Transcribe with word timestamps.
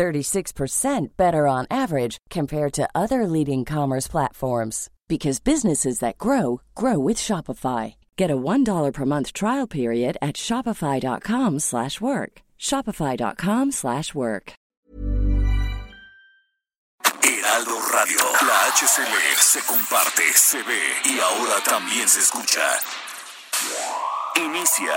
36% 0.00 1.08
better 1.18 1.46
on 1.46 1.66
average 1.70 2.16
compared 2.30 2.72
to 2.72 2.88
other 2.94 3.26
leading 3.26 3.66
commerce 3.66 4.08
platforms 4.08 4.88
because 5.08 5.40
businesses 5.40 5.98
that 5.98 6.16
grow 6.16 6.62
grow 6.74 6.98
with 6.98 7.18
Shopify. 7.18 7.94
Get 8.16 8.30
a 8.30 8.36
$1 8.36 8.92
per 8.94 9.04
month 9.04 9.34
trial 9.34 9.66
period 9.66 10.16
at 10.22 10.36
shopify.com/work. 10.36 12.32
shopify.com/work. 12.68 14.52
Heraldo 17.28 17.76
Radio, 17.96 18.24
la 18.48 18.56
HCL 18.72 19.36
se 19.52 19.60
comparte, 19.72 20.26
se 20.48 20.62
ve 20.68 20.82
y 21.12 21.14
ahora 21.28 21.58
también 21.74 22.08
se 22.08 22.20
escucha. 22.20 22.66
Inicia 24.36 24.96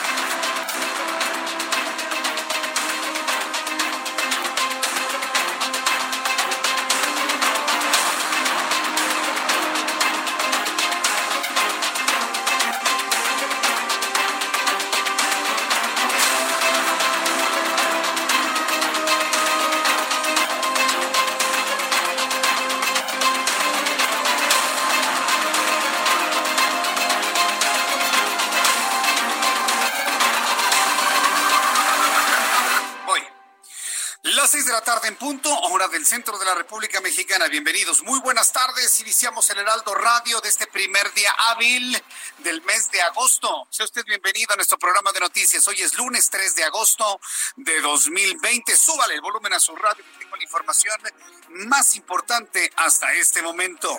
Del 35.91 36.05
centro 36.05 36.37
de 36.37 36.45
la 36.45 36.53
República 36.53 37.01
Mexicana. 37.01 37.47
Bienvenidos, 37.47 38.03
muy 38.03 38.19
buenas 38.19 38.51
tardes. 38.53 38.99
Iniciamos 38.99 39.49
el 39.49 39.57
Heraldo 39.57 39.95
Radio 39.95 40.39
de 40.41 40.49
este 40.49 40.67
primer 40.67 41.11
día 41.13 41.31
hábil 41.37 42.01
del 42.37 42.61
mes 42.61 42.91
de 42.91 43.01
agosto. 43.01 43.67
Sea 43.71 43.85
usted 43.85 44.05
bienvenido 44.05 44.53
a 44.53 44.55
nuestro 44.57 44.77
programa 44.77 45.11
de 45.11 45.21
noticias. 45.21 45.67
Hoy 45.67 45.81
es 45.81 45.95
lunes 45.95 46.29
3 46.29 46.55
de 46.55 46.63
agosto 46.65 47.19
de 47.55 47.81
2020. 47.81 48.77
Súbale 48.77 49.15
el 49.15 49.21
volumen 49.21 49.53
a 49.53 49.59
su 49.59 49.75
radio 49.75 50.03
tengo 50.19 50.35
la 50.35 50.43
información 50.43 50.95
más 51.49 51.95
importante 51.95 52.71
hasta 52.77 53.11
este 53.13 53.41
momento. 53.41 53.97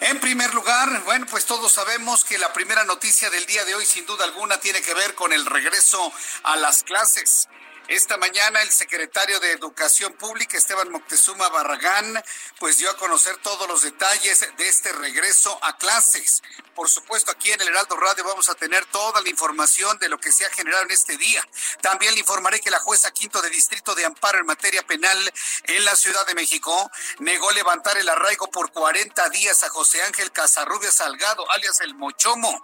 En 0.00 0.18
primer 0.18 0.52
lugar, 0.54 1.04
bueno, 1.04 1.26
pues 1.30 1.46
todos 1.46 1.70
sabemos 1.70 2.24
que 2.24 2.36
la 2.38 2.52
primera 2.52 2.84
noticia 2.84 3.30
del 3.30 3.46
día 3.46 3.64
de 3.64 3.74
hoy, 3.74 3.86
sin 3.86 4.06
duda 4.06 4.24
alguna, 4.24 4.58
tiene 4.58 4.82
que 4.82 4.94
ver 4.94 5.14
con 5.14 5.32
el 5.32 5.46
regreso 5.46 6.12
a 6.42 6.56
las 6.56 6.82
clases. 6.82 7.48
Esta 7.90 8.16
mañana 8.18 8.62
el 8.62 8.70
secretario 8.70 9.40
de 9.40 9.50
Educación 9.50 10.12
Pública, 10.12 10.56
Esteban 10.56 10.92
Moctezuma 10.92 11.48
Barragán, 11.48 12.22
pues 12.60 12.78
dio 12.78 12.88
a 12.88 12.96
conocer 12.96 13.36
todos 13.38 13.66
los 13.66 13.82
detalles 13.82 14.46
de 14.56 14.68
este 14.68 14.92
regreso 14.92 15.58
a 15.60 15.76
clases. 15.76 16.40
Por 16.76 16.88
supuesto, 16.88 17.32
aquí 17.32 17.50
en 17.50 17.60
el 17.60 17.66
Heraldo 17.66 17.96
Radio 17.96 18.22
vamos 18.22 18.48
a 18.48 18.54
tener 18.54 18.86
toda 18.86 19.20
la 19.20 19.28
información 19.28 19.98
de 19.98 20.08
lo 20.08 20.18
que 20.18 20.30
se 20.30 20.46
ha 20.46 20.50
generado 20.50 20.84
en 20.84 20.92
este 20.92 21.16
día. 21.16 21.44
También 21.80 22.14
le 22.14 22.20
informaré 22.20 22.60
que 22.60 22.70
la 22.70 22.78
jueza 22.78 23.10
quinto 23.10 23.42
de 23.42 23.50
Distrito 23.50 23.96
de 23.96 24.04
Amparo 24.04 24.38
en 24.38 24.46
materia 24.46 24.86
penal 24.86 25.18
en 25.64 25.84
la 25.84 25.96
Ciudad 25.96 26.24
de 26.28 26.36
México 26.36 26.88
negó 27.18 27.50
levantar 27.50 27.98
el 27.98 28.08
arraigo 28.08 28.48
por 28.52 28.70
40 28.70 29.28
días 29.30 29.64
a 29.64 29.68
José 29.68 30.00
Ángel 30.02 30.30
Casarrubia 30.30 30.92
Salgado, 30.92 31.50
alias 31.50 31.80
el 31.80 31.96
Mochomo, 31.96 32.62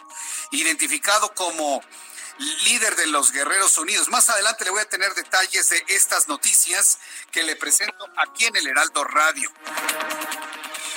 identificado 0.53 1.35
como 1.35 1.83
líder 2.39 2.97
de 2.97 3.07
los 3.07 3.33
Guerreros 3.33 3.79
Unidos. 3.79 4.09
Más 4.09 4.29
adelante 4.29 4.65
le 4.65 4.71
voy 4.71 4.81
a 4.81 4.89
tener 4.89 5.15
detalles 5.15 5.69
de 5.69 5.85
estas 5.89 6.29
noticias 6.29 6.99
que 7.31 7.43
le 7.43 7.57
presento 7.57 8.09
aquí 8.17 8.47
en 8.47 8.57
el 8.57 8.67
Heraldo 8.67 9.05
Radio. 9.05 9.51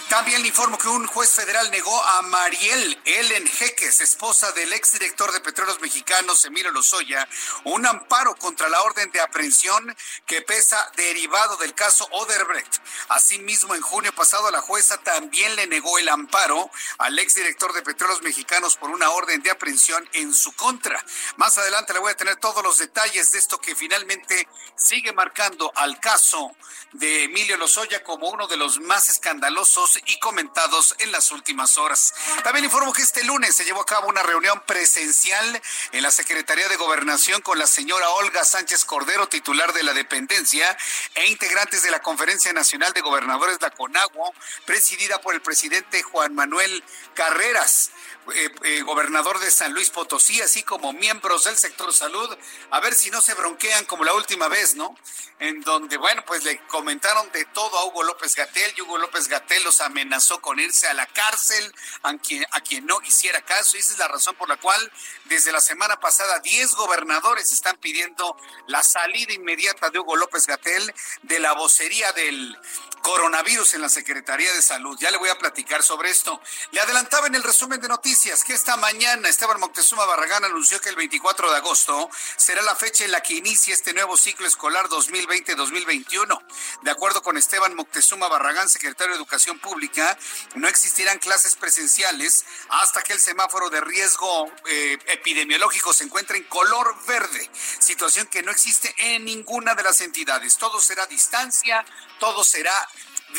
También 0.09 0.41
le 0.41 0.47
informo 0.47 0.75
que 0.79 0.87
un 0.87 1.05
juez 1.05 1.29
federal 1.29 1.69
negó 1.69 2.03
a 2.03 2.23
Mariel 2.23 2.99
Ellen 3.05 3.45
Jeques, 3.45 4.01
esposa 4.01 4.51
del 4.53 4.73
exdirector 4.73 5.31
de 5.31 5.39
Petróleos 5.39 5.79
Mexicanos, 5.81 6.43
Emilio 6.45 6.71
Lozoya, 6.71 7.29
un 7.65 7.85
amparo 7.85 8.35
contra 8.35 8.69
la 8.69 8.81
orden 8.81 9.11
de 9.11 9.21
aprehensión 9.21 9.95
que 10.25 10.41
pesa 10.41 10.91
derivado 10.95 11.57
del 11.57 11.75
caso 11.75 12.07
Oderbrecht. 12.11 12.77
Asimismo, 13.09 13.75
en 13.75 13.81
junio 13.81 14.11
pasado, 14.15 14.49
la 14.49 14.61
jueza 14.61 14.97
también 14.97 15.55
le 15.55 15.67
negó 15.67 15.99
el 15.99 16.09
amparo 16.09 16.71
al 16.97 17.19
exdirector 17.19 17.71
de 17.73 17.83
Petróleos 17.83 18.23
Mexicanos 18.23 18.77
por 18.77 18.89
una 18.89 19.11
orden 19.11 19.43
de 19.43 19.51
aprehensión 19.51 20.09
en 20.13 20.33
su 20.33 20.53
contra. 20.53 21.05
Más 21.37 21.59
adelante 21.59 21.93
le 21.93 21.99
voy 21.99 22.11
a 22.11 22.17
tener 22.17 22.37
todos 22.37 22.63
los 22.63 22.79
detalles 22.79 23.31
de 23.31 23.37
esto 23.37 23.61
que 23.61 23.75
finalmente 23.75 24.47
sigue 24.75 25.13
marcando 25.13 25.71
al 25.75 25.99
caso 25.99 26.55
de 26.93 27.25
Emilio 27.25 27.57
Lozoya 27.57 28.03
como 28.03 28.29
uno 28.29 28.47
de 28.47 28.57
los 28.57 28.79
más 28.79 29.09
escandalosos 29.09 29.98
y 30.05 30.19
comentados 30.19 30.95
en 30.99 31.11
las 31.11 31.31
últimas 31.31 31.77
horas. 31.77 32.13
También 32.43 32.65
informo 32.65 32.93
que 32.93 33.01
este 33.01 33.23
lunes 33.23 33.55
se 33.55 33.65
llevó 33.65 33.81
a 33.81 33.85
cabo 33.85 34.07
una 34.07 34.23
reunión 34.23 34.61
presencial 34.65 35.61
en 35.91 36.03
la 36.03 36.11
Secretaría 36.11 36.67
de 36.67 36.75
Gobernación 36.75 37.41
con 37.41 37.59
la 37.59 37.67
señora 37.67 38.09
Olga 38.11 38.43
Sánchez 38.43 38.85
Cordero, 38.85 39.27
titular 39.27 39.73
de 39.73 39.83
la 39.83 39.93
dependencia, 39.93 40.77
e 41.15 41.27
integrantes 41.27 41.83
de 41.83 41.91
la 41.91 42.01
Conferencia 42.01 42.53
Nacional 42.53 42.93
de 42.93 43.01
Gobernadores 43.01 43.59
la 43.61 43.71
CONAGUA, 43.71 44.31
presidida 44.65 45.19
por 45.21 45.33
el 45.33 45.41
presidente 45.41 46.01
Juan 46.03 46.35
Manuel 46.35 46.83
Carreras. 47.13 47.91
Eh, 48.35 48.51
eh, 48.63 48.81
gobernador 48.81 49.40
de 49.40 49.51
San 49.51 49.73
Luis 49.73 49.90
Potosí, 49.90 50.41
así 50.41 50.63
como 50.63 50.94
miembros 50.94 51.45
del 51.45 51.57
sector 51.57 51.94
salud, 51.94 52.38
a 52.72 52.79
ver 52.79 52.94
si 52.94 53.09
no 53.09 53.22
se 53.22 53.34
bronquean 53.34 53.85
como 53.85 54.03
la 54.03 54.13
última 54.13 54.47
vez, 54.47 54.75
¿no? 54.75 54.95
En 55.40 55.62
donde, 55.62 55.97
bueno, 55.97 56.23
pues 56.25 56.44
le 56.44 56.59
comentaron 56.68 57.31
de 57.31 57.45
todo 57.45 57.78
a 57.78 57.85
Hugo 57.85 58.03
López 58.03 58.35
Gatel 58.35 58.73
y 58.75 58.81
Hugo 58.81 58.97
López 58.97 59.29
Gatel 59.29 59.63
los 59.63 59.79
amenazó 59.79 60.41
con 60.41 60.59
irse 60.59 60.88
a 60.88 60.94
la 60.94 61.06
cárcel 61.06 61.73
a 62.03 62.13
quien, 62.18 62.45
a 62.51 62.59
quien 62.62 62.85
no 62.85 63.00
hiciera 63.03 63.41
caso. 63.41 63.78
Y 63.78 63.79
esa 63.79 63.94
es 63.94 64.00
la 64.00 64.09
razón 64.09 64.35
por 64.35 64.50
la 64.50 64.57
cual 64.57 64.91
desde 65.25 65.53
la 65.53 65.62
semana 65.62 66.00
pasada 66.00 66.39
10 66.39 66.75
gobernadores 66.75 67.51
están 67.53 67.78
pidiendo 67.78 68.35
la 68.68 68.84
salida 68.84 69.34
inmediata 69.34 69.89
de 69.89 70.00
Hugo 70.00 70.18
López 70.18 70.45
Gatel 70.45 70.94
de 71.23 71.39
la 71.39 71.53
vocería 71.53 72.12
del 72.12 72.57
coronavirus 73.01 73.75
en 73.75 73.81
la 73.81 73.89
Secretaría 73.89 74.51
de 74.53 74.62
Salud. 74.62 74.97
Ya 75.00 75.09
le 75.09 75.18
voy 75.18 75.29
a 75.29 75.38
platicar 75.38 75.84
sobre 75.84 76.09
esto. 76.09 76.41
Le 76.72 76.81
adelantaba 76.81 77.28
en 77.28 77.35
el 77.35 77.44
resumen 77.44 77.79
de 77.79 77.88
noticias 77.88 78.19
que 78.19 78.53
esta 78.53 78.75
mañana 78.75 79.30
Esteban 79.30 79.62
Moctezuma 79.62 80.06
Barragán 80.06 80.44
anunció 80.44 80.81
que 80.81 80.90
el 80.90 80.97
24 80.97 81.52
de 81.52 81.56
agosto 81.56 82.09
será 82.35 82.62
la 82.63 82.75
fecha 82.75 83.06
en 83.06 83.13
la 83.13 83.22
que 83.22 83.35
inicie 83.35 83.74
este 83.74 83.94
nuevo 83.94 84.18
ciclo 84.18 84.46
escolar 84.46 84.90
2020-2021. 84.90 86.38
De 86.81 86.91
acuerdo 86.91 87.22
con 87.22 87.38
Esteban 87.38 87.75
Moctezuma 87.75 88.28
Barragán, 88.28 88.68
secretario 88.68 89.13
de 89.13 89.18
Educación 89.19 89.57
Pública, 89.59 90.18
no 90.56 90.68
existirán 90.68 91.18
clases 91.19 91.56
presenciales 91.56 92.44
hasta 92.68 93.02
que 93.03 93.13
el 93.13 93.22
semáforo 93.22 93.69
de 93.69 93.80
riesgo 93.80 94.51
eh, 94.68 94.97
epidemiológico 95.07 95.94
se 95.94 96.03
encuentre 96.03 96.38
en 96.40 96.44
color 96.44 96.98
verde, 97.06 97.50
situación 97.80 98.27
que 98.27 98.44
no 98.44 98.51
existe 98.51 98.94
en 98.98 99.24
ninguna 99.24 99.75
de 99.75 99.83
las 99.83 100.01
entidades. 100.01 100.57
Todo 100.57 100.81
será 100.81 101.06
distancia, 101.06 101.86
todo 102.19 102.44
será 102.44 102.74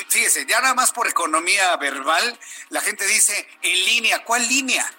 fíjese, 0.09 0.47
ya 0.47 0.61
nada 0.61 0.75
más 0.75 0.93
por 0.93 1.09
economía 1.09 1.77
verbal, 1.77 2.39
la 2.69 2.81
gente 2.81 3.07
dice 3.07 3.49
en 3.63 3.85
línea, 3.85 4.25
¿cuál 4.25 4.47
línea? 4.49 4.91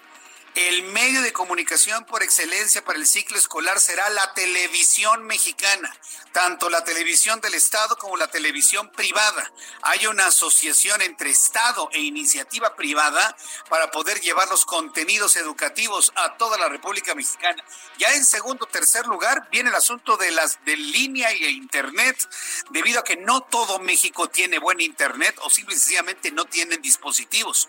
El 0.54 0.82
medio 0.82 1.22
de 1.22 1.32
comunicación 1.32 2.04
por 2.04 2.22
excelencia 2.22 2.84
para 2.84 2.98
el 2.98 3.06
ciclo 3.06 3.38
escolar 3.38 3.80
será 3.80 4.10
la 4.10 4.34
televisión 4.34 5.24
mexicana, 5.24 5.90
tanto 6.32 6.68
la 6.68 6.84
televisión 6.84 7.40
del 7.40 7.54
Estado 7.54 7.96
como 7.96 8.18
la 8.18 8.28
televisión 8.28 8.92
privada. 8.92 9.50
Hay 9.80 10.06
una 10.06 10.26
asociación 10.26 11.00
entre 11.00 11.30
Estado 11.30 11.88
e 11.92 12.00
iniciativa 12.00 12.76
privada 12.76 13.34
para 13.70 13.90
poder 13.90 14.20
llevar 14.20 14.46
los 14.48 14.66
contenidos 14.66 15.36
educativos 15.36 16.12
a 16.16 16.36
toda 16.36 16.58
la 16.58 16.68
República 16.68 17.14
Mexicana. 17.14 17.64
Ya 17.96 18.12
en 18.12 18.24
segundo 18.24 18.66
tercer 18.66 19.06
lugar 19.06 19.48
viene 19.50 19.70
el 19.70 19.74
asunto 19.74 20.18
de 20.18 20.32
las 20.32 20.62
de 20.66 20.76
línea 20.76 21.32
y 21.32 21.46
internet, 21.46 22.28
debido 22.68 23.00
a 23.00 23.04
que 23.04 23.16
no 23.16 23.40
todo 23.40 23.78
México 23.78 24.28
tiene 24.28 24.58
buen 24.58 24.82
internet 24.82 25.34
o 25.40 25.48
simplemente 25.48 26.30
no 26.30 26.44
tienen 26.44 26.82
dispositivos. 26.82 27.68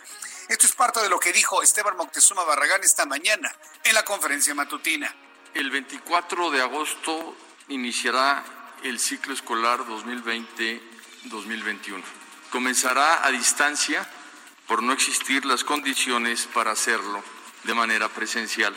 Esto 0.49 0.65
es 0.65 0.73
parte 0.73 1.01
de 1.01 1.09
lo 1.09 1.19
que 1.19 1.31
dijo 1.31 1.61
Esteban 1.61 1.95
Moctezuma 1.95 2.43
Barragán 2.43 2.83
esta 2.83 3.05
mañana 3.05 3.53
en 3.83 3.95
la 3.95 4.03
conferencia 4.03 4.53
matutina. 4.53 5.13
El 5.53 5.71
24 5.71 6.51
de 6.51 6.61
agosto 6.61 7.37
iniciará 7.69 8.43
el 8.83 8.99
ciclo 8.99 9.33
escolar 9.33 9.79
2020-2021. 9.81 12.03
Comenzará 12.51 13.25
a 13.25 13.31
distancia 13.31 14.05
por 14.67 14.83
no 14.83 14.93
existir 14.93 15.45
las 15.45 15.63
condiciones 15.63 16.47
para 16.53 16.71
hacerlo 16.71 17.23
de 17.63 17.73
manera 17.73 18.09
presencial. 18.09 18.75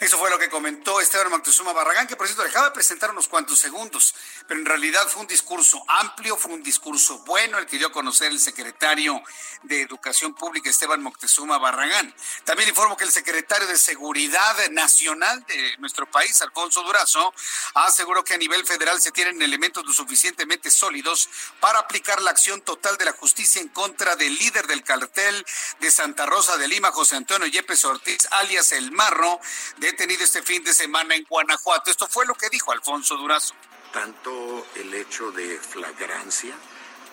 Eso 0.00 0.16
fue 0.16 0.30
lo 0.30 0.38
que 0.38 0.48
comentó 0.48 0.98
Esteban 0.98 1.28
Moctezuma 1.28 1.74
Barragán, 1.74 2.06
que 2.06 2.16
por 2.16 2.26
cierto 2.26 2.42
dejaba 2.42 2.68
de 2.68 2.70
presentar 2.70 3.10
unos 3.10 3.28
cuantos 3.28 3.58
segundos, 3.58 4.14
pero 4.48 4.58
en 4.58 4.64
realidad 4.64 5.06
fue 5.06 5.20
un 5.20 5.26
discurso 5.26 5.84
amplio, 5.88 6.38
fue 6.38 6.54
un 6.54 6.62
discurso 6.62 7.18
bueno 7.18 7.58
el 7.58 7.66
que 7.66 7.76
dio 7.76 7.88
a 7.88 7.92
conocer 7.92 8.32
el 8.32 8.40
secretario 8.40 9.22
de 9.64 9.82
Educación 9.82 10.32
Pública, 10.32 10.70
Esteban 10.70 11.02
Moctezuma 11.02 11.58
Barragán. 11.58 12.14
También 12.44 12.70
informo 12.70 12.96
que 12.96 13.04
el 13.04 13.10
secretario 13.10 13.68
de 13.68 13.76
Seguridad 13.76 14.70
Nacional 14.70 15.44
de 15.46 15.76
nuestro 15.76 16.10
país, 16.10 16.40
Alfonso 16.40 16.82
Durazo, 16.82 17.34
aseguró 17.74 18.24
que 18.24 18.32
a 18.32 18.38
nivel 18.38 18.64
federal 18.64 19.02
se 19.02 19.12
tienen 19.12 19.42
elementos 19.42 19.84
lo 19.84 19.92
suficientemente 19.92 20.70
sólidos 20.70 21.28
para 21.60 21.78
aplicar 21.78 22.22
la 22.22 22.30
acción 22.30 22.62
total 22.62 22.96
de 22.96 23.04
la 23.04 23.12
justicia 23.12 23.60
en 23.60 23.68
contra 23.68 24.16
del 24.16 24.34
líder 24.34 24.66
del 24.66 24.82
cartel 24.82 25.44
de 25.78 25.90
Santa 25.90 26.24
Rosa 26.24 26.56
de 26.56 26.68
Lima, 26.68 26.90
José 26.90 27.16
Antonio 27.16 27.46
Yepes 27.46 27.84
Ortiz, 27.84 28.26
alias 28.30 28.72
El 28.72 28.92
Marro, 28.92 29.38
de 29.76 29.89
detenido 29.90 30.22
este 30.22 30.42
fin 30.42 30.62
de 30.62 30.72
semana 30.72 31.16
en 31.16 31.24
Guanajuato. 31.24 31.90
Esto 31.90 32.06
fue 32.06 32.24
lo 32.24 32.34
que 32.34 32.48
dijo 32.48 32.70
Alfonso 32.70 33.16
Durazo. 33.16 33.54
Tanto 33.92 34.64
el 34.76 34.94
hecho 34.94 35.32
de 35.32 35.58
flagrancia 35.58 36.54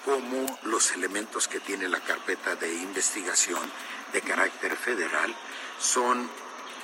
como 0.05 0.59
los 0.63 0.91
elementos 0.91 1.47
que 1.47 1.59
tiene 1.59 1.89
la 1.89 1.99
carpeta 1.99 2.55
de 2.55 2.71
investigación 2.75 3.59
de 4.13 4.21
carácter 4.21 4.75
federal 4.75 5.35
son 5.79 6.29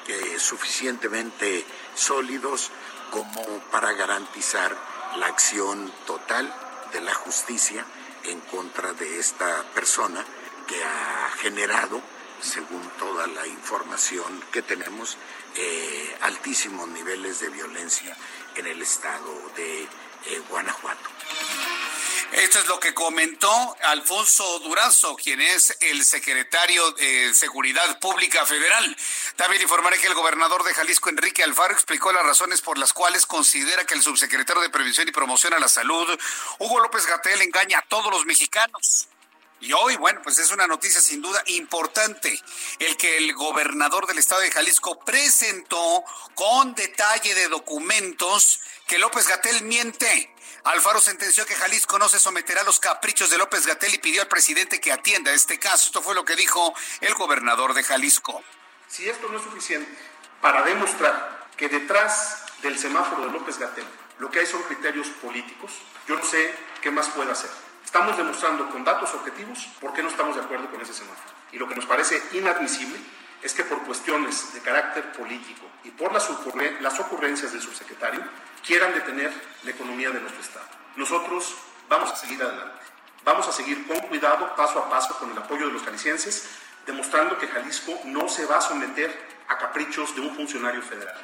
eh, 0.07 0.39
suficientemente 0.39 1.63
sólidos 1.93 2.71
como 3.11 3.59
para 3.71 3.93
garantizar 3.93 4.75
la 5.17 5.27
acción 5.27 5.93
total 6.07 6.51
de 6.91 7.01
la 7.01 7.13
justicia 7.13 7.85
en 8.23 8.39
contra 8.41 8.93
de 8.93 9.19
esta 9.19 9.63
persona 9.75 10.25
que 10.67 10.83
ha 10.83 11.31
generado, 11.37 12.01
según 12.41 12.81
toda 12.97 13.27
la 13.27 13.45
información 13.45 14.43
que 14.51 14.63
tenemos, 14.63 15.17
eh, 15.55 16.17
altísimos 16.21 16.87
niveles 16.89 17.39
de 17.39 17.49
violencia 17.49 18.15
en 18.55 18.67
el 18.67 18.81
estado 18.81 19.33
de 19.55 19.83
eh, 19.83 20.41
Guanajuato. 20.49 21.09
Esto 22.33 22.59
es 22.59 22.67
lo 22.67 22.79
que 22.79 22.95
comentó 22.95 23.77
Alfonso 23.83 24.57
Durazo, 24.59 25.15
quien 25.15 25.39
es 25.39 25.77
el 25.81 26.03
secretario 26.03 26.91
de 26.93 27.31
Seguridad 27.35 27.99
Pública 27.99 28.43
Federal. 28.45 28.97
También 29.35 29.61
informaré 29.61 29.99
que 29.99 30.07
el 30.07 30.15
gobernador 30.15 30.63
de 30.63 30.73
Jalisco, 30.73 31.09
Enrique 31.09 31.43
Alfaro, 31.43 31.73
explicó 31.73 32.11
las 32.11 32.25
razones 32.25 32.61
por 32.61 32.79
las 32.79 32.91
cuales 32.91 33.27
considera 33.27 33.85
que 33.85 33.93
el 33.93 34.01
subsecretario 34.01 34.63
de 34.63 34.71
Prevención 34.71 35.07
y 35.07 35.11
Promoción 35.11 35.53
a 35.53 35.59
la 35.59 35.67
Salud, 35.67 36.07
Hugo 36.57 36.79
López 36.79 37.05
Gatel, 37.05 37.41
engaña 37.43 37.79
a 37.79 37.81
todos 37.83 38.11
los 38.11 38.25
mexicanos. 38.25 39.07
Y 39.63 39.71
hoy, 39.71 39.95
bueno, 39.95 40.19
pues 40.21 40.39
es 40.39 40.51
una 40.51 40.67
noticia 40.67 40.99
sin 40.99 41.21
duda 41.21 41.41
importante, 41.45 42.37
el 42.79 42.97
que 42.97 43.15
el 43.15 43.33
gobernador 43.33 44.07
del 44.07 44.17
estado 44.17 44.41
de 44.41 44.51
Jalisco 44.51 44.99
presentó 44.99 46.03
con 46.35 46.75
detalle 46.75 47.33
de 47.33 47.47
documentos 47.47 48.59
que 48.85 48.97
López 48.97 49.25
Gatel 49.25 49.63
miente. 49.63 50.35
Alfaro 50.65 50.99
sentenció 50.99 51.45
que 51.45 51.55
Jalisco 51.55 51.97
no 51.97 52.09
se 52.09 52.19
someterá 52.19 52.59
a 52.59 52.65
los 52.65 52.81
caprichos 52.81 53.29
de 53.29 53.37
López 53.37 53.65
Gatel 53.65 53.93
y 53.93 53.99
pidió 53.99 54.21
al 54.21 54.27
presidente 54.27 54.81
que 54.81 54.91
atienda 54.91 55.31
este 55.31 55.57
caso. 55.59 55.87
Esto 55.87 56.01
fue 56.01 56.13
lo 56.13 56.25
que 56.25 56.35
dijo 56.35 56.73
el 56.99 57.13
gobernador 57.13 57.73
de 57.73 57.83
Jalisco. 57.83 58.43
Si 58.89 59.07
esto 59.07 59.29
no 59.29 59.37
es 59.37 59.45
suficiente 59.45 59.89
para 60.41 60.63
demostrar 60.63 61.47
que 61.55 61.69
detrás 61.69 62.43
del 62.61 62.77
semáforo 62.77 63.27
de 63.27 63.31
López 63.31 63.57
Gatel 63.57 63.85
lo 64.19 64.29
que 64.29 64.41
hay 64.41 64.45
son 64.45 64.61
criterios 64.63 65.07
políticos, 65.21 65.71
yo 66.05 66.17
no 66.17 66.25
sé 66.25 66.53
qué 66.81 66.91
más 66.91 67.07
puede 67.11 67.31
hacer. 67.31 67.62
Estamos 67.93 68.17
demostrando 68.17 68.71
con 68.71 68.83
datos 68.83 69.13
objetivos 69.13 69.67
por 69.79 69.93
qué 69.93 70.01
no 70.01 70.09
estamos 70.09 70.35
de 70.35 70.41
acuerdo 70.41 70.67
con 70.71 70.81
ese 70.81 70.95
semáforo. 70.95 71.29
Y 71.51 71.59
lo 71.59 71.69
que 71.69 71.75
nos 71.75 71.85
parece 71.85 72.19
inadmisible 72.31 72.97
es 73.39 73.53
que 73.53 73.63
por 73.65 73.83
cuestiones 73.83 74.51
de 74.51 74.61
carácter 74.61 75.11
político 75.11 75.67
y 75.83 75.91
por 75.91 76.11
las, 76.11 76.27
ocurrencias 76.27 77.51
del 77.51 77.61
subsecretario 77.61 78.23
quieran 78.65 78.95
detener 78.95 79.31
la 79.61 79.69
economía 79.69 80.09
de 80.09 80.19
nuestro 80.19 80.41
Estado. 80.41 80.65
Nosotros 80.95 81.53
vamos 81.87 82.11
a 82.11 82.15
seguir 82.15 82.41
adelante. 82.41 82.81
Vamos 83.23 83.47
a 83.47 83.51
seguir 83.51 83.85
con 83.85 83.99
cuidado, 84.07 84.55
paso 84.55 84.79
a 84.79 84.89
paso, 84.89 85.15
con 85.19 85.29
el 85.29 85.37
apoyo 85.37 85.67
de 85.67 85.73
los 85.73 85.83
jaliscienses, 85.83 86.49
demostrando 86.87 87.37
que 87.37 87.47
Jalisco 87.47 87.93
no 88.05 88.27
se 88.27 88.47
va 88.47 88.57
a 88.57 88.61
someter 88.61 89.15
a 89.47 89.55
caprichos 89.59 90.15
de 90.15 90.21
un 90.21 90.35
funcionario 90.35 90.81
federal. 90.81 91.21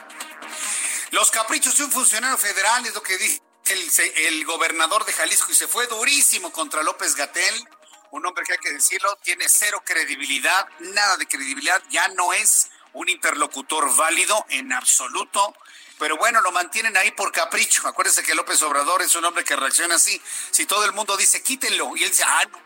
Los 1.09 1.31
caprichos 1.31 1.75
de 1.79 1.85
un 1.85 1.91
funcionario 1.91 2.37
federal 2.37 2.85
es 2.85 2.93
lo 2.93 3.01
que 3.01 3.17
dice 3.17 3.48
el, 3.69 4.45
gobernador 4.45 5.05
de 5.05 5.13
Jalisco 5.13 5.51
y 5.51 5.55
se 5.55 5.67
fue 5.67 5.87
durísimo 5.87 6.51
contra 6.51 6.83
López 6.83 7.15
Gatel, 7.15 7.67
un 8.11 8.25
hombre 8.25 8.43
que 8.45 8.53
hay 8.53 8.59
que 8.59 8.71
decirlo, 8.71 9.15
tiene 9.21 9.45
cero 9.47 9.81
credibilidad, 9.85 10.67
nada 10.79 11.17
de 11.17 11.27
credibilidad, 11.27 11.81
ya 11.89 12.07
no 12.09 12.33
es 12.33 12.69
un 12.93 13.09
interlocutor 13.09 13.95
válido 13.95 14.45
en 14.49 14.73
absoluto. 14.73 15.55
Pero 15.99 16.17
bueno, 16.17 16.39
lo 16.41 16.51
mantienen 16.51 16.95
ahí 16.95 17.11
por 17.11 17.31
capricho. 17.31 17.85
Acuérdense 17.87 18.23
que 18.23 18.33
López 18.33 18.61
Obrador 18.63 19.01
es 19.01 19.15
un 19.15 19.25
hombre 19.25 19.43
que 19.43 19.55
reacciona 19.55 19.95
así. 19.95 20.19
Si 20.49 20.65
todo 20.65 20.85
el 20.85 20.93
mundo 20.93 21.17
dice 21.17 21.43
quítenlo 21.43 21.95
y 21.97 22.03
él 22.03 22.09
dice, 22.09 22.23
ah, 22.25 22.43
no, 22.49 22.57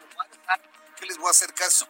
¿qué 0.99 1.05
les 1.07 1.17
voy 1.17 1.27
a 1.27 1.31
hacer 1.31 1.51
caso? 1.53 1.87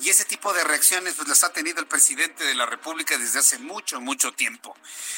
Y 0.00 0.08
ese 0.08 0.24
tipo 0.24 0.52
de 0.52 0.64
reacciones 0.64 1.14
pues 1.14 1.28
las 1.28 1.44
ha 1.44 1.52
tenido 1.52 1.80
el 1.80 1.86
presidente 1.86 2.44
de 2.44 2.54
la 2.54 2.64
República 2.64 3.18
desde 3.18 3.38
hace 3.38 3.58
mucho, 3.58 4.00
mucho 4.00 4.32
tiempo. 4.32 4.74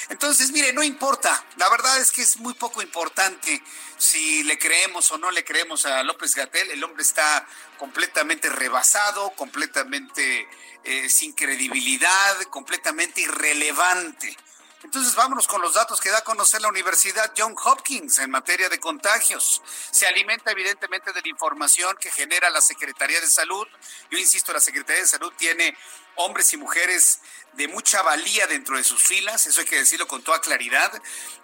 Entonces, 0.08 0.50
mire, 0.50 0.72
no 0.72 0.82
importa. 0.82 1.44
La 1.56 1.68
verdad 1.70 1.98
es 1.98 2.10
que 2.10 2.22
es 2.22 2.36
muy 2.38 2.54
poco 2.54 2.82
importante 2.82 3.62
si 3.96 4.42
le 4.42 4.58
creemos 4.58 5.10
o 5.12 5.18
no 5.18 5.30
le 5.30 5.44
creemos 5.44 5.86
a 5.86 6.02
López 6.02 6.34
Gatel. 6.34 6.70
El 6.72 6.82
hombre 6.82 7.02
está 7.02 7.46
completamente 7.78 8.48
rebasado, 8.48 9.30
completamente 9.36 10.48
eh, 10.84 11.08
sin 11.08 11.32
credibilidad, 11.32 12.42
completamente 12.50 13.20
irrelevante. 13.20 14.36
Entonces 14.84 15.14
vámonos 15.14 15.46
con 15.46 15.62
los 15.62 15.74
datos 15.74 16.00
que 16.00 16.10
da 16.10 16.18
a 16.18 16.24
conocer 16.24 16.60
la 16.60 16.68
Universidad 16.68 17.32
John 17.36 17.54
Hopkins 17.64 18.18
en 18.18 18.30
materia 18.30 18.68
de 18.68 18.80
contagios. 18.80 19.62
Se 19.90 20.06
alimenta 20.06 20.50
evidentemente 20.50 21.12
de 21.12 21.20
la 21.20 21.28
información 21.28 21.96
que 22.00 22.10
genera 22.10 22.50
la 22.50 22.60
Secretaría 22.60 23.20
de 23.20 23.28
Salud. 23.28 23.66
Yo 24.10 24.18
insisto, 24.18 24.52
la 24.52 24.60
Secretaría 24.60 25.02
de 25.02 25.08
Salud 25.08 25.32
tiene 25.36 25.76
hombres 26.16 26.52
y 26.52 26.56
mujeres 26.56 27.20
de 27.54 27.68
mucha 27.68 28.02
valía 28.02 28.46
dentro 28.46 28.76
de 28.76 28.84
sus 28.84 29.02
filas, 29.02 29.46
eso 29.46 29.60
hay 29.60 29.66
que 29.66 29.76
decirlo 29.76 30.06
con 30.08 30.22
toda 30.22 30.40
claridad, 30.40 30.92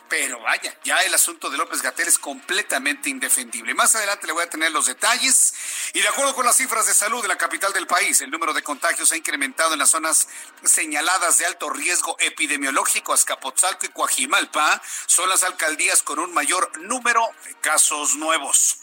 pero 0.09 0.41
vaya, 0.41 0.75
ya 0.85 0.97
el 1.03 1.13
asunto 1.13 1.51
de 1.51 1.59
López 1.59 1.83
Gatel 1.83 2.09
es 2.09 2.19
completamente 2.19 3.11
indefendible. 3.11 3.75
Más 3.75 3.95
adelante 3.95 4.27
le 4.27 4.33
voy 4.33 4.43
a 4.43 4.51
tener 4.51 4.73
los 4.73 4.87
detalles 4.87 5.53
y 5.93 6.01
de 6.01 6.09
acuerdo 6.09 6.35
con 6.35 6.47
las 6.47 6.57
cifras 6.57 6.87
de 6.87 6.95
salud 6.95 7.21
de 7.21 7.29
la 7.29 7.37
capital 7.37 7.73
del 7.73 7.87
país, 7.87 8.21
el 8.23 8.31
número 8.31 8.55
de 8.55 8.63
contagios 8.63 9.13
ha 9.13 9.17
incrementado 9.17 9.75
en 9.75 9.81
las 9.81 9.91
zonas 9.91 10.29
señaladas 10.65 11.39
de 11.39 11.47
alto 11.47 11.69
riesgo 11.71 12.17
epidemiológico, 12.21 13.13
Azcapotzalco 13.13 13.87
y 13.87 13.91
Coajimalpa, 13.91 14.81
son 15.07 15.29
las 15.29 15.43
alcaldías 15.43 16.03
con 16.03 16.19
un 16.19 16.33
mayor 16.33 16.79
número 16.79 17.29
de 17.45 17.55
casos 17.57 18.17
nuevos. 18.17 18.79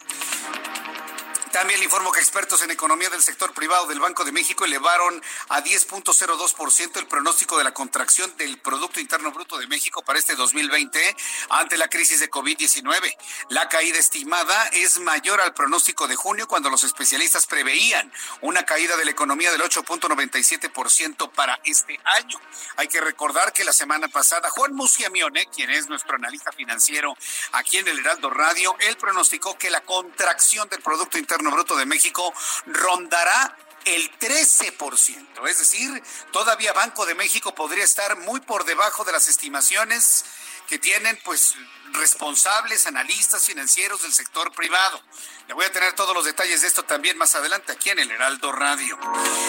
También 1.52 1.80
le 1.80 1.86
informo 1.86 2.12
que 2.12 2.20
expertos 2.20 2.62
en 2.64 2.72
economía 2.72 3.10
del 3.10 3.22
sector 3.22 3.54
privado 3.54 3.88
del 3.88 4.00
Banco 4.00 4.26
de 4.26 4.32
México 4.32 4.66
elevaron 4.66 5.22
a 5.50 5.64
10.02% 5.64 7.00
el 7.00 7.08
pronóstico 7.08 7.58
de 7.58 7.64
la 7.64 7.74
contracción 7.74 8.36
del 8.38 8.60
Producto 8.60 9.00
Interno 9.00 9.32
Bruto 9.32 9.58
de 9.58 9.68
México 9.68 10.04
para 10.04 10.20
este 10.20 10.36
2020 10.36 11.16
ante 11.50 11.78
la 11.78 11.88
crisis 11.88 12.20
de 12.20 12.30
COVID-19. 12.30 13.16
La 13.50 13.70
caída 13.70 13.98
estimada 14.00 14.68
es 14.74 15.00
mayor 15.00 15.40
al 15.40 15.54
pronóstico 15.54 16.08
de 16.08 16.16
junio 16.16 16.48
cuando 16.48 16.70
los 16.70 16.84
especialistas 16.84 17.48
preveían 17.48 18.12
una 18.42 18.64
caída 18.64 18.98
de 18.98 19.06
la 19.06 19.12
economía 19.12 19.52
del 19.52 19.62
8.97% 19.62 21.32
para 21.32 21.60
este 21.64 22.00
año. 22.04 22.40
Hay 22.78 22.88
que 22.88 23.02
recordar 23.02 23.54
que 23.54 23.64
la 23.64 23.74
semana 23.74 24.08
pasada 24.08 24.50
Juan 24.50 24.74
Musiamione, 24.74 25.46
quien 25.48 25.70
es 25.70 25.88
nuestro 25.88 26.16
analista 26.16 26.52
financiero 26.52 27.16
aquí 27.54 27.78
en 27.78 27.88
el 27.88 28.00
Heraldo 28.00 28.30
Radio, 28.30 28.76
él 28.80 28.98
pronosticó 28.98 29.58
que 29.58 29.70
la 29.70 29.82
contracción 29.82 30.68
del 30.70 30.82
Producto 30.82 31.18
Interno 31.18 31.45
Bruto 31.52 31.76
de 31.76 31.86
México 31.86 32.34
rondará 32.66 33.58
el 33.86 34.12
13%. 34.20 35.48
Es 35.48 35.60
decir, 35.60 36.04
todavía 36.32 36.74
Banco 36.74 37.06
de 37.06 37.16
México 37.16 37.54
podría 37.54 37.84
estar 37.84 38.18
muy 38.20 38.40
por 38.42 38.66
debajo 38.66 39.04
de 39.06 39.12
las 39.12 39.28
estimaciones 39.28 40.26
que 40.68 40.80
tienen 40.80 41.20
pues 41.24 41.56
responsables, 41.94 42.88
analistas 42.88 43.46
financieros 43.46 44.02
del 44.02 44.14
sector 44.14 44.52
privado. 44.52 45.02
Le 45.48 45.54
voy 45.54 45.66
a 45.66 45.72
tener 45.72 45.94
todos 45.94 46.16
los 46.16 46.26
detalles 46.26 46.62
de 46.62 46.68
esto 46.68 46.84
también 46.84 47.18
más 47.18 47.36
adelante 47.36 47.72
aquí 47.72 47.92
en 47.92 48.00
el 48.00 48.10
Heraldo 48.10 48.52
Radio. 48.52 48.98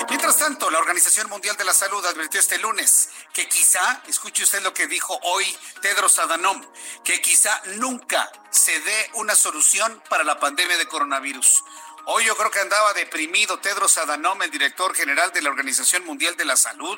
Mientras 0.09 0.37
tanto, 0.39 0.71
la 0.71 0.79
Organización 0.79 1.29
Mundial 1.31 1.57
de 1.57 1.65
la 1.65 1.73
Salud 1.73 2.05
advirtió 2.05 2.39
este 2.39 2.59
lunes 2.59 3.09
que 3.33 3.49
quizá, 3.49 4.03
escuche 4.07 4.45
usted 4.45 4.63
lo 4.63 4.75
que 4.75 4.87
dijo 4.87 5.19
hoy 5.23 5.45
Tedros 5.81 6.19
Adhanom, 6.19 6.63
que 7.03 7.21
quizá 7.23 7.61
nunca 7.77 8.31
se 8.51 8.79
dé 8.81 9.11
una 9.15 9.35
solución 9.35 10.03
para 10.09 10.23
la 10.23 10.39
pandemia 10.39 10.77
de 10.77 10.87
coronavirus 10.87 11.65
Hoy 12.09 12.25
yo 12.25 12.37
creo 12.37 12.53
que 12.53 12.61
andaba 12.61 12.95
deprimido 12.95 13.59
Tedros 13.59 13.99
Adhanom, 13.99 14.41
el 14.43 14.51
director 14.53 14.95
general 14.95 15.33
de 15.33 15.43
la 15.43 15.51
Organización 15.51 16.05
Mundial 16.05 16.37
de 16.37 16.45
la 16.45 16.57
Salud. 16.57 16.97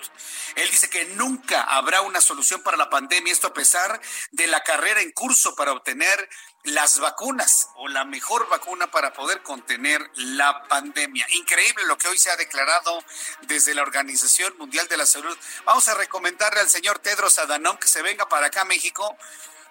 Él 0.54 0.70
dice 0.70 0.90
que 0.90 1.06
nunca 1.06 1.62
habrá 1.62 2.02
una 2.02 2.20
solución 2.20 2.62
para 2.62 2.76
la 2.76 2.90
pandemia, 2.90 3.32
esto 3.32 3.46
a 3.46 3.54
pesar 3.54 4.02
de 4.32 4.46
la 4.48 4.62
carrera 4.62 5.00
en 5.00 5.10
curso 5.12 5.54
para 5.54 5.72
obtener 5.72 6.28
las 6.64 6.98
vacunas 6.98 7.70
o 7.76 7.88
la 7.88 8.04
mejor 8.04 8.50
vacuna 8.50 8.90
para 8.90 9.14
poder 9.14 9.42
contener 9.42 10.10
la 10.14 10.64
pandemia. 10.64 11.26
Increíble 11.30 11.86
lo 11.86 11.96
que 11.96 12.08
hoy 12.08 12.18
se 12.18 12.30
ha 12.30 12.36
declarado 12.36 13.02
desde 13.46 13.74
la 13.74 13.84
Organización 13.84 14.58
Mundial 14.58 14.88
de 14.88 14.98
la 14.98 15.06
Salud. 15.06 15.38
Vamos 15.64 15.88
a 15.88 15.94
recomendarle 15.94 16.60
al 16.60 16.68
señor 16.68 16.98
Tedros 16.98 17.38
Adhanom 17.38 17.78
que 17.78 17.88
se 17.88 18.02
venga 18.02 18.28
para 18.28 18.48
acá 18.48 18.66
México 18.66 19.16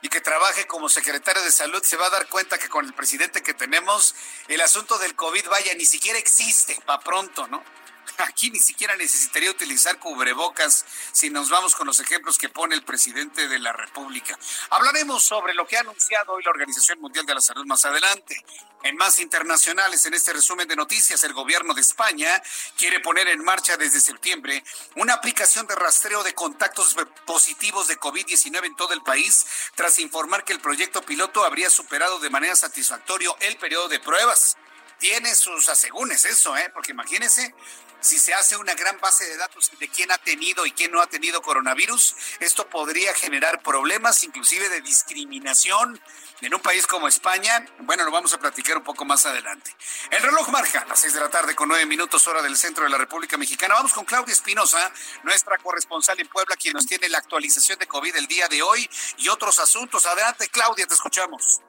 y 0.02 0.10
que 0.10 0.22
trabaje 0.22 0.68
como 0.68 0.90
secretario 0.90 1.42
de 1.42 1.52
salud, 1.52 1.82
se 1.84 1.98
va 1.98 2.08
a 2.08 2.12
dar 2.12 2.28
cuenta 2.28 2.58
que 2.58 2.70
con 2.70 2.86
el 2.86 2.94
presidente 2.94 3.42
que 3.42 3.54
tenemos, 3.54 4.16
el 4.48 4.62
asunto 4.62 4.98
del 5.00 5.16
COVID, 5.16 5.48
vaya, 5.50 5.74
ni 5.76 5.86
siquiera 5.86 6.20
existe, 6.20 6.80
para 6.86 7.00
pronto, 7.00 7.48
¿no? 7.48 7.64
Aquí 8.18 8.50
ni 8.50 8.60
siquiera 8.60 8.96
necesitaría 8.96 9.52
utilizar 9.52 10.00
cubrebocas 10.00 10.86
si 11.12 11.30
nos 11.30 11.50
vamos 11.50 11.76
con 11.76 11.86
los 11.86 12.00
ejemplos 12.00 12.40
que 12.40 12.50
pone 12.50 12.74
el 12.74 12.84
presidente 12.84 13.48
de 13.48 13.60
la 13.60 13.74
República. 13.74 14.38
Hablaremos 14.72 15.24
sobre 15.24 15.54
lo 15.54 15.68
que 15.68 15.78
ha 15.78 15.82
anunciado 15.82 16.34
hoy 16.34 16.44
la 16.44 16.50
Organización 16.50 17.00
Mundial 17.00 17.28
de 17.28 17.36
la 17.36 17.42
Salud 17.42 17.66
más 17.68 17.86
adelante. 17.86 18.44
En 18.84 18.96
más 18.96 19.20
internacionales, 19.20 20.06
en 20.06 20.16
este 20.16 20.34
resumen 20.34 20.68
de 20.68 20.76
noticias, 20.76 21.24
el 21.24 21.34
gobierno 21.34 21.76
de 21.76 21.82
España 21.82 22.42
quiere 22.76 23.00
poner 23.02 23.28
en 23.28 23.44
marcha 23.44 23.78
desde 23.78 24.00
septiembre 24.00 24.64
una 24.96 25.14
aplicación 25.14 25.68
de 25.68 25.76
rastreo 25.76 26.24
de 26.24 26.34
contactos 26.34 26.96
positivos 27.26 27.88
de 27.88 28.00
COVID-19 28.00 28.66
en 28.66 28.76
todo 28.76 28.94
el 28.94 29.04
país, 29.04 29.46
tras 29.76 30.00
informar 30.00 30.44
que 30.44 30.54
el 30.54 30.60
proyecto 30.60 31.04
piloto 31.04 31.46
habría 31.46 31.70
superado 31.70 32.20
de 32.20 32.32
manera 32.32 32.56
satisfactoria 32.56 33.30
el 33.42 33.58
periodo 33.58 33.90
de 33.90 34.00
pruebas. 34.00 34.58
Tiene 35.00 35.36
sus 35.36 35.70
asegúnes 35.70 36.26
eso, 36.26 36.58
¿eh? 36.58 36.72
Porque 36.74 36.92
imagínense, 36.92 37.54
si 38.00 38.20
se 38.20 38.34
hace 38.34 38.56
una 38.56 38.74
gran 38.76 39.00
base 39.00 39.26
de 39.26 39.38
datos 39.38 39.72
de 39.80 39.88
quién 39.90 40.12
ha 40.12 40.18
tenido 40.18 40.66
y 40.66 40.72
quién 40.72 40.92
no 40.92 41.02
ha 41.02 41.08
tenido 41.08 41.42
coronavirus, 41.42 42.16
esto 42.40 42.70
podría 42.70 43.14
generar 43.14 43.62
problemas, 43.62 44.24
inclusive 44.24 44.70
de 44.70 44.82
discriminación 44.82 46.00
en 46.42 46.54
un 46.54 46.62
país 46.62 46.86
como 46.86 47.08
España. 47.08 47.66
Bueno, 47.80 48.04
lo 48.04 48.12
vamos 48.12 48.34
a 48.34 48.40
platicar 48.40 48.78
un 48.78 48.84
poco 48.84 49.06
más 49.06 49.26
adelante. 49.26 49.76
El 50.12 50.22
reloj 50.22 50.50
marca 50.50 50.86
las 50.88 51.00
seis 51.00 51.14
de 51.14 51.20
la 51.20 51.30
tarde 51.30 51.56
con 51.56 51.68
nueve 51.68 51.86
minutos 51.86 52.28
hora 52.28 52.42
del 52.42 52.58
centro 52.58 52.84
de 52.84 52.90
la 52.90 52.98
República 52.98 53.38
Mexicana. 53.38 53.76
Vamos 53.76 53.94
con 53.94 54.06
Claudia 54.06 54.34
Espinosa, 54.34 54.92
nuestra 55.24 55.58
corresponsal 55.58 56.20
en 56.20 56.28
Puebla, 56.28 56.56
quien 56.56 56.74
nos 56.74 56.86
tiene 56.86 57.10
la 57.10 57.18
actualización 57.18 57.80
de 57.80 57.88
COVID 57.88 58.16
el 58.16 58.28
día 58.28 58.48
de 58.48 58.62
hoy 58.62 58.90
y 59.18 59.30
otros 59.30 59.60
asuntos. 59.60 60.06
Adelante, 60.06 60.48
Claudia, 60.50 60.86
te 60.86 60.94
escuchamos. 60.94 61.62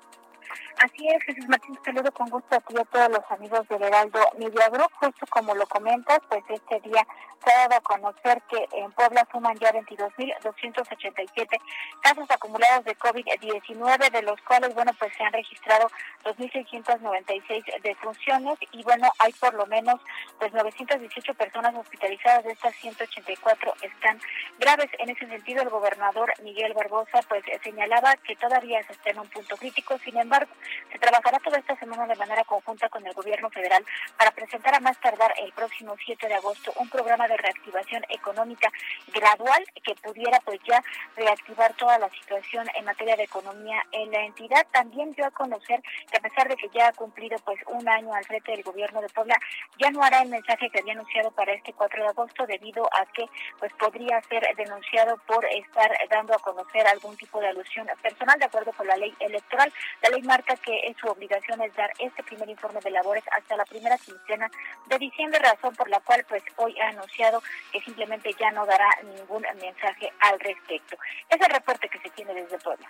Así 0.78 1.08
es, 1.08 1.22
Jesús 1.24 1.48
Martín, 1.48 1.76
saludo 1.84 2.12
con 2.12 2.30
gusto 2.30 2.54
a 2.54 2.60
ti 2.60 2.74
a 2.78 2.84
todos 2.84 3.08
los 3.10 3.30
amigos 3.30 3.66
del 3.68 3.82
Heraldo 3.82 4.20
Media 4.38 4.70
justo 5.00 5.26
como 5.28 5.54
lo 5.56 5.66
comentas, 5.66 6.20
pues 6.28 6.44
este 6.48 6.80
día 6.80 7.04
se 7.44 7.52
ha 7.52 7.68
dado 7.68 7.76
a 7.76 7.80
conocer 7.80 8.40
que 8.48 8.68
en 8.72 8.90
Puebla 8.92 9.26
suman 9.30 9.56
ya 9.58 9.72
22.287 9.72 11.60
casos 12.00 12.30
acumulados 12.30 12.84
de 12.84 12.96
COVID-19, 12.96 14.10
de 14.10 14.22
los 14.22 14.40
cuales, 14.42 14.74
bueno, 14.74 14.92
pues 14.98 15.12
se 15.16 15.22
han 15.22 15.32
registrado 15.32 15.88
2.696 16.24 17.82
defunciones 17.82 18.58
y, 18.72 18.82
bueno, 18.82 19.10
hay 19.18 19.32
por 19.34 19.54
lo 19.54 19.66
menos 19.66 20.00
pues 20.38 20.52
918 20.52 21.34
personas 21.34 21.74
hospitalizadas, 21.74 22.44
de 22.44 22.52
estas 22.52 22.74
184 22.76 23.74
están 23.82 24.20
graves. 24.58 24.90
En 24.98 25.10
ese 25.10 25.26
sentido, 25.28 25.62
el 25.62 25.70
gobernador 25.70 26.32
Miguel 26.42 26.74
Barbosa, 26.74 27.20
pues 27.28 27.44
señalaba 27.62 28.16
que 28.16 28.36
todavía 28.36 28.82
se 28.84 28.92
está 28.92 29.10
en 29.10 29.20
un 29.20 29.28
punto 29.28 29.56
crítico, 29.56 29.98
sin 29.98 30.16
embargo, 30.18 30.50
se 30.92 30.98
trabajará 30.98 31.38
toda 31.40 31.58
esta 31.58 31.76
semana 31.76 32.06
de 32.06 32.16
manera 32.16 32.44
conjunta 32.44 32.88
con 32.88 33.06
el 33.06 33.12
gobierno 33.12 33.50
federal 33.50 33.84
para 34.16 34.30
presentar 34.30 34.74
a 34.74 34.80
más 34.80 34.98
tardar 35.00 35.32
el 35.38 35.52
próximo 35.52 35.94
7 36.04 36.28
de 36.28 36.34
agosto 36.34 36.72
un 36.76 36.88
programa 36.88 37.28
de 37.28 37.36
reactivación 37.36 38.04
económica 38.08 38.70
gradual 39.12 39.64
que 39.82 39.94
pudiera 39.96 40.40
pues 40.40 40.60
ya 40.66 40.82
reactivar 41.16 41.74
toda 41.74 41.98
la 41.98 42.08
situación 42.10 42.66
en 42.74 42.84
materia 42.84 43.16
de 43.16 43.24
economía 43.24 43.82
en 43.92 44.10
la 44.10 44.24
entidad. 44.24 44.66
También 44.72 45.12
dio 45.12 45.26
a 45.26 45.30
conocer 45.30 45.80
que 46.10 46.16
a 46.16 46.20
pesar 46.20 46.48
de 46.48 46.56
que 46.56 46.68
ya 46.74 46.88
ha 46.88 46.92
cumplido 46.92 47.38
pues 47.44 47.58
un 47.66 47.88
año 47.88 48.12
al 48.14 48.24
frente 48.24 48.52
del 48.52 48.62
gobierno 48.62 49.00
de 49.00 49.08
Puebla, 49.08 49.38
ya 49.78 49.90
no 49.90 50.02
hará 50.02 50.22
el 50.22 50.28
mensaje 50.28 50.70
que 50.70 50.80
había 50.80 50.92
anunciado 50.92 51.30
para 51.32 51.52
este 51.52 51.72
4 51.72 52.02
de 52.02 52.08
agosto 52.08 52.46
debido 52.46 52.84
a 52.86 53.06
que 53.12 53.24
pues 53.58 53.72
podría 53.74 54.20
ser 54.22 54.46
denunciado 54.56 55.16
por 55.26 55.44
estar 55.46 55.90
dando 56.10 56.34
a 56.34 56.38
conocer 56.38 56.86
algún 56.86 57.16
tipo 57.16 57.40
de 57.40 57.48
alusión 57.48 57.86
personal 58.02 58.38
de 58.38 58.46
acuerdo 58.46 58.72
con 58.72 58.86
la 58.86 58.96
ley 58.96 59.14
electoral. 59.20 59.72
La 60.02 60.10
ley 60.10 60.22
marca 60.22 60.56
que 60.58 60.86
es 60.86 60.96
su 60.98 61.06
obligación 61.08 61.60
es 61.62 61.74
dar 61.74 61.90
este 61.98 62.22
primer 62.22 62.48
informe 62.48 62.80
de 62.80 62.90
labores 62.90 63.24
hasta 63.36 63.56
la 63.56 63.64
primera 63.64 63.96
quincena 63.98 64.50
de 64.86 64.98
diciembre, 64.98 65.38
razón 65.38 65.74
por 65.74 65.88
la 65.88 66.00
cual 66.00 66.24
pues 66.28 66.42
hoy 66.56 66.78
ha 66.80 66.88
anunciado 66.88 67.42
que 67.72 67.80
simplemente 67.82 68.34
ya 68.38 68.50
no 68.50 68.66
dará 68.66 68.88
ningún 69.02 69.44
mensaje 69.60 70.12
al 70.20 70.38
respecto. 70.40 70.96
Es 71.28 71.40
el 71.40 71.50
reporte 71.50 71.88
que 71.88 71.98
se 72.00 72.10
tiene 72.10 72.34
desde 72.34 72.58
Puebla. 72.58 72.88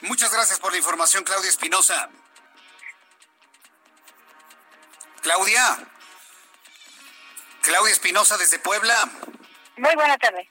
Muchas 0.00 0.32
gracias 0.32 0.60
por 0.60 0.72
la 0.72 0.78
información, 0.78 1.24
Claudia 1.24 1.48
Espinosa. 1.50 2.08
Claudia. 5.22 5.78
Claudia 7.62 7.92
Espinosa 7.92 8.36
desde 8.38 8.58
Puebla. 8.58 8.94
Muy 9.76 9.94
buena 9.94 10.16
tarde. 10.18 10.48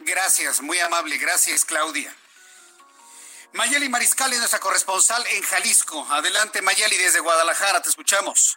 Gracias, 0.00 0.60
muy 0.62 0.78
amable. 0.78 1.18
Gracias, 1.18 1.64
Claudia. 1.64 2.14
Mayeli 3.52 3.88
Mariscal 3.88 4.32
es 4.32 4.38
nuestra 4.38 4.60
corresponsal 4.60 5.24
en 5.32 5.42
Jalisco. 5.42 6.06
Adelante, 6.10 6.62
Mayeli, 6.62 6.96
desde 6.96 7.18
Guadalajara, 7.18 7.82
te 7.82 7.88
escuchamos. 7.88 8.56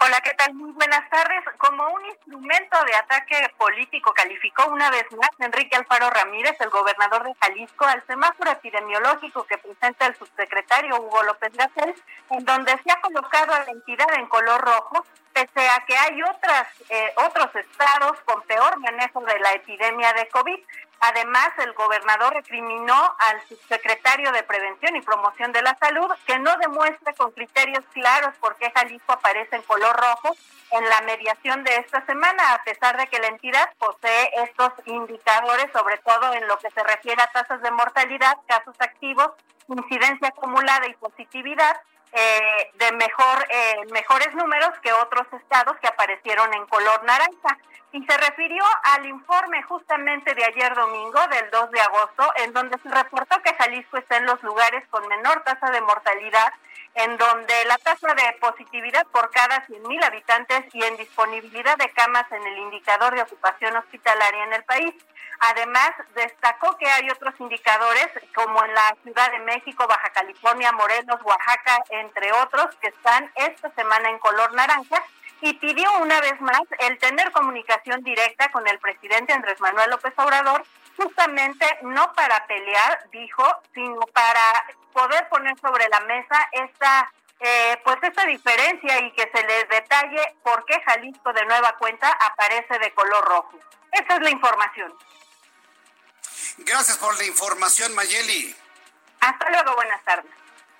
Hola, 0.00 0.20
¿qué 0.22 0.30
tal? 0.34 0.54
Muy 0.54 0.72
buenas 0.72 1.08
tardes. 1.10 1.44
Como 1.58 1.86
un 1.88 2.06
instrumento 2.06 2.76
de 2.84 2.96
ataque 2.96 3.36
político 3.58 4.12
calificó 4.14 4.66
una 4.68 4.90
vez 4.90 5.04
más 5.12 5.28
Enrique 5.38 5.76
Alfaro 5.76 6.10
Ramírez, 6.10 6.56
el 6.60 6.70
gobernador 6.70 7.24
de 7.24 7.34
Jalisco, 7.40 7.84
al 7.84 8.04
semáforo 8.06 8.50
epidemiológico 8.50 9.46
que 9.46 9.58
presenta 9.58 10.06
el 10.06 10.16
subsecretario 10.16 11.00
Hugo 11.00 11.22
López 11.22 11.52
Gatell, 11.52 11.94
en 12.30 12.44
donde 12.44 12.72
se 12.82 12.90
ha 12.90 13.00
colocado 13.02 13.52
a 13.52 13.64
la 13.64 13.70
entidad 13.70 14.12
en 14.14 14.26
color 14.26 14.60
rojo, 14.62 15.06
pese 15.32 15.68
a 15.68 15.84
que 15.86 15.96
hay 15.96 16.22
otras, 16.22 16.66
eh, 16.88 17.12
otros 17.16 17.54
estados 17.54 18.18
con 18.24 18.42
peor 18.42 18.78
manejo 18.80 19.20
de 19.20 19.38
la 19.38 19.52
epidemia 19.52 20.12
de 20.14 20.28
COVID. 20.28 20.58
Además, 21.06 21.50
el 21.58 21.74
gobernador 21.74 22.32
recriminó 22.32 23.14
al 23.18 23.38
subsecretario 23.46 24.32
de 24.32 24.42
Prevención 24.42 24.96
y 24.96 25.02
Promoción 25.02 25.52
de 25.52 25.60
la 25.60 25.76
Salud 25.76 26.10
que 26.26 26.38
no 26.38 26.56
demuestre 26.56 27.12
con 27.14 27.30
criterios 27.32 27.84
claros 27.92 28.34
por 28.40 28.56
qué 28.56 28.70
Jalisco 28.74 29.12
aparece 29.12 29.56
en 29.56 29.62
color 29.64 29.94
rojo 29.94 30.34
en 30.70 30.88
la 30.88 31.02
mediación 31.02 31.62
de 31.62 31.76
esta 31.76 32.06
semana, 32.06 32.54
a 32.54 32.64
pesar 32.64 32.96
de 32.96 33.06
que 33.08 33.18
la 33.18 33.26
entidad 33.26 33.68
posee 33.78 34.30
estos 34.44 34.72
indicadores, 34.86 35.70
sobre 35.74 35.98
todo 35.98 36.32
en 36.32 36.48
lo 36.48 36.58
que 36.58 36.70
se 36.70 36.82
refiere 36.82 37.20
a 37.20 37.30
tasas 37.30 37.60
de 37.60 37.70
mortalidad, 37.70 38.38
casos 38.46 38.74
activos, 38.78 39.32
incidencia 39.68 40.28
acumulada 40.28 40.86
y 40.86 40.94
positividad, 40.94 41.82
eh, 42.14 42.70
de 42.74 42.92
mejor, 42.92 43.46
eh, 43.50 43.76
mejores 43.90 44.32
números 44.34 44.70
que 44.82 44.92
otros 44.92 45.26
estados 45.32 45.76
que 45.78 45.88
aparecieron 45.88 46.52
en 46.54 46.64
color 46.66 47.02
naranja. 47.04 47.58
Y 47.90 48.04
se 48.06 48.16
refirió 48.16 48.64
al 48.84 49.06
informe 49.06 49.62
justamente 49.64 50.34
de 50.34 50.44
ayer 50.44 50.74
domingo, 50.74 51.20
del 51.28 51.50
2 51.50 51.70
de 51.70 51.80
agosto, 51.80 52.32
en 52.36 52.52
donde 52.52 52.78
se 52.78 52.88
reportó 52.88 53.40
que 53.42 53.54
Jalisco 53.54 53.98
está 53.98 54.16
en 54.16 54.26
los 54.26 54.42
lugares 54.42 54.84
con 54.90 55.06
menor 55.08 55.42
tasa 55.44 55.70
de 55.70 55.80
mortalidad, 55.80 56.52
en 56.94 57.16
donde 57.16 57.54
la 57.66 57.78
tasa 57.78 58.14
de 58.14 58.32
positividad 58.40 59.06
por 59.08 59.30
cada 59.30 59.64
100.000 59.66 60.04
habitantes 60.04 60.64
y 60.72 60.84
en 60.84 60.96
disponibilidad 60.96 61.76
de 61.76 61.90
camas 61.90 62.30
en 62.30 62.44
el 62.44 62.58
indicador 62.58 63.14
de 63.14 63.22
ocupación 63.22 63.76
hospitalaria 63.76 64.44
en 64.44 64.52
el 64.52 64.64
país 64.64 64.94
Además, 65.40 65.90
destacó 66.14 66.76
que 66.76 66.86
hay 66.86 67.08
otros 67.10 67.34
indicadores, 67.38 68.08
como 68.34 68.64
en 68.64 68.74
la 68.74 68.96
Ciudad 69.02 69.30
de 69.32 69.40
México, 69.40 69.86
Baja 69.86 70.10
California, 70.10 70.72
Morelos, 70.72 71.20
Oaxaca, 71.22 71.82
entre 71.90 72.32
otros, 72.32 72.74
que 72.80 72.88
están 72.88 73.30
esta 73.34 73.70
semana 73.74 74.10
en 74.10 74.18
color 74.18 74.52
naranja, 74.54 75.02
y 75.40 75.52
pidió 75.54 75.90
una 75.98 76.20
vez 76.20 76.40
más 76.40 76.62
el 76.78 76.98
tener 76.98 77.30
comunicación 77.32 78.02
directa 78.02 78.50
con 78.50 78.66
el 78.66 78.78
presidente 78.78 79.32
Andrés 79.32 79.60
Manuel 79.60 79.90
López 79.90 80.14
Obrador, 80.16 80.64
justamente 80.96 81.66
no 81.82 82.12
para 82.14 82.46
pelear, 82.46 83.04
dijo, 83.10 83.44
sino 83.74 84.00
para 84.12 84.40
poder 84.92 85.28
poner 85.28 85.58
sobre 85.58 85.88
la 85.88 86.00
mesa 86.00 86.48
esta 86.52 87.10
eh, 87.40 87.78
pues 87.84 87.98
esta 88.00 88.24
diferencia 88.24 89.00
y 89.04 89.10
que 89.10 89.30
se 89.34 89.46
les 89.46 89.68
detalle 89.68 90.34
por 90.42 90.64
qué 90.64 90.80
Jalisco 90.80 91.32
de 91.32 91.44
nueva 91.44 91.76
cuenta 91.78 92.10
aparece 92.10 92.78
de 92.78 92.90
color 92.92 93.24
rojo. 93.24 93.58
Esa 93.92 94.14
es 94.14 94.20
la 94.22 94.30
información. 94.30 94.94
Gracias 96.58 96.96
por 96.98 97.16
la 97.16 97.24
información, 97.24 97.94
Mayeli. 97.94 98.54
Hasta 99.20 99.50
luego, 99.50 99.74
buenas 99.74 100.04
tardes. 100.04 100.30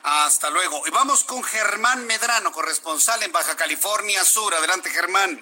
Hasta 0.02 0.50
luego. 0.50 0.86
Y 0.86 0.90
vamos 0.90 1.24
con 1.24 1.42
Germán 1.42 2.06
Medrano, 2.06 2.52
corresponsal 2.52 3.22
en 3.22 3.32
Baja 3.32 3.56
California 3.56 4.22
Sur. 4.22 4.54
Adelante, 4.54 4.90
Germán. 4.90 5.40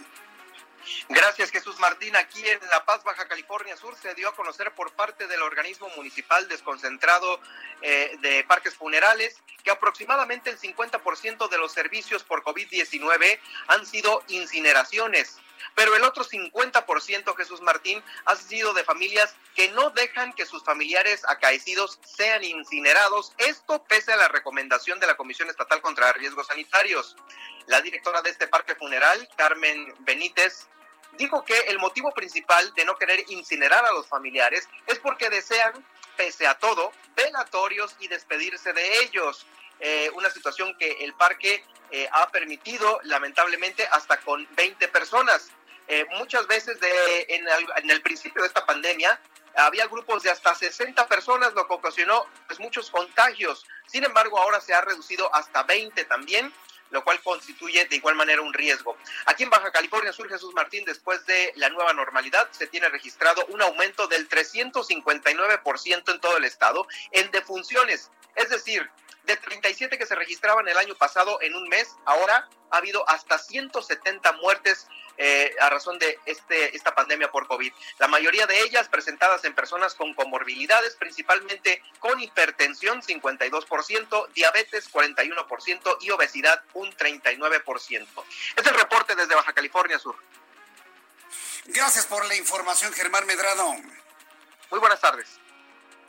Gracias, 1.09 1.51
Jesús 1.51 1.79
Martín. 1.79 2.15
Aquí 2.17 2.49
en 2.49 2.61
La 2.71 2.85
Paz, 2.85 3.03
Baja 3.03 3.27
California 3.27 3.77
Sur, 3.77 3.97
se 3.97 4.15
dio 4.15 4.29
a 4.29 4.35
conocer 4.35 4.73
por 4.73 4.93
parte 4.93 5.27
del 5.27 5.43
organismo 5.43 5.89
municipal 5.97 6.49
desconcentrado 6.49 7.41
eh, 7.83 8.17
de 8.21 8.45
parques 8.45 8.75
funerales 8.75 9.37
que 9.63 9.71
aproximadamente 9.71 10.51
el 10.51 10.59
50% 10.59 11.49
de 11.49 11.59
los 11.59 11.73
servicios 11.73 12.25
por 12.25 12.43
COVID-19 12.43 13.41
han 13.69 13.87
sido 13.87 14.23
incineraciones. 14.29 15.39
Pero 15.75 15.97
el 15.97 16.05
otro 16.05 16.25
50%, 16.25 17.37
Jesús 17.37 17.61
Martín, 17.61 18.03
ha 18.25 18.37
sido 18.37 18.75
de 18.75 18.85
familias 18.85 19.35
que 19.55 19.69
no 19.71 19.91
dejan 19.91 20.33
que 20.33 20.47
sus 20.47 20.65
familiares 20.65 21.23
acaecidos 21.29 21.99
sean 22.05 22.45
incinerados. 22.45 23.33
Esto 23.39 23.83
pese 23.85 24.13
a 24.13 24.17
la 24.17 24.29
recomendación 24.29 25.01
de 25.01 25.07
la 25.07 25.17
Comisión 25.17 25.49
Estatal 25.51 25.81
contra 25.81 26.13
Riesgos 26.13 26.47
Sanitarios. 26.47 27.17
La 27.67 27.81
directora 27.81 28.23
de 28.23 28.31
este 28.31 28.49
parque 28.49 28.75
funeral, 28.75 29.29
Carmen 29.37 29.95
Benítez, 30.01 30.67
dijo 31.19 31.45
que 31.45 31.59
el 31.69 31.79
motivo 31.79 32.13
principal 32.13 32.73
de 32.75 32.85
no 32.85 32.97
querer 32.97 33.25
incinerar 33.29 33.85
a 33.85 33.93
los 33.93 34.07
familiares 34.07 34.69
es 34.87 34.99
porque 34.99 35.31
desean, 35.31 35.73
pese 36.17 36.47
a 36.47 36.59
todo, 36.59 36.93
velatorios 37.15 37.95
y 38.01 38.09
despedirse 38.09 38.73
de 38.73 39.01
ellos. 39.01 39.47
Eh, 39.85 40.11
una 40.15 40.31
situación 40.31 40.77
que 40.79 40.93
el 41.01 41.13
parque 41.15 41.65
eh, 41.91 42.09
ha 42.13 42.31
permitido, 42.31 43.01
lamentablemente, 43.03 43.85
hasta 43.91 44.17
con 44.21 44.47
20 44.55 44.87
personas. 44.89 45.51
Eh, 45.89 46.07
muchas 46.19 46.47
veces 46.47 46.79
de, 46.79 47.27
en, 47.29 47.91
el, 47.91 48.01
principio 48.01 48.43
de 48.43 48.47
esta 48.47 48.65
pandemia 48.65 49.21
había 49.57 49.89
grupos 49.89 50.23
de 50.23 50.31
hasta 50.31 50.55
60 50.55 51.09
personas, 51.09 51.53
lo 51.55 51.67
que 51.67 51.75
ocasionó 51.75 52.27
pues, 52.47 52.61
muchos 52.61 52.91
contagios. 52.91 53.67
Sin 53.89 54.05
embargo, 54.05 54.39
ahora 54.39 54.61
se 54.61 54.73
ha 54.73 54.83
reducido 54.83 55.35
hasta 55.35 55.65
20 55.65 56.05
también 56.05 56.53
lo 56.91 57.03
cual 57.05 57.21
constituye 57.23 57.87
de 57.87 57.97
igual 57.97 58.15
manera 58.15 58.43
un 58.43 58.53
riesgo. 58.53 58.99
Aquí 59.25 59.45
en 59.45 59.51
Baja 59.51 59.73
California 59.73 60.13
Sur, 60.13 60.29
Jesús 60.29 60.53
Martín, 60.53 60.85
después 60.85 61.25
de 61.25 61.55
la 61.57 61.71
nueva 61.71 61.95
normalidad, 61.95 62.47
se 62.51 62.67
tiene 62.67 62.91
registrado 62.91 63.47
un 63.47 63.63
aumento 63.63 64.07
del 64.09 64.29
359% 64.29 66.13
en 66.13 66.21
todo 66.21 66.37
el 66.37 66.45
estado 66.45 66.87
en 67.13 67.31
defunciones. 67.31 68.11
Es 68.37 68.51
decir, 68.51 68.91
de 69.25 69.37
37 69.37 69.99
que 69.99 70.07
se 70.07 70.15
registraban 70.15 70.67
el 70.69 70.77
año 70.77 70.95
pasado 70.95 71.41
en 71.41 71.55
un 71.55 71.69
mes, 71.69 71.97
ahora 72.05 72.49
ha 72.71 72.77
habido 72.77 73.09
hasta 73.09 73.39
170 73.39 74.33
muertes 74.33 74.87
eh, 75.19 75.55
a 75.61 75.69
razón 75.69 75.99
de 75.99 76.19
este, 76.25 76.75
esta 76.75 76.95
pandemia 76.95 77.31
por 77.31 77.47
COVID. 77.47 77.73
La 77.99 78.09
mayoría 78.09 78.47
de 78.47 78.61
ellas 78.63 78.89
presentadas 78.89 79.45
en 79.45 79.55
personas 79.55 79.95
con 79.95 80.15
comorbilidades, 80.15 80.97
principalmente 80.97 81.83
con 81.99 82.19
hipertensión, 82.19 83.03
52%, 83.03 84.29
diabetes, 84.33 84.91
41% 84.91 85.97
y 86.01 86.11
obesidad, 86.11 86.63
un 86.73 86.91
39%. 86.93 88.07
Este 88.57 88.61
es 88.61 88.67
el 88.67 88.75
reporte 88.75 89.15
desde 89.15 89.35
Baja 89.35 89.53
California 89.53 89.99
Sur. 89.99 90.17
Gracias 91.67 92.07
por 92.07 92.27
la 92.27 92.35
información, 92.35 92.93
Germán 92.93 93.27
Medrado. 93.27 93.75
Muy 94.71 94.81
buenas 94.81 95.01
tardes. 95.01 95.29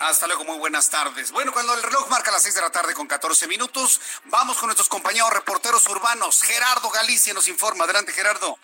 Hasta 0.04 0.28
luego, 0.28 0.44
muy 0.44 0.58
buenas 0.58 0.90
tardes. 0.90 1.32
Bueno, 1.32 1.54
cuando 1.54 1.74
el 1.74 1.82
reloj 1.82 2.10
marca 2.10 2.30
las 2.30 2.44
6 2.44 2.56
de 2.56 2.62
la 2.62 2.70
tarde 2.70 2.94
con 2.94 3.08
14 3.08 3.48
minutos, 3.48 4.02
vamos 4.26 4.58
con 4.58 4.68
nuestros 4.68 4.90
compañeros 4.90 5.30
reporteros 5.30 5.88
urbanos. 5.88 6.42
Gerardo 6.42 6.90
Galicia 6.90 7.34
nos 7.34 7.48
informa. 7.48 7.86
Adelante, 7.86 8.12
Gerardo 8.12 8.60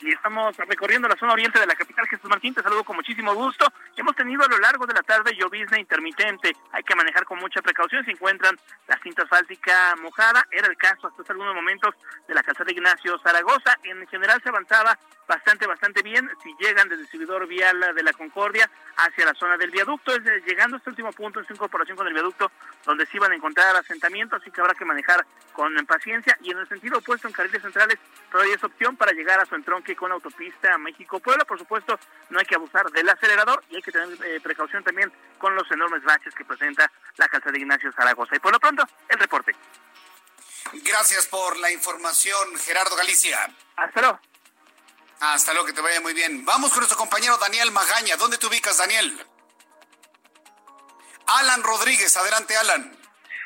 y 0.00 0.12
estamos 0.12 0.56
recorriendo 0.56 1.08
la 1.08 1.16
zona 1.16 1.32
oriente 1.32 1.58
de 1.58 1.66
la 1.66 1.74
capital 1.74 2.06
Jesús 2.06 2.28
Martín. 2.30 2.54
Te 2.54 2.62
saludo 2.62 2.84
con 2.84 2.96
muchísimo 2.96 3.34
gusto. 3.34 3.66
Hemos 3.96 4.14
tenido 4.14 4.44
a 4.44 4.48
lo 4.48 4.58
largo 4.58 4.86
de 4.86 4.94
la 4.94 5.02
tarde 5.02 5.34
llovizna 5.34 5.78
intermitente. 5.78 6.52
Hay 6.72 6.82
que 6.84 6.94
manejar 6.94 7.24
con 7.24 7.38
mucha 7.38 7.60
precaución. 7.62 8.04
Se 8.04 8.12
encuentran 8.12 8.56
la 8.86 8.98
cinta 9.02 9.22
asfáltica 9.22 9.96
mojada. 10.00 10.46
Era 10.50 10.68
el 10.68 10.76
caso 10.76 11.08
hasta 11.08 11.22
hace 11.22 11.32
algunos 11.32 11.54
momentos 11.54 11.94
de 12.26 12.34
la 12.34 12.42
calzada 12.42 12.70
Ignacio 12.70 13.18
Zaragoza. 13.18 13.76
En 13.82 14.06
general 14.06 14.40
se 14.42 14.48
avanzaba 14.50 14.98
bastante, 15.26 15.66
bastante 15.66 16.02
bien. 16.02 16.30
Si 16.42 16.54
llegan 16.58 16.88
desde 16.88 16.94
el 16.94 17.00
distribuidor 17.02 17.46
vial 17.46 17.94
de 17.94 18.02
la 18.02 18.12
Concordia 18.12 18.70
hacia 18.96 19.26
la 19.26 19.34
zona 19.34 19.56
del 19.56 19.70
viaducto, 19.70 20.14
es 20.14 20.22
llegando 20.44 20.76
a 20.76 20.78
este 20.78 20.90
último 20.90 21.12
punto 21.12 21.40
en 21.40 21.46
su 21.46 21.52
incorporación 21.52 21.96
con 21.96 22.06
el 22.06 22.14
viaducto, 22.14 22.50
donde 22.84 23.06
se 23.06 23.16
iban 23.16 23.32
a 23.32 23.36
encontrar 23.36 23.76
asentamientos, 23.76 24.40
así 24.40 24.50
que 24.50 24.60
habrá 24.60 24.74
que 24.74 24.84
manejar 24.84 25.24
con 25.52 25.74
paciencia. 25.86 26.36
Y 26.42 26.50
en 26.50 26.58
el 26.58 26.68
sentido 26.68 26.98
opuesto, 26.98 27.28
en 27.28 27.34
carriles 27.34 27.62
centrales, 27.62 27.98
todavía 28.30 28.54
es 28.54 28.64
opción 28.64 28.96
para 28.96 29.12
llegar 29.12 29.38
a 29.40 29.44
su 29.44 29.54
entronque 29.54 29.87
con 29.96 30.12
autopista 30.12 30.76
México-Puebla. 30.78 31.44
Por 31.44 31.58
supuesto, 31.58 31.98
no 32.30 32.38
hay 32.38 32.44
que 32.46 32.54
abusar 32.54 32.90
del 32.90 33.08
acelerador 33.08 33.62
y 33.70 33.76
hay 33.76 33.82
que 33.82 33.92
tener 33.92 34.08
eh, 34.24 34.40
precaución 34.40 34.82
también 34.84 35.12
con 35.38 35.54
los 35.54 35.70
enormes 35.70 36.02
baches 36.04 36.34
que 36.34 36.44
presenta 36.44 36.90
la 37.16 37.28
casa 37.28 37.50
de 37.50 37.58
Ignacio 37.58 37.92
Zaragoza. 37.92 38.36
Y 38.36 38.38
por 38.38 38.52
lo 38.52 38.60
pronto, 38.60 38.82
el 39.08 39.18
reporte. 39.18 39.54
Gracias 40.72 41.26
por 41.26 41.56
la 41.58 41.70
información, 41.70 42.56
Gerardo 42.58 42.96
Galicia. 42.96 43.38
Hasta 43.76 44.00
luego. 44.00 44.20
Hasta 45.20 45.52
luego, 45.52 45.66
que 45.66 45.72
te 45.72 45.80
vaya 45.80 46.00
muy 46.00 46.14
bien. 46.14 46.44
Vamos 46.44 46.70
con 46.70 46.80
nuestro 46.80 46.98
compañero 46.98 47.36
Daniel 47.38 47.72
Magaña. 47.72 48.16
¿Dónde 48.16 48.38
te 48.38 48.46
ubicas, 48.46 48.78
Daniel? 48.78 49.26
Alan 51.26 51.62
Rodríguez, 51.62 52.16
adelante, 52.16 52.56
Alan. 52.56 52.96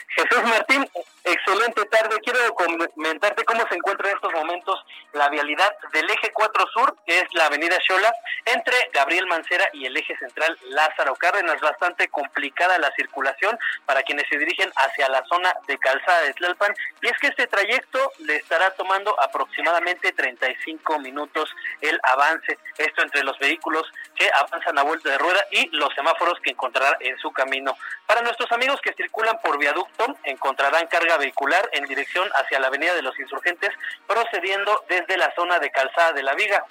Jesús 0.09 0.45
Martín, 0.45 0.89
excelente 1.25 1.85
tarde. 1.87 2.21
Quiero 2.25 2.55
comentarte 2.55 3.45
cómo 3.45 3.67
se 3.69 3.77
encuentra 3.77 4.11
en 4.11 4.17
estos 4.17 4.33
momentos 4.33 4.85
la 5.13 5.29
vialidad 5.29 5.73
del 5.93 6.09
eje 6.11 6.31
4 6.33 6.67
Sur, 6.73 6.97
que 7.07 7.19
es 7.19 7.25
la 7.35 7.47
avenida 7.47 7.77
Xola, 7.87 8.13
entre 8.47 8.75
Gabriel 8.93 9.27
Mancera 9.27 9.69
y 9.73 9.87
el 9.87 9.97
eje 9.97 10.17
central 10.19 10.59
Lázaro 10.69 11.15
Cárdenas. 11.17 11.61
Bastante 11.61 12.09
complicada 12.09 12.79
la 12.79 12.91
circulación 12.93 13.59
para 13.87 14.03
quienes 14.03 14.29
se 14.29 14.39
dirigen 14.39 14.71
hacia 14.77 15.09
la 15.09 15.23
zona 15.25 15.55
de 15.67 15.79
Calzada 15.79 16.23
de 16.23 16.35
Tlalpan. 16.35 16.75
Y 17.01 17.07
es 17.07 17.19
que 17.19 17.29
este 17.29 17.47
trayecto 17.47 18.13
le 18.19 18.37
estará 18.37 18.71
tomando 18.73 19.19
aproximadamente 19.21 20.13
35 20.13 20.99
minutos 20.99 21.55
el 21.81 21.99
avance. 22.03 22.59
Esto 22.79 23.03
entre 23.03 23.23
los 23.23 23.39
vehículos 23.39 23.91
que 24.15 24.29
avanzan 24.41 24.79
a 24.79 24.83
vuelta 24.83 25.11
de 25.11 25.19
rueda 25.19 25.45
y 25.51 25.69
los 25.77 25.95
semáforos 25.95 26.39
que 26.41 26.51
encontrará 26.51 26.97
en 27.01 27.19
su 27.19 27.31
camino. 27.33 27.77
Para 28.07 28.23
nuestros 28.23 28.51
amigos 28.53 28.81
que 28.83 28.93
circulan 28.95 29.39
por 29.43 29.59
viaducto, 29.59 30.17
encontrarán 30.25 30.87
carga 30.87 31.12
vehicular 31.17 31.69
en 31.73 31.85
dirección 31.85 32.29
hacia 32.35 32.61
la 32.61 32.69
Avenida 32.69 32.95
de 32.95 33.03
los 33.03 33.19
Insurgentes, 33.19 33.71
procediendo 34.07 34.85
desde 34.89 35.17
la 35.17 35.33
zona 35.35 35.59
de 35.59 35.71
Calzada 35.71 36.13
de 36.13 36.23
la 36.23 36.35
Viga. 36.35 36.65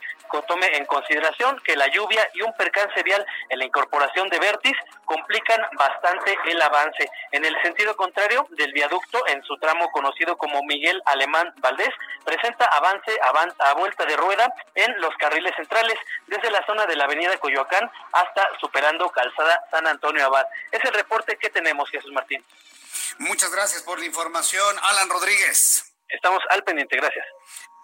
Tome 0.48 0.78
en 0.78 0.86
consideración 0.86 1.60
que 1.60 1.76
la 1.76 1.88
lluvia 1.88 2.26
y 2.34 2.42
un 2.42 2.54
percance 2.54 3.04
vial 3.04 3.26
en 3.50 3.60
la 3.60 3.66
incorporación 3.66 4.30
de 4.30 4.40
Vértiz 4.40 4.78
complican 5.04 5.62
bastante 5.78 6.38
el 6.46 6.62
avance. 6.62 7.10
En 7.34 7.44
el 7.44 7.62
sentido 7.62 7.98
contrario 7.98 8.48
del 8.52 8.72
viaducto, 8.72 9.28
en 9.28 9.44
su 9.44 9.58
tramo 9.58 9.92
conocido 9.92 10.38
como 10.38 10.64
Miguel 10.64 11.02
Alemán 11.06 11.54
Valdés, 11.58 11.94
presenta 12.24 12.66
avance 12.66 13.12
a 13.60 13.74
vuelta 13.74 14.06
de 14.06 14.16
rueda 14.16 14.54
en 14.76 15.02
los 15.02 15.14
carriles 15.18 15.54
centrales, 15.58 15.98
desde 16.28 16.50
la 16.50 16.66
zona 16.66 16.86
de 16.86 16.96
la 16.96 17.04
avenida 17.04 17.38
Coyoacán 17.38 17.92
hasta 18.14 18.48
superando 18.62 19.10
Calzada 19.10 19.66
San 19.70 19.86
Antonio 19.86 20.26
Abad. 20.26 20.46
Es 20.72 20.84
el 20.86 20.94
reporte 20.94 21.36
que 21.36 21.50
tenemos, 21.50 21.90
Jesús 21.90 22.12
Martín. 22.14 22.42
Muchas 23.20 23.52
gracias 23.52 23.84
por 23.84 24.00
la 24.00 24.06
información, 24.06 24.78
Alan 24.82 25.10
Rodríguez. 25.10 25.84
Estamos 26.08 26.42
al 26.50 26.64
pendiente, 26.64 26.98
gracias. 26.98 27.26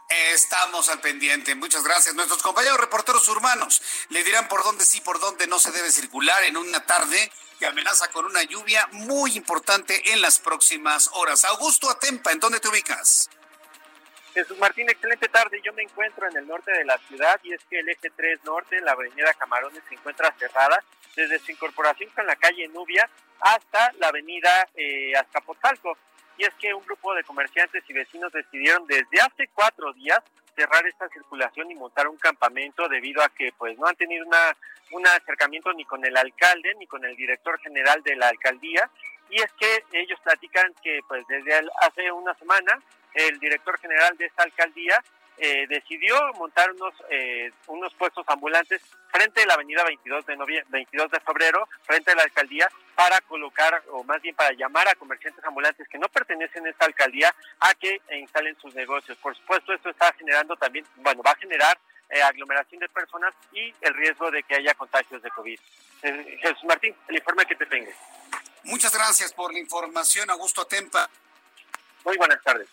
Estamos 0.09 0.87
al 0.89 1.01
pendiente. 1.01 1.53
Muchas 1.55 1.83
gracias. 1.83 2.15
Nuestros 2.15 2.41
compañeros 2.41 2.79
reporteros 2.79 3.27
urbanos 3.27 3.81
le 4.09 4.23
dirán 4.23 4.47
por 4.47 4.63
dónde 4.63 4.85
sí, 4.85 5.01
por 5.01 5.19
dónde 5.19 5.47
no 5.47 5.59
se 5.59 5.71
debe 5.71 5.91
circular 5.91 6.43
en 6.43 6.55
una 6.55 6.85
tarde 6.85 7.31
que 7.59 7.65
amenaza 7.65 8.09
con 8.09 8.25
una 8.25 8.43
lluvia 8.43 8.87
muy 8.91 9.35
importante 9.35 10.13
en 10.13 10.21
las 10.21 10.39
próximas 10.39 11.09
horas. 11.13 11.43
Augusto 11.45 11.89
Atempa, 11.89 12.31
¿en 12.31 12.39
dónde 12.39 12.59
te 12.59 12.67
ubicas? 12.69 13.29
Jesús 14.33 14.57
Martín, 14.59 14.89
excelente 14.89 15.27
tarde. 15.29 15.59
Yo 15.63 15.73
me 15.73 15.81
encuentro 15.81 16.27
en 16.29 16.37
el 16.37 16.47
norte 16.47 16.71
de 16.71 16.85
la 16.85 16.97
ciudad 17.07 17.39
y 17.43 17.53
es 17.53 17.61
que 17.69 17.79
el 17.79 17.89
eje 17.89 18.09
3 18.15 18.43
norte, 18.43 18.79
la 18.81 18.91
avenida 18.91 19.33
Camarones, 19.33 19.83
se 19.89 19.95
encuentra 19.95 20.33
cerrada 20.37 20.83
desde 21.15 21.39
su 21.39 21.51
incorporación 21.51 22.11
con 22.11 22.27
la 22.27 22.35
calle 22.35 22.67
Nubia 22.67 23.09
hasta 23.39 23.91
la 23.99 24.07
avenida 24.07 24.67
eh, 24.75 25.15
Azcapotzalco. 25.15 25.97
Y 26.37 26.43
es 26.43 26.53
que 26.55 26.73
un 26.73 26.85
grupo 26.85 27.13
de 27.15 27.23
comerciantes 27.23 27.83
y 27.87 27.93
vecinos 27.93 28.31
decidieron 28.31 28.85
desde 28.85 29.21
hace 29.21 29.47
cuatro 29.53 29.91
días 29.93 30.21
cerrar 30.55 30.85
esta 30.87 31.07
circulación 31.09 31.69
y 31.71 31.75
montar 31.75 32.07
un 32.07 32.17
campamento 32.17 32.87
debido 32.87 33.23
a 33.23 33.29
que 33.29 33.51
pues 33.57 33.77
no 33.77 33.87
han 33.87 33.95
tenido 33.95 34.25
una 34.25 34.55
un 34.91 35.05
acercamiento 35.05 35.71
ni 35.73 35.85
con 35.85 36.03
el 36.05 36.15
alcalde 36.15 36.73
ni 36.79 36.87
con 36.87 37.03
el 37.05 37.15
director 37.15 37.59
general 37.59 38.01
de 38.03 38.15
la 38.15 38.29
alcaldía 38.29 38.89
y 39.29 39.41
es 39.41 39.51
que 39.53 39.83
ellos 39.91 40.19
platican 40.23 40.73
que 40.81 41.01
pues 41.07 41.27
desde 41.27 41.61
hace 41.81 42.11
una 42.11 42.33
semana 42.35 42.81
el 43.13 43.37
director 43.39 43.77
general 43.79 44.15
de 44.17 44.25
esta 44.25 44.43
alcaldía 44.43 45.03
eh, 45.37 45.67
decidió 45.67 46.15
montar 46.33 46.71
unos 46.71 46.93
eh, 47.09 47.51
unos 47.67 47.93
puestos 47.93 48.25
ambulantes 48.27 48.81
frente 49.11 49.43
a 49.43 49.45
la 49.45 49.53
avenida 49.53 49.83
22 49.83 50.25
de 50.25 50.35
noviembre, 50.35 50.65
22 50.71 51.11
de 51.11 51.19
febrero, 51.19 51.67
frente 51.83 52.11
a 52.11 52.15
la 52.15 52.23
alcaldía, 52.23 52.67
para 52.97 53.21
colocar, 53.21 53.83
o 53.91 54.03
más 54.03 54.19
bien 54.21 54.35
para 54.35 54.51
llamar 54.53 54.87
a 54.87 54.95
comerciantes 54.95 55.45
ambulantes 55.45 55.87
que 55.87 55.99
no 55.99 56.09
pertenecen 56.09 56.65
a 56.65 56.71
esta 56.71 56.85
alcaldía 56.85 57.33
a 57.59 57.73
que 57.75 58.01
instalen 58.19 58.57
sus 58.59 58.73
negocios. 58.73 59.15
Por 59.19 59.37
supuesto, 59.37 59.71
esto 59.71 59.89
está 59.89 60.11
generando 60.13 60.57
también, 60.57 60.83
bueno, 60.95 61.21
va 61.21 61.31
a 61.31 61.35
generar 61.35 61.77
eh, 62.09 62.21
aglomeración 62.23 62.79
de 62.79 62.89
personas 62.89 63.35
y 63.53 63.71
el 63.81 63.93
riesgo 63.93 64.31
de 64.31 64.41
que 64.41 64.55
haya 64.55 64.73
contagios 64.73 65.21
de 65.21 65.29
COVID. 65.29 65.59
Jesús 66.01 66.63
Martín, 66.63 66.95
el 67.07 67.17
informe 67.17 67.45
que 67.45 67.55
te 67.55 67.67
tengo. 67.67 67.91
Muchas 68.63 68.91
gracias 68.91 69.31
por 69.31 69.53
la 69.53 69.59
información, 69.59 70.29
Augusto 70.31 70.65
Tempa. 70.65 71.07
Muy 72.03 72.17
buenas 72.17 72.41
tardes 72.43 72.67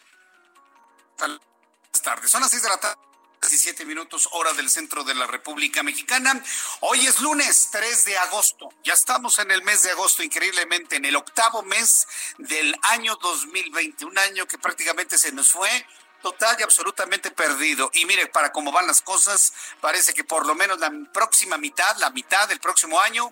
tardes. 2.04 2.30
Son 2.30 2.40
las 2.40 2.50
seis 2.50 2.62
de 2.62 2.68
la 2.68 2.76
tarde 2.76 3.13
17 3.48 3.84
minutos 3.84 4.26
hora 4.32 4.54
del 4.54 4.70
centro 4.70 5.04
de 5.04 5.14
la 5.14 5.26
República 5.26 5.82
Mexicana. 5.82 6.42
Hoy 6.80 7.06
es 7.06 7.20
lunes 7.20 7.68
3 7.70 8.04
de 8.06 8.16
agosto. 8.16 8.70
Ya 8.84 8.94
estamos 8.94 9.38
en 9.38 9.50
el 9.50 9.62
mes 9.62 9.82
de 9.82 9.90
agosto, 9.90 10.22
increíblemente, 10.22 10.96
en 10.96 11.04
el 11.04 11.14
octavo 11.14 11.62
mes 11.62 12.08
del 12.38 12.74
año 12.82 13.16
2020. 13.16 14.06
Un 14.06 14.16
año 14.16 14.46
que 14.46 14.56
prácticamente 14.56 15.18
se 15.18 15.30
nos 15.32 15.50
fue 15.50 15.68
total 16.22 16.56
y 16.58 16.62
absolutamente 16.62 17.30
perdido. 17.32 17.90
Y 17.92 18.06
mire, 18.06 18.28
para 18.28 18.50
cómo 18.50 18.72
van 18.72 18.86
las 18.86 19.02
cosas, 19.02 19.52
parece 19.82 20.14
que 20.14 20.24
por 20.24 20.46
lo 20.46 20.54
menos 20.54 20.78
la 20.78 20.90
próxima 21.12 21.58
mitad, 21.58 21.98
la 21.98 22.08
mitad 22.10 22.48
del 22.48 22.60
próximo 22.60 22.98
año, 22.98 23.30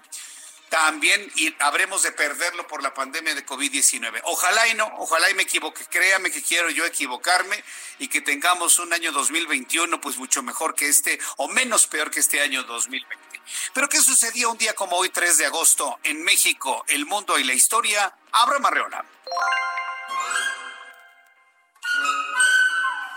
también 0.72 1.30
habremos 1.58 2.02
de 2.02 2.12
perderlo 2.12 2.66
por 2.66 2.82
la 2.82 2.94
pandemia 2.94 3.34
de 3.34 3.44
COVID-19. 3.44 4.22
Ojalá 4.24 4.66
y 4.68 4.74
no, 4.74 4.90
ojalá 4.96 5.28
y 5.28 5.34
me 5.34 5.42
equivoque. 5.42 5.84
Créame 5.84 6.30
que 6.30 6.42
quiero 6.42 6.70
yo 6.70 6.86
equivocarme 6.86 7.62
y 7.98 8.08
que 8.08 8.22
tengamos 8.22 8.78
un 8.78 8.90
año 8.90 9.12
2021 9.12 10.00
pues 10.00 10.16
mucho 10.16 10.42
mejor 10.42 10.74
que 10.74 10.88
este 10.88 11.20
o 11.36 11.46
menos 11.48 11.86
peor 11.88 12.10
que 12.10 12.20
este 12.20 12.40
año 12.40 12.62
2020. 12.62 13.42
Pero 13.74 13.86
¿qué 13.90 14.00
sucedió 14.00 14.50
un 14.50 14.56
día 14.56 14.74
como 14.74 14.96
hoy, 14.96 15.10
3 15.10 15.36
de 15.36 15.44
agosto, 15.44 15.98
en 16.04 16.24
México, 16.24 16.82
el 16.88 17.04
mundo 17.04 17.38
y 17.38 17.44
la 17.44 17.52
historia? 17.52 18.16
Abra 18.32 18.58
Marreola. 18.58 19.04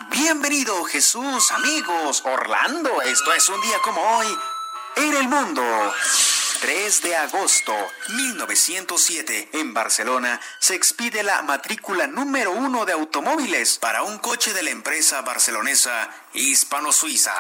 Bienvenido 0.10 0.84
Jesús, 0.84 1.52
amigos, 1.52 2.22
Orlando. 2.26 3.02
Esto 3.04 3.34
es 3.34 3.48
un 3.48 3.62
día 3.62 3.80
como 3.80 4.02
hoy 4.18 4.28
en 4.98 5.14
el 5.14 5.30
mundo. 5.30 5.64
3 6.66 7.04
de 7.04 7.16
agosto 7.16 7.76
1907, 8.10 9.50
en 9.54 9.76
Barcelona, 9.76 10.42
se 10.60 10.74
expide 10.74 11.22
la 11.22 11.44
matrícula 11.44 12.08
número 12.08 12.54
uno 12.54 12.88
de 12.88 12.94
automóviles 12.94 13.78
para 13.78 14.02
un 14.02 14.18
coche 14.18 14.52
de 14.52 14.64
la 14.64 14.72
empresa 14.72 15.22
barcelonesa 15.22 16.10
Hispano-Suiza. 16.34 17.36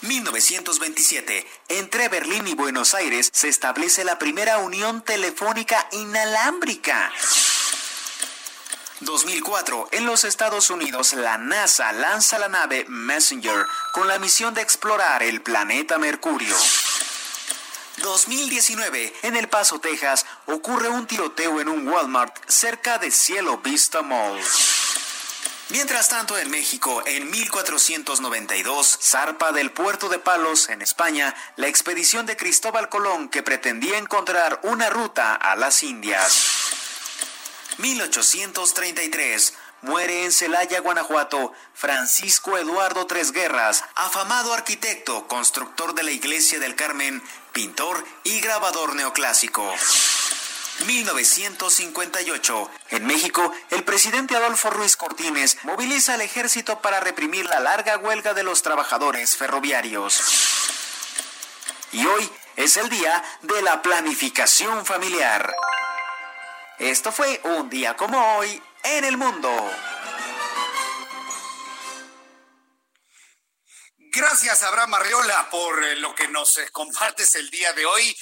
1927, 0.00 1.46
entre 1.68 2.08
Berlín 2.08 2.48
y 2.48 2.54
Buenos 2.56 2.94
Aires 2.94 3.30
se 3.32 3.46
establece 3.46 4.02
la 4.02 4.18
primera 4.18 4.58
unión 4.58 5.04
telefónica 5.04 5.88
inalámbrica. 5.92 7.12
2004, 8.98 9.90
en 9.92 10.06
los 10.06 10.24
Estados 10.24 10.70
Unidos, 10.70 11.12
la 11.12 11.38
NASA 11.38 11.92
lanza 11.92 12.40
la 12.40 12.48
nave 12.48 12.84
Messenger 12.88 13.64
con 13.92 14.08
la 14.08 14.18
misión 14.18 14.54
de 14.54 14.62
explorar 14.62 15.22
el 15.22 15.40
planeta 15.40 15.98
Mercurio. 15.98 16.56
2019, 18.02 19.14
en 19.22 19.36
El 19.36 19.48
Paso, 19.48 19.80
Texas, 19.80 20.26
ocurre 20.46 20.88
un 20.88 21.06
tiroteo 21.06 21.60
en 21.60 21.68
un 21.68 21.86
Walmart 21.88 22.34
cerca 22.48 22.98
de 22.98 23.10
Cielo 23.10 23.58
Vista 23.58 24.02
Mall. 24.02 24.40
Mientras 25.70 26.08
tanto, 26.08 26.38
en 26.38 26.50
México, 26.50 27.02
en 27.04 27.30
1492, 27.30 28.98
zarpa 29.02 29.52
del 29.52 29.70
puerto 29.70 30.08
de 30.08 30.18
Palos, 30.18 30.70
en 30.70 30.80
España, 30.80 31.34
la 31.56 31.68
expedición 31.68 32.24
de 32.24 32.38
Cristóbal 32.38 32.88
Colón 32.88 33.28
que 33.28 33.42
pretendía 33.42 33.98
encontrar 33.98 34.60
una 34.62 34.88
ruta 34.88 35.34
a 35.34 35.56
las 35.56 35.82
Indias. 35.82 36.42
1833, 37.76 39.54
muere 39.82 40.24
en 40.24 40.32
Celaya, 40.32 40.80
Guanajuato, 40.80 41.52
Francisco 41.74 42.56
Eduardo 42.56 43.06
Tres 43.06 43.32
Guerras, 43.32 43.84
afamado 43.94 44.54
arquitecto, 44.54 45.28
constructor 45.28 45.94
de 45.94 46.02
la 46.02 46.10
Iglesia 46.12 46.58
del 46.58 46.76
Carmen, 46.76 47.22
pintor 47.52 48.04
y 48.24 48.40
grabador 48.40 48.94
neoclásico. 48.94 49.64
1958. 50.86 52.70
En 52.90 53.06
México, 53.06 53.52
el 53.70 53.84
presidente 53.84 54.36
Adolfo 54.36 54.70
Ruiz 54.70 54.96
Cortines 54.96 55.58
moviliza 55.64 56.14
al 56.14 56.20
ejército 56.20 56.80
para 56.80 57.00
reprimir 57.00 57.46
la 57.46 57.60
larga 57.60 57.98
huelga 57.98 58.34
de 58.34 58.42
los 58.44 58.62
trabajadores 58.62 59.36
ferroviarios. 59.36 60.20
Y 61.92 62.06
hoy 62.06 62.30
es 62.56 62.76
el 62.76 62.88
día 62.88 63.24
de 63.42 63.62
la 63.62 63.82
planificación 63.82 64.84
familiar. 64.84 65.54
Esto 66.78 67.10
fue 67.10 67.40
un 67.44 67.68
día 67.70 67.96
como 67.96 68.36
hoy 68.36 68.62
en 68.84 69.04
el 69.04 69.16
mundo. 69.16 69.50
Gracias, 74.10 74.62
Abraham 74.62 74.94
Arriola, 74.94 75.50
por 75.50 75.84
eh, 75.84 75.96
lo 75.96 76.14
que 76.14 76.28
nos 76.28 76.56
eh, 76.56 76.68
compartes 76.72 77.34
el 77.34 77.50
día 77.50 77.72
de 77.74 77.84
hoy. 77.84 78.16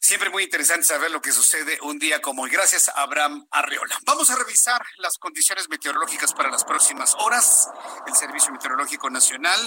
Siempre 0.00 0.30
muy 0.30 0.44
interesante 0.44 0.86
saber 0.86 1.10
lo 1.10 1.20
que 1.20 1.32
sucede 1.32 1.76
un 1.82 1.98
día 1.98 2.22
como 2.22 2.42
hoy. 2.42 2.50
Gracias, 2.50 2.88
Abraham 2.94 3.46
Arreola. 3.50 3.98
Vamos 4.04 4.30
a 4.30 4.36
revisar 4.36 4.80
las 4.98 5.18
condiciones 5.18 5.68
meteorológicas 5.68 6.32
para 6.34 6.50
las 6.50 6.64
próximas 6.64 7.16
horas. 7.18 7.68
El 8.06 8.14
Servicio 8.14 8.52
Meteorológico 8.52 9.10
Nacional 9.10 9.60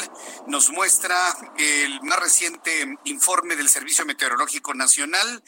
nos 0.47 0.69
muestra 0.69 1.35
el 1.57 2.01
más 2.03 2.19
reciente 2.19 2.97
informe 3.03 3.57
del 3.57 3.69
Servicio 3.69 4.05
Meteorológico 4.05 4.73
Nacional 4.73 5.43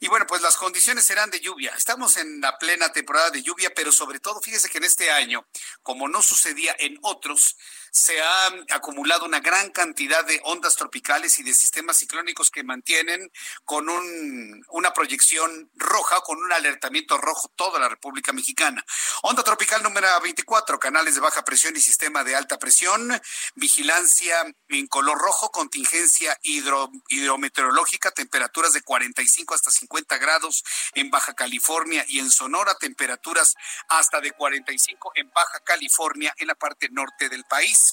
y 0.00 0.08
bueno, 0.08 0.26
pues 0.26 0.42
las 0.42 0.56
condiciones 0.56 1.04
serán 1.04 1.30
de 1.30 1.40
lluvia. 1.40 1.72
Estamos 1.76 2.16
en 2.16 2.40
la 2.40 2.58
plena 2.58 2.92
temporada 2.92 3.30
de 3.30 3.42
lluvia, 3.42 3.72
pero 3.74 3.92
sobre 3.92 4.20
todo, 4.20 4.40
fíjese 4.40 4.68
que 4.68 4.78
en 4.78 4.84
este 4.84 5.10
año, 5.10 5.46
como 5.82 6.08
no 6.08 6.20
sucedía 6.20 6.74
en 6.78 6.98
otros, 7.02 7.56
se 7.94 8.20
ha 8.20 8.46
acumulado 8.72 9.24
una 9.24 9.38
gran 9.38 9.70
cantidad 9.70 10.24
de 10.24 10.40
ondas 10.42 10.74
tropicales 10.74 11.38
y 11.38 11.44
de 11.44 11.54
sistemas 11.54 11.96
ciclónicos 11.96 12.50
que 12.50 12.64
mantienen 12.64 13.30
con 13.64 13.88
un, 13.88 14.66
una 14.70 14.92
proyección 14.92 15.70
roja, 15.76 16.20
con 16.22 16.38
un 16.38 16.52
alertamiento 16.52 17.18
rojo 17.18 17.52
toda 17.54 17.78
la 17.78 17.88
República 17.88 18.32
Mexicana. 18.32 18.84
Onda 19.22 19.44
tropical 19.44 19.80
número 19.84 20.08
24, 20.20 20.76
canales 20.80 21.14
de 21.14 21.20
baja 21.20 21.44
presión 21.44 21.76
y 21.76 21.80
sistema 21.80 22.24
de 22.24 22.34
alta 22.34 22.58
presión, 22.58 23.08
vigilancia 23.54 24.38
en 24.70 24.88
color 24.88 25.16
rojo, 25.16 25.52
contingencia 25.52 26.36
hidro, 26.42 26.90
hidrometeorológica, 27.10 28.10
temperaturas 28.10 28.72
de 28.72 28.82
45 28.82 29.54
hasta 29.54 29.70
50 29.70 30.18
grados 30.18 30.64
en 30.94 31.10
Baja 31.10 31.34
California 31.34 32.04
y 32.08 32.18
en 32.18 32.28
Sonora, 32.28 32.74
temperaturas 32.74 33.54
hasta 33.86 34.20
de 34.20 34.32
45 34.32 35.12
en 35.14 35.30
Baja 35.30 35.60
California 35.60 36.34
en 36.38 36.48
la 36.48 36.56
parte 36.56 36.88
norte 36.88 37.28
del 37.28 37.44
país. 37.44 37.83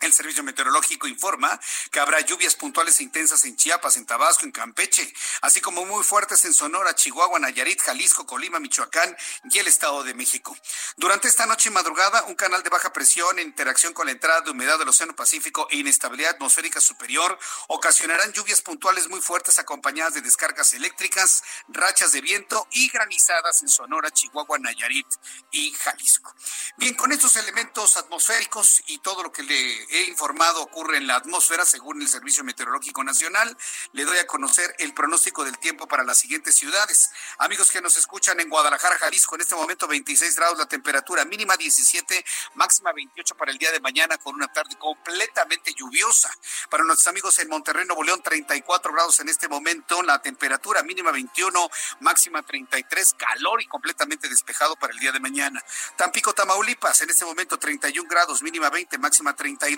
El 0.00 0.12
Servicio 0.12 0.42
Meteorológico 0.42 1.08
informa 1.08 1.58
que 1.90 2.00
habrá 2.00 2.20
lluvias 2.20 2.54
puntuales 2.54 3.00
e 3.00 3.02
intensas 3.02 3.44
en 3.44 3.56
Chiapas, 3.56 3.96
en 3.96 4.04
Tabasco, 4.04 4.44
en 4.44 4.52
Campeche, 4.52 5.12
así 5.40 5.60
como 5.60 5.84
muy 5.86 6.04
fuertes 6.04 6.44
en 6.44 6.52
Sonora, 6.52 6.94
Chihuahua, 6.94 7.38
Nayarit, 7.38 7.80
Jalisco, 7.80 8.26
Colima, 8.26 8.60
Michoacán 8.60 9.16
y 9.50 9.58
el 9.58 9.66
Estado 9.66 10.04
de 10.04 10.14
México. 10.14 10.56
Durante 10.96 11.28
esta 11.28 11.46
noche 11.46 11.70
y 11.70 11.72
madrugada, 11.72 12.24
un 12.24 12.34
canal 12.34 12.62
de 12.62 12.68
baja 12.68 12.92
presión 12.92 13.38
en 13.38 13.48
interacción 13.48 13.94
con 13.94 14.06
la 14.06 14.12
entrada 14.12 14.42
de 14.42 14.50
humedad 14.50 14.78
del 14.78 14.88
Océano 14.88 15.16
Pacífico 15.16 15.66
e 15.70 15.78
inestabilidad 15.78 16.32
atmosférica 16.32 16.80
superior 16.80 17.38
ocasionarán 17.68 18.32
lluvias 18.32 18.60
puntuales 18.60 19.08
muy 19.08 19.20
fuertes 19.20 19.58
acompañadas 19.58 20.14
de 20.14 20.20
descargas 20.20 20.74
eléctricas, 20.74 21.42
rachas 21.68 22.12
de 22.12 22.20
viento 22.20 22.68
y 22.72 22.88
granizadas 22.90 23.62
en 23.62 23.68
Sonora, 23.68 24.10
Chihuahua, 24.10 24.58
Nayarit 24.58 25.06
y 25.52 25.70
Jalisco. 25.72 26.34
Bien, 26.76 26.94
con 26.94 27.12
estos 27.12 27.36
elementos 27.36 27.96
atmosféricos 27.96 28.82
y 28.86 28.98
todo 28.98 29.22
lo 29.22 29.32
que 29.32 29.42
le 29.42 29.85
he 29.90 30.02
informado 30.04 30.62
ocurre 30.62 30.96
en 30.96 31.06
la 31.06 31.16
atmósfera 31.16 31.64
según 31.64 32.02
el 32.02 32.08
Servicio 32.08 32.44
Meteorológico 32.44 33.04
Nacional. 33.04 33.56
Le 33.92 34.04
doy 34.04 34.18
a 34.18 34.26
conocer 34.26 34.74
el 34.78 34.94
pronóstico 34.94 35.44
del 35.44 35.58
tiempo 35.58 35.86
para 35.86 36.04
las 36.04 36.18
siguientes 36.18 36.54
ciudades. 36.54 37.10
Amigos 37.38 37.70
que 37.70 37.80
nos 37.80 37.96
escuchan 37.96 38.40
en 38.40 38.48
Guadalajara, 38.48 38.96
Jalisco, 38.98 39.34
en 39.34 39.42
este 39.42 39.54
momento 39.54 39.86
26 39.86 40.36
grados 40.36 40.58
la 40.58 40.66
temperatura, 40.66 41.24
mínima 41.24 41.56
17, 41.56 42.24
máxima 42.54 42.92
28 42.92 43.34
para 43.36 43.52
el 43.52 43.58
día 43.58 43.72
de 43.72 43.80
mañana 43.80 44.16
con 44.18 44.34
una 44.34 44.48
tarde 44.48 44.76
completamente 44.78 45.72
lluviosa. 45.74 46.30
Para 46.70 46.84
nuestros 46.84 47.06
amigos 47.08 47.38
en 47.38 47.48
Monterrey, 47.48 47.86
Nuevo 47.86 48.02
León, 48.02 48.22
34 48.22 48.92
grados 48.92 49.20
en 49.20 49.28
este 49.28 49.48
momento, 49.48 50.02
la 50.02 50.20
temperatura 50.20 50.82
mínima 50.82 51.10
21, 51.10 51.70
máxima 52.00 52.42
33, 52.42 53.14
calor 53.14 53.62
y 53.62 53.66
completamente 53.66 54.28
despejado 54.28 54.76
para 54.76 54.92
el 54.92 54.98
día 54.98 55.12
de 55.12 55.20
mañana. 55.20 55.62
Tampico, 55.96 56.32
Tamaulipas, 56.32 57.00
en 57.02 57.10
este 57.10 57.24
momento 57.24 57.58
31 57.58 58.08
grados, 58.08 58.42
mínima 58.42 58.70
20, 58.70 58.98
máxima 58.98 59.34
32 59.34 59.75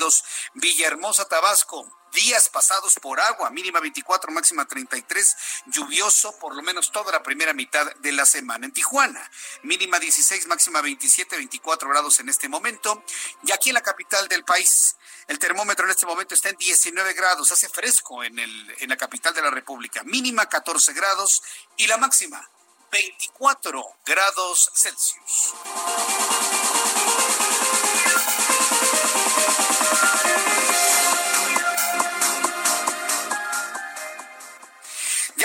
Villahermosa, 0.55 1.29
Tabasco, 1.29 1.87
días 2.13 2.49
pasados 2.49 2.95
por 3.01 3.21
agua, 3.21 3.51
mínima 3.51 3.81
24, 3.81 4.33
máxima 4.33 4.67
33, 4.67 5.37
lluvioso 5.67 6.39
por 6.39 6.55
lo 6.55 6.63
menos 6.63 6.91
toda 6.91 7.13
la 7.13 7.23
primera 7.23 7.53
mitad 7.53 7.95
de 7.97 8.13
la 8.13 8.25
semana. 8.27 8.67
En 8.67 8.73
Tijuana, 8.73 9.31
mínima 9.63 9.99
16, 9.99 10.47
máxima 10.47 10.81
27, 10.81 11.37
24 11.37 11.89
grados 11.89 12.21
en 12.21 12.29
este 12.29 12.49
momento. 12.49 13.03
Y 13.45 13.53
aquí 13.53 13.71
en 13.71 13.75
la 13.75 13.83
capital 13.83 14.29
del 14.29 14.45
país, 14.45 14.97
el 15.27 15.39
termómetro 15.39 15.85
en 15.85 15.91
este 15.91 16.07
momento 16.07 16.35
está 16.35 16.49
en 16.49 16.57
19 16.57 17.13
grados, 17.15 17.53
hace 17.53 17.69
fresco 17.69 18.25
en, 18.25 18.39
el, 18.39 18.75
en 18.79 18.89
la 18.89 18.97
capital 18.97 19.35
de 19.35 19.43
la 19.43 19.51
República, 19.51 20.03
mínima 20.05 20.47
14 20.47 20.93
grados 20.93 21.43
y 21.77 21.87
la 21.87 21.99
máxima 21.99 22.49
24 22.91 23.85
grados 24.05 24.71
Celsius. 24.75 25.55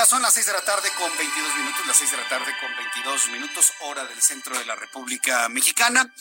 Son 0.08 0.22
las 0.22 0.34
seis 0.34 0.46
de 0.46 0.54
la 0.54 0.62
tarde 0.62 0.89
con 0.98 1.10
22 1.18 1.56
minutos, 1.56 1.88
las 1.88 1.98
seis 1.98 2.12
de 2.12 2.18
la 2.18 2.28
tarde 2.28 2.54
con 2.60 2.76
22 2.76 3.30
minutos, 3.30 3.72
hora 3.80 4.04
del 4.04 4.22
centro 4.22 4.58
de 4.58 4.66
la 4.66 4.76
República 4.76 5.48
Mexicana. 5.48 6.13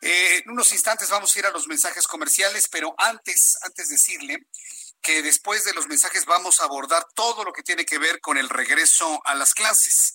Eh, 0.00 0.38
en 0.38 0.50
unos 0.50 0.72
instantes 0.72 1.10
vamos 1.10 1.36
a 1.36 1.38
ir 1.38 1.44
a 1.44 1.50
los 1.50 1.68
mensajes 1.68 2.06
comerciales, 2.06 2.68
pero 2.68 2.94
antes, 2.96 3.58
antes 3.62 3.90
decirle 3.90 4.46
que 5.02 5.22
después 5.22 5.64
de 5.64 5.74
los 5.74 5.88
mensajes 5.88 6.24
vamos 6.24 6.60
a 6.60 6.64
abordar 6.64 7.06
todo 7.14 7.44
lo 7.44 7.52
que 7.52 7.62
tiene 7.62 7.84
que 7.84 7.98
ver 7.98 8.18
con 8.20 8.38
el 8.38 8.48
regreso 8.48 9.20
a 9.26 9.34
las 9.34 9.52
clases. 9.52 10.14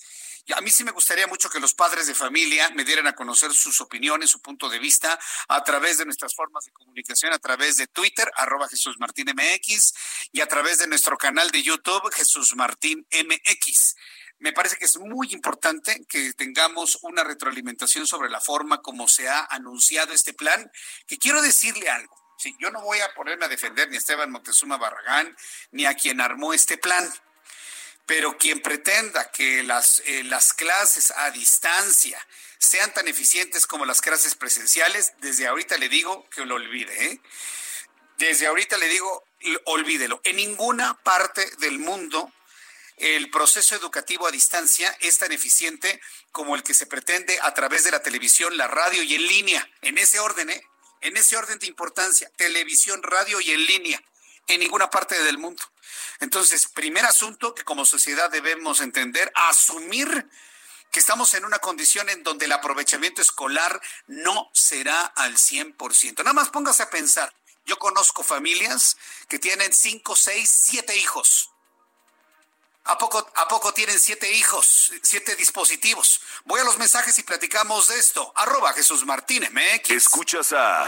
A 0.52 0.60
mí 0.60 0.70
sí 0.70 0.84
me 0.84 0.92
gustaría 0.92 1.26
mucho 1.28 1.50
que 1.50 1.60
los 1.62 1.74
padres 1.74 2.08
de 2.08 2.14
familia 2.14 2.70
me 2.72 2.84
dieran 2.84 3.08
a 3.08 3.14
conocer 3.14 3.54
sus 3.54 3.80
opiniones, 3.80 4.30
su 4.30 4.42
punto 4.42 4.70
de 4.70 4.78
vista 4.78 5.18
a 5.48 5.64
través 5.64 5.98
de 5.98 6.06
nuestras 6.06 6.36
formas 6.36 6.66
de 6.66 6.72
comunicación, 6.72 7.32
a 7.32 7.40
través 7.40 7.78
de 7.78 7.88
Twitter, 7.88 8.30
arroba 8.36 8.68
Jesús 8.68 9.00
Martín 9.00 9.28
MX, 9.34 9.94
y 10.34 10.42
a 10.42 10.48
través 10.48 10.80
de 10.80 10.88
nuestro 10.88 11.18
canal 11.18 11.50
de 11.50 11.64
YouTube, 11.64 12.14
Jesús 12.14 12.56
Martín 12.58 13.08
MX. 13.12 13.96
Me 14.40 14.52
parece 14.52 14.76
que 14.76 14.86
es 14.86 14.98
muy 14.98 15.32
importante 15.32 16.06
que 16.10 16.34
tengamos 16.34 17.00
una 17.04 17.24
retroalimentación 17.24 18.06
sobre 18.06 18.30
la 18.30 18.42
forma 18.42 18.82
como 18.82 19.08
se 19.08 19.30
ha 19.30 19.46
anunciado 19.46 20.12
este 20.12 20.34
plan, 20.34 20.70
que 21.08 21.18
quiero 21.18 21.42
decirle 21.42 21.90
algo. 21.90 22.22
Yo 22.60 22.72
no 22.72 22.82
voy 22.82 23.00
a 23.00 23.14
ponerme 23.14 23.46
a 23.46 23.48
defender 23.48 23.90
ni 23.90 23.96
a 23.96 24.00
Esteban 24.00 24.32
Moctezuma 24.32 24.78
Barragán 24.78 25.34
ni 25.72 25.86
a 25.86 25.94
quien 25.94 26.20
armó 26.20 26.54
este 26.54 26.78
plan 26.78 27.10
pero 28.06 28.38
quien 28.38 28.62
pretenda 28.62 29.32
que 29.32 29.64
las, 29.64 30.02
eh, 30.06 30.24
las 30.24 30.54
clases 30.54 31.12
a 31.12 31.32
distancia 31.32 32.20
sean 32.58 32.94
tan 32.94 33.08
eficientes 33.08 33.66
como 33.68 33.86
las 33.86 34.02
clases 34.02 34.36
presenciales, 34.36 35.14
desde 35.20 35.48
ahorita 35.48 35.78
le 35.78 35.90
digo 35.90 36.28
que 36.30 36.46
lo 36.46 36.56
olvide. 36.56 37.06
¿eh? 37.06 37.22
Desde 38.18 38.48
ahorita 38.48 38.78
le 38.78 38.88
digo, 38.88 39.26
olvídelo. 39.66 40.22
En 40.24 40.38
ninguna 40.38 40.98
parte 41.04 41.50
del 41.58 41.80
mundo 41.80 42.32
el 42.98 43.30
proceso 43.32 43.76
educativo 43.76 44.28
a 44.28 44.32
distancia 44.32 44.96
es 45.02 45.18
tan 45.18 45.32
eficiente 45.32 46.00
como 46.32 46.56
el 46.56 46.64
que 46.64 46.74
se 46.74 46.86
pretende 46.86 47.40
a 47.42 47.54
través 47.54 47.84
de 47.84 47.92
la 47.92 48.02
televisión, 48.02 48.56
la 48.56 48.68
radio 48.68 49.02
y 49.04 49.16
en 49.16 49.28
línea. 49.28 49.70
En 49.82 49.98
ese 49.98 50.20
orden, 50.20 50.50
¿eh? 50.50 50.64
En 51.02 51.18
ese 51.18 51.36
orden 51.36 51.60
de 51.60 51.68
importancia, 51.68 52.32
televisión, 52.38 53.02
radio 53.04 53.42
y 53.42 53.52
en 53.52 53.66
línea. 53.66 54.04
En 54.48 54.60
ninguna 54.60 54.90
parte 54.90 55.22
del 55.24 55.38
mundo. 55.38 55.64
Entonces, 56.24 56.68
primer 56.68 57.04
asunto 57.04 57.54
que 57.54 57.66
como 57.66 57.86
sociedad 57.86 58.32
debemos 58.32 58.80
entender, 58.80 59.30
asumir 59.36 60.30
que 60.90 61.02
estamos 61.02 61.34
en 61.34 61.44
una 61.44 61.60
condición 61.60 62.08
en 62.08 62.24
donde 62.24 62.46
el 62.46 62.54
aprovechamiento 62.54 63.22
escolar 63.22 63.82
no 64.08 64.50
será 64.54 65.04
al 65.04 65.36
100%. 65.36 66.20
Nada 66.20 66.32
más 66.32 66.50
póngase 66.50 66.82
a 66.82 66.90
pensar. 66.90 67.36
Yo 67.66 67.78
conozco 67.78 68.24
familias 68.24 68.96
que 69.28 69.38
tienen 69.38 69.74
cinco, 69.74 70.16
seis, 70.16 70.50
siete 70.50 70.96
hijos. 70.96 71.52
¿A 72.86 72.98
poco, 72.98 73.30
¿A 73.36 73.48
poco 73.50 73.74
tienen 73.74 74.00
siete 74.00 74.32
hijos, 74.32 74.94
siete 75.02 75.36
dispositivos? 75.36 76.22
Voy 76.46 76.62
a 76.62 76.64
los 76.64 76.78
mensajes 76.78 77.20
y 77.20 77.24
platicamos 77.24 77.90
de 77.90 78.00
esto. 78.00 78.32
Arroba 78.38 78.72
Jesús 78.72 79.06
Martínez. 79.06 79.52
Escuchas 79.90 80.54
a 80.54 80.88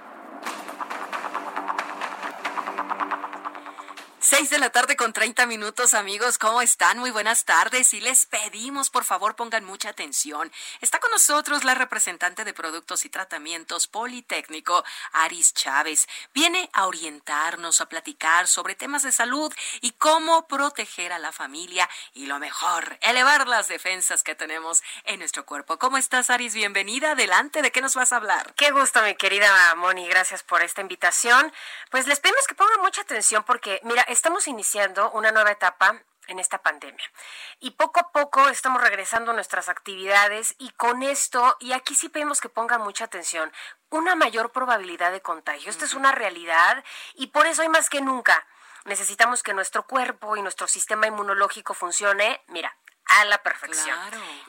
Seis 4.31 4.49
de 4.49 4.59
la 4.59 4.69
tarde 4.69 4.95
con 4.95 5.11
30 5.11 5.45
minutos, 5.45 5.93
amigos. 5.93 6.37
¿Cómo 6.37 6.61
están? 6.61 6.97
Muy 6.97 7.11
buenas 7.11 7.43
tardes. 7.43 7.93
Y 7.93 7.99
les 7.99 8.25
pedimos, 8.25 8.89
por 8.89 9.03
favor, 9.03 9.35
pongan 9.35 9.65
mucha 9.65 9.89
atención. 9.89 10.49
Está 10.79 11.01
con 11.01 11.11
nosotros 11.11 11.65
la 11.65 11.75
representante 11.75 12.45
de 12.45 12.53
Productos 12.53 13.03
y 13.03 13.09
Tratamientos 13.09 13.87
Politécnico, 13.87 14.85
Aris 15.11 15.53
Chávez. 15.53 16.07
Viene 16.33 16.69
a 16.71 16.87
orientarnos, 16.87 17.81
a 17.81 17.89
platicar 17.89 18.47
sobre 18.47 18.73
temas 18.73 19.03
de 19.03 19.11
salud 19.11 19.53
y 19.81 19.91
cómo 19.91 20.47
proteger 20.47 21.11
a 21.11 21.19
la 21.19 21.33
familia 21.33 21.89
y 22.13 22.27
lo 22.27 22.39
mejor, 22.39 22.97
elevar 23.01 23.49
las 23.49 23.67
defensas 23.67 24.23
que 24.23 24.33
tenemos 24.33 24.81
en 25.03 25.19
nuestro 25.19 25.45
cuerpo. 25.45 25.77
¿Cómo 25.77 25.97
estás, 25.97 26.29
Aris? 26.29 26.53
Bienvenida. 26.53 27.11
Adelante. 27.11 27.61
¿De 27.61 27.73
qué 27.73 27.81
nos 27.81 27.95
vas 27.95 28.13
a 28.13 28.15
hablar? 28.15 28.53
Qué 28.55 28.71
gusto, 28.71 29.01
mi 29.01 29.13
querida 29.15 29.75
Moni. 29.75 30.07
Gracias 30.07 30.41
por 30.41 30.63
esta 30.63 30.79
invitación. 30.79 31.51
Pues 31.89 32.07
les 32.07 32.21
pedimos 32.21 32.47
que 32.47 32.55
pongan 32.55 32.79
mucha 32.79 33.01
atención 33.01 33.43
porque, 33.43 33.81
mira, 33.83 34.03
estamos 34.21 34.47
iniciando 34.47 35.09
una 35.13 35.31
nueva 35.31 35.49
etapa 35.49 35.99
en 36.27 36.37
esta 36.37 36.59
pandemia. 36.59 37.11
Y 37.59 37.71
poco 37.71 37.99
a 37.99 38.11
poco 38.11 38.49
estamos 38.49 38.79
regresando 38.79 39.31
a 39.31 39.33
nuestras 39.33 39.67
actividades 39.67 40.53
y 40.59 40.69
con 40.73 41.01
esto, 41.01 41.57
y 41.59 41.71
aquí 41.71 41.95
sí 41.95 42.07
pedimos 42.07 42.39
que 42.39 42.47
pongan 42.47 42.81
mucha 42.81 43.05
atención, 43.05 43.51
una 43.89 44.13
mayor 44.13 44.51
probabilidad 44.51 45.11
de 45.11 45.21
contagio. 45.21 45.71
Esta 45.71 45.85
es 45.85 45.95
una 45.95 46.11
realidad 46.11 46.83
y 47.15 47.27
por 47.27 47.47
eso 47.47 47.63
hay 47.63 47.69
más 47.69 47.89
que 47.89 47.99
nunca. 48.01 48.45
Necesitamos 48.85 49.41
que 49.41 49.55
nuestro 49.55 49.87
cuerpo 49.87 50.37
y 50.37 50.43
nuestro 50.43 50.67
sistema 50.67 51.07
inmunológico 51.07 51.73
funcione, 51.73 52.43
mira, 52.45 52.77
a 53.05 53.25
la 53.25 53.39
perfección. 53.39 53.97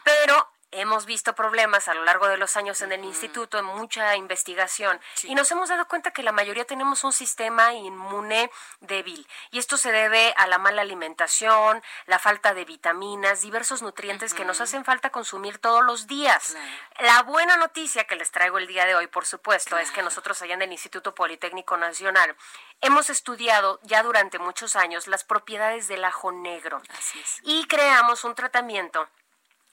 Pero 0.04 0.52
hemos 0.72 1.06
visto 1.06 1.34
problemas 1.34 1.88
a 1.88 1.94
lo 1.94 2.04
largo 2.04 2.28
de 2.28 2.36
los 2.36 2.56
años 2.56 2.80
en 2.82 2.92
el 2.92 3.04
instituto, 3.04 3.58
en 3.58 3.64
mucha 3.64 4.16
investigación, 4.16 5.00
y 5.24 5.34
nos 5.34 5.50
hemos 5.50 5.68
dado 5.68 5.86
cuenta 5.86 6.10
que 6.10 6.22
la 6.22 6.32
mayoría 6.32 6.64
tenemos 6.64 7.04
un 7.04 7.12
sistema 7.12 7.72
inmune 7.74 8.50
débil. 8.80 9.26
Y 9.50 9.58
esto 9.58 9.76
se 9.76 9.92
debe 9.92 10.34
a 10.36 10.46
la 10.46 10.58
mala 10.58 10.82
alimentación, 10.82 11.82
la 12.06 12.18
falta 12.18 12.54
de 12.54 12.64
vitaminas, 12.64 13.42
diversos 13.42 13.82
nutrientes 13.82 14.34
que 14.34 14.44
nos 14.44 14.60
hacen 14.60 14.84
falta 14.84 15.10
consumir 15.10 15.58
todos 15.58 15.84
los 15.84 16.06
días. 16.06 16.56
La 16.98 17.22
buena 17.22 17.56
noticia 17.56 18.04
que 18.04 18.16
les 18.16 18.30
traigo 18.30 18.58
el 18.58 18.66
día 18.66 18.86
de 18.86 18.94
hoy, 18.94 19.06
por 19.06 19.26
supuesto, 19.26 19.78
es 19.78 19.90
que 19.90 20.02
nosotros 20.02 20.40
allá 20.42 20.54
en 20.54 20.62
el 20.62 20.72
Instituto 20.72 21.14
Politécnico 21.14 21.76
Nacional 21.76 22.34
hemos 22.80 23.10
estudiado 23.10 23.78
ya 23.82 24.02
durante 24.02 24.38
muchos 24.38 24.76
años 24.76 25.06
las 25.06 25.24
propiedades 25.24 25.88
del 25.88 26.04
ajo 26.04 26.32
negro. 26.32 26.80
Y 27.42 27.66
creamos 27.66 28.24
un 28.24 28.34
tratamiento 28.34 29.08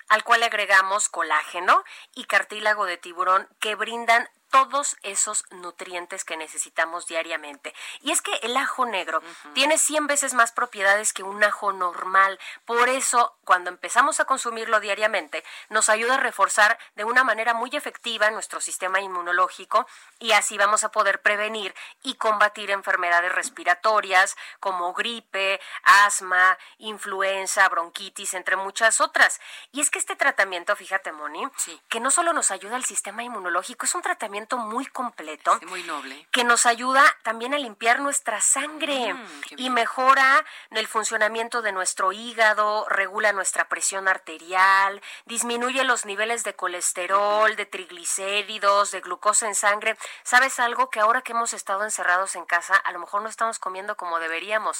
al 0.09 0.23
cual 0.23 0.43
agregamos 0.43 1.07
colágeno 1.07 1.83
y 2.13 2.25
cartílago 2.25 2.85
de 2.85 2.97
tiburón 2.97 3.47
que 3.59 3.75
brindan 3.75 4.27
todos 4.49 4.97
esos 5.03 5.45
nutrientes 5.51 6.23
que 6.23 6.37
necesitamos 6.37 7.07
diariamente. 7.07 7.73
Y 8.01 8.11
es 8.11 8.21
que 8.21 8.33
el 8.41 8.57
ajo 8.57 8.85
negro 8.85 9.21
tiene 9.53 9.77
100 9.77 10.07
veces 10.07 10.33
más 10.33 10.51
propiedades 10.51 11.13
que 11.13 11.23
un 11.23 11.43
ajo 11.43 11.71
normal. 11.71 12.39
Por 12.65 12.89
eso, 12.89 13.37
cuando 13.45 13.69
empezamos 13.69 14.19
a 14.19 14.25
consumirlo 14.25 14.79
diariamente, 14.79 15.43
nos 15.69 15.89
ayuda 15.89 16.15
a 16.15 16.19
reforzar 16.19 16.77
de 16.95 17.03
una 17.03 17.23
manera 17.23 17.53
muy 17.53 17.69
efectiva 17.73 18.29
nuestro 18.31 18.61
sistema 18.61 18.99
inmunológico 19.01 19.87
y 20.19 20.31
así 20.31 20.57
vamos 20.57 20.83
a 20.83 20.91
poder 20.91 21.21
prevenir 21.21 21.73
y 22.03 22.15
combatir 22.15 22.71
enfermedades 22.71 23.31
respiratorias 23.33 24.35
como 24.59 24.93
gripe, 24.93 25.59
asma, 25.83 26.57
influenza, 26.77 27.67
bronquitis, 27.69 28.33
entre 28.33 28.55
muchas 28.55 29.01
otras. 29.01 29.39
Y 29.71 29.81
es 29.81 29.89
que 29.89 29.99
este 29.99 30.15
tratamiento, 30.15 30.75
fíjate, 30.75 31.11
Moni, 31.11 31.47
que 31.87 31.99
no 31.99 32.11
solo 32.11 32.33
nos 32.33 32.51
ayuda 32.51 32.75
al 32.75 32.85
sistema 32.85 33.23
inmunológico, 33.23 33.85
es 33.85 33.95
un 33.95 34.01
tratamiento 34.01 34.38
muy 34.57 34.85
completo. 34.85 35.59
muy 35.67 35.83
noble. 35.83 36.27
Que 36.31 36.43
nos 36.43 36.65
ayuda 36.65 37.03
también 37.23 37.53
a 37.53 37.59
limpiar 37.59 37.99
nuestra 37.99 38.41
sangre 38.41 39.13
mm, 39.13 39.27
y 39.57 39.69
mejora 39.69 40.45
el 40.71 40.87
funcionamiento 40.87 41.61
de 41.61 41.71
nuestro 41.71 42.11
hígado, 42.11 42.87
regula 42.89 43.33
nuestra 43.33 43.67
presión 43.67 44.07
arterial, 44.07 45.01
disminuye 45.25 45.83
los 45.83 46.05
niveles 46.05 46.43
de 46.43 46.55
colesterol, 46.55 47.55
de 47.55 47.65
triglicéridos, 47.65 48.91
de 48.91 49.01
glucosa 49.01 49.47
en 49.47 49.55
sangre. 49.55 49.97
¿Sabes 50.23 50.59
algo? 50.59 50.89
Que 50.89 50.99
ahora 50.99 51.21
que 51.21 51.33
hemos 51.33 51.53
estado 51.53 51.83
encerrados 51.83 52.35
en 52.35 52.45
casa, 52.45 52.75
a 52.75 52.91
lo 52.91 52.99
mejor 52.99 53.21
no 53.21 53.29
estamos 53.29 53.59
comiendo 53.59 53.97
como 53.97 54.19
deberíamos. 54.19 54.79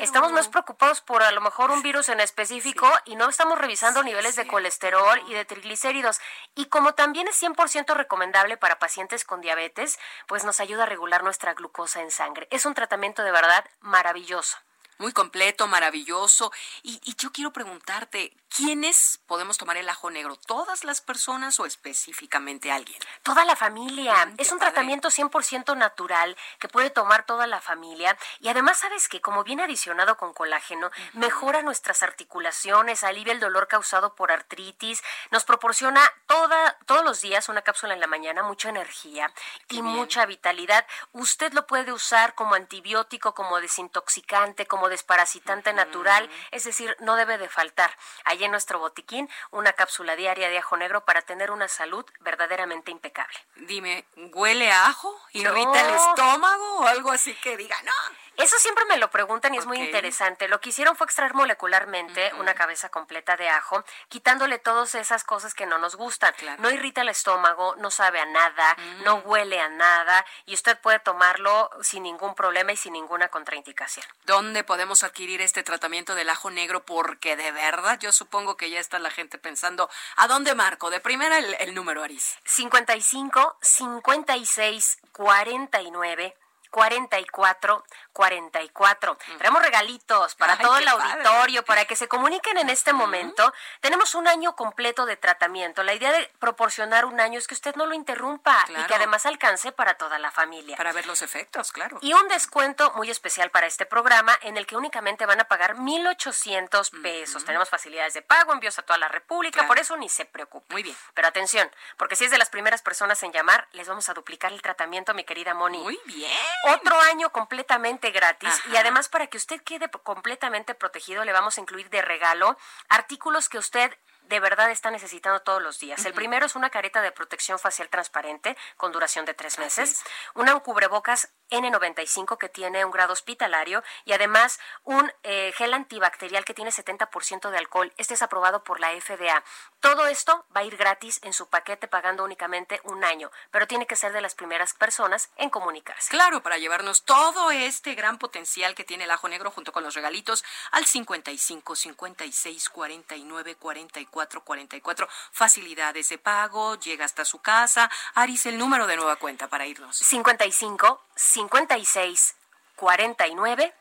Estamos 0.00 0.32
más 0.32 0.48
preocupados 0.48 1.00
por 1.00 1.22
a 1.22 1.30
lo 1.30 1.40
mejor 1.40 1.70
un 1.70 1.82
virus 1.82 2.08
en 2.08 2.20
específico 2.20 2.90
y 3.04 3.16
no 3.16 3.28
estamos 3.28 3.58
revisando 3.58 4.02
niveles 4.02 4.36
de 4.36 4.46
colesterol 4.46 5.22
y 5.28 5.34
de 5.34 5.44
triglicéridos. 5.44 6.20
Y 6.54 6.66
como 6.66 6.94
también 6.94 7.28
es 7.28 7.40
100% 7.42 7.94
recomendable 7.94 8.56
para 8.56 8.78
pacientes 8.78 8.95
con 9.26 9.40
diabetes, 9.40 9.98
pues 10.26 10.44
nos 10.44 10.60
ayuda 10.60 10.84
a 10.84 10.86
regular 10.86 11.22
nuestra 11.22 11.54
glucosa 11.54 12.00
en 12.00 12.10
sangre. 12.10 12.48
Es 12.50 12.64
un 12.64 12.74
tratamiento 12.74 13.22
de 13.22 13.30
verdad 13.30 13.64
maravilloso. 13.80 14.56
Muy 14.98 15.12
completo, 15.12 15.66
maravilloso. 15.66 16.52
Y, 16.82 17.00
y 17.04 17.14
yo 17.16 17.32
quiero 17.32 17.52
preguntarte, 17.52 18.32
¿quiénes 18.56 19.20
podemos 19.26 19.58
tomar 19.58 19.76
el 19.76 19.88
ajo 19.88 20.10
negro? 20.10 20.36
¿Todas 20.36 20.84
las 20.84 21.00
personas 21.00 21.60
o 21.60 21.66
específicamente 21.66 22.72
alguien? 22.72 22.98
Toda 23.22 23.44
la 23.44 23.56
familia. 23.56 24.32
es 24.38 24.50
un 24.52 24.58
tratamiento 24.58 25.08
100% 25.08 25.76
natural 25.76 26.36
que 26.58 26.68
puede 26.68 26.90
tomar 26.90 27.26
toda 27.26 27.46
la 27.46 27.60
familia. 27.60 28.16
Y 28.40 28.48
además, 28.48 28.78
¿sabes 28.78 29.08
que 29.08 29.20
Como 29.20 29.44
viene 29.44 29.64
adicionado 29.64 30.16
con 30.16 30.32
colágeno, 30.32 30.90
mejora 31.12 31.62
nuestras 31.62 32.02
articulaciones, 32.02 33.02
alivia 33.02 33.32
el 33.32 33.40
dolor 33.40 33.66
causado 33.66 34.14
por 34.14 34.30
artritis, 34.30 35.02
nos 35.30 35.44
proporciona 35.44 36.00
toda, 36.26 36.78
todos 36.86 37.04
los 37.04 37.20
días 37.20 37.48
una 37.48 37.62
cápsula 37.62 37.94
en 37.94 38.00
la 38.00 38.06
mañana, 38.06 38.42
mucha 38.42 38.68
energía 38.68 39.32
y 39.68 39.82
mucha 39.82 40.24
vitalidad. 40.26 40.86
Usted 41.12 41.52
lo 41.52 41.66
puede 41.66 41.92
usar 41.92 42.34
como 42.34 42.54
antibiótico, 42.54 43.34
como 43.34 43.60
desintoxicante, 43.60 44.66
como 44.66 44.85
desparasitante 44.88 45.72
natural, 45.72 46.28
es 46.50 46.64
decir, 46.64 46.96
no 47.00 47.16
debe 47.16 47.38
de 47.38 47.48
faltar. 47.48 47.96
Allí 48.24 48.44
en 48.44 48.50
nuestro 48.50 48.78
botiquín 48.78 49.28
una 49.50 49.72
cápsula 49.72 50.16
diaria 50.16 50.48
de 50.48 50.58
ajo 50.58 50.76
negro 50.76 51.04
para 51.04 51.22
tener 51.22 51.50
una 51.50 51.68
salud 51.68 52.04
verdaderamente 52.20 52.90
impecable. 52.90 53.38
Dime, 53.56 54.04
¿huele 54.32 54.70
a 54.70 54.86
ajo? 54.86 55.18
¿Irrita 55.32 55.88
el 55.88 55.94
estómago 55.94 56.80
o 56.80 56.86
algo 56.86 57.10
así 57.10 57.34
que 57.34 57.56
diga, 57.56 57.76
no? 57.82 58.25
Eso 58.36 58.56
siempre 58.58 58.84
me 58.84 58.98
lo 58.98 59.10
preguntan 59.10 59.54
y 59.54 59.58
es 59.58 59.66
muy 59.66 59.78
interesante. 59.78 60.48
Lo 60.48 60.60
que 60.60 60.68
hicieron 60.68 60.96
fue 60.96 61.06
extraer 61.06 61.34
molecularmente 61.34 62.32
una 62.34 62.54
cabeza 62.54 62.88
completa 62.88 63.36
de 63.36 63.48
ajo, 63.48 63.84
quitándole 64.08 64.58
todas 64.58 64.94
esas 64.94 65.24
cosas 65.24 65.54
que 65.54 65.66
no 65.66 65.78
nos 65.78 65.96
gustan. 65.96 66.34
No 66.58 66.70
irrita 66.70 67.02
el 67.02 67.08
estómago, 67.08 67.76
no 67.76 67.90
sabe 67.90 68.20
a 68.20 68.26
nada, 68.26 68.76
no 69.04 69.18
mm. 69.18 69.22
huele 69.24 69.60
a 69.60 69.68
nada 69.68 70.24
y 70.44 70.54
usted 70.54 70.78
puede 70.78 70.98
tomarlo 70.98 71.70
sin 71.82 72.02
ningún 72.02 72.34
problema 72.34 72.72
y 72.72 72.76
sin 72.76 72.92
ninguna 72.92 73.28
contraindicación. 73.28 74.06
¿Dónde 74.24 74.64
podemos 74.64 75.02
adquirir 75.02 75.40
este 75.40 75.62
tratamiento 75.62 76.14
del 76.14 76.28
ajo 76.28 76.50
negro? 76.50 76.84
Porque 76.84 77.36
de 77.36 77.52
verdad 77.52 77.98
yo 77.98 78.12
supongo 78.12 78.56
que 78.56 78.70
ya 78.70 78.80
está 78.80 78.98
la 78.98 79.10
gente 79.10 79.38
pensando, 79.38 79.88
¿a 80.16 80.26
dónde 80.28 80.54
marco? 80.54 80.90
De 80.90 81.00
primera 81.00 81.38
el, 81.38 81.56
el 81.58 81.74
número, 81.74 82.02
Aris. 82.02 82.38
55 82.44 83.58
56 83.60 84.98
49 85.12 86.36
44 86.76 87.82
44. 88.16 89.18
Traemos 89.36 89.62
regalitos 89.62 90.34
para 90.36 90.56
todo 90.56 90.78
el 90.78 90.88
auditorio, 90.88 91.62
para 91.64 91.84
que 91.84 91.96
se 91.96 92.08
comuniquen 92.08 92.56
en 92.56 92.70
este 92.70 92.94
momento. 92.94 93.52
Tenemos 93.80 94.14
un 94.14 94.26
año 94.26 94.56
completo 94.56 95.04
de 95.04 95.16
tratamiento. 95.16 95.82
La 95.82 95.92
idea 95.92 96.12
de 96.12 96.32
proporcionar 96.38 97.04
un 97.04 97.20
año 97.20 97.38
es 97.38 97.46
que 97.46 97.52
usted 97.52 97.74
no 97.76 97.84
lo 97.84 97.94
interrumpa 97.94 98.64
y 98.68 98.82
que 98.86 98.94
además 98.94 99.26
alcance 99.26 99.70
para 99.70 99.94
toda 99.94 100.18
la 100.18 100.30
familia. 100.30 100.78
Para 100.78 100.92
ver 100.92 101.06
los 101.06 101.20
efectos, 101.20 101.72
claro. 101.72 101.98
Y 102.00 102.14
un 102.14 102.26
descuento 102.28 102.90
muy 102.96 103.10
especial 103.10 103.50
para 103.50 103.66
este 103.66 103.84
programa 103.84 104.32
en 104.40 104.56
el 104.56 104.66
que 104.66 104.76
únicamente 104.76 105.26
van 105.26 105.40
a 105.40 105.44
pagar 105.44 105.76
1.800 105.76 107.02
pesos. 107.02 107.44
Tenemos 107.44 107.68
facilidades 107.68 108.14
de 108.14 108.22
pago, 108.22 108.54
envíos 108.54 108.78
a 108.78 108.82
toda 108.82 108.98
la 108.98 109.08
República, 109.08 109.66
por 109.66 109.78
eso 109.78 109.94
ni 109.98 110.08
se 110.08 110.24
preocupe. 110.24 110.72
Muy 110.72 110.82
bien. 110.82 110.96
Pero 111.12 111.28
atención, 111.28 111.70
porque 111.98 112.16
si 112.16 112.24
es 112.24 112.30
de 112.30 112.38
las 112.38 112.48
primeras 112.48 112.80
personas 112.80 113.22
en 113.22 113.32
llamar, 113.32 113.68
les 113.72 113.88
vamos 113.88 114.08
a 114.08 114.14
duplicar 114.14 114.52
el 114.52 114.62
tratamiento, 114.62 115.12
mi 115.12 115.24
querida 115.24 115.52
Moni. 115.52 115.78
Muy 115.78 116.00
bien. 116.06 116.32
Otro 116.66 117.00
año 117.00 117.30
completamente 117.30 118.10
gratis 118.10 118.52
y 118.72 118.76
además 118.76 119.08
para 119.08 119.28
que 119.28 119.36
usted 119.36 119.62
quede 119.62 119.88
completamente 119.88 120.74
protegido 120.74 121.24
le 121.24 121.32
vamos 121.32 121.56
a 121.56 121.60
incluir 121.60 121.88
de 121.90 122.02
regalo 122.02 122.56
artículos 122.88 123.48
que 123.48 123.58
usted 123.58 123.96
de 124.28 124.40
verdad 124.40 124.70
está 124.70 124.90
necesitando 124.90 125.40
todos 125.40 125.62
los 125.62 125.78
días. 125.78 126.04
El 126.04 126.12
primero 126.12 126.46
es 126.46 126.56
una 126.56 126.70
careta 126.70 127.02
de 127.02 127.12
protección 127.12 127.58
facial 127.58 127.88
transparente 127.88 128.56
con 128.76 128.92
duración 128.92 129.24
de 129.24 129.34
tres 129.34 129.58
meses, 129.58 130.02
una 130.34 130.56
cubrebocas 130.60 131.30
N95 131.50 132.38
que 132.38 132.48
tiene 132.48 132.84
un 132.84 132.90
grado 132.90 133.12
hospitalario 133.12 133.82
y 134.04 134.12
además 134.12 134.58
un 134.82 135.12
eh, 135.22 135.52
gel 135.56 135.74
antibacterial 135.74 136.44
que 136.44 136.54
tiene 136.54 136.70
70% 136.70 137.50
de 137.50 137.58
alcohol. 137.58 137.92
Este 137.96 138.14
es 138.14 138.22
aprobado 138.22 138.64
por 138.64 138.80
la 138.80 138.90
FDA. 139.00 139.44
Todo 139.80 140.06
esto 140.06 140.46
va 140.54 140.62
a 140.62 140.64
ir 140.64 140.76
gratis 140.76 141.20
en 141.22 141.32
su 141.32 141.48
paquete 141.48 141.88
pagando 141.88 142.24
únicamente 142.24 142.80
un 142.84 143.04
año, 143.04 143.30
pero 143.50 143.66
tiene 143.66 143.86
que 143.86 143.96
ser 143.96 144.12
de 144.12 144.20
las 144.20 144.34
primeras 144.34 144.74
personas 144.74 145.30
en 145.36 145.50
comunicarse. 145.50 146.10
Claro, 146.10 146.42
para 146.42 146.58
llevarnos 146.58 147.04
todo 147.04 147.50
este 147.50 147.94
gran 147.94 148.18
potencial 148.18 148.74
que 148.74 148.84
tiene 148.84 149.04
el 149.04 149.10
ajo 149.10 149.28
negro 149.28 149.50
junto 149.50 149.72
con 149.72 149.84
los 149.84 149.94
regalitos 149.94 150.44
al 150.72 150.84
55 150.84 151.76
56 151.76 152.68
49 152.70 153.54
44 153.54 154.15
44. 154.42 155.08
Facilidades 155.32 156.08
de 156.08 156.18
pago, 156.18 156.76
llega 156.76 157.04
hasta 157.04 157.24
su 157.24 157.40
casa. 157.40 157.90
Aris, 158.14 158.46
el 158.46 158.58
número 158.58 158.86
de 158.86 158.96
nueva 158.96 159.16
cuenta 159.16 159.48
para 159.48 159.66
irnos. 159.66 159.96
55 159.96 161.02
56 161.14 162.36
49 162.76 163.74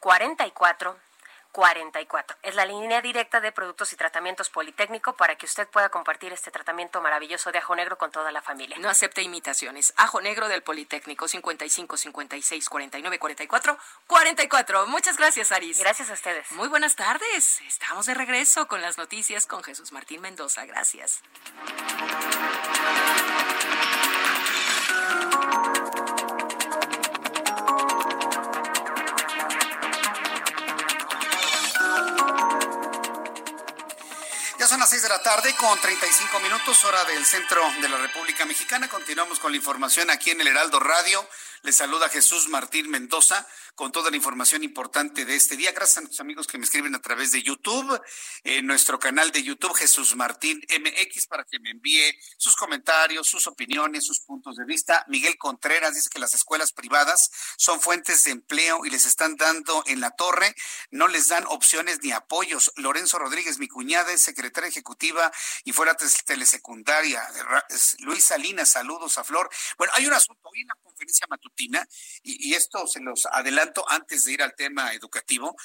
44 0.00 1.05
44. 1.56 2.36
Es 2.42 2.54
la 2.54 2.66
línea 2.66 3.00
directa 3.00 3.40
de 3.40 3.50
productos 3.50 3.90
y 3.94 3.96
tratamientos 3.96 4.50
Politécnico 4.50 5.16
para 5.16 5.36
que 5.36 5.46
usted 5.46 5.66
pueda 5.66 5.88
compartir 5.88 6.30
este 6.34 6.50
tratamiento 6.50 7.00
maravilloso 7.00 7.50
de 7.50 7.56
ajo 7.56 7.74
negro 7.74 7.96
con 7.96 8.10
toda 8.10 8.30
la 8.30 8.42
familia. 8.42 8.76
No 8.78 8.90
acepte 8.90 9.22
imitaciones. 9.22 9.94
Ajo 9.96 10.20
negro 10.20 10.48
del 10.48 10.62
Politécnico 10.62 11.26
55 11.26 11.96
56 11.96 12.68
49 12.68 13.18
44 13.18 13.78
44. 14.06 14.86
Muchas 14.88 15.16
gracias, 15.16 15.50
Aris. 15.50 15.78
Gracias 15.78 16.10
a 16.10 16.12
ustedes. 16.12 16.52
Muy 16.52 16.68
buenas 16.68 16.94
tardes. 16.94 17.62
Estamos 17.62 18.04
de 18.04 18.12
regreso 18.12 18.68
con 18.68 18.82
las 18.82 18.98
noticias 18.98 19.46
con 19.46 19.62
Jesús 19.62 19.92
Martín 19.92 20.20
Mendoza. 20.20 20.66
Gracias. 20.66 21.22
Las 34.86 34.90
6 34.90 35.02
de 35.02 35.08
la 35.08 35.20
tarde 35.20 35.52
con 35.56 35.80
35 35.80 36.38
minutos, 36.38 36.84
hora 36.84 37.02
del 37.06 37.24
centro 37.26 37.60
de 37.82 37.88
la 37.88 37.96
República 37.96 38.44
Mexicana. 38.44 38.88
Continuamos 38.88 39.40
con 39.40 39.50
la 39.50 39.56
información 39.56 40.10
aquí 40.10 40.30
en 40.30 40.40
el 40.40 40.46
Heraldo 40.46 40.78
Radio. 40.78 41.28
Les 41.62 41.74
saluda 41.74 42.08
Jesús 42.08 42.46
Martín 42.48 42.88
Mendoza 42.88 43.44
con 43.76 43.92
toda 43.92 44.10
la 44.10 44.16
información 44.16 44.64
importante 44.64 45.26
de 45.26 45.36
este 45.36 45.54
día. 45.56 45.70
Gracias 45.72 45.98
a 45.98 46.00
nuestros 46.00 46.20
amigos 46.20 46.46
que 46.46 46.56
me 46.56 46.64
escriben 46.64 46.94
a 46.94 47.02
través 47.02 47.30
de 47.30 47.42
YouTube, 47.42 48.00
en 48.42 48.66
nuestro 48.66 48.98
canal 48.98 49.30
de 49.32 49.42
YouTube 49.42 49.74
Jesús 49.74 50.16
Martín 50.16 50.64
MX, 50.66 51.26
para 51.26 51.44
que 51.44 51.58
me 51.60 51.70
envíe 51.70 52.18
sus 52.38 52.56
comentarios, 52.56 53.28
sus 53.28 53.46
opiniones, 53.46 54.06
sus 54.06 54.20
puntos 54.20 54.56
de 54.56 54.64
vista. 54.64 55.04
Miguel 55.08 55.36
Contreras 55.36 55.94
dice 55.94 56.08
que 56.10 56.18
las 56.18 56.34
escuelas 56.34 56.72
privadas 56.72 57.30
son 57.58 57.80
fuentes 57.80 58.24
de 58.24 58.30
empleo 58.30 58.86
y 58.86 58.90
les 58.90 59.04
están 59.04 59.36
dando 59.36 59.84
en 59.86 60.00
la 60.00 60.10
torre, 60.12 60.54
no 60.90 61.06
les 61.06 61.28
dan 61.28 61.44
opciones 61.48 61.98
ni 62.02 62.12
apoyos. 62.12 62.72
Lorenzo 62.76 63.18
Rodríguez, 63.18 63.58
mi 63.58 63.68
cuñada, 63.68 64.10
es 64.10 64.22
secretaria 64.22 64.70
ejecutiva 64.76 65.32
y 65.64 65.72
fuera 65.72 65.96
telesecundaria. 66.26 67.26
Luis 68.00 68.24
Salinas, 68.24 68.68
saludos 68.70 69.16
a 69.18 69.24
Flor. 69.24 69.48
Bueno, 69.78 69.92
hay 69.96 70.06
un 70.06 70.12
asunto 70.12 70.48
hoy 70.48 70.60
en 70.60 70.68
la 70.68 70.74
conferencia 70.82 71.26
matutina, 71.28 71.86
y, 72.22 72.54
esto 72.54 72.86
se 72.86 73.00
los 73.00 73.26
adelanto 73.26 73.84
antes 73.88 74.24
de 74.24 74.32
ir 74.32 74.42
al 74.42 74.54
tema 74.54 74.92
educativo, 74.92 75.56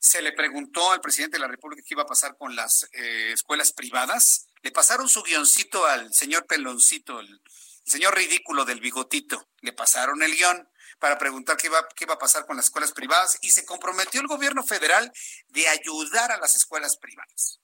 se 0.00 0.20
le 0.20 0.32
preguntó 0.32 0.92
al 0.92 1.00
presidente 1.00 1.36
de 1.36 1.40
la 1.40 1.48
República 1.48 1.82
qué 1.82 1.94
iba 1.94 2.02
a 2.02 2.06
pasar 2.06 2.36
con 2.36 2.54
las 2.54 2.88
eh, 2.92 3.32
escuelas 3.32 3.72
privadas. 3.72 4.46
Le 4.62 4.70
pasaron 4.70 5.08
su 5.08 5.22
guioncito 5.22 5.86
al 5.86 6.12
señor 6.12 6.46
Peloncito, 6.46 7.20
el, 7.20 7.40
señor 7.84 8.14
ridículo 8.14 8.64
del 8.64 8.80
bigotito. 8.80 9.48
Le 9.60 9.72
pasaron 9.72 10.22
el 10.22 10.34
guion 10.34 10.68
para 10.98 11.18
preguntar 11.18 11.56
qué 11.56 11.68
iba, 11.68 11.86
qué 11.96 12.04
iba 12.04 12.14
a 12.14 12.18
pasar 12.18 12.46
con 12.46 12.56
las 12.56 12.66
escuelas 12.66 12.92
privadas 12.92 13.38
y 13.42 13.50
se 13.50 13.64
comprometió 13.64 14.20
el 14.20 14.26
gobierno 14.26 14.62
federal 14.62 15.12
de 15.48 15.68
ayudar 15.68 16.32
a 16.32 16.38
las 16.38 16.56
escuelas 16.56 16.96
privadas 16.96 17.60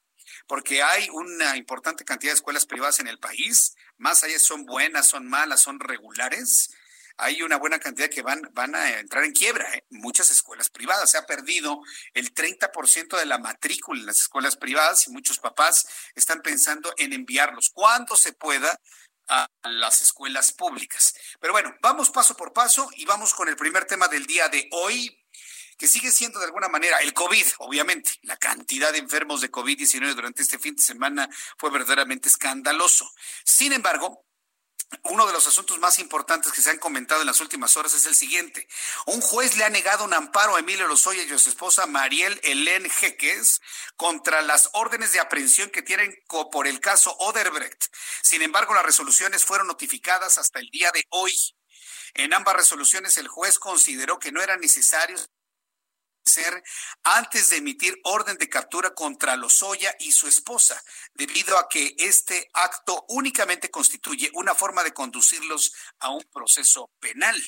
porque 0.46 0.82
hay 0.82 1.08
una 1.10 1.56
importante 1.56 2.04
cantidad 2.04 2.32
de 2.32 2.36
escuelas 2.36 2.66
privadas 2.66 3.00
en 3.00 3.08
el 3.08 3.18
país, 3.18 3.76
más 3.98 4.24
allá 4.24 4.38
son 4.38 4.64
buenas, 4.64 5.06
son 5.06 5.28
malas, 5.28 5.60
son 5.60 5.80
regulares, 5.80 6.70
hay 7.20 7.42
una 7.42 7.56
buena 7.58 7.78
cantidad 7.78 8.08
que 8.08 8.22
van, 8.22 8.40
van 8.52 8.74
a 8.74 8.98
entrar 8.98 9.24
en 9.24 9.32
quiebra. 9.32 9.70
¿eh? 9.74 9.84
Muchas 9.90 10.30
escuelas 10.30 10.70
privadas. 10.70 11.10
Se 11.10 11.18
ha 11.18 11.26
perdido 11.26 11.82
el 12.14 12.32
30% 12.32 13.18
de 13.18 13.26
la 13.26 13.38
matrícula 13.38 14.00
en 14.00 14.06
las 14.06 14.20
escuelas 14.20 14.56
privadas 14.56 15.06
y 15.06 15.10
muchos 15.10 15.38
papás 15.38 15.86
están 16.14 16.40
pensando 16.40 16.92
en 16.96 17.12
enviarlos 17.12 17.70
cuando 17.70 18.16
se 18.16 18.32
pueda 18.32 18.80
a 19.28 19.48
las 19.64 20.00
escuelas 20.00 20.52
públicas. 20.52 21.14
Pero 21.40 21.52
bueno, 21.52 21.74
vamos 21.82 22.10
paso 22.10 22.36
por 22.36 22.52
paso 22.52 22.88
y 22.96 23.04
vamos 23.04 23.32
con 23.34 23.48
el 23.48 23.56
primer 23.56 23.84
tema 23.84 24.08
del 24.08 24.26
día 24.26 24.48
de 24.48 24.68
hoy, 24.72 25.19
que 25.80 25.88
sigue 25.88 26.12
siendo 26.12 26.38
de 26.38 26.44
alguna 26.44 26.68
manera 26.68 26.98
el 26.98 27.14
COVID, 27.14 27.46
obviamente. 27.60 28.12
La 28.24 28.36
cantidad 28.36 28.92
de 28.92 28.98
enfermos 28.98 29.40
de 29.40 29.50
COVID-19 29.50 30.14
durante 30.14 30.42
este 30.42 30.58
fin 30.58 30.76
de 30.76 30.82
semana 30.82 31.26
fue 31.56 31.70
verdaderamente 31.70 32.28
escandaloso. 32.28 33.10
Sin 33.46 33.72
embargo, 33.72 34.26
uno 35.04 35.26
de 35.26 35.32
los 35.32 35.46
asuntos 35.46 35.78
más 35.78 35.98
importantes 35.98 36.52
que 36.52 36.60
se 36.60 36.68
han 36.68 36.76
comentado 36.76 37.22
en 37.22 37.26
las 37.26 37.40
últimas 37.40 37.78
horas 37.78 37.94
es 37.94 38.04
el 38.04 38.14
siguiente. 38.14 38.68
Un 39.06 39.22
juez 39.22 39.56
le 39.56 39.64
ha 39.64 39.70
negado 39.70 40.04
un 40.04 40.12
amparo 40.12 40.54
a 40.54 40.60
Emilio 40.60 40.86
Lozoya 40.86 41.22
y 41.22 41.32
a 41.32 41.38
su 41.38 41.48
esposa 41.48 41.86
Mariel 41.86 42.38
Helen 42.42 42.90
Jeques 42.90 43.62
contra 43.96 44.42
las 44.42 44.68
órdenes 44.74 45.12
de 45.12 45.20
aprehensión 45.20 45.70
que 45.70 45.80
tienen 45.80 46.14
por 46.52 46.66
el 46.66 46.80
caso 46.80 47.16
Oderbrecht. 47.20 47.86
Sin 48.22 48.42
embargo, 48.42 48.74
las 48.74 48.84
resoluciones 48.84 49.46
fueron 49.46 49.66
notificadas 49.66 50.36
hasta 50.36 50.58
el 50.58 50.68
día 50.68 50.90
de 50.92 51.06
hoy. 51.08 51.32
En 52.12 52.34
ambas 52.34 52.56
resoluciones, 52.56 53.16
el 53.16 53.28
juez 53.28 53.58
consideró 53.58 54.18
que 54.18 54.30
no 54.30 54.42
eran 54.42 54.60
necesarios 54.60 55.30
amanecer 56.20 56.62
antes 57.02 57.50
de 57.50 57.56
emitir 57.56 57.98
orden 58.04 58.36
de 58.38 58.48
captura 58.48 58.94
contra 58.94 59.36
Lozoya 59.36 59.94
y 60.00 60.12
su 60.12 60.28
esposa, 60.28 60.82
debido 61.14 61.58
a 61.58 61.68
que 61.68 61.94
este 61.98 62.48
acto 62.52 63.04
únicamente 63.08 63.70
constituye 63.70 64.30
una 64.34 64.54
forma 64.54 64.82
de 64.82 64.92
conducirlos 64.92 65.72
a 65.98 66.10
un 66.10 66.22
proceso 66.32 66.90
penal. 67.00 67.40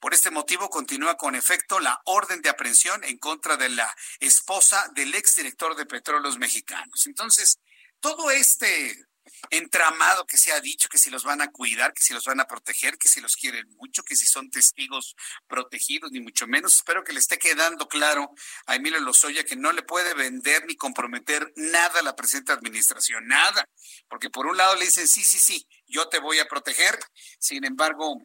Por 0.00 0.14
este 0.14 0.30
motivo 0.30 0.68
continúa 0.70 1.16
con 1.16 1.34
efecto 1.34 1.80
la 1.80 2.00
orden 2.06 2.42
de 2.42 2.48
aprehensión 2.48 3.02
en 3.04 3.18
contra 3.18 3.56
de 3.56 3.68
la 3.70 3.94
esposa 4.20 4.90
del 4.94 5.14
exdirector 5.14 5.76
de 5.76 5.86
Petróleos 5.86 6.38
Mexicanos. 6.38 7.06
Entonces, 7.06 7.58
todo 8.00 8.30
este 8.30 9.06
entramado 9.50 10.26
que 10.26 10.36
se 10.36 10.52
ha 10.52 10.60
dicho, 10.60 10.88
que 10.88 10.98
si 10.98 11.10
los 11.10 11.24
van 11.24 11.42
a 11.42 11.50
cuidar, 11.50 11.92
que 11.92 12.02
si 12.02 12.14
los 12.14 12.24
van 12.24 12.40
a 12.40 12.46
proteger, 12.46 12.98
que 12.98 13.08
si 13.08 13.20
los 13.20 13.36
quieren 13.36 13.68
mucho, 13.76 14.02
que 14.02 14.16
si 14.16 14.26
son 14.26 14.50
testigos 14.50 15.14
protegidos, 15.46 16.10
ni 16.12 16.20
mucho 16.20 16.46
menos. 16.46 16.76
Espero 16.76 17.04
que 17.04 17.12
le 17.12 17.20
esté 17.20 17.38
quedando 17.38 17.88
claro 17.88 18.32
a 18.66 18.76
Emilio 18.76 19.00
Lozoya 19.00 19.44
que 19.44 19.56
no 19.56 19.72
le 19.72 19.82
puede 19.82 20.14
vender 20.14 20.64
ni 20.66 20.76
comprometer 20.76 21.52
nada 21.56 22.00
a 22.00 22.02
la 22.02 22.16
presente 22.16 22.52
administración, 22.52 23.26
nada. 23.26 23.68
Porque 24.08 24.30
por 24.30 24.46
un 24.46 24.56
lado 24.56 24.76
le 24.76 24.84
dicen, 24.86 25.08
sí, 25.08 25.22
sí, 25.22 25.38
sí, 25.38 25.66
yo 25.86 26.08
te 26.08 26.18
voy 26.18 26.38
a 26.38 26.46
proteger. 26.46 26.98
Sin 27.38 27.64
embargo, 27.64 28.22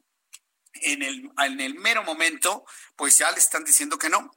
en 0.74 1.03
el, 1.03 1.32
en 1.38 1.59
el 1.59 1.76
mero 1.76 2.03
momento, 2.03 2.65
pues 2.95 3.18
ya 3.18 3.32
le 3.32 3.39
están 3.39 3.63
diciendo 3.63 3.97
que 3.97 4.09
no. 4.09 4.32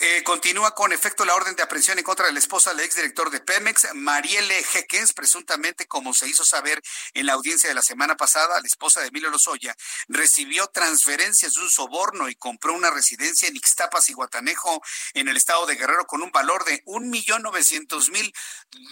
Eh, 0.00 0.22
continúa 0.22 0.74
con 0.74 0.92
efecto 0.92 1.24
la 1.24 1.34
orden 1.34 1.56
de 1.56 1.62
aprehensión 1.62 1.98
en 1.98 2.04
contra 2.04 2.26
de 2.26 2.32
la 2.32 2.38
esposa 2.38 2.70
del 2.70 2.84
exdirector 2.84 3.30
de 3.30 3.40
Pemex, 3.40 3.94
Marielle 3.94 4.62
Jeques, 4.64 5.12
presuntamente, 5.12 5.86
como 5.86 6.14
se 6.14 6.28
hizo 6.28 6.44
saber 6.44 6.82
en 7.14 7.26
la 7.26 7.34
audiencia 7.34 7.68
de 7.68 7.74
la 7.74 7.82
semana 7.82 8.16
pasada, 8.16 8.60
la 8.60 8.66
esposa 8.66 9.00
de 9.00 9.08
Emilio 9.08 9.30
Lozoya, 9.30 9.74
recibió 10.08 10.66
transferencias 10.68 11.54
de 11.54 11.60
un 11.62 11.70
soborno 11.70 12.28
y 12.28 12.34
compró 12.34 12.74
una 12.74 12.90
residencia 12.90 13.48
en 13.48 13.56
Ixtapas 13.56 14.08
y 14.10 14.12
Guatanejo, 14.12 14.82
en 15.14 15.28
el 15.28 15.36
estado 15.36 15.66
de 15.66 15.76
Guerrero, 15.76 16.06
con 16.06 16.22
un 16.22 16.30
valor 16.30 16.64
de 16.64 16.82
un 16.84 17.10
millón 17.10 17.42
novecientos 17.42 18.10
mil 18.10 18.32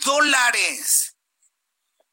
dólares. 0.05 1.16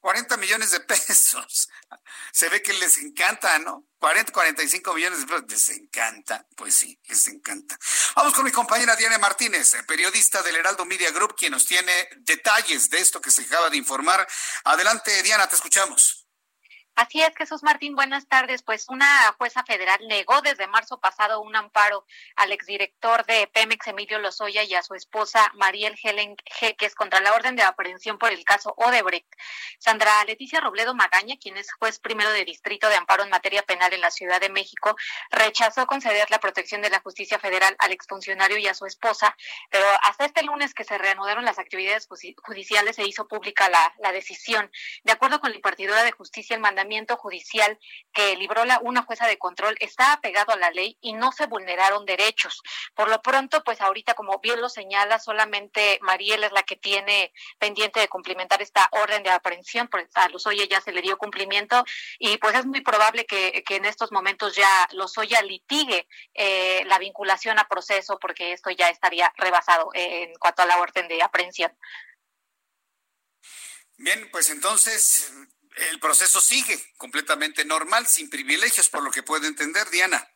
40 0.04 0.36
millones 0.36 0.72
de 0.72 0.82
pesos. 0.82 1.70
Se 2.34 2.50
ve 2.50 2.62
que 2.62 2.74
les 2.74 2.98
encanta, 2.98 3.58
¿no? 3.60 3.88
40, 4.00 4.34
45 4.34 4.94
millones 4.94 5.22
de 5.22 5.26
pesos. 5.28 5.46
Les 5.48 5.70
encanta. 5.70 6.46
Pues 6.58 6.76
sí, 6.76 7.00
les 7.06 7.26
encanta. 7.30 7.80
Vamos 8.14 8.34
con 8.34 8.44
mi 8.44 8.52
compañera 8.52 8.98
Diana 8.98 9.18
Martínez, 9.18 9.74
periodista 9.88 10.44
del 10.44 10.58
Heraldo 10.58 10.84
Media 10.84 11.10
Group, 11.12 11.38
quien 11.38 11.54
nos 11.54 11.66
tiene 11.66 12.10
detalles 12.18 12.90
de 12.90 12.98
esto 12.98 13.22
que 13.22 13.32
se 13.32 13.44
acaba 13.44 13.70
de 13.70 13.78
informar. 13.78 14.28
Adelante, 14.66 15.24
Diana, 15.24 15.48
te 15.48 15.56
escuchamos. 15.56 16.23
Así 16.96 17.24
es, 17.24 17.36
Jesús 17.36 17.64
Martín, 17.64 17.96
buenas 17.96 18.28
tardes. 18.28 18.62
Pues 18.62 18.86
una 18.88 19.08
jueza 19.40 19.64
federal 19.64 20.00
negó 20.08 20.42
desde 20.42 20.68
marzo 20.68 21.00
pasado 21.00 21.42
un 21.42 21.56
amparo 21.56 22.06
al 22.36 22.52
exdirector 22.52 23.26
de 23.26 23.48
Pemex, 23.48 23.88
Emilio 23.88 24.20
Lozoya, 24.20 24.64
y 24.64 24.76
a 24.76 24.84
su 24.84 24.94
esposa, 24.94 25.52
Mariel 25.56 25.98
Helen 26.04 26.36
Jeques, 26.46 26.94
contra 26.94 27.20
la 27.20 27.34
orden 27.34 27.56
de 27.56 27.64
aprehensión 27.64 28.20
por 28.20 28.32
el 28.32 28.46
caso 28.46 28.76
Odebrecht. 28.78 29.26
Sandra 29.80 30.24
Leticia 30.26 30.60
Robledo 30.60 30.94
Magaña, 30.94 31.36
quien 31.42 31.58
es 31.58 31.74
juez 31.74 31.98
primero 31.98 32.30
de 32.30 32.46
distrito 32.46 32.88
de 32.90 32.96
amparo 32.96 33.24
en 33.24 33.30
materia 33.32 33.64
penal 33.64 33.92
en 33.92 34.02
la 34.02 34.12
Ciudad 34.12 34.40
de 34.40 34.50
México, 34.50 34.96
rechazó 35.32 35.88
conceder 35.88 36.30
la 36.30 36.40
protección 36.40 36.84
de 36.84 36.92
la 36.92 37.00
justicia 37.00 37.40
federal 37.40 37.76
al 37.80 37.92
exfuncionario 37.92 38.60
y 38.60 38.68
a 38.68 38.76
su 38.76 38.86
esposa, 38.86 39.36
pero 39.72 39.86
hasta 40.04 40.26
este 40.26 40.44
lunes 40.44 40.76
que 40.76 40.84
se 40.84 41.00
reanudaron 41.00 41.44
las 41.44 41.58
actividades 41.58 42.08
judiciales 42.44 42.98
se 42.98 43.08
hizo 43.08 43.28
pública 43.28 43.68
la, 43.68 43.96
la 43.98 44.12
decisión. 44.12 44.72
De 45.04 45.12
acuerdo 45.12 45.40
con 45.40 45.50
la 45.50 45.56
impartidora 45.56 46.04
de 46.04 46.12
justicia, 46.12 46.56
el 46.56 46.62
judicial 47.18 47.80
que 48.14 48.36
libró 48.36 48.66
la, 48.66 48.80
una 48.80 49.04
jueza 49.04 49.28
de 49.28 49.38
control 49.38 49.76
está 49.80 50.14
apegado 50.14 50.54
a 50.54 50.58
la 50.58 50.72
ley 50.72 50.98
y 51.02 51.14
no 51.14 51.32
se 51.32 51.48
vulneraron 51.48 52.06
derechos. 52.06 52.62
Por 52.96 53.10
lo 53.10 53.22
pronto, 53.22 53.64
pues 53.64 53.82
ahorita, 53.82 54.14
como 54.14 54.40
bien 54.40 54.62
lo 54.62 54.70
señala, 54.70 55.20
solamente 55.20 56.00
Mariel 56.02 56.44
es 56.44 56.52
la 56.52 56.64
que 56.64 56.76
tiene 56.76 57.32
pendiente 57.60 58.00
de 58.00 58.08
cumplimentar 58.08 58.62
esta 58.62 58.88
orden 58.92 59.24
de 59.24 59.30
aprehensión, 59.30 59.88
pues 59.88 60.08
a 60.16 60.30
Lozoya 60.30 60.66
ya 60.66 60.82
se 60.82 60.92
le 60.92 61.02
dio 61.02 61.18
cumplimiento 61.18 61.84
y 62.20 62.38
pues 62.38 62.56
es 62.56 62.66
muy 62.66 62.82
probable 62.82 63.26
que, 63.26 63.64
que 63.66 63.78
en 63.78 63.86
estos 63.86 64.12
momentos 64.12 64.56
ya 64.56 64.88
Lozoya 64.92 65.42
litigue 65.42 66.08
eh, 66.34 66.84
la 66.86 67.00
vinculación 67.00 67.60
a 67.60 67.68
proceso 67.68 68.18
porque 68.20 68.54
esto 68.54 68.70
ya 68.70 68.90
estaría 68.90 69.32
rebasado 69.38 69.90
en 69.94 70.34
cuanto 70.36 70.62
a 70.62 70.66
la 70.66 70.78
orden 70.78 71.08
de 71.08 71.22
aprehensión. 71.22 71.72
Bien, 73.98 74.28
pues 74.32 74.50
entonces 74.50 75.32
el 75.92 76.00
proceso 76.00 76.40
sigue 76.42 76.78
completamente 76.98 77.66
normal, 77.66 78.08
sin 78.08 78.30
privilegios, 78.30 78.90
por 78.90 79.04
lo 79.04 79.12
que 79.12 79.24
puedo 79.24 79.48
entender, 79.48 79.90
Diana. 79.90 80.28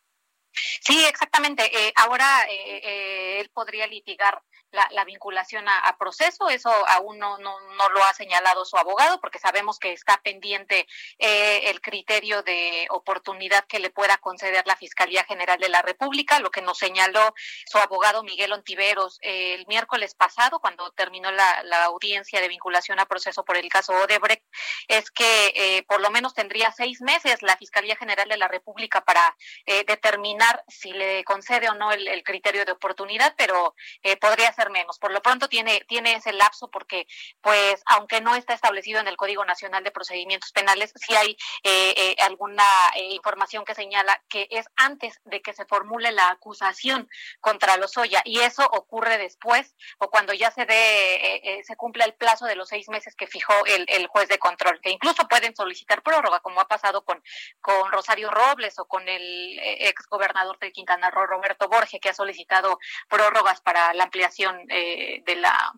Sí, 0.52 1.04
exactamente. 1.04 1.64
Eh, 1.64 1.92
ahora 1.96 2.44
eh, 2.48 2.80
eh, 2.82 3.40
él 3.40 3.50
podría 3.50 3.86
litigar 3.86 4.42
la, 4.72 5.04
vinculación 5.04 5.66
a, 5.68 5.96
proceso. 5.98 6.48
Eso 6.48 6.70
aún 6.88 7.18
no, 7.18 7.38
no, 7.38 7.58
lo 7.90 8.04
ha 8.04 8.12
señalado 8.12 8.64
su 8.64 8.76
abogado, 8.76 9.20
porque 9.20 9.38
sabemos 9.38 9.78
que 9.78 9.92
está 9.92 10.20
pendiente 10.22 10.86
eh, 11.18 11.70
el 11.70 11.80
criterio 11.80 12.42
de 12.42 12.86
oportunidad 12.90 13.64
que 13.66 13.78
le 13.78 13.90
pueda 13.90 14.18
conceder 14.18 14.66
la 14.66 14.76
Fiscalía 14.76 15.24
General 15.24 15.58
de 15.58 15.68
la 15.68 15.82
República, 15.82 16.38
lo 16.40 16.50
que 16.50 16.62
nos 16.62 16.78
señaló 16.78 17.34
su 17.66 17.78
abogado 17.78 18.22
Miguel 18.22 18.52
Ontiveros 18.52 19.18
el 19.22 19.66
miércoles 19.66 20.14
pasado, 20.14 20.60
cuando 20.60 20.90
terminó 20.92 21.30
la, 21.30 21.64
audiencia 21.88 22.40
de 22.40 22.48
vinculación 22.48 22.98
a 22.98 23.06
proceso 23.06 23.44
por 23.44 23.56
el 23.56 23.68
caso 23.68 23.92
Odebrecht, 23.92 24.44
es 24.88 25.10
que 25.10 25.52
eh, 25.54 25.82
por 25.84 26.00
lo 26.00 26.10
menos 26.10 26.34
tendría 26.34 26.72
seis 26.72 27.00
meses 27.00 27.40
la 27.40 27.56
Fiscalía 27.56 27.96
General 27.96 28.28
de 28.28 28.36
la 28.36 28.48
República 28.48 29.04
para 29.04 29.36
eh, 29.64 29.84
determinar 29.86 30.64
si 30.66 30.92
le 30.92 31.24
concede 31.24 31.68
o 31.70 31.74
no 31.74 31.92
el, 31.92 32.06
el 32.08 32.22
criterio 32.24 32.64
de 32.64 32.72
oportunidad, 32.72 33.34
pero 33.36 33.74
podría 34.20 34.52
ser 34.58 34.70
menos. 34.70 34.98
Por 34.98 35.12
lo 35.12 35.22
pronto 35.22 35.48
tiene, 35.48 35.84
tiene 35.88 36.14
ese 36.14 36.32
lapso 36.32 36.68
porque, 36.70 37.06
pues, 37.40 37.82
aunque 37.86 38.20
no 38.20 38.34
está 38.34 38.54
establecido 38.54 39.00
en 39.00 39.08
el 39.08 39.16
Código 39.16 39.44
Nacional 39.44 39.84
de 39.84 39.90
Procedimientos 39.90 40.52
Penales, 40.52 40.92
sí 40.96 41.14
hay 41.14 41.36
eh, 41.62 41.94
eh, 41.96 42.16
alguna 42.20 42.64
eh, 42.96 43.04
información 43.14 43.64
que 43.64 43.74
señala 43.74 44.20
que 44.28 44.48
es 44.50 44.66
antes 44.76 45.20
de 45.24 45.40
que 45.40 45.52
se 45.52 45.64
formule 45.66 46.10
la 46.12 46.30
acusación 46.30 47.08
contra 47.40 47.76
Lozoya 47.76 48.20
y 48.24 48.40
eso 48.40 48.64
ocurre 48.72 49.18
después 49.18 49.76
o 49.98 50.10
cuando 50.10 50.32
ya 50.32 50.50
se 50.50 50.66
dé, 50.66 51.62
se 51.64 51.76
cumpla 51.76 52.04
el 52.04 52.14
plazo 52.14 52.46
de 52.46 52.56
los 52.56 52.68
seis 52.68 52.88
meses 52.88 53.14
que 53.14 53.26
fijó 53.26 53.54
el, 53.66 53.84
el 53.88 54.06
juez 54.08 54.28
de 54.28 54.38
control, 54.38 54.80
que 54.80 54.90
incluso 54.90 55.28
pueden 55.28 55.54
solicitar 55.54 56.02
prórroga, 56.02 56.40
como 56.40 56.60
ha 56.60 56.68
pasado 56.68 57.04
con, 57.04 57.22
con 57.60 57.92
Rosario 57.92 58.30
Robles 58.30 58.78
o 58.78 58.86
con 58.86 59.08
el 59.08 59.58
ex 59.60 60.06
gobernador 60.08 60.58
de 60.58 60.72
Quintana 60.72 61.10
Roo, 61.10 61.26
Roberto 61.26 61.68
Borges, 61.68 62.00
que 62.00 62.08
ha 62.08 62.14
solicitado 62.14 62.78
prórrogas 63.08 63.60
para 63.60 63.94
la 63.94 64.04
ampliación 64.04 64.47
eh, 64.68 65.22
de 65.24 65.36
la 65.36 65.72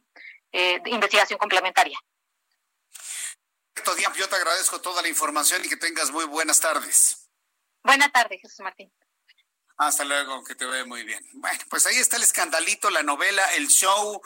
eh, 0.52 0.80
investigación 0.86 1.38
complementaria. 1.38 1.98
Yo 4.16 4.28
te 4.28 4.36
agradezco 4.36 4.80
toda 4.80 5.02
la 5.02 5.08
información 5.08 5.64
y 5.64 5.68
que 5.68 5.76
tengas 5.76 6.10
muy 6.10 6.24
buenas 6.26 6.60
tardes. 6.60 7.28
Buenas 7.82 8.12
tardes, 8.12 8.40
Jesús 8.40 8.60
Martín. 8.60 8.92
Hasta 9.78 10.04
luego, 10.04 10.44
que 10.44 10.54
te 10.54 10.66
vea 10.66 10.84
muy 10.84 11.04
bien. 11.04 11.26
Bueno, 11.32 11.58
pues 11.70 11.86
ahí 11.86 11.96
está 11.96 12.16
el 12.16 12.22
escandalito, 12.22 12.90
la 12.90 13.02
novela, 13.02 13.42
el 13.54 13.68
show, 13.68 14.20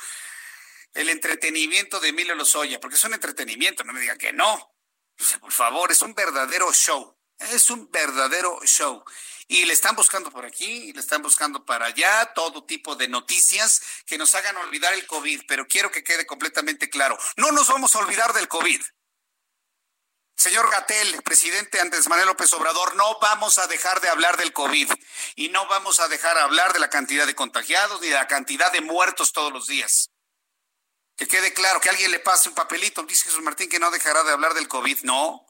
el 0.95 1.09
entretenimiento 1.09 2.01
de 2.01 2.09
Emilio 2.09 2.35
Lozoya, 2.35 2.81
porque 2.81 2.97
es 2.97 3.05
un 3.05 3.15
entretenimiento, 3.15 3.85
no 3.85 3.93
me 3.93 4.01
digan 4.01 4.19
que 4.19 4.33
no. 4.33 4.75
por 5.41 5.53
favor, 5.53 5.93
es 5.93 6.03
un 6.03 6.15
verdadero 6.15 6.73
show. 6.73 7.17
Es 7.39 7.71
un 7.71 7.91
verdadero 7.91 8.61
show 8.65 9.05
y 9.49 9.65
le 9.65 9.73
están 9.73 9.97
buscando 9.97 10.31
por 10.31 10.45
aquí, 10.45 10.93
le 10.93 11.01
están 11.01 11.23
buscando 11.23 11.65
para 11.65 11.87
allá, 11.87 12.33
todo 12.35 12.65
tipo 12.65 12.97
de 12.97 13.09
noticias 13.09 13.83
que 14.07 14.19
nos 14.19 14.35
hagan 14.35 14.57
olvidar 14.57 14.93
el 14.95 15.07
COVID, 15.07 15.43
pero 15.47 15.67
quiero 15.67 15.91
que 15.91 16.05
quede 16.05 16.27
completamente 16.27 16.89
claro, 16.91 17.19
no 17.37 17.53
nos 17.53 17.69
vamos 17.69 17.95
a 17.95 17.99
olvidar 17.99 18.33
del 18.33 18.49
COVID. 18.49 18.81
Señor 20.37 20.69
Gatel, 20.71 21.23
presidente 21.23 21.81
Andrés 21.81 22.09
Manuel 22.09 22.27
López 22.27 22.53
Obrador, 22.53 22.97
no 22.97 23.19
vamos 23.21 23.59
a 23.59 23.67
dejar 23.69 24.01
de 24.01 24.09
hablar 24.09 24.37
del 24.37 24.53
COVID 24.53 24.91
y 25.37 25.49
no 25.49 25.67
vamos 25.69 26.01
a 26.01 26.09
dejar 26.09 26.37
de 26.37 26.43
hablar 26.43 26.73
de 26.73 26.81
la 26.81 26.91
cantidad 26.91 27.27
de 27.27 27.37
contagiados 27.37 28.01
ni 28.01 28.09
de 28.09 28.15
la 28.15 28.27
cantidad 28.27 28.73
de 28.73 28.81
muertos 28.81 29.33
todos 29.33 29.53
los 29.53 29.69
días. 29.69 30.11
Que 31.17 31.29
quede 31.29 31.55
claro, 31.55 31.81
que 31.81 31.89
alguien 31.89 32.11
le 32.11 32.19
pase 32.19 32.49
un 32.49 32.57
papelito, 32.57 33.05
dice 33.05 33.27
Jesús 33.27 33.43
Martín 33.43 33.69
que 33.69 33.79
no 33.79 33.93
dejará 33.93 34.25
de 34.25 34.33
hablar 34.33 34.55
del 34.55 34.67
COVID. 34.67 35.05
No, 35.05 35.47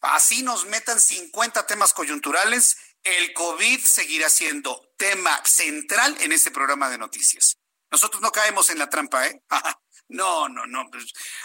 así 0.00 0.42
nos 0.42 0.64
metan 0.66 1.00
50 1.00 1.66
temas 1.66 1.92
coyunturales, 1.92 2.76
el 3.04 3.32
COVID 3.34 3.84
seguirá 3.84 4.30
siendo 4.30 4.94
tema 4.96 5.42
central 5.44 6.16
en 6.20 6.32
este 6.32 6.50
programa 6.50 6.88
de 6.88 6.98
noticias. 6.98 7.58
Nosotros 7.90 8.22
no 8.22 8.32
caemos 8.32 8.70
en 8.70 8.78
la 8.78 8.88
trampa, 8.88 9.26
¿eh? 9.26 9.42
No, 10.08 10.50
no, 10.50 10.66
no. 10.66 10.90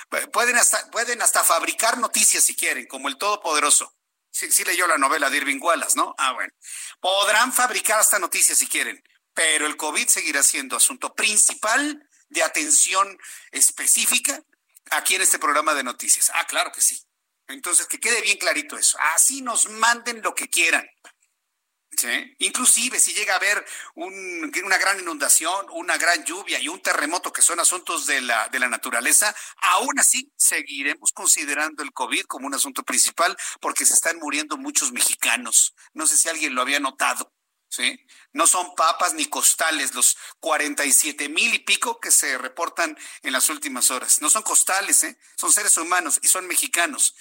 Pues, 0.09 0.27
pueden, 0.27 0.57
hasta, 0.57 0.91
pueden 0.91 1.21
hasta 1.21 1.45
fabricar 1.45 1.97
noticias 1.97 2.43
si 2.43 2.55
quieren, 2.55 2.87
como 2.87 3.07
el 3.07 3.17
Todopoderoso. 3.17 3.95
Sí, 4.29 4.51
sí 4.51 4.65
leyó 4.65 4.85
la 4.85 4.97
novela 4.97 5.29
de 5.29 5.37
Irving 5.37 5.59
Wallace, 5.61 5.95
¿no? 5.95 6.13
Ah, 6.17 6.33
bueno. 6.33 6.53
Podrán 6.99 7.53
fabricar 7.53 7.99
hasta 7.99 8.19
noticias 8.19 8.57
si 8.57 8.67
quieren, 8.67 9.01
pero 9.33 9.65
el 9.65 9.77
COVID 9.77 10.07
seguirá 10.07 10.43
siendo 10.43 10.75
asunto 10.75 11.15
principal 11.15 12.05
de 12.27 12.43
atención 12.43 13.17
específica 13.51 14.43
aquí 14.91 15.15
en 15.15 15.21
este 15.21 15.39
programa 15.39 15.73
de 15.73 15.83
noticias. 15.83 16.29
Ah, 16.35 16.45
claro 16.45 16.71
que 16.71 16.81
sí. 16.81 17.01
Entonces, 17.47 17.87
que 17.87 17.99
quede 17.99 18.21
bien 18.21 18.37
clarito 18.37 18.77
eso. 18.77 18.97
Así 19.15 19.41
nos 19.41 19.69
manden 19.69 20.21
lo 20.21 20.35
que 20.35 20.49
quieran 20.49 20.87
Inclusive 22.39 22.99
si 22.99 23.13
llega 23.13 23.33
a 23.33 23.37
haber 23.37 23.65
una 23.95 24.77
gran 24.77 24.99
inundación, 24.99 25.65
una 25.71 25.97
gran 25.97 26.23
lluvia 26.23 26.59
y 26.59 26.67
un 26.67 26.81
terremoto 26.81 27.33
que 27.33 27.41
son 27.41 27.59
asuntos 27.59 28.05
de 28.05 28.21
la, 28.21 28.47
de 28.49 28.59
la 28.59 28.69
naturaleza, 28.69 29.35
aún 29.57 29.99
así 29.99 30.31
seguiremos 30.37 31.11
considerando 31.11 31.83
el 31.83 31.91
COVID 31.91 32.23
como 32.25 32.47
un 32.47 32.53
asunto 32.53 32.83
principal 32.83 33.35
porque 33.59 33.85
se 33.85 33.93
están 33.93 34.17
muriendo 34.17 34.57
muchos 34.57 34.91
mexicanos. 34.91 35.73
No 35.93 36.07
sé 36.07 36.17
si 36.17 36.29
alguien 36.29 36.55
lo 36.55 36.61
había 36.61 36.79
notado. 36.79 37.33
¿Sí? 37.71 38.03
No 38.33 38.47
son 38.47 38.73
papas 38.73 39.13
ni 39.13 39.27
costales 39.27 39.93
los 39.93 40.17
47 40.39 41.29
mil 41.29 41.53
y 41.53 41.59
pico 41.59 41.99
que 41.99 42.09
se 42.09 42.35
reportan 42.39 42.97
en 43.21 43.31
las 43.31 43.47
últimas 43.49 43.91
horas. 43.91 44.21
No 44.21 44.29
son 44.31 44.41
costales, 44.41 45.03
¿eh? 45.03 45.19
son 45.35 45.53
seres 45.53 45.77
humanos 45.77 46.19
y 46.23 46.27
son 46.29 46.47
mexicanos. 46.47 47.13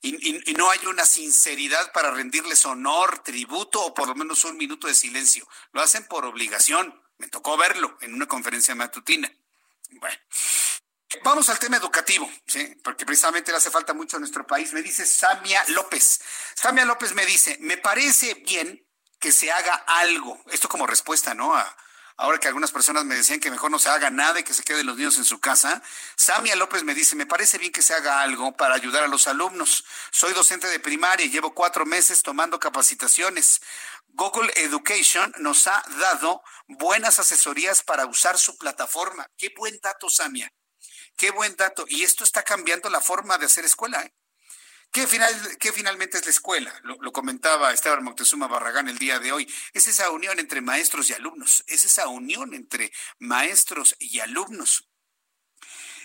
Y, 0.00 0.54
no 0.56 0.70
hay 0.70 0.78
una 0.86 1.04
sinceridad 1.04 1.92
para 1.92 2.10
rendirles 2.10 2.64
honor, 2.64 3.18
tributo 3.20 3.84
o 3.84 3.94
por 3.94 4.08
lo 4.08 4.14
menos 4.14 4.44
un 4.44 4.56
minuto 4.56 4.86
de 4.86 4.94
silencio. 4.94 5.48
Lo 5.72 5.80
hacen 5.80 6.04
por 6.04 6.24
obligación. 6.24 7.02
Me 7.18 7.28
tocó 7.28 7.56
verlo 7.56 7.96
en 8.00 8.14
una 8.14 8.26
conferencia 8.26 8.74
matutina. 8.74 9.32
Bueno. 9.90 10.16
Vamos 11.24 11.48
al 11.48 11.58
tema 11.58 11.78
educativo, 11.78 12.30
¿sí? 12.46 12.76
porque 12.84 13.06
precisamente 13.06 13.50
le 13.50 13.56
hace 13.56 13.70
falta 13.70 13.94
mucho 13.94 14.18
a 14.18 14.20
nuestro 14.20 14.46
país. 14.46 14.74
Me 14.74 14.82
dice 14.82 15.06
Samia 15.06 15.64
López. 15.68 16.20
Samia 16.54 16.84
López 16.84 17.14
me 17.14 17.24
dice, 17.24 17.56
me 17.60 17.78
parece 17.78 18.34
bien 18.34 18.86
que 19.18 19.32
se 19.32 19.50
haga 19.50 19.74
algo. 19.86 20.38
Esto 20.50 20.68
como 20.68 20.86
respuesta, 20.86 21.32
¿no? 21.34 21.54
Ahora 22.18 22.38
que 22.38 22.48
algunas 22.48 22.72
personas 22.72 23.04
me 23.04 23.14
decían 23.14 23.40
que 23.40 23.50
mejor 23.50 23.70
no 23.70 23.78
se 23.78 23.88
haga 23.88 24.10
nada 24.10 24.40
y 24.40 24.42
que 24.42 24.52
se 24.52 24.62
queden 24.62 24.86
los 24.86 24.96
niños 24.96 25.16
en 25.16 25.24
su 25.24 25.40
casa, 25.40 25.82
Samia 26.16 26.56
López 26.56 26.84
me 26.84 26.94
dice, 26.94 27.16
me 27.16 27.26
parece 27.26 27.58
bien 27.58 27.72
que 27.72 27.80
se 27.80 27.94
haga 27.94 28.20
algo 28.20 28.56
para 28.56 28.74
ayudar 28.74 29.04
a 29.04 29.08
los 29.08 29.26
alumnos. 29.28 29.84
Soy 30.10 30.34
docente 30.34 30.66
de 30.66 30.80
primaria 30.80 31.24
y 31.24 31.30
llevo 31.30 31.54
cuatro 31.54 31.86
meses 31.86 32.22
tomando 32.22 32.58
capacitaciones. 32.58 33.62
Google 34.08 34.52
Education 34.56 35.32
nos 35.38 35.66
ha 35.68 35.82
dado 36.00 36.42
buenas 36.66 37.20
asesorías 37.20 37.82
para 37.82 38.06
usar 38.06 38.36
su 38.36 38.58
plataforma. 38.58 39.30
Qué 39.36 39.52
buen 39.56 39.78
dato, 39.80 40.10
Samia. 40.10 40.52
Qué 41.16 41.30
buen 41.30 41.54
dato. 41.56 41.84
Y 41.88 42.02
esto 42.02 42.24
está 42.24 42.42
cambiando 42.42 42.90
la 42.90 43.00
forma 43.00 43.38
de 43.38 43.46
hacer 43.46 43.64
escuela. 43.64 44.02
¿eh? 44.02 44.12
¿Qué, 44.90 45.06
final, 45.06 45.34
finalmente 45.74 46.16
es 46.16 46.24
la 46.24 46.30
escuela? 46.30 46.72
Lo, 46.82 47.12
comentaba 47.12 47.72
Esteban 47.72 48.04
Moctezuma 48.04 48.46
Barragán 48.48 48.88
el 48.88 48.98
día 48.98 49.18
de 49.18 49.32
hoy. 49.32 49.52
Es 49.72 49.86
esa 49.86 50.10
unión 50.10 50.38
entre 50.38 50.60
maestros 50.60 51.10
y 51.10 51.12
alumnos. 51.12 51.62
Es 51.66 51.84
esa 51.84 52.08
unión 52.08 52.54
entre 52.54 52.90
maestros 53.18 53.96
y 53.98 54.20
alumnos. 54.20 54.88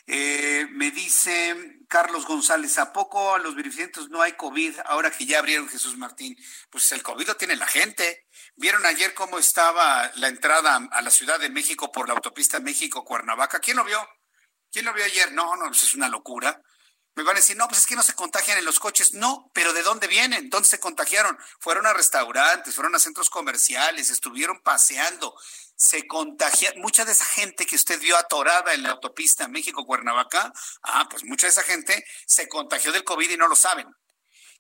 Eh, 0.05 0.67
me 0.71 0.91
dice 0.91 1.79
Carlos 1.87 2.25
González, 2.25 2.77
¿a 2.77 2.91
poco 2.91 3.33
a 3.33 3.39
los 3.39 3.55
verificantes 3.55 4.09
no 4.09 4.21
hay 4.21 4.33
COVID 4.33 4.75
ahora 4.85 5.09
que 5.09 5.25
ya 5.25 5.39
abrieron 5.39 5.69
Jesús 5.69 5.95
Martín? 5.95 6.35
Pues 6.69 6.91
el 6.91 7.01
COVID 7.01 7.27
lo 7.27 7.37
tiene 7.37 7.55
la 7.55 7.67
gente. 7.67 8.27
¿Vieron 8.57 8.85
ayer 8.85 9.13
cómo 9.13 9.39
estaba 9.39 10.11
la 10.15 10.27
entrada 10.27 10.75
a 10.91 11.01
la 11.01 11.09
Ciudad 11.09 11.39
de 11.39 11.49
México 11.49 11.89
por 11.89 12.09
la 12.09 12.15
autopista 12.15 12.59
México-Cuernavaca? 12.59 13.59
¿Quién 13.59 13.77
lo 13.77 13.85
vio? 13.85 14.05
¿Quién 14.71 14.85
lo 14.85 14.93
vio 14.93 15.05
ayer? 15.05 15.31
No, 15.31 15.55
no, 15.55 15.67
pues 15.67 15.83
es 15.83 15.93
una 15.93 16.09
locura. 16.09 16.61
Me 17.15 17.23
van 17.23 17.35
a 17.35 17.39
decir, 17.39 17.55
no, 17.55 17.67
pues 17.67 17.81
es 17.81 17.85
que 17.85 17.95
no 17.95 18.01
se 18.01 18.13
contagian 18.13 18.57
en 18.57 18.65
los 18.65 18.79
coches. 18.79 19.13
No, 19.13 19.51
pero 19.53 19.73
¿de 19.73 19.83
dónde 19.83 20.07
vienen? 20.07 20.49
¿Dónde 20.49 20.67
se 20.67 20.79
contagiaron? 20.79 21.37
Fueron 21.59 21.85
a 21.85 21.93
restaurantes, 21.93 22.73
fueron 22.73 22.95
a 22.95 22.99
centros 22.99 23.29
comerciales, 23.29 24.09
estuvieron 24.09 24.61
paseando. 24.61 25.35
Se 25.75 26.07
contagia. 26.07 26.73
Mucha 26.77 27.05
de 27.05 27.11
esa 27.11 27.25
gente 27.25 27.67
que 27.67 27.75
usted 27.75 27.99
vio 27.99 28.17
atorada 28.17 28.73
en 28.73 28.83
la 28.83 28.91
autopista 28.91 29.47
México-Cuernavaca, 29.47 30.51
ah, 30.83 31.07
pues 31.09 31.23
mucha 31.23 31.45
de 31.45 31.51
esa 31.51 31.63
gente 31.63 32.03
se 32.25 32.47
contagió 32.47 32.91
del 32.91 33.03
COVID 33.03 33.29
y 33.29 33.37
no 33.37 33.47
lo 33.47 33.55
saben. 33.55 33.87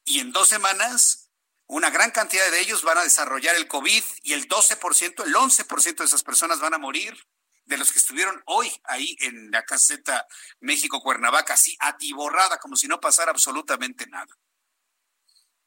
Y 0.05 0.19
en 0.19 0.31
dos 0.31 0.49
semanas, 0.49 1.29
una 1.65 1.89
gran 1.89 2.11
cantidad 2.11 2.49
de 2.51 2.59
ellos 2.59 2.83
van 2.83 2.99
a 2.99 3.03
desarrollar 3.03 3.55
el 3.55 3.67
COVID 3.67 4.03
y 4.21 4.33
el 4.33 4.47
12%, 4.47 5.25
el 5.25 5.33
11% 5.33 5.95
de 5.95 6.05
esas 6.05 6.23
personas 6.23 6.59
van 6.59 6.75
a 6.75 6.77
morir 6.77 7.17
de 7.65 7.77
los 7.77 7.91
que 7.91 7.99
estuvieron 7.99 8.41
hoy 8.45 8.71
ahí 8.83 9.15
en 9.19 9.51
la 9.51 9.63
caseta 9.63 10.25
México 10.59 11.01
Cuernavaca, 11.01 11.53
así 11.53 11.75
atiborrada, 11.79 12.57
como 12.57 12.75
si 12.75 12.87
no 12.87 12.99
pasara 12.99 13.31
absolutamente 13.31 14.07
nada. 14.07 14.37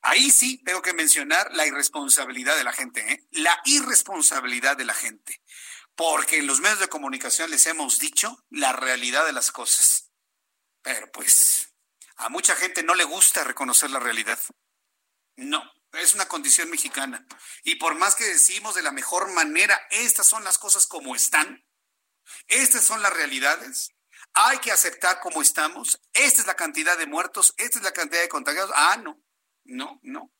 Ahí 0.02 0.30
sí 0.30 0.62
tengo 0.64 0.82
que 0.82 0.94
mencionar 0.94 1.52
la 1.54 1.66
irresponsabilidad 1.66 2.56
de 2.56 2.64
la 2.64 2.72
gente, 2.72 3.12
¿eh? 3.12 3.26
la 3.32 3.60
irresponsabilidad 3.64 4.76
de 4.76 4.84
la 4.84 4.94
gente, 4.94 5.42
porque 5.94 6.38
en 6.38 6.46
los 6.46 6.60
medios 6.60 6.78
de 6.80 6.88
comunicación 6.88 7.50
les 7.50 7.66
hemos 7.66 7.98
dicho 7.98 8.44
la 8.50 8.72
realidad 8.72 9.26
de 9.26 9.32
las 9.32 9.50
cosas. 9.50 10.12
Pero 10.82 11.10
pues 11.10 11.74
a 12.16 12.28
mucha 12.28 12.54
gente 12.54 12.82
no 12.82 12.94
le 12.94 13.04
gusta 13.04 13.42
reconocer 13.42 13.90
la 13.90 13.98
realidad. 13.98 14.38
No, 15.36 15.62
es 15.92 16.14
una 16.14 16.28
condición 16.28 16.70
mexicana. 16.70 17.26
Y 17.64 17.74
por 17.74 17.94
más 17.94 18.14
que 18.14 18.24
decimos 18.24 18.74
de 18.74 18.82
la 18.82 18.92
mejor 18.92 19.32
manera, 19.32 19.80
estas 19.90 20.26
son 20.26 20.44
las 20.44 20.58
cosas 20.58 20.86
como 20.86 21.16
están, 21.16 21.65
estas 22.48 22.84
son 22.84 23.02
las 23.02 23.12
realidades. 23.12 23.90
Hay 24.34 24.58
que 24.58 24.72
aceptar 24.72 25.20
cómo 25.20 25.40
estamos. 25.42 26.00
Esta 26.12 26.42
es 26.42 26.46
la 26.46 26.54
cantidad 26.54 26.98
de 26.98 27.06
muertos. 27.06 27.54
Esta 27.56 27.78
es 27.78 27.84
la 27.84 27.92
cantidad 27.92 28.20
de 28.20 28.28
contagiados. 28.28 28.70
Ah, 28.74 28.96
no, 29.02 29.18
no, 29.64 29.98
no. 30.02 30.32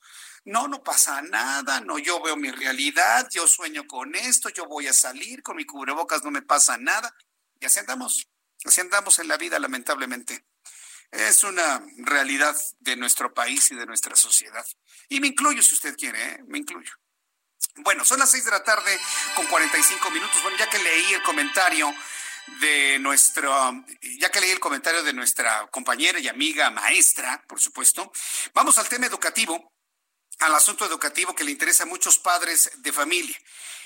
No, 0.45 0.68
no 0.68 0.82
pasa 0.82 1.22
nada. 1.22 1.80
No, 1.80 1.99
yo 1.99 2.22
veo 2.22 2.37
mi 2.37 2.51
realidad. 2.51 3.28
Yo 3.30 3.47
sueño 3.47 3.87
con 3.87 4.14
esto. 4.14 4.49
Yo 4.51 4.66
voy 4.66 4.87
a 4.87 4.93
salir 4.93 5.43
con 5.43 5.57
mi 5.57 5.64
cubrebocas. 5.64 6.22
No 6.22 6.30
me 6.30 6.43
pasa 6.43 6.76
nada. 6.76 7.14
Y 7.59 7.66
así 7.66 7.80
andamos. 7.80 8.28
Así 8.64 8.80
andamos 8.80 9.18
en 9.18 9.28
la 9.28 9.37
vida, 9.37 9.59
lamentablemente. 9.59 10.47
Es 11.11 11.45
una 11.45 11.84
realidad 11.99 12.57
de 12.80 12.97
nuestro 12.97 13.32
país 13.32 13.70
y 13.70 13.76
de 13.76 13.87
nuestra 13.87 14.16
sociedad. 14.16 14.66
Y 15.09 15.20
me 15.20 15.28
incluyo 15.28 15.62
si 15.62 15.74
usted 15.74 15.97
quiere, 15.97 16.22
¿eh? 16.22 16.45
me 16.47 16.59
incluyo. 16.59 16.93
Bueno, 17.76 18.04
son 18.04 18.18
las 18.18 18.30
seis 18.30 18.44
de 18.44 18.50
la 18.50 18.64
tarde 18.64 18.98
con 19.34 19.46
45 19.46 20.11
minutos. 20.11 20.42
Bueno, 20.42 20.57
ya 20.59 20.68
que 20.68 20.78
leí 20.78 21.12
el 21.12 21.22
comentario 21.22 21.94
de 22.61 22.98
nuestro, 23.00 23.84
ya 24.18 24.30
que 24.30 24.40
leí 24.40 24.50
el 24.50 24.61
comentario 24.61 25.02
de 25.02 25.12
nuestra 25.12 25.66
compañera 25.70 26.18
y 26.18 26.28
amiga 26.28 26.70
maestra, 26.70 27.44
por 27.46 27.61
supuesto, 27.61 28.12
vamos 28.54 28.78
al 28.78 28.88
tema 28.88 29.07
educativo, 29.07 29.72
al 30.38 30.54
asunto 30.54 30.86
educativo 30.86 31.34
que 31.34 31.44
le 31.44 31.50
interesa 31.50 31.84
a 31.84 31.86
muchos 31.86 32.18
padres 32.18 32.70
de 32.78 32.92
familia. 32.92 33.36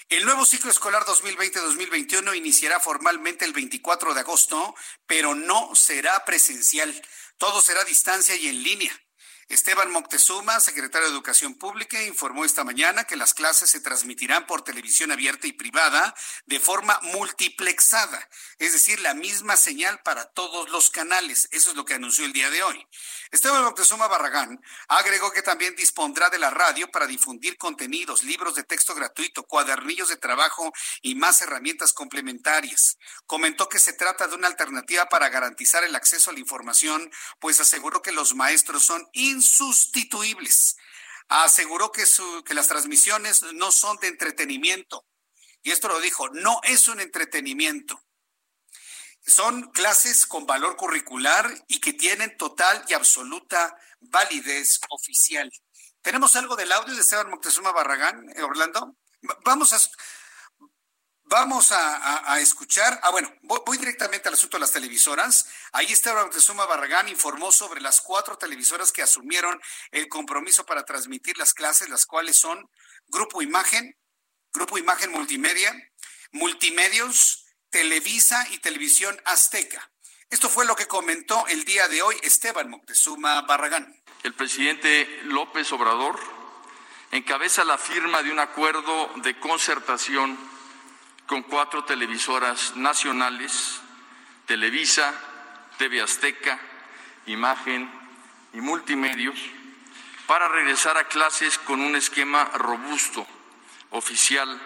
El 0.09 0.25
nuevo 0.25 0.45
ciclo 0.45 0.71
escolar 0.71 1.05
2020-2021 1.05 2.37
iniciará 2.37 2.81
formalmente 2.81 3.45
el 3.45 3.53
24 3.53 4.13
de 4.13 4.21
agosto, 4.21 4.75
pero 5.07 5.35
no 5.35 5.75
será 5.75 6.25
presencial. 6.25 6.93
Todo 7.39 7.63
será 7.63 7.83
a 7.83 7.85
distancia 7.85 8.35
y 8.35 8.49
en 8.49 8.63
línea. 8.63 8.93
Esteban 9.51 9.91
Moctezuma, 9.91 10.61
secretario 10.61 11.09
de 11.09 11.13
Educación 11.13 11.57
Pública, 11.57 12.01
informó 12.05 12.45
esta 12.45 12.63
mañana 12.63 13.03
que 13.03 13.17
las 13.17 13.35
clases 13.35 13.69
se 13.69 13.81
transmitirán 13.81 14.47
por 14.47 14.63
televisión 14.63 15.11
abierta 15.11 15.49
y 15.49 15.53
privada 15.53 16.15
de 16.47 16.61
forma 16.61 17.01
multiplexada, 17.03 18.29
es 18.59 18.73
decir, 18.73 19.01
la 19.01 19.13
misma 19.13 19.57
señal 19.57 20.01
para 20.05 20.27
todos 20.27 20.71
los 20.71 20.91
canales. 20.91 21.49
Eso 21.51 21.71
es 21.71 21.77
lo 21.77 21.85
que 21.85 21.95
anunció 21.95 22.25
el 22.25 22.33
día 22.33 22.49
de 22.49 22.63
hoy. 22.63 22.87
Esteban 23.33 23.65
Moctezuma 23.65 24.07
Barragán 24.07 24.61
agregó 24.87 25.33
que 25.33 25.43
también 25.43 25.75
dispondrá 25.75 26.31
de 26.31 26.39
la 26.39 26.51
radio 26.51 26.89
para 26.89 27.09
difundir 27.09 27.59
contenidos, 27.59 28.23
libros 28.23 28.55
de 28.55 28.63
texto 28.63 28.95
gratuito, 28.95 29.43
cuadernillos 29.45 30.09
de 30.11 30.17
trabajo 30.17 30.73
y 31.03 31.17
más 31.17 31.43
herramientas 31.43 31.93
complementarias. 31.93 32.99
Comentó 33.27 33.69
que 33.69 33.81
se 33.81 33.95
trata 33.95 34.29
de 34.29 34.37
una 34.37 34.47
alternativa 34.47 35.07
para 35.09 35.29
garantizar 35.29 35.83
el 35.83 35.97
acceso 35.97 36.31
a 36.31 36.35
la 36.35 36.41
información, 36.41 37.11
pues 37.41 37.59
aseguró 37.59 38.01
que 38.01 38.13
los 38.13 38.37
maestros 38.37 38.85
son 38.85 39.09
insustituibles. 39.41 40.77
Aseguró 41.29 41.91
que, 41.93 42.05
que 42.45 42.55
las 42.55 42.69
transmisiones 42.69 43.43
no 43.55 43.73
son 43.73 43.97
de 43.99 44.09
entretenimiento. 44.09 45.07
Y 45.63 45.71
esto 45.71 45.89
lo 45.89 46.01
dijo, 46.01 46.29
no 46.31 46.61
es 46.65 46.89
un 46.89 47.01
entretenimiento. 47.01 48.03
Son 49.27 49.71
clases 49.71 50.27
con 50.27 50.47
valor 50.47 50.77
curricular 50.77 51.65
y 51.69 51.81
que 51.81 51.93
tienen 51.93 52.37
total 52.37 52.85
y 52.89 52.95
absoluta 52.95 53.77
validez 54.01 54.81
oficial. 54.89 55.53
¿Tenemos 56.03 56.35
algo 56.37 56.57
del 56.57 56.73
audio 56.73 56.95
de 56.95 57.01
Esteban 57.01 57.31
Moctezuma 57.31 57.73
Barragán, 57.73 58.31
eh, 58.35 58.43
Orlando? 58.43 58.97
Vamos 59.45 59.73
a, 59.75 59.79
vamos 61.31 61.71
a, 61.71 62.41
escuchar. 62.41 62.99
Ah, 63.03 63.11
bueno, 63.11 63.33
voy, 63.43 63.79
directamente 63.79 64.29
al 64.29 64.35
asunto 64.35 64.57
de 64.57 64.63
las 64.63 64.73
televisoras. 64.73 65.47
Ahí 65.73 65.87
Esteban 65.87 66.25
Moctezuma 66.25 66.67
Barragán 66.67 67.09
informó 67.09 67.53
sobre 67.53 67.81
las 67.81 68.01
cuatro 68.01 68.37
televisoras 68.37 68.91
que 68.93 69.03
asumieron 69.03 69.59
el 69.93 70.09
compromiso 70.09 70.67
para 70.67 70.85
transmitir 70.85 71.39
las 71.39 71.55
clases, 71.55 71.89
las 71.89 72.05
cuales 72.05 72.37
son 72.37 72.69
Grupo 73.07 73.43
Imagen, 73.43 73.97
Grupo 74.53 74.77
Imagen 74.77 75.13
Multimedia, 75.13 75.73
Multimedios, 76.33 77.47
Televisa 77.71 78.47
y 78.51 78.59
Televisión 78.59 79.19
Azteca. 79.25 79.91
Esto 80.31 80.49
fue 80.49 80.67
lo 80.67 80.75
que 80.75 80.89
comentó 80.89 81.47
el 81.47 81.65
día 81.65 81.87
de 81.87 82.03
hoy 82.03 82.17
Esteban 82.23 82.69
Moctezuma 82.69 83.41
Barragán. 83.43 84.03
El 84.25 84.35
presidente 84.35 85.07
López 85.25 85.71
Obrador 85.73 86.19
encabeza 87.13 87.65
la 87.65 87.79
firma 87.79 88.23
de 88.23 88.33
un 88.33 88.41
acuerdo 88.41 89.11
de 89.23 89.39
concertación 89.39 90.37
con 91.31 91.45
cuatro 91.45 91.85
televisoras 91.85 92.75
nacionales, 92.75 93.81
Televisa, 94.47 95.15
TV 95.79 96.03
Azteca, 96.03 96.59
Imagen 97.27 97.89
y 98.53 98.61
Multimedios, 98.61 99.39
para 100.27 100.49
regresar 100.49 100.99
a 100.99 101.07
clases 101.07 101.57
con 101.59 101.83
un 101.83 101.95
esquema 101.95 102.47
robusto, 102.47 103.25
oficial, 103.91 104.61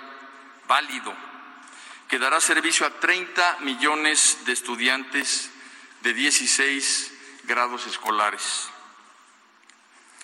válido, 0.67 1.15
que 2.09 2.19
dará 2.19 2.41
servicio 2.41 2.87
a 2.87 2.99
30 2.99 3.59
millones 3.61 4.39
de 4.47 4.55
estudiantes 4.55 5.51
de 6.01 6.15
16 6.15 7.13
grados 7.43 7.87
escolares. 7.87 8.71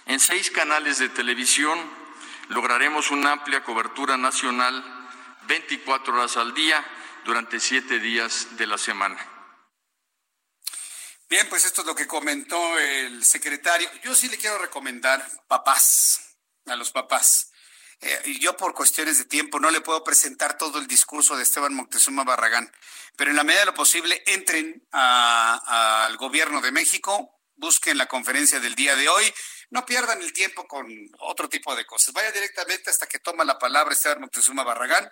En 0.07 0.19
seis 0.19 0.51
canales 0.51 0.99
de 1.01 1.11
televisión 1.11 1.79
lograremos 2.49 3.11
una 3.11 3.33
amplia 3.33 3.63
cobertura 3.63 4.17
nacional 4.17 5.00
24 5.43 6.15
horas 6.15 6.37
al 6.37 6.55
día 6.55 6.85
durante 7.25 7.61
siete 7.61 7.99
días 7.99 8.57
de 8.57 8.67
la 8.67 8.79
semana. 8.79 9.19
Bien, 11.29 11.49
pues 11.49 11.65
esto 11.65 11.83
es 11.83 11.87
lo 11.87 11.95
que 11.95 12.09
comentó 12.09 12.79
el 12.79 13.25
secretario. 13.25 13.89
Yo 14.03 14.15
sí 14.15 14.29
le 14.29 14.37
quiero 14.37 14.59
recomendar 14.59 15.25
papás, 15.47 16.37
a 16.67 16.75
los 16.75 16.91
papás. 16.91 17.53
Eh, 18.01 18.39
yo 18.41 18.57
por 18.57 18.75
cuestiones 18.75 19.19
de 19.19 19.27
tiempo 19.27 19.61
no 19.61 19.71
le 19.71 19.81
puedo 19.81 20.03
presentar 20.03 20.57
todo 20.57 20.79
el 20.79 20.87
discurso 20.87 21.37
de 21.37 21.43
Esteban 21.43 21.75
Moctezuma 21.75 22.25
Barragán, 22.25 22.73
pero 23.15 23.31
en 23.31 23.37
la 23.37 23.45
medida 23.45 23.61
de 23.61 23.67
lo 23.67 23.75
posible 23.75 24.23
entren 24.27 24.87
al 24.91 26.17
gobierno 26.17 26.63
de 26.63 26.73
México, 26.73 27.39
busquen 27.57 27.99
la 27.99 28.07
conferencia 28.07 28.59
del 28.59 28.75
día 28.75 28.97
de 28.97 29.09
hoy, 29.09 29.33
no 29.71 29.87
pierdan 29.87 30.21
el 30.21 30.33
tiempo 30.33 30.67
con 30.67 30.87
otro 31.21 31.49
tipo 31.49 31.75
de 31.75 31.87
cosas. 31.87 32.13
Vaya 32.13 32.33
directamente 32.33 32.91
hasta 32.91 33.07
que 33.07 33.19
toma 33.19 33.45
la 33.45 33.59
palabra 33.59 33.95
Esteban 33.95 34.21
Moctezuma 34.21 34.65
Barragán 34.65 35.11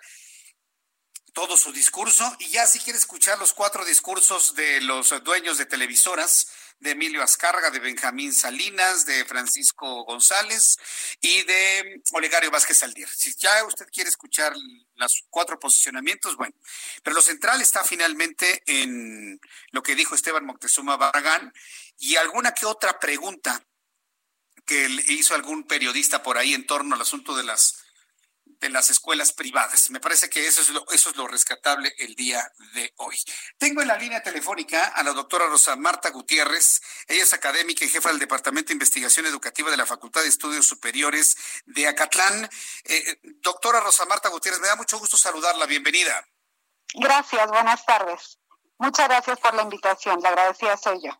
todo 1.33 1.57
su 1.57 1.71
discurso 1.71 2.35
y 2.39 2.49
ya 2.49 2.67
si 2.67 2.79
quiere 2.79 2.97
escuchar 2.97 3.39
los 3.39 3.53
cuatro 3.53 3.85
discursos 3.85 4.55
de 4.55 4.81
los 4.81 5.13
dueños 5.23 5.57
de 5.57 5.65
televisoras, 5.65 6.47
de 6.79 6.91
Emilio 6.91 7.21
Azcárraga, 7.21 7.71
de 7.71 7.79
Benjamín 7.79 8.33
Salinas, 8.33 9.05
de 9.05 9.25
Francisco 9.25 10.05
González 10.05 10.77
y 11.21 11.43
de 11.43 12.01
Olegario 12.13 12.51
Vázquez 12.51 12.83
Aldier. 12.83 13.09
Si 13.09 13.33
ya 13.35 13.63
usted 13.65 13.87
quiere 13.91 14.09
escuchar 14.09 14.53
los 14.95 15.25
cuatro 15.29 15.59
posicionamientos, 15.59 16.35
bueno, 16.35 16.55
pero 17.03 17.15
lo 17.15 17.21
central 17.21 17.61
está 17.61 17.83
finalmente 17.83 18.63
en 18.65 19.39
lo 19.71 19.83
que 19.83 19.95
dijo 19.95 20.15
Esteban 20.15 20.45
Moctezuma 20.45 20.97
Barragán 20.97 21.53
y 21.97 22.15
alguna 22.15 22.53
que 22.53 22.65
otra 22.65 22.97
pregunta 22.97 23.61
que 24.69 24.87
hizo 25.07 25.33
algún 25.33 25.63
periodista 25.63 26.21
por 26.21 26.37
ahí 26.37 26.53
en 26.53 26.67
torno 26.67 26.93
al 26.93 27.01
asunto 27.01 27.35
de 27.35 27.43
las 27.43 27.83
de 28.59 28.69
las 28.69 28.89
escuelas 28.89 29.31
privadas. 29.31 29.89
Me 29.89 30.01
parece 30.01 30.29
que 30.29 30.45
eso 30.45 30.61
es 30.61 30.69
lo, 30.69 30.85
eso 30.91 31.09
es 31.09 31.15
lo 31.15 31.27
rescatable 31.29 31.93
el 31.97 32.13
día 32.15 32.51
de 32.73 32.93
hoy. 32.97 33.17
Tengo 33.57 33.81
en 33.81 33.87
la 33.87 33.97
línea 33.97 34.21
telefónica 34.21 34.87
a 34.87 35.01
la 35.01 35.13
doctora 35.13 35.47
Rosa 35.47 35.77
Marta 35.77 36.09
Gutiérrez. 36.09 36.81
Ella 37.07 37.23
es 37.23 37.33
académica 37.33 37.85
y 37.85 37.89
jefa 37.89 38.09
del 38.09 38.19
Departamento 38.19 38.67
de 38.67 38.73
Investigación 38.73 39.25
Educativa 39.25 39.71
de 39.71 39.77
la 39.77 39.85
Facultad 39.85 40.23
de 40.23 40.27
Estudios 40.27 40.65
Superiores 40.67 41.37
de 41.67 41.87
Acatlán. 41.87 42.49
Eh, 42.83 43.19
doctora 43.41 43.79
Rosa 43.79 44.03
Marta 44.05 44.27
Gutiérrez, 44.27 44.59
me 44.59 44.67
da 44.67 44.75
mucho 44.75 44.99
gusto 44.99 45.15
saludarla. 45.15 45.65
Bienvenida. 45.65 46.27
Gracias, 46.95 47.47
buenas 47.47 47.85
tardes. 47.85 48.39
Muchas 48.77 49.07
gracias 49.07 49.39
por 49.39 49.53
la 49.53 49.61
invitación. 49.63 50.19
La 50.21 50.29
agradecida 50.29 50.75
soy 50.75 50.99
yo. 51.01 51.17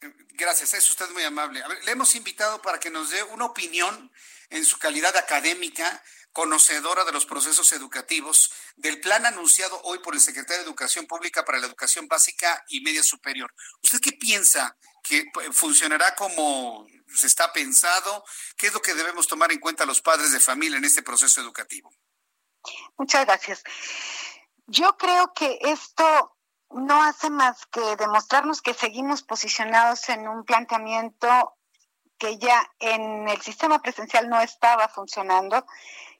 Gracias, 0.00 0.74
es 0.74 0.90
usted 0.90 1.08
muy 1.10 1.22
amable. 1.22 1.62
le 1.84 1.92
hemos 1.92 2.14
invitado 2.14 2.60
para 2.60 2.78
que 2.78 2.90
nos 2.90 3.10
dé 3.10 3.22
una 3.24 3.46
opinión 3.46 4.12
en 4.50 4.64
su 4.64 4.78
calidad 4.78 5.16
académica 5.16 6.02
conocedora 6.36 7.02
de 7.04 7.12
los 7.12 7.24
procesos 7.24 7.72
educativos, 7.72 8.52
del 8.76 9.00
plan 9.00 9.24
anunciado 9.24 9.80
hoy 9.84 10.00
por 10.00 10.14
el 10.14 10.20
secretario 10.20 10.58
de 10.58 10.68
Educación 10.68 11.06
Pública 11.06 11.46
para 11.46 11.58
la 11.58 11.66
Educación 11.66 12.08
Básica 12.08 12.62
y 12.68 12.82
Media 12.82 13.02
Superior. 13.02 13.54
¿Usted 13.82 14.00
qué 14.00 14.12
piensa? 14.12 14.76
¿Que 15.02 15.24
funcionará 15.52 16.14
como 16.14 16.86
se 17.14 17.26
está 17.26 17.54
pensado? 17.54 18.22
¿Qué 18.58 18.66
es 18.66 18.74
lo 18.74 18.82
que 18.82 18.92
debemos 18.92 19.26
tomar 19.26 19.50
en 19.50 19.60
cuenta 19.60 19.86
los 19.86 20.02
padres 20.02 20.30
de 20.30 20.38
familia 20.38 20.76
en 20.76 20.84
este 20.84 21.02
proceso 21.02 21.40
educativo? 21.40 21.90
Muchas 22.98 23.24
gracias. 23.24 23.62
Yo 24.66 24.94
creo 24.98 25.32
que 25.32 25.58
esto 25.62 26.35
no 26.70 27.02
hace 27.02 27.30
más 27.30 27.66
que 27.66 27.96
demostrarnos 27.96 28.62
que 28.62 28.74
seguimos 28.74 29.22
posicionados 29.22 30.08
en 30.08 30.28
un 30.28 30.44
planteamiento 30.44 31.54
que 32.18 32.38
ya 32.38 32.62
en 32.78 33.28
el 33.28 33.40
sistema 33.42 33.80
presencial 33.80 34.28
no 34.28 34.40
estaba 34.40 34.88
funcionando 34.88 35.64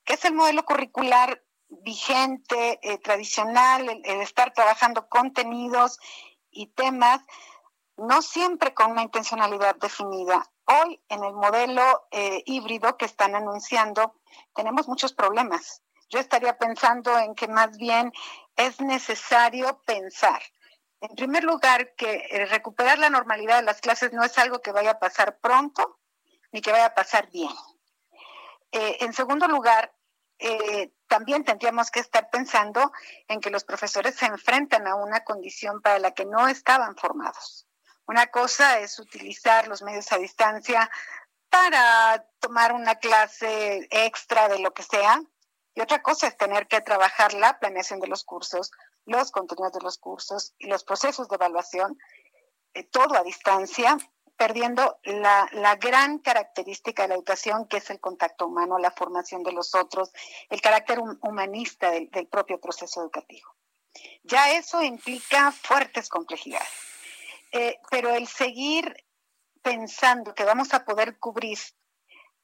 que 0.07 0.15
es 0.15 0.25
el 0.25 0.35
modelo 0.35 0.65
curricular 0.65 1.43
vigente, 1.69 2.79
eh, 2.81 2.99
tradicional, 2.99 4.01
el, 4.05 4.21
estar 4.21 4.55
trabajando 4.55 5.09
contenidos 5.09 5.99
y 6.51 6.69
temas, 6.69 7.21
no 7.97 8.23
siempre 8.23 8.73
con 8.73 8.93
una 8.93 9.03
intencionalidad 9.03 9.75
definida. 9.77 10.49
Hoy, 10.65 11.03
en 11.09 11.25
el 11.25 11.35
modelo 11.35 12.07
eh, 12.13 12.43
híbrido 12.47 12.97
que 12.97 13.05
están 13.05 13.35
anunciando, 13.35 14.15
tenemos 14.55 14.87
muchos 14.89 15.13
problemas. 15.13 15.83
Yo 16.09 16.21
estaría 16.21 16.57
pensando 16.57 17.19
en 17.19 17.35
que 17.35 17.49
más 17.49 17.77
bien 17.77 18.13
es 18.57 18.81
necesario 18.81 19.83
pensar. 19.87 20.43
En 21.01 21.15
primer 21.15 21.45
lugar, 21.45 21.95
que 21.95 22.27
eh, 22.31 22.47
recuperar 22.47 22.99
la 22.99 23.11
normalidad 23.11 23.57
de 23.57 23.67
las 23.67 23.81
clases 23.81 24.13
no 24.13 24.25
es 24.25 24.37
algo 24.39 24.61
que 24.61 24.73
vaya 24.73 24.93
a 24.93 24.99
pasar 24.99 25.39
pronto 25.39 26.01
ni 26.53 26.61
que 26.61 26.73
vaya 26.73 26.87
a 26.87 26.95
pasar 26.95 27.31
bien. 27.31 27.53
en 28.73 29.13
segundo 29.13 29.47
lugar, 29.47 29.97
eh, 30.39 30.93
también 31.09 31.45
tendríamos 31.45 31.91
que 31.91 32.01
estar 32.01 32.29
pensando 32.31 32.93
en 33.29 33.41
que 33.41 33.51
los 33.51 33.65
profesores 33.65 34.17
se 34.17 34.27
enfrentan 34.27 34.87
a 34.87 34.95
una 34.95 35.25
condición 35.25 35.81
para 35.81 35.99
la 35.99 36.13
que 36.13 36.27
no 36.27 36.49
estaban 36.49 36.97
formados. 36.97 37.67
Una 38.07 38.27
cosa 38.27 38.81
es 38.81 38.99
utilizar 38.99 39.69
los 39.69 39.83
medios 39.83 40.13
a 40.13 40.19
distancia 40.19 40.91
para 41.49 42.27
tomar 42.41 42.73
una 42.73 42.97
clase 42.97 43.87
extra 43.91 44.49
de 44.49 44.59
lo 44.59 44.75
que 44.75 44.83
sea, 44.83 45.21
y 45.77 45.83
otra 45.83 46.03
cosa 46.03 46.27
es 46.27 46.37
tener 46.39 46.67
que 46.69 46.81
trabajar 46.81 47.35
la 47.35 47.59
planeación 47.59 48.01
de 48.01 48.07
los 48.09 48.25
cursos, 48.25 48.73
los 49.05 49.31
contenidos 49.31 49.75
de 49.75 49.83
los 49.83 49.99
cursos 49.99 50.55
y 50.59 50.69
los 50.69 50.83
procesos 50.85 51.29
de 51.29 51.37
evaluación, 51.37 51.99
eh, 52.73 52.83
todo 52.85 53.15
a 53.15 53.23
distancia 53.23 53.99
perdiendo 54.39 54.99
la, 55.05 55.77
gran 55.79 56.19
característica 56.19 57.03
de 57.03 57.09
la 57.09 57.15
educación, 57.15 57.69
que 57.69 57.77
es 57.77 57.91
el 57.91 58.01
contacto 58.01 58.47
humano, 58.47 58.79
la 58.79 58.91
formación 58.91 59.43
de 59.43 59.53
los 59.53 59.75
otros, 59.75 60.11
el 60.49 60.63
carácter 60.63 60.99
humanista 60.99 61.91
del, 61.91 62.09
propio 62.27 62.59
proceso 62.59 63.03
educativo. 63.03 63.55
Ya 64.25 64.53
eso 64.53 64.83
implica 64.83 65.53
fuertes 65.53 66.09
complejidades. 66.09 66.69
Eh, 67.53 67.79
pero 67.91 68.11
el 68.11 68.27
seguir 68.27 69.05
pensando 69.63 70.35
que 70.35 70.45
vamos 70.45 70.73
a 70.75 70.85
poder 70.85 71.19
cubrir 71.19 71.59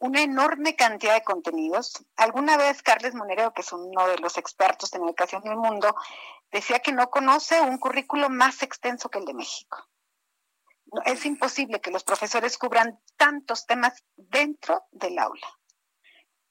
una 0.03 0.21
enorme 0.21 0.77
cantidad 0.77 1.15
de 1.15 1.25
contenidos. 1.25 2.05
Alguna 2.17 2.57
vez 2.57 2.83
Carles 2.83 3.15
Monero, 3.15 3.55
que 3.55 3.63
es 3.63 3.73
uno 3.73 4.07
de 4.07 4.19
los 4.19 4.37
expertos 4.37 4.93
en 4.93 5.03
educación 5.03 5.43
del 5.43 5.57
mundo, 5.57 5.95
decía 6.51 6.81
que 6.81 6.93
no 6.93 7.09
conoce 7.11 7.61
un 7.61 7.79
currículo 7.79 8.29
más 8.29 8.63
extenso 8.63 9.09
que 9.09 9.19
el 9.19 9.25
de 9.25 9.35
México 9.35 9.89
es 11.05 11.25
imposible 11.25 11.81
que 11.81 11.91
los 11.91 12.05
profesores 12.05 12.59
cubran 12.59 13.01
tantos 13.17 13.67
temas 13.67 14.05
dentro 14.17 14.85
del 14.91 15.19
aula. 15.19 15.47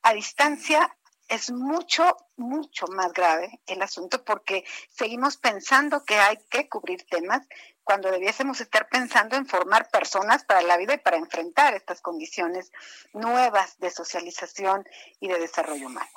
A 0.02 0.14
distancia 0.14 0.98
es 1.28 1.52
mucho, 1.52 2.18
mucho 2.36 2.88
más 2.88 3.14
grave 3.14 3.62
el 3.68 3.82
asunto 3.82 4.24
porque 4.26 4.66
seguimos 4.90 5.38
pensando 5.38 6.04
que 6.04 6.16
hay 6.16 6.38
que 6.50 6.68
cubrir 6.68 7.06
temas 7.06 7.48
cuando 7.92 8.10
debiésemos 8.10 8.62
estar 8.62 8.88
pensando 8.88 9.36
en 9.36 9.46
formar 9.46 9.90
personas 9.90 10.46
para 10.46 10.62
la 10.62 10.78
vida 10.78 10.94
y 10.94 11.00
para 11.00 11.18
enfrentar 11.18 11.74
estas 11.74 12.00
condiciones 12.00 12.72
nuevas 13.12 13.78
de 13.80 13.92
socialización 13.92 14.88
y 15.20 15.28
de 15.28 15.38
desarrollo 15.38 15.88
humano. 15.88 16.10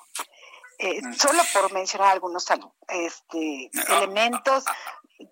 Eh, 0.78 1.02
mm. 1.02 1.14
solo 1.14 1.42
por 1.52 1.72
mencionar 1.72 2.12
algunos 2.12 2.46
este, 2.86 3.70
ah, 3.76 3.84
ah, 3.88 3.98
elementos 3.98 4.62
ah, 4.68 4.76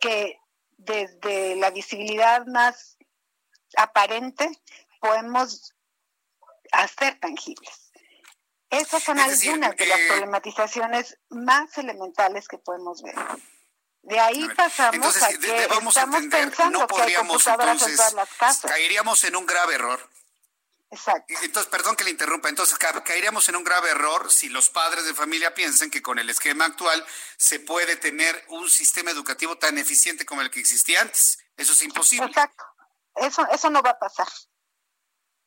que 0.00 0.40
desde 0.78 1.54
la 1.54 1.70
visibilidad 1.70 2.44
más 2.46 2.98
aparente 3.76 4.50
podemos 5.00 5.76
hacer 6.72 7.20
tangibles. 7.20 7.92
Esas 8.68 9.00
son 9.04 9.20
algunas 9.20 9.76
de 9.76 9.86
las 9.86 10.00
problematizaciones 10.08 11.20
más 11.28 11.78
elementales 11.78 12.48
que 12.48 12.58
podemos 12.58 13.00
ver. 13.00 13.14
De 14.02 14.18
ahí 14.18 14.48
pasamos 14.56 15.22
a 15.22 15.28
que 15.28 15.64
estamos 15.64 15.94
pensando 16.28 16.86
que 16.86 17.02
hay 17.02 17.14
computadoras 17.14 17.82
en 17.82 17.96
todas 17.96 18.14
las 18.14 18.28
casas. 18.34 18.70
Caeríamos 18.70 19.22
en 19.24 19.36
un 19.36 19.46
grave 19.46 19.74
error. 19.76 20.10
Exacto. 20.90 21.34
Entonces, 21.42 21.70
perdón 21.70 21.96
que 21.96 22.04
le 22.04 22.10
interrumpa. 22.10 22.48
Entonces, 22.50 22.76
caeríamos 22.78 23.48
en 23.48 23.56
un 23.56 23.64
grave 23.64 23.90
error 23.90 24.30
si 24.30 24.50
los 24.50 24.68
padres 24.68 25.06
de 25.06 25.14
familia 25.14 25.54
piensan 25.54 25.90
que 25.90 26.02
con 26.02 26.18
el 26.18 26.28
esquema 26.28 26.66
actual 26.66 27.04
se 27.38 27.60
puede 27.60 27.96
tener 27.96 28.44
un 28.48 28.68
sistema 28.68 29.10
educativo 29.10 29.56
tan 29.56 29.78
eficiente 29.78 30.26
como 30.26 30.42
el 30.42 30.50
que 30.50 30.60
existía 30.60 31.00
antes. 31.00 31.38
Eso 31.56 31.72
es 31.72 31.82
imposible. 31.82 32.26
Exacto. 32.26 32.64
Eso, 33.16 33.46
eso 33.52 33.70
no 33.70 33.82
va 33.82 33.90
a 33.90 33.98
pasar. 33.98 34.28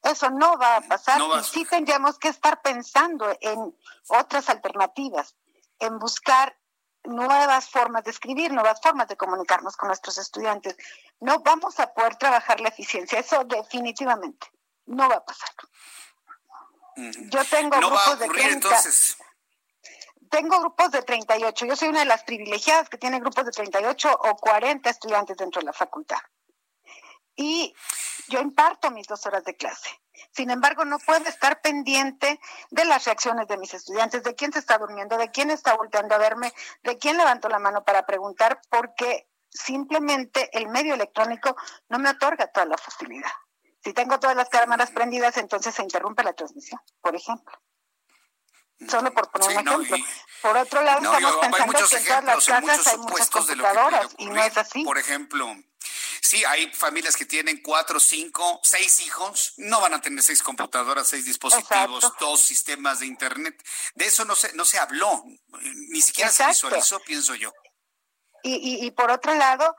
Eso 0.01 0.29
no 0.29 0.57
va 0.57 0.77
a 0.77 0.81
pasar. 0.81 1.19
y 1.19 1.43
sí 1.43 1.65
tendríamos 1.65 2.17
que 2.17 2.29
estar 2.29 2.61
pensando 2.61 3.37
en 3.41 3.75
otras 4.07 4.49
alternativas, 4.49 5.35
en 5.79 5.99
buscar 5.99 6.57
nuevas 7.07 7.69
formas 7.69 8.03
de 8.03 8.11
escribir, 8.11 8.51
nuevas 8.51 8.79
formas 8.81 9.07
de 9.07 9.17
comunicarnos 9.17 9.75
con 9.77 9.87
nuestros 9.87 10.17
estudiantes. 10.17 10.75
No 11.19 11.39
vamos 11.39 11.79
a 11.79 11.93
poder 11.93 12.15
trabajar 12.15 12.59
la 12.59 12.69
eficiencia, 12.69 13.19
eso 13.19 13.43
definitivamente 13.43 14.47
no 14.85 15.09
va 15.09 15.15
a 15.15 15.25
pasar. 15.25 15.49
Yo 17.29 17.43
tengo 17.45 17.77
grupos 17.77 18.19
de 18.19 18.27
30. 18.27 18.53
Entonces. 18.53 19.17
Tengo 20.29 20.59
grupos 20.59 20.91
de 20.91 21.01
38. 21.01 21.65
Yo 21.65 21.75
soy 21.75 21.89
una 21.89 21.99
de 21.99 22.05
las 22.05 22.23
privilegiadas 22.23 22.89
que 22.89 22.97
tiene 22.97 23.19
grupos 23.19 23.45
de 23.45 23.51
38 23.51 24.11
o 24.11 24.35
40 24.37 24.89
estudiantes 24.89 25.37
dentro 25.37 25.59
de 25.61 25.65
la 25.65 25.73
facultad. 25.73 26.19
Y 27.35 27.75
yo 28.27 28.41
imparto 28.41 28.91
mis 28.91 29.07
dos 29.07 29.25
horas 29.25 29.43
de 29.43 29.55
clase. 29.55 29.89
Sin 30.31 30.49
embargo, 30.49 30.85
no 30.85 30.99
puedo 30.99 31.25
estar 31.27 31.61
pendiente 31.61 32.39
de 32.71 32.85
las 32.85 33.05
reacciones 33.05 33.47
de 33.47 33.57
mis 33.57 33.73
estudiantes, 33.73 34.23
de 34.23 34.35
quién 34.35 34.53
se 34.53 34.59
está 34.59 34.77
durmiendo, 34.77 35.17
de 35.17 35.31
quién 35.31 35.51
está 35.51 35.75
volteando 35.75 36.15
a 36.15 36.17
verme, 36.17 36.53
de 36.83 36.97
quién 36.97 37.17
levantó 37.17 37.49
la 37.49 37.59
mano 37.59 37.83
para 37.83 38.05
preguntar, 38.05 38.61
porque 38.69 39.27
simplemente 39.49 40.49
el 40.57 40.67
medio 40.67 40.93
electrónico 40.93 41.55
no 41.89 41.99
me 41.99 42.09
otorga 42.09 42.47
toda 42.47 42.65
la 42.65 42.77
facilidad. 42.77 43.31
Si 43.83 43.93
tengo 43.93 44.19
todas 44.19 44.35
las 44.35 44.49
cámaras 44.49 44.91
prendidas, 44.91 45.37
entonces 45.37 45.75
se 45.75 45.83
interrumpe 45.83 46.23
la 46.23 46.33
transmisión, 46.33 46.81
por 47.01 47.15
ejemplo. 47.15 47.55
Solo 48.89 49.13
por 49.13 49.31
poner 49.31 49.49
un 49.49 49.67
ejemplo. 49.67 49.97
por 50.41 50.57
otro 50.57 50.81
lado, 50.81 51.01
estamos 51.01 51.37
pensando 51.37 51.87
que 51.87 51.95
en 51.95 52.05
todas 52.05 52.23
las 52.25 52.45
casas 52.45 52.87
hay 52.87 52.97
muchas 52.97 53.29
computadoras 53.29 54.07
y 54.17 54.25
no 54.25 54.43
es 54.43 54.57
así. 54.57 54.83
Por 54.83 54.97
ejemplo, 54.97 55.55
sí, 56.25 56.43
hay 56.45 56.71
familias 56.71 57.15
que 57.15 57.25
tienen 57.25 57.61
cuatro, 57.61 57.99
cinco, 57.99 58.59
seis 58.63 58.99
hijos, 59.01 59.53
no 59.57 59.79
van 59.81 59.93
a 59.93 60.01
tener 60.01 60.23
seis 60.23 60.41
computadoras, 60.41 61.07
seis 61.07 61.25
dispositivos, 61.25 62.11
dos 62.19 62.41
sistemas 62.41 62.99
de 62.99 63.05
internet. 63.05 63.61
De 63.93 64.05
eso 64.05 64.25
no 64.25 64.35
se, 64.35 64.53
no 64.53 64.65
se 64.65 64.79
habló, 64.79 65.23
ni 65.89 66.01
siquiera 66.01 66.31
se 66.31 66.47
visualizó, 66.47 66.99
pienso 67.01 67.35
yo. 67.35 67.53
Y, 68.43 68.85
y, 68.85 68.91
por 68.91 69.09
otro 69.09 69.33
lado, 69.33 69.75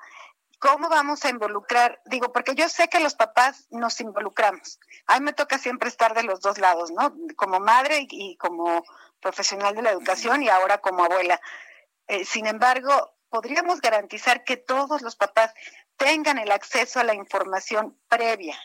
¿cómo 0.59 0.89
vamos 0.89 1.25
a 1.25 1.31
involucrar? 1.31 2.01
Digo, 2.07 2.33
porque 2.33 2.55
yo 2.57 2.69
sé 2.69 2.89
que 2.89 2.99
los 2.99 3.15
papás 3.15 3.67
nos 3.71 4.01
involucramos. 4.01 4.81
A 5.07 5.19
mí 5.19 5.25
me 5.25 5.33
toca 5.33 5.59
siempre 5.59 5.89
estar 5.89 6.15
de 6.15 6.25
los 6.25 6.41
dos 6.41 6.59
lados, 6.59 6.91
¿no? 6.91 7.15
Como 7.37 7.61
madre 7.61 8.07
y, 8.09 8.37
como 8.39 8.85
profesional 9.21 9.77
de 9.77 9.83
la 9.83 9.91
educación 9.91 10.43
y 10.43 10.49
ahora 10.49 10.79
como 10.79 11.05
abuela. 11.05 11.41
Eh, 12.09 12.25
sin 12.25 12.47
embargo, 12.47 13.15
podríamos 13.29 13.81
garantizar 13.81 14.43
que 14.45 14.57
todos 14.57 15.03
los 15.03 15.15
papás 15.15 15.53
tengan 15.97 16.39
el 16.39 16.53
acceso 16.53 17.01
a 17.01 17.05
la 17.05 17.15
información 17.15 17.99
previa 18.09 18.59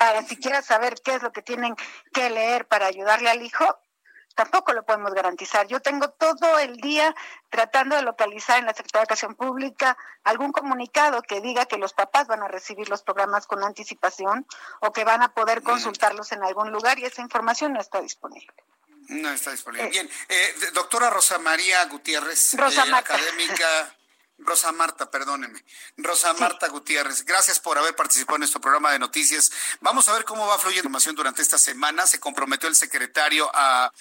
para 0.00 0.22
siquiera 0.22 0.62
saber 0.62 0.94
qué 1.04 1.16
es 1.16 1.22
lo 1.22 1.30
que 1.30 1.42
tienen 1.42 1.76
que 2.14 2.30
leer 2.30 2.66
para 2.66 2.86
ayudarle 2.86 3.28
al 3.28 3.42
hijo, 3.42 3.78
tampoco 4.34 4.72
lo 4.72 4.82
podemos 4.86 5.12
garantizar. 5.12 5.66
Yo 5.66 5.80
tengo 5.80 6.08
todo 6.08 6.58
el 6.58 6.76
día 6.76 7.14
tratando 7.50 7.96
de 7.96 8.02
localizar 8.02 8.58
en 8.58 8.64
la 8.64 8.72
Secretaría 8.72 9.00
de 9.00 9.04
Educación 9.04 9.34
Pública 9.34 9.98
algún 10.24 10.52
comunicado 10.52 11.20
que 11.20 11.42
diga 11.42 11.66
que 11.66 11.76
los 11.76 11.92
papás 11.92 12.28
van 12.28 12.42
a 12.42 12.48
recibir 12.48 12.88
los 12.88 13.02
programas 13.02 13.46
con 13.46 13.62
anticipación 13.62 14.46
o 14.80 14.90
que 14.90 15.04
van 15.04 15.22
a 15.22 15.34
poder 15.34 15.62
consultarlos 15.62 16.32
en 16.32 16.44
algún 16.44 16.72
lugar 16.72 16.98
y 16.98 17.04
esa 17.04 17.20
información 17.20 17.74
no 17.74 17.80
está 17.82 18.00
disponible. 18.00 18.54
No 19.08 19.30
está 19.30 19.50
disponible. 19.50 19.86
Eh, 19.88 19.90
Bien, 19.90 20.10
eh, 20.30 20.54
doctora 20.72 21.10
Rosa 21.10 21.38
María 21.38 21.84
Gutiérrez, 21.84 22.54
Rosa 22.54 22.86
eh, 22.86 22.94
académica 22.94 23.94
Rosa 24.42 24.72
Marta, 24.72 25.10
perdóneme. 25.10 25.62
Rosa 25.96 26.32
Marta 26.34 26.68
Gutiérrez, 26.68 27.24
gracias 27.24 27.60
por 27.60 27.76
haber 27.78 27.94
participado 27.94 28.36
en 28.36 28.40
nuestro 28.40 28.60
programa 28.60 28.90
de 28.92 28.98
noticias. 28.98 29.52
Vamos 29.80 30.08
a 30.08 30.14
ver 30.14 30.24
cómo 30.24 30.46
va 30.46 30.58
fluyendo 30.58 30.88
información 30.88 31.14
durante 31.14 31.42
esta 31.42 31.58
semana. 31.58 32.06
Se 32.06 32.18
comprometió 32.18 32.68
el 32.68 32.74
secretario 32.74 33.50
a 33.54 33.92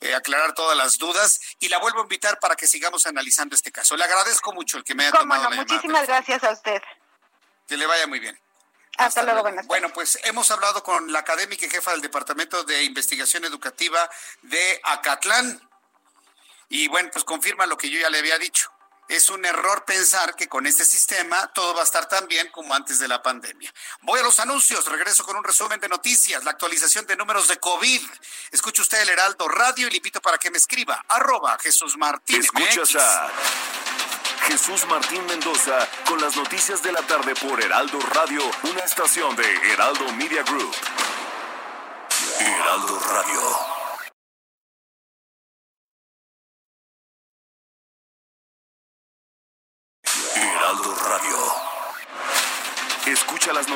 eh, 0.00 0.14
aclarar 0.14 0.54
todas 0.54 0.76
las 0.76 0.98
dudas 0.98 1.40
y 1.58 1.68
la 1.68 1.78
vuelvo 1.78 2.00
a 2.00 2.02
invitar 2.02 2.38
para 2.38 2.56
que 2.56 2.66
sigamos 2.66 3.06
analizando 3.06 3.54
este 3.54 3.72
caso. 3.72 3.96
Le 3.96 4.04
agradezco 4.04 4.52
mucho 4.52 4.76
el 4.76 4.84
que 4.84 4.94
me 4.94 5.04
haya 5.04 5.12
tomado 5.12 5.50
no, 5.50 5.56
Muchísimas 5.56 6.06
gracias 6.06 6.44
a 6.44 6.52
usted. 6.52 6.82
Que 7.66 7.76
le 7.76 7.86
vaya 7.86 8.06
muy 8.06 8.20
bien. 8.20 8.38
Hasta, 8.98 9.22
luego, 9.22 9.42
buenas 9.42 9.66
Bueno, 9.66 9.90
pues 9.92 10.18
hemos 10.24 10.50
hablado 10.50 10.82
con 10.82 11.12
la 11.12 11.18
académica 11.18 11.66
y 11.66 11.70
jefa 11.70 11.90
del 11.90 12.00
Departamento 12.00 12.64
de 12.64 12.84
Investigación 12.84 13.44
Educativa 13.44 14.08
de 14.42 14.80
Acatlán. 14.84 15.60
Y 16.68 16.88
bueno, 16.88 17.10
pues 17.12 17.24
confirma 17.24 17.66
lo 17.66 17.76
que 17.76 17.90
yo 17.90 18.00
ya 18.00 18.10
le 18.10 18.18
había 18.18 18.38
dicho 18.38 18.75
es 19.08 19.30
un 19.30 19.44
error 19.44 19.84
pensar 19.84 20.34
que 20.34 20.48
con 20.48 20.66
este 20.66 20.84
sistema 20.84 21.46
todo 21.52 21.74
va 21.74 21.82
a 21.82 21.84
estar 21.84 22.08
tan 22.08 22.26
bien 22.26 22.48
como 22.50 22.74
antes 22.74 22.98
de 22.98 23.08
la 23.08 23.22
pandemia. 23.22 23.72
Voy 24.02 24.20
a 24.20 24.22
los 24.22 24.40
anuncios, 24.40 24.86
regreso 24.86 25.24
con 25.24 25.36
un 25.36 25.44
resumen 25.44 25.80
de 25.80 25.88
noticias, 25.88 26.42
la 26.44 26.50
actualización 26.52 27.06
de 27.06 27.16
números 27.16 27.48
de 27.48 27.58
COVID. 27.58 28.02
Escuche 28.50 28.82
usted 28.82 29.00
el 29.02 29.10
Heraldo 29.10 29.48
Radio 29.48 29.86
y 29.86 29.90
le 29.90 29.96
invito 29.98 30.20
para 30.20 30.38
que 30.38 30.50
me 30.50 30.58
escriba, 30.58 31.04
arroba 31.08 31.56
Jesús 31.60 31.96
Martín. 31.96 32.40
Escuchas 32.40 32.96
a 32.96 33.30
Jesús 34.46 34.86
Martín 34.86 35.24
Mendoza 35.26 35.88
con 36.06 36.20
las 36.20 36.36
noticias 36.36 36.82
de 36.82 36.92
la 36.92 37.02
tarde 37.02 37.34
por 37.34 37.62
Heraldo 37.62 37.98
Radio, 38.14 38.42
una 38.62 38.80
estación 38.80 39.34
de 39.36 39.72
Heraldo 39.72 40.12
Media 40.12 40.42
Group. 40.42 40.74
Heraldo 42.38 42.98
Radio. 42.98 43.16
Radio. 43.16 43.75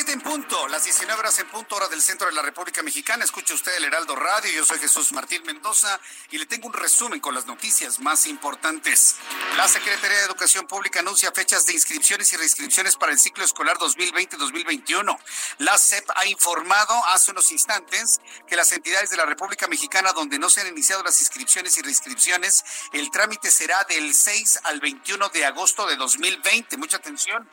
En 0.00 0.22
punto, 0.22 0.68
las 0.68 0.84
19 0.84 1.20
horas 1.20 1.38
en 1.38 1.48
punto, 1.48 1.76
hora 1.76 1.86
del 1.86 2.00
centro 2.00 2.26
de 2.26 2.32
la 2.32 2.40
República 2.40 2.82
Mexicana. 2.82 3.24
Escuche 3.24 3.52
usted 3.52 3.76
el 3.76 3.84
Heraldo 3.84 4.16
Radio. 4.16 4.50
Yo 4.50 4.64
soy 4.64 4.78
Jesús 4.78 5.12
Martín 5.12 5.42
Mendoza 5.44 6.00
y 6.30 6.38
le 6.38 6.46
tengo 6.46 6.68
un 6.68 6.72
resumen 6.72 7.20
con 7.20 7.34
las 7.34 7.44
noticias 7.44 8.00
más 8.00 8.26
importantes. 8.26 9.16
La 9.58 9.68
Secretaría 9.68 10.16
de 10.16 10.24
Educación 10.24 10.66
Pública 10.66 11.00
anuncia 11.00 11.30
fechas 11.32 11.66
de 11.66 11.74
inscripciones 11.74 12.32
y 12.32 12.36
reinscripciones 12.38 12.96
para 12.96 13.12
el 13.12 13.18
ciclo 13.18 13.44
escolar 13.44 13.76
2020-2021. 13.76 15.18
La 15.58 15.76
SEP 15.76 16.08
ha 16.16 16.24
informado 16.24 16.94
hace 17.08 17.30
unos 17.30 17.52
instantes 17.52 18.18
que 18.48 18.56
las 18.56 18.72
entidades 18.72 19.10
de 19.10 19.18
la 19.18 19.26
República 19.26 19.68
Mexicana 19.68 20.12
donde 20.12 20.38
no 20.38 20.48
se 20.48 20.62
han 20.62 20.68
iniciado 20.68 21.02
las 21.02 21.20
inscripciones 21.20 21.76
y 21.76 21.82
reinscripciones, 21.82 22.64
el 22.92 23.10
trámite 23.10 23.50
será 23.50 23.84
del 23.84 24.14
6 24.14 24.60
al 24.64 24.80
21 24.80 25.28
de 25.28 25.44
agosto 25.44 25.86
de 25.86 25.96
2020. 25.96 26.78
Mucha 26.78 26.96
atención 26.96 27.46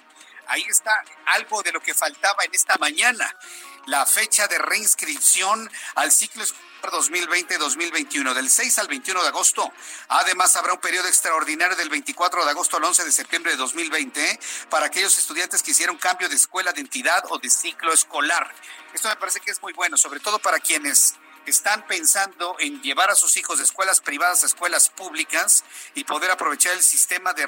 Ahí 0.50 0.64
está 0.68 0.92
algo 1.26 1.64
de 1.64 1.72
lo 1.72 1.82
que 1.82 1.94
faltaba 1.94 2.44
en 2.44 2.54
esta 2.54 2.78
mañana, 2.78 3.36
la 3.86 4.06
fecha 4.06 4.48
de 4.48 4.58
reinscripción 4.58 5.72
al 5.96 6.12
ciclo 6.12 6.44
escolar 6.44 6.70
2020-2021, 6.82 8.34
del 8.34 8.50
6 8.50 8.80
al 8.80 8.88
21 8.88 9.22
de 9.22 9.28
agosto. 9.28 9.72
Además, 10.08 10.56
habrá 10.56 10.74
un 10.74 10.80
periodo 10.80 11.08
extraordinario 11.08 11.76
del 11.76 11.90
24 11.90 12.46
de 12.46 12.52
agosto 12.52 12.78
al 12.78 12.84
11 12.84 13.04
de 13.04 13.12
septiembre 13.12 13.52
de 13.52 13.58
2020 13.58 14.40
para 14.70 14.88
aquellos 14.88 15.18
estudiantes 15.18 15.62
que 15.62 15.72
hicieron 15.72 15.98
cambio 15.98 16.30
de 16.30 16.36
escuela 16.36 16.72
de 16.72 16.82
entidad 16.82 17.24
o 17.30 17.38
de 17.38 17.50
ciclo 17.50 17.94
escolar. 17.94 18.54
Esto 18.94 19.10
me 19.10 19.16
parece 19.18 19.40
que 19.40 19.52
es 19.52 19.62
muy 19.62 19.74
bueno, 19.74 19.98
sobre 19.98 20.20
todo 20.20 20.40
para 20.40 20.60
quienes 20.60 21.16
están 21.46 21.86
pensando 21.88 22.56
en 22.60 22.82
llevar 22.82 23.10
a 23.10 23.16
sus 23.16 23.36
hijos 23.38 23.58
de 23.58 23.64
escuelas 23.64 24.02
privadas 24.02 24.44
a 24.44 24.48
escuelas 24.48 24.90
públicas 24.90 25.64
y 25.96 26.04
poder 26.04 26.32
aprovechar 26.32 26.74
el 26.74 26.84
sistema 26.84 27.34
de 27.34 27.46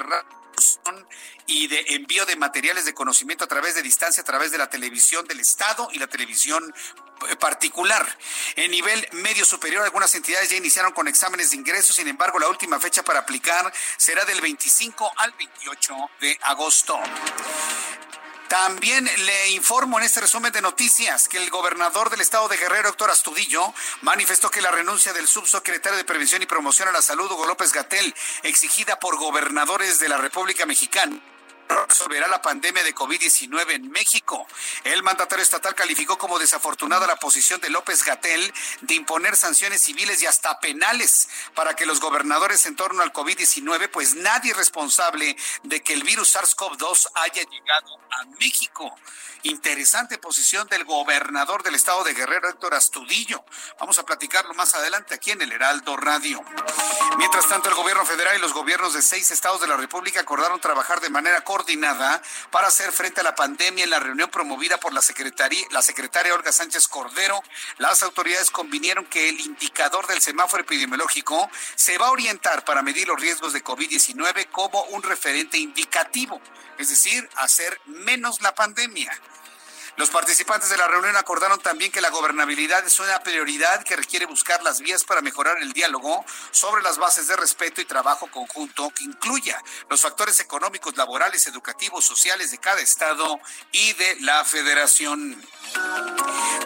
y 1.46 1.66
de 1.66 1.84
envío 1.88 2.24
de 2.26 2.36
materiales 2.36 2.84
de 2.84 2.94
conocimiento 2.94 3.44
a 3.44 3.48
través 3.48 3.74
de 3.74 3.82
distancia, 3.82 4.22
a 4.22 4.24
través 4.24 4.50
de 4.50 4.58
la 4.58 4.70
televisión 4.70 5.26
del 5.26 5.40
Estado 5.40 5.88
y 5.92 5.98
la 5.98 6.06
televisión 6.06 6.74
eh, 7.28 7.36
particular. 7.36 8.06
En 8.56 8.70
nivel 8.70 9.06
medio 9.12 9.44
superior, 9.44 9.82
algunas 9.82 10.14
entidades 10.14 10.50
ya 10.50 10.56
iniciaron 10.56 10.92
con 10.92 11.08
exámenes 11.08 11.50
de 11.50 11.56
ingreso, 11.56 11.92
sin 11.92 12.08
embargo, 12.08 12.38
la 12.38 12.48
última 12.48 12.80
fecha 12.80 13.02
para 13.02 13.20
aplicar 13.20 13.72
será 13.96 14.24
del 14.24 14.40
25 14.40 15.12
al 15.16 15.32
28 15.32 15.94
de 16.20 16.38
agosto. 16.42 16.98
También 18.52 19.08
le 19.24 19.50
informo 19.52 19.98
en 19.98 20.04
este 20.04 20.20
resumen 20.20 20.52
de 20.52 20.60
noticias 20.60 21.26
que 21.26 21.38
el 21.38 21.48
gobernador 21.48 22.10
del 22.10 22.20
estado 22.20 22.48
de 22.48 22.58
Guerrero, 22.58 22.90
Héctor 22.90 23.10
Astudillo, 23.10 23.72
manifestó 24.02 24.50
que 24.50 24.60
la 24.60 24.70
renuncia 24.70 25.14
del 25.14 25.26
subsecretario 25.26 25.96
de 25.96 26.04
Prevención 26.04 26.42
y 26.42 26.44
Promoción 26.44 26.86
a 26.86 26.92
la 26.92 27.00
Salud, 27.00 27.32
Hugo 27.32 27.46
López 27.46 27.72
Gatel, 27.72 28.14
exigida 28.42 29.00
por 29.00 29.16
gobernadores 29.16 30.00
de 30.00 30.10
la 30.10 30.18
República 30.18 30.66
Mexicana, 30.66 31.18
resolverá 31.68 32.28
la 32.28 32.42
pandemia 32.42 32.82
de 32.82 32.94
COVID-19 32.94 33.72
en 33.72 33.90
México. 33.90 34.46
El 34.84 35.02
mandatario 35.02 35.42
estatal 35.42 35.74
calificó 35.74 36.18
como 36.18 36.38
desafortunada 36.38 37.06
la 37.06 37.16
posición 37.16 37.60
de 37.60 37.70
López 37.70 38.04
Gatel 38.04 38.52
de 38.82 38.94
imponer 38.94 39.36
sanciones 39.36 39.82
civiles 39.82 40.22
y 40.22 40.26
hasta 40.26 40.58
penales 40.60 41.28
para 41.54 41.74
que 41.74 41.86
los 41.86 42.00
gobernadores 42.00 42.66
en 42.66 42.76
torno 42.76 43.02
al 43.02 43.12
COVID-19, 43.12 43.90
pues 43.90 44.14
nadie 44.14 44.52
es 44.52 44.56
responsable 44.56 45.36
de 45.62 45.82
que 45.82 45.92
el 45.92 46.02
virus 46.02 46.34
SARS-CoV-2 46.34 47.08
haya 47.14 47.42
llegado 47.42 47.98
a 48.10 48.24
México. 48.38 48.94
Interesante 49.44 50.18
posición 50.18 50.68
del 50.68 50.84
gobernador 50.84 51.64
del 51.64 51.74
estado 51.74 52.04
de 52.04 52.14
Guerrero, 52.14 52.48
Héctor 52.48 52.74
Astudillo. 52.74 53.44
Vamos 53.80 53.98
a 53.98 54.04
platicarlo 54.04 54.54
más 54.54 54.76
adelante 54.76 55.14
aquí 55.14 55.32
en 55.32 55.42
el 55.42 55.50
Heraldo 55.50 55.96
Radio. 55.96 56.40
Mientras 57.18 57.48
tanto, 57.48 57.68
el 57.68 57.74
gobierno 57.74 58.04
federal 58.06 58.36
y 58.36 58.40
los 58.40 58.52
gobiernos 58.52 58.94
de 58.94 59.02
seis 59.02 59.32
estados 59.32 59.60
de 59.60 59.66
la 59.66 59.76
República 59.76 60.20
acordaron 60.20 60.60
trabajar 60.60 61.00
de 61.00 61.10
manera 61.10 61.42
coordinada 61.52 62.22
para 62.50 62.68
hacer 62.68 62.92
frente 62.92 63.20
a 63.20 63.24
la 63.24 63.34
pandemia 63.34 63.84
en 63.84 63.90
la 63.90 64.00
reunión 64.00 64.30
promovida 64.30 64.80
por 64.80 64.94
la 64.94 65.02
secretaria, 65.02 65.62
la 65.70 65.82
secretaria 65.82 66.32
Olga 66.32 66.50
Sánchez 66.50 66.88
Cordero. 66.88 67.42
Las 67.76 68.02
autoridades 68.02 68.50
convinieron 68.50 69.04
que 69.04 69.28
el 69.28 69.38
indicador 69.38 70.06
del 70.06 70.22
semáforo 70.22 70.62
epidemiológico 70.62 71.50
se 71.74 71.98
va 71.98 72.06
a 72.06 72.10
orientar 72.12 72.64
para 72.64 72.80
medir 72.80 73.06
los 73.06 73.20
riesgos 73.20 73.52
de 73.52 73.62
COVID-19 73.62 74.48
como 74.50 74.82
un 74.84 75.02
referente 75.02 75.58
indicativo, 75.58 76.40
es 76.78 76.88
decir, 76.88 77.28
hacer 77.36 77.78
menos 77.84 78.40
la 78.40 78.54
pandemia. 78.54 79.12
Los 79.96 80.08
participantes 80.08 80.70
de 80.70 80.78
la 80.78 80.88
reunión 80.88 81.16
acordaron 81.16 81.60
también 81.60 81.92
que 81.92 82.00
la 82.00 82.08
gobernabilidad 82.08 82.84
es 82.86 82.98
una 82.98 83.20
prioridad 83.20 83.84
que 83.84 83.94
requiere 83.94 84.24
buscar 84.24 84.62
las 84.62 84.80
vías 84.80 85.04
para 85.04 85.20
mejorar 85.20 85.58
el 85.60 85.72
diálogo 85.72 86.24
sobre 86.50 86.82
las 86.82 86.96
bases 86.96 87.28
de 87.28 87.36
respeto 87.36 87.80
y 87.80 87.84
trabajo 87.84 88.26
conjunto 88.30 88.90
que 88.90 89.04
incluya 89.04 89.62
los 89.90 90.00
factores 90.00 90.40
económicos, 90.40 90.96
laborales, 90.96 91.46
educativos, 91.46 92.04
sociales 92.04 92.50
de 92.50 92.58
cada 92.58 92.80
estado 92.80 93.38
y 93.70 93.92
de 93.92 94.16
la 94.20 94.44
federación. 94.44 95.40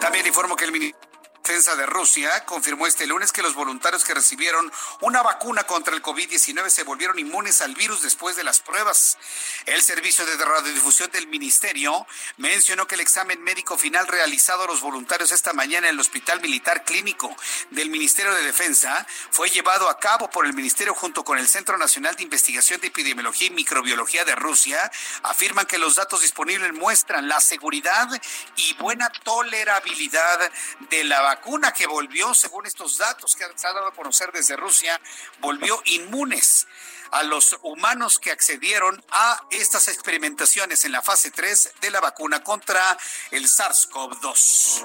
También 0.00 0.26
informo 0.26 0.54
que 0.54 0.64
el 0.64 0.72
Ministerio 0.72 1.15
Defensa 1.46 1.76
de 1.76 1.86
Rusia 1.86 2.44
confirmó 2.44 2.88
este 2.88 3.06
lunes 3.06 3.30
que 3.30 3.40
los 3.40 3.54
voluntarios 3.54 4.02
que 4.02 4.14
recibieron 4.14 4.72
una 5.00 5.22
vacuna 5.22 5.62
contra 5.62 5.94
el 5.94 6.02
COVID-19 6.02 6.68
se 6.70 6.82
volvieron 6.82 7.20
inmunes 7.20 7.60
al 7.60 7.76
virus 7.76 8.02
después 8.02 8.34
de 8.34 8.42
las 8.42 8.58
pruebas. 8.58 9.16
El 9.64 9.80
servicio 9.80 10.26
de 10.26 10.44
radiodifusión 10.44 11.08
del 11.12 11.28
ministerio 11.28 12.04
mencionó 12.38 12.88
que 12.88 12.96
el 12.96 13.00
examen 13.00 13.40
médico 13.44 13.78
final 13.78 14.08
realizado 14.08 14.64
a 14.64 14.66
los 14.66 14.80
voluntarios 14.80 15.30
esta 15.30 15.52
mañana 15.52 15.86
en 15.86 15.94
el 15.94 16.00
Hospital 16.00 16.40
Militar 16.40 16.82
Clínico 16.82 17.32
del 17.70 17.90
Ministerio 17.90 18.34
de 18.34 18.42
Defensa 18.42 19.06
fue 19.30 19.48
llevado 19.48 19.88
a 19.88 20.00
cabo 20.00 20.28
por 20.28 20.46
el 20.46 20.52
ministerio 20.52 20.94
junto 20.94 21.24
con 21.24 21.38
el 21.38 21.46
Centro 21.46 21.78
Nacional 21.78 22.16
de 22.16 22.24
Investigación 22.24 22.80
de 22.80 22.88
Epidemiología 22.88 23.46
y 23.46 23.50
Microbiología 23.50 24.24
de 24.24 24.34
Rusia. 24.34 24.90
Afirman 25.22 25.66
que 25.66 25.78
los 25.78 25.94
datos 25.94 26.22
disponibles 26.22 26.72
muestran 26.72 27.28
la 27.28 27.38
seguridad 27.38 28.08
y 28.56 28.74
buena 28.74 29.08
tolerabilidad 29.10 30.50
de 30.90 31.04
la 31.04 31.20
vacuna 31.20 31.35
vacuna 31.36 31.72
que 31.72 31.86
volvió, 31.86 32.34
según 32.34 32.66
estos 32.66 32.98
datos 32.98 33.36
que 33.36 33.44
se 33.56 33.66
han 33.66 33.74
dado 33.74 33.88
a 33.88 33.94
conocer 33.94 34.32
desde 34.32 34.56
Rusia, 34.56 35.00
volvió 35.40 35.80
inmunes 35.84 36.66
a 37.10 37.22
los 37.22 37.58
humanos 37.62 38.18
que 38.18 38.32
accedieron 38.32 39.04
a 39.10 39.42
estas 39.50 39.88
experimentaciones 39.88 40.84
en 40.84 40.92
la 40.92 41.02
fase 41.02 41.30
3 41.30 41.74
de 41.80 41.90
la 41.90 42.00
vacuna 42.00 42.42
contra 42.42 42.96
el 43.30 43.44
SARS-CoV-2. 43.44 44.84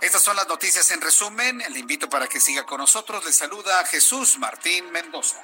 Estas 0.00 0.22
son 0.22 0.36
las 0.36 0.48
noticias 0.48 0.90
en 0.90 1.00
resumen. 1.00 1.62
Le 1.70 1.78
invito 1.78 2.10
para 2.10 2.26
que 2.26 2.40
siga 2.40 2.66
con 2.66 2.78
nosotros. 2.78 3.24
Le 3.24 3.32
saluda 3.32 3.86
Jesús 3.86 4.36
Martín 4.38 4.90
Mendoza. 4.90 5.38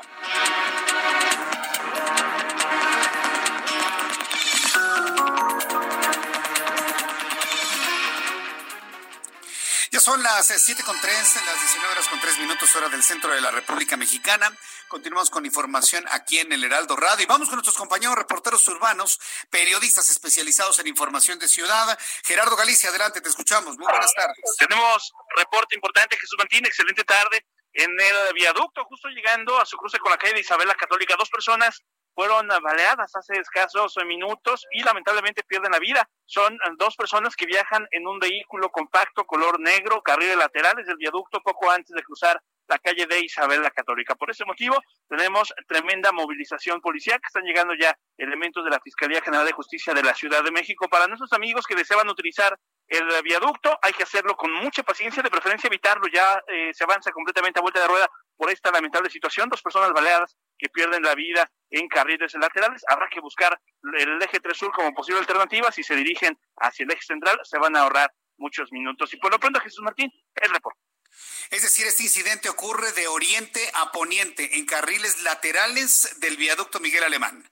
Ya 9.93 9.99
son 9.99 10.23
las 10.23 10.47
7 10.47 10.85
con 10.85 11.01
3, 11.01 11.13
las 11.47 11.61
19 11.63 11.93
horas 11.93 12.07
con 12.07 12.21
3 12.21 12.39
minutos 12.39 12.77
hora 12.77 12.89
del 12.89 13.03
centro 13.03 13.35
de 13.35 13.41
la 13.41 13.51
República 13.51 13.97
Mexicana. 13.97 14.57
Continuamos 14.87 15.31
con 15.31 15.45
información 15.45 16.05
aquí 16.13 16.39
en 16.39 16.53
el 16.53 16.63
Heraldo 16.63 16.95
Radio 16.95 17.25
y 17.25 17.27
vamos 17.27 17.49
con 17.49 17.57
nuestros 17.57 17.77
compañeros 17.77 18.15
reporteros 18.15 18.69
urbanos, 18.69 19.19
periodistas 19.51 20.09
especializados 20.09 20.79
en 20.79 20.87
información 20.87 21.41
de 21.41 21.49
ciudad. 21.49 21.99
Gerardo 22.23 22.55
Galicia, 22.55 22.91
adelante, 22.91 23.21
te 23.21 23.31
escuchamos. 23.31 23.77
Muy 23.79 23.87
buenas 23.91 24.15
tardes. 24.15 24.39
Tenemos 24.61 25.13
reporte 25.37 25.75
importante, 25.75 26.17
Jesús 26.17 26.39
Martín, 26.39 26.65
excelente 26.67 27.03
tarde. 27.03 27.45
En 27.73 27.91
el 27.91 28.33
viaducto, 28.35 28.85
justo 28.85 29.09
llegando 29.09 29.61
a 29.61 29.67
su 29.67 29.77
cruce 29.77 29.99
con 29.99 30.13
la 30.13 30.19
calle 30.19 30.35
de 30.35 30.41
Isabel 30.41 30.69
la 30.69 30.77
Católica, 30.77 31.17
dos 31.19 31.31
personas 31.31 31.83
fueron 32.15 32.49
baleadas 32.49 33.15
hace 33.15 33.39
escasos 33.39 33.97
minutos 34.07 34.67
y 34.73 34.83
lamentablemente 34.83 35.43
pierden 35.45 35.73
la 35.73 35.79
vida. 35.79 36.09
Son 36.27 36.59
dos 36.79 36.97
personas 36.97 37.37
que 37.37 37.47
viajan 37.47 37.87
en 37.91 38.07
un 38.07 38.19
vehículo 38.19 38.71
compacto 38.71 39.25
color 39.25 39.61
negro, 39.61 40.03
carriles 40.03 40.37
laterales 40.37 40.87
del 40.87 40.97
viaducto 40.97 41.41
poco 41.41 41.71
antes 41.71 41.95
de 41.95 42.03
cruzar 42.03 42.41
la 42.71 42.79
calle 42.79 43.07
de 43.07 43.21
Isabel 43.21 43.63
la 43.63 43.71
Católica. 43.71 44.15
Por 44.15 44.31
ese 44.31 44.45
motivo, 44.45 44.77
tenemos 45.09 45.53
tremenda 45.67 46.13
movilización 46.13 46.81
policial, 46.81 47.21
que 47.21 47.27
están 47.27 47.43
llegando 47.43 47.75
ya 47.75 47.97
elementos 48.17 48.65
de 48.65 48.71
la 48.71 48.81
Fiscalía 48.81 49.21
General 49.21 49.45
de 49.45 49.53
Justicia 49.53 49.93
de 49.93 50.03
la 50.03 50.15
Ciudad 50.15 50.43
de 50.45 50.53
México. 50.53 50.89
Para 50.89 51.09
nuestros 51.09 51.33
amigos 51.33 51.67
que 51.67 51.75
deseaban 51.75 52.09
utilizar 52.09 52.57
el 52.87 53.07
viaducto, 53.23 53.77
hay 53.83 53.93
que 53.93 54.05
hacerlo 54.05 54.37
con 54.37 54.53
mucha 54.53 54.83
paciencia, 54.83 55.23
de 55.23 55.31
preferencia 55.31 55.69
evitarlo. 55.69 56.07
Ya 56.13 56.43
eh, 56.47 56.71
se 56.73 56.85
avanza 56.85 57.11
completamente 57.11 57.59
a 57.59 57.63
vuelta 57.63 57.81
de 57.81 57.89
rueda 57.89 58.09
por 58.41 58.51
esta 58.51 58.71
lamentable 58.71 59.11
situación. 59.11 59.51
Dos 59.51 59.61
personas 59.61 59.93
baleadas 59.93 60.35
que 60.57 60.71
pierden 60.71 61.03
la 61.03 61.15
vida 61.15 61.47
en 61.69 61.87
carriles 61.89 62.33
laterales. 62.41 62.83
Habrá 62.89 63.07
que 63.11 63.21
buscar 63.21 63.61
el 63.99 64.23
eje 64.23 64.41
3 64.41 64.57
sur 64.57 64.73
como 64.73 64.95
posible 64.95 65.21
alternativa. 65.21 65.71
Si 65.71 65.83
se 65.83 65.95
dirigen 65.95 66.41
hacia 66.57 66.85
el 66.85 66.91
eje 66.91 67.03
central, 67.03 67.39
se 67.45 67.59
van 67.59 67.77
a 67.77 67.83
ahorrar 67.83 68.11
muchos 68.39 68.73
minutos. 68.73 69.13
Y 69.13 69.19
por 69.19 69.31
lo 69.31 69.39
pronto, 69.39 69.61
Jesús 69.61 69.83
Martín, 69.83 70.11
el 70.37 70.51
reporte. 70.51 70.81
Es 71.51 71.61
decir, 71.61 71.87
este 71.87 72.05
incidente 72.05 72.49
ocurre 72.49 72.93
de 72.93 73.09
oriente 73.09 73.61
a 73.75 73.93
poniente 73.93 74.57
en 74.57 74.65
carriles 74.65 75.23
laterales 75.23 76.17
del 76.21 76.39
viaducto 76.39 76.81
Miguel 76.81 77.05
Alemán. 77.05 77.47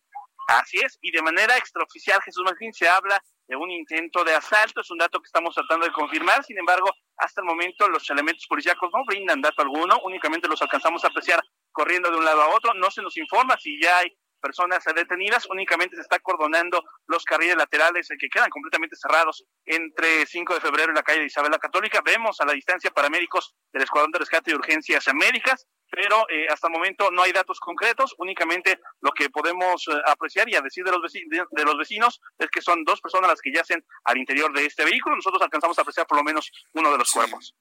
Así 0.47 0.78
es, 0.78 0.99
y 1.03 1.11
de 1.11 1.20
manera 1.20 1.59
extraoficial, 1.59 2.22
Jesús 2.22 2.43
Martín, 2.45 2.72
se 2.72 2.89
habla 2.89 3.22
de 3.49 3.57
un 3.57 3.71
intento 3.71 4.23
de 4.25 4.35
asalto, 4.35 4.83
es 4.83 4.91
un 4.91 4.99
dato 4.99 5.21
que 5.21 5.27
estamos 5.27 5.55
tratando 5.55 5.87
de 5.87 5.93
confirmar, 5.93 6.45
sin 6.45 6.59
embargo, 6.59 6.93
hasta 7.17 7.41
el 7.41 7.47
momento 7.47 7.89
los 7.89 8.09
elementos 8.11 8.47
policíacos 8.47 8.91
no 8.93 9.05
brindan 9.07 9.41
dato 9.41 9.63
alguno, 9.63 9.99
únicamente 10.05 10.47
los 10.47 10.61
alcanzamos 10.61 11.03
a 11.05 11.09
apreciar 11.09 11.43
corriendo 11.73 12.11
de 12.11 12.19
un 12.19 12.25
lado 12.25 12.43
a 12.43 12.49
otro, 12.49 12.75
no 12.75 12.91
se 12.91 13.03
nos 13.03 13.17
informa 13.17 13.57
si 13.59 13.81
ya 13.81 13.99
hay 13.99 14.17
personas 14.39 14.85
detenidas, 14.85 15.47
únicamente 15.51 15.97
se 15.97 16.03
está 16.03 16.19
cordonando 16.21 16.83
los 17.07 17.25
carriles 17.25 17.57
laterales 17.57 18.09
que 18.19 18.29
quedan 18.29 18.51
completamente 18.51 18.97
cerrados 18.97 19.45
entre 19.65 20.27
5 20.27 20.55
de 20.55 20.61
febrero 20.61 20.93
y 20.93 20.95
la 20.95 21.03
calle 21.03 21.21
de 21.21 21.27
Isabel 21.27 21.51
la 21.51 21.59
Católica. 21.59 22.01
Vemos 22.05 22.41
a 22.41 22.47
la 22.47 22.53
distancia 22.53 22.91
paramédicos 22.91 23.55
del 23.73 23.83
Escuadrón 23.83 24.13
de 24.13 24.21
Rescate 24.21 24.51
y 24.51 24.55
Urgencias 24.55 25.09
Américas, 25.09 25.67
pero 25.91 26.26
eh, 26.28 26.47
hasta 26.51 26.68
el 26.68 26.72
momento 26.72 27.11
no 27.11 27.22
hay 27.22 27.32
datos 27.32 27.61
concretos, 27.61 28.14
únicamente 28.18 28.78
lo 29.01 29.12
que 29.12 29.30
podemos 29.30 29.86
eh, 29.89 29.93
apreciar 30.07 30.49
y 30.49 30.57
a 30.57 30.61
decir 30.61 30.84
de 30.84 30.93
los, 30.93 31.03
vecinos, 31.03 31.49
de, 31.51 31.64
los 31.64 31.78
vecinos 31.78 32.20
es 32.39 32.49
que 32.51 32.62
son 32.62 32.84
dos 32.84 33.01
personas 33.01 33.30
las 33.30 33.41
que 33.41 33.53
yacen 33.53 33.84
al 34.05 34.18
interior 34.18 34.53
de 34.53 34.66
este 34.66 34.84
vehículo, 34.84 35.16
nosotros 35.16 35.43
alcanzamos 35.43 35.78
a 35.78 35.82
apreciar 35.82 36.07
por 36.07 36.18
lo 36.18 36.24
menos 36.24 36.51
uno 36.72 36.91
de 36.93 36.99
los 36.99 37.11
cuerpos. 37.11 37.55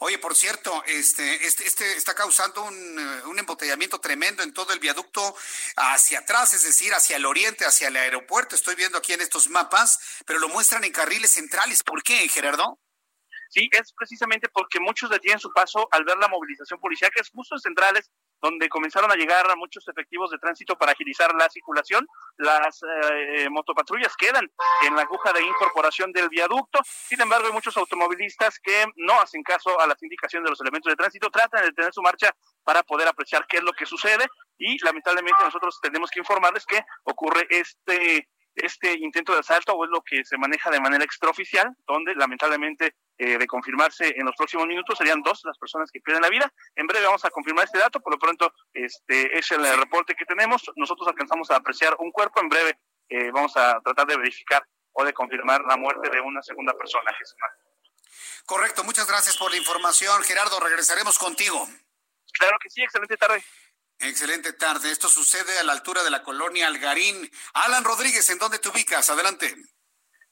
Oye, 0.00 0.18
por 0.18 0.34
cierto, 0.34 0.82
este, 0.86 1.46
este, 1.46 1.66
este 1.66 1.96
está 1.96 2.14
causando 2.14 2.62
un, 2.62 2.98
eh, 2.98 3.22
un, 3.26 3.38
embotellamiento 3.38 4.00
tremendo 4.00 4.42
en 4.42 4.52
todo 4.52 4.72
el 4.72 4.78
viaducto 4.78 5.34
hacia 5.76 6.20
atrás, 6.20 6.54
es 6.54 6.62
decir, 6.62 6.94
hacia 6.94 7.16
el 7.16 7.26
oriente, 7.26 7.64
hacia 7.64 7.88
el 7.88 7.96
aeropuerto. 7.96 8.54
Estoy 8.54 8.76
viendo 8.76 8.98
aquí 8.98 9.12
en 9.12 9.20
estos 9.20 9.48
mapas, 9.48 10.22
pero 10.24 10.38
lo 10.38 10.48
muestran 10.48 10.84
en 10.84 10.92
carriles 10.92 11.32
centrales. 11.32 11.82
¿Por 11.82 12.02
qué, 12.02 12.28
Gerardo? 12.28 12.78
Sí, 13.48 13.68
es 13.72 13.92
precisamente 13.92 14.48
porque 14.52 14.80
muchos 14.80 15.10
detienen 15.10 15.38
su 15.38 15.52
paso 15.52 15.88
al 15.90 16.04
ver 16.04 16.16
la 16.18 16.28
movilización 16.28 16.80
policial, 16.80 17.10
que 17.14 17.20
es 17.20 17.30
justo 17.30 17.54
en 17.54 17.60
centrales, 17.60 18.10
donde 18.40 18.68
comenzaron 18.68 19.10
a 19.10 19.14
llegar 19.14 19.46
muchos 19.56 19.86
efectivos 19.88 20.30
de 20.30 20.38
tránsito 20.38 20.76
para 20.76 20.92
agilizar 20.92 21.34
la 21.34 21.48
circulación. 21.48 22.06
Las 22.36 22.80
eh, 22.82 23.48
motopatrullas 23.50 24.16
quedan 24.16 24.50
en 24.86 24.96
la 24.96 25.02
aguja 25.02 25.32
de 25.32 25.42
incorporación 25.42 26.12
del 26.12 26.28
viaducto. 26.28 26.80
Sin 26.84 27.20
embargo, 27.20 27.46
hay 27.46 27.52
muchos 27.52 27.76
automovilistas 27.76 28.58
que 28.60 28.86
no 28.96 29.20
hacen 29.20 29.42
caso 29.42 29.78
a 29.80 29.86
las 29.86 30.02
indicaciones 30.02 30.44
de 30.44 30.50
los 30.50 30.60
elementos 30.60 30.90
de 30.90 30.96
tránsito, 30.96 31.30
tratan 31.30 31.62
de 31.62 31.68
detener 31.68 31.92
su 31.92 32.02
marcha 32.02 32.34
para 32.64 32.82
poder 32.82 33.08
apreciar 33.08 33.46
qué 33.48 33.58
es 33.58 33.62
lo 33.62 33.72
que 33.72 33.86
sucede 33.86 34.26
y 34.58 34.82
lamentablemente 34.84 35.42
nosotros 35.44 35.78
tenemos 35.80 36.10
que 36.10 36.20
informarles 36.20 36.64
que 36.66 36.84
ocurre 37.04 37.46
este 37.50 38.28
este 38.56 38.92
intento 38.98 39.32
de 39.32 39.40
asalto 39.40 39.72
o 39.72 39.84
es 39.84 39.90
lo 39.90 40.02
que 40.02 40.24
se 40.24 40.38
maneja 40.38 40.70
de 40.70 40.80
manera 40.80 41.04
extraoficial, 41.04 41.68
donde 41.86 42.14
lamentablemente 42.14 42.94
eh, 43.18 43.38
de 43.38 43.46
confirmarse 43.46 44.14
en 44.16 44.26
los 44.26 44.34
próximos 44.36 44.66
minutos 44.66 44.98
serían 44.98 45.22
dos 45.22 45.40
las 45.44 45.58
personas 45.58 45.90
que 45.90 46.00
pierden 46.00 46.22
la 46.22 46.28
vida. 46.28 46.52
En 46.74 46.86
breve 46.86 47.06
vamos 47.06 47.24
a 47.24 47.30
confirmar 47.30 47.64
este 47.64 47.78
dato, 47.78 48.00
por 48.00 48.12
lo 48.12 48.18
pronto 48.18 48.52
este 48.72 49.38
es 49.38 49.50
el 49.52 49.64
reporte 49.78 50.14
que 50.14 50.24
tenemos. 50.24 50.70
Nosotros 50.76 51.08
alcanzamos 51.08 51.50
a 51.50 51.56
apreciar 51.56 51.96
un 51.98 52.10
cuerpo, 52.10 52.40
en 52.40 52.48
breve 52.48 52.78
eh, 53.08 53.30
vamos 53.30 53.56
a 53.56 53.80
tratar 53.80 54.06
de 54.06 54.16
verificar 54.16 54.66
o 54.92 55.04
de 55.04 55.12
confirmar 55.12 55.62
la 55.68 55.76
muerte 55.76 56.10
de 56.10 56.20
una 56.20 56.42
segunda 56.42 56.72
persona. 56.74 57.10
Correcto, 58.44 58.84
muchas 58.84 59.06
gracias 59.06 59.36
por 59.36 59.50
la 59.50 59.56
información. 59.56 60.22
Gerardo, 60.22 60.58
regresaremos 60.60 61.18
contigo. 61.18 61.66
Claro 62.32 62.56
que 62.62 62.70
sí, 62.70 62.82
excelente 62.82 63.16
tarde. 63.16 63.42
Excelente 63.98 64.52
tarde. 64.52 64.90
Esto 64.90 65.08
sucede 65.08 65.58
a 65.58 65.64
la 65.64 65.72
altura 65.72 66.02
de 66.02 66.10
la 66.10 66.22
colonia 66.22 66.66
Algarín. 66.66 67.30
Alan 67.54 67.84
Rodríguez, 67.84 68.28
¿en 68.30 68.38
dónde 68.38 68.58
te 68.58 68.68
ubicas? 68.68 69.08
Adelante. 69.10 69.54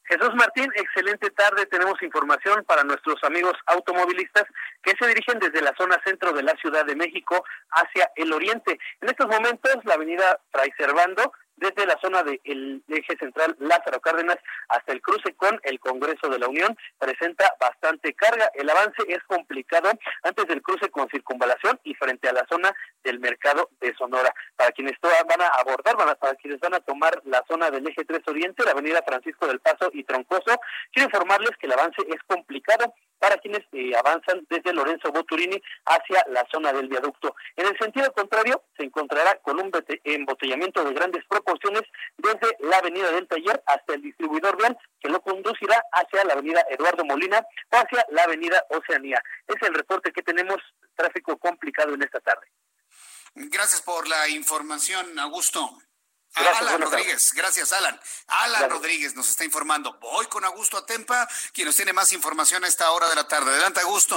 Jesús 0.07 0.35
Martín, 0.35 0.71
excelente 0.75 1.31
tarde. 1.31 1.65
Tenemos 1.67 2.01
información 2.03 2.62
para 2.67 2.85
nuestros 2.85 3.23
amigos 3.25 3.55
automovilistas 3.67 4.45
que 4.83 4.93
se 4.99 5.07
dirigen 5.07 5.39
desde 5.39 5.62
la 5.62 5.75
zona 5.77 5.99
centro 6.05 6.33
de 6.33 6.43
la 6.43 6.55
Ciudad 6.57 6.85
de 6.85 6.95
México 6.95 7.43
hacia 7.71 8.11
el 8.17 8.33
oriente. 8.33 8.79
En 9.01 9.09
estos 9.09 9.29
momentos, 9.29 9.73
la 9.85 9.95
avenida 9.95 10.41
Fray 10.53 10.71
Servando 10.77 11.33
desde 11.57 11.87
la 11.87 11.99
zona 12.01 12.23
del 12.23 12.83
eje 12.89 13.17
central 13.17 13.57
Lázaro 13.59 14.01
Cárdenas 14.01 14.39
hasta 14.69 14.93
el 14.93 15.01
cruce 15.01 15.35
con 15.35 15.61
el 15.63 15.79
Congreso 15.81 16.29
de 16.29 16.39
la 16.39 16.49
Unión 16.49 16.77
presenta 16.99 17.55
bastante 17.61 18.15
carga. 18.15 18.51
El 18.55 18.69
avance 18.71 19.03
es 19.09 19.23
complicado 19.25 19.91
antes 20.23 20.47
del 20.47 20.63
cruce 20.63 20.91
con 20.91 21.09
circunvalación 21.09 21.81
y 21.85 21.95
frente 21.95 22.29
a 22.29 22.33
la 22.33 22.47
zona 22.49 22.75
del 23.03 23.21
mercado 23.21 23.71
de 23.81 23.95
Sonora. 23.95 24.35
Para 24.57 24.73
quienes 24.73 24.95
van 25.01 25.43
a 25.43 25.49
abordar, 25.61 25.97
van 25.97 26.09
a, 26.09 26.15
para 26.15 26.35
quienes 26.35 26.61
van 26.61 26.75
a 26.75 26.81
tomar 26.81 27.21
la 27.25 27.45
zona 27.49 27.71
del 27.71 27.87
eje 27.87 28.05
3 28.05 28.23
Oriente, 28.27 28.65
la 28.65 28.73
avenida 28.73 29.03
Francisco 29.07 29.47
del 29.47 29.61
Paso 29.61 29.91
y 29.93 30.05
Troncoso, 30.05 30.59
quiero 30.93 31.09
informarles 31.09 31.57
que 31.59 31.67
el 31.67 31.73
avance 31.73 32.03
es 32.09 32.23
complicado 32.27 32.95
para 33.19 33.37
quienes 33.39 33.62
eh, 33.73 33.93
avanzan 33.97 34.47
desde 34.49 34.73
Lorenzo 34.73 35.11
Boturini 35.11 35.61
hacia 35.87 36.25
la 36.29 36.47
zona 36.53 36.73
del 36.73 36.89
viaducto. 36.89 37.35
En 37.57 37.67
el 37.67 37.79
sentido 37.79 38.12
contrario, 38.12 38.62
se 38.77 38.85
encontrará 38.85 39.37
con 39.43 39.61
un 39.61 39.71
embotellamiento 40.05 40.85
de 40.85 40.93
grandes 40.93 41.25
proporciones 41.29 41.83
desde 42.19 42.57
la 42.61 42.79
avenida 42.79 43.11
del 43.12 43.27
Taller 43.29 43.62
hasta 43.67 43.95
el 43.95 44.03
distribuidor 44.03 44.57
vial, 44.57 44.77
que 45.01 45.09
lo 45.09 45.21
conducirá 45.21 45.83
hacia 45.93 46.25
la 46.25 46.35
avenida 46.35 46.65
Eduardo 46.71 47.05
Molina 47.05 47.45
o 47.71 47.77
hacia 47.77 48.05
la 48.11 48.25
avenida 48.25 48.65
Oceanía. 48.71 49.23
Es 49.47 49.57
el 49.67 49.75
reporte 49.75 50.12
que 50.12 50.23
tenemos, 50.23 50.59
tráfico 50.97 51.37
complicado 51.39 51.95
en 51.95 52.03
esta 52.03 52.21
tarde. 52.21 52.47
Gracias 53.35 53.83
por 53.83 54.07
la 54.07 54.29
información, 54.29 55.19
Augusto. 55.19 55.71
Alan 56.35 56.80
Rodríguez, 56.80 57.32
gracias 57.35 57.72
Alan. 57.72 57.99
Alan 58.26 58.70
Rodríguez 58.70 59.14
nos 59.14 59.30
está 59.30 59.45
informando. 59.45 59.99
Voy 60.01 60.26
con 60.26 60.45
Augusto 60.45 60.76
Atempa, 60.76 61.28
quien 61.53 61.66
nos 61.66 61.76
tiene 61.76 61.93
más 61.93 62.12
información 62.12 62.64
a 62.64 62.68
esta 62.68 62.91
hora 62.91 63.09
de 63.09 63.14
la 63.14 63.28
tarde. 63.28 63.51
Adelante, 63.51 63.80
Augusto. 63.80 64.16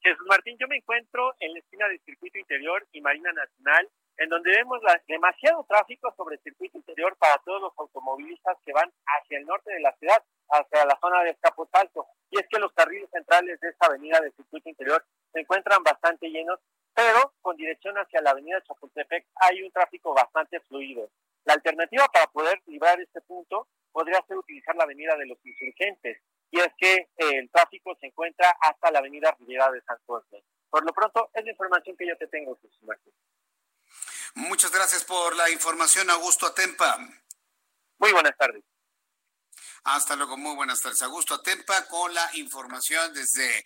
Jesús 0.00 0.26
Martín, 0.26 0.56
yo 0.60 0.68
me 0.68 0.76
encuentro 0.76 1.34
en 1.40 1.52
la 1.54 1.60
esquina 1.60 1.88
del 1.88 2.00
Circuito 2.04 2.38
Interior 2.38 2.86
y 2.92 3.00
Marina 3.00 3.32
Nacional, 3.32 3.88
en 4.18 4.28
donde 4.28 4.50
vemos 4.50 4.80
demasiado 5.08 5.64
tráfico 5.64 6.12
sobre 6.16 6.36
el 6.36 6.42
circuito 6.42 6.76
interior 6.76 7.16
para 7.16 7.38
todos 7.38 7.62
los 7.62 7.72
automovilistas 7.78 8.56
que 8.64 8.72
van 8.72 8.92
hacia 9.06 9.38
el 9.38 9.46
norte 9.46 9.72
de 9.72 9.80
la 9.80 9.92
ciudad, 9.96 10.22
hacia 10.50 10.84
la 10.84 10.98
zona 11.00 11.22
de 11.22 11.30
Escaposalto. 11.30 12.06
Y 12.30 12.38
es 12.38 12.46
que 12.50 12.58
los 12.58 12.72
carriles 12.72 13.08
centrales 13.10 13.58
de 13.60 13.68
esta 13.70 13.86
avenida 13.86 14.20
del 14.20 14.34
circuito 14.34 14.68
interior 14.68 15.04
se 15.32 15.40
encuentran 15.40 15.82
bastante 15.82 16.28
llenos 16.28 16.60
pero 16.94 17.34
con 17.42 17.56
dirección 17.56 17.96
hacia 17.96 18.20
la 18.22 18.30
avenida 18.30 18.62
Chapultepec 18.62 19.26
hay 19.36 19.62
un 19.62 19.72
tráfico 19.72 20.14
bastante 20.14 20.60
fluido. 20.60 21.10
La 21.44 21.54
alternativa 21.54 22.06
para 22.08 22.26
poder 22.28 22.62
librar 22.66 23.00
este 23.00 23.20
punto 23.20 23.68
podría 23.92 24.24
ser 24.26 24.36
utilizar 24.36 24.74
la 24.76 24.84
avenida 24.84 25.16
de 25.16 25.26
los 25.26 25.38
insurgentes, 25.44 26.22
y 26.50 26.60
es 26.60 26.72
que 26.78 26.94
eh, 26.94 27.08
el 27.16 27.50
tráfico 27.50 27.96
se 28.00 28.06
encuentra 28.06 28.56
hasta 28.60 28.90
la 28.90 29.00
avenida 29.00 29.34
Riviera 29.38 29.70
de 29.70 29.82
San 29.82 29.98
José. 30.06 30.44
Por 30.70 30.84
lo 30.84 30.92
pronto, 30.92 31.30
es 31.32 31.44
la 31.44 31.50
información 31.50 31.96
que 31.96 32.06
yo 32.06 32.16
te 32.16 32.26
tengo, 32.28 32.56
Jesús 32.60 32.82
Martín. 32.82 33.12
Muchas 34.34 34.72
gracias 34.72 35.04
por 35.04 35.36
la 35.36 35.48
información, 35.50 36.10
Augusto 36.10 36.46
Atempa. 36.46 36.98
Muy 37.98 38.12
buenas 38.12 38.36
tardes. 38.36 38.64
Hasta 39.84 40.16
luego, 40.16 40.36
muy 40.36 40.56
buenas 40.56 40.80
tardes. 40.80 41.02
Augusto 41.02 41.34
Atempa 41.34 41.86
con 41.86 42.12
la 42.12 42.28
información 42.34 43.12
desde 43.14 43.64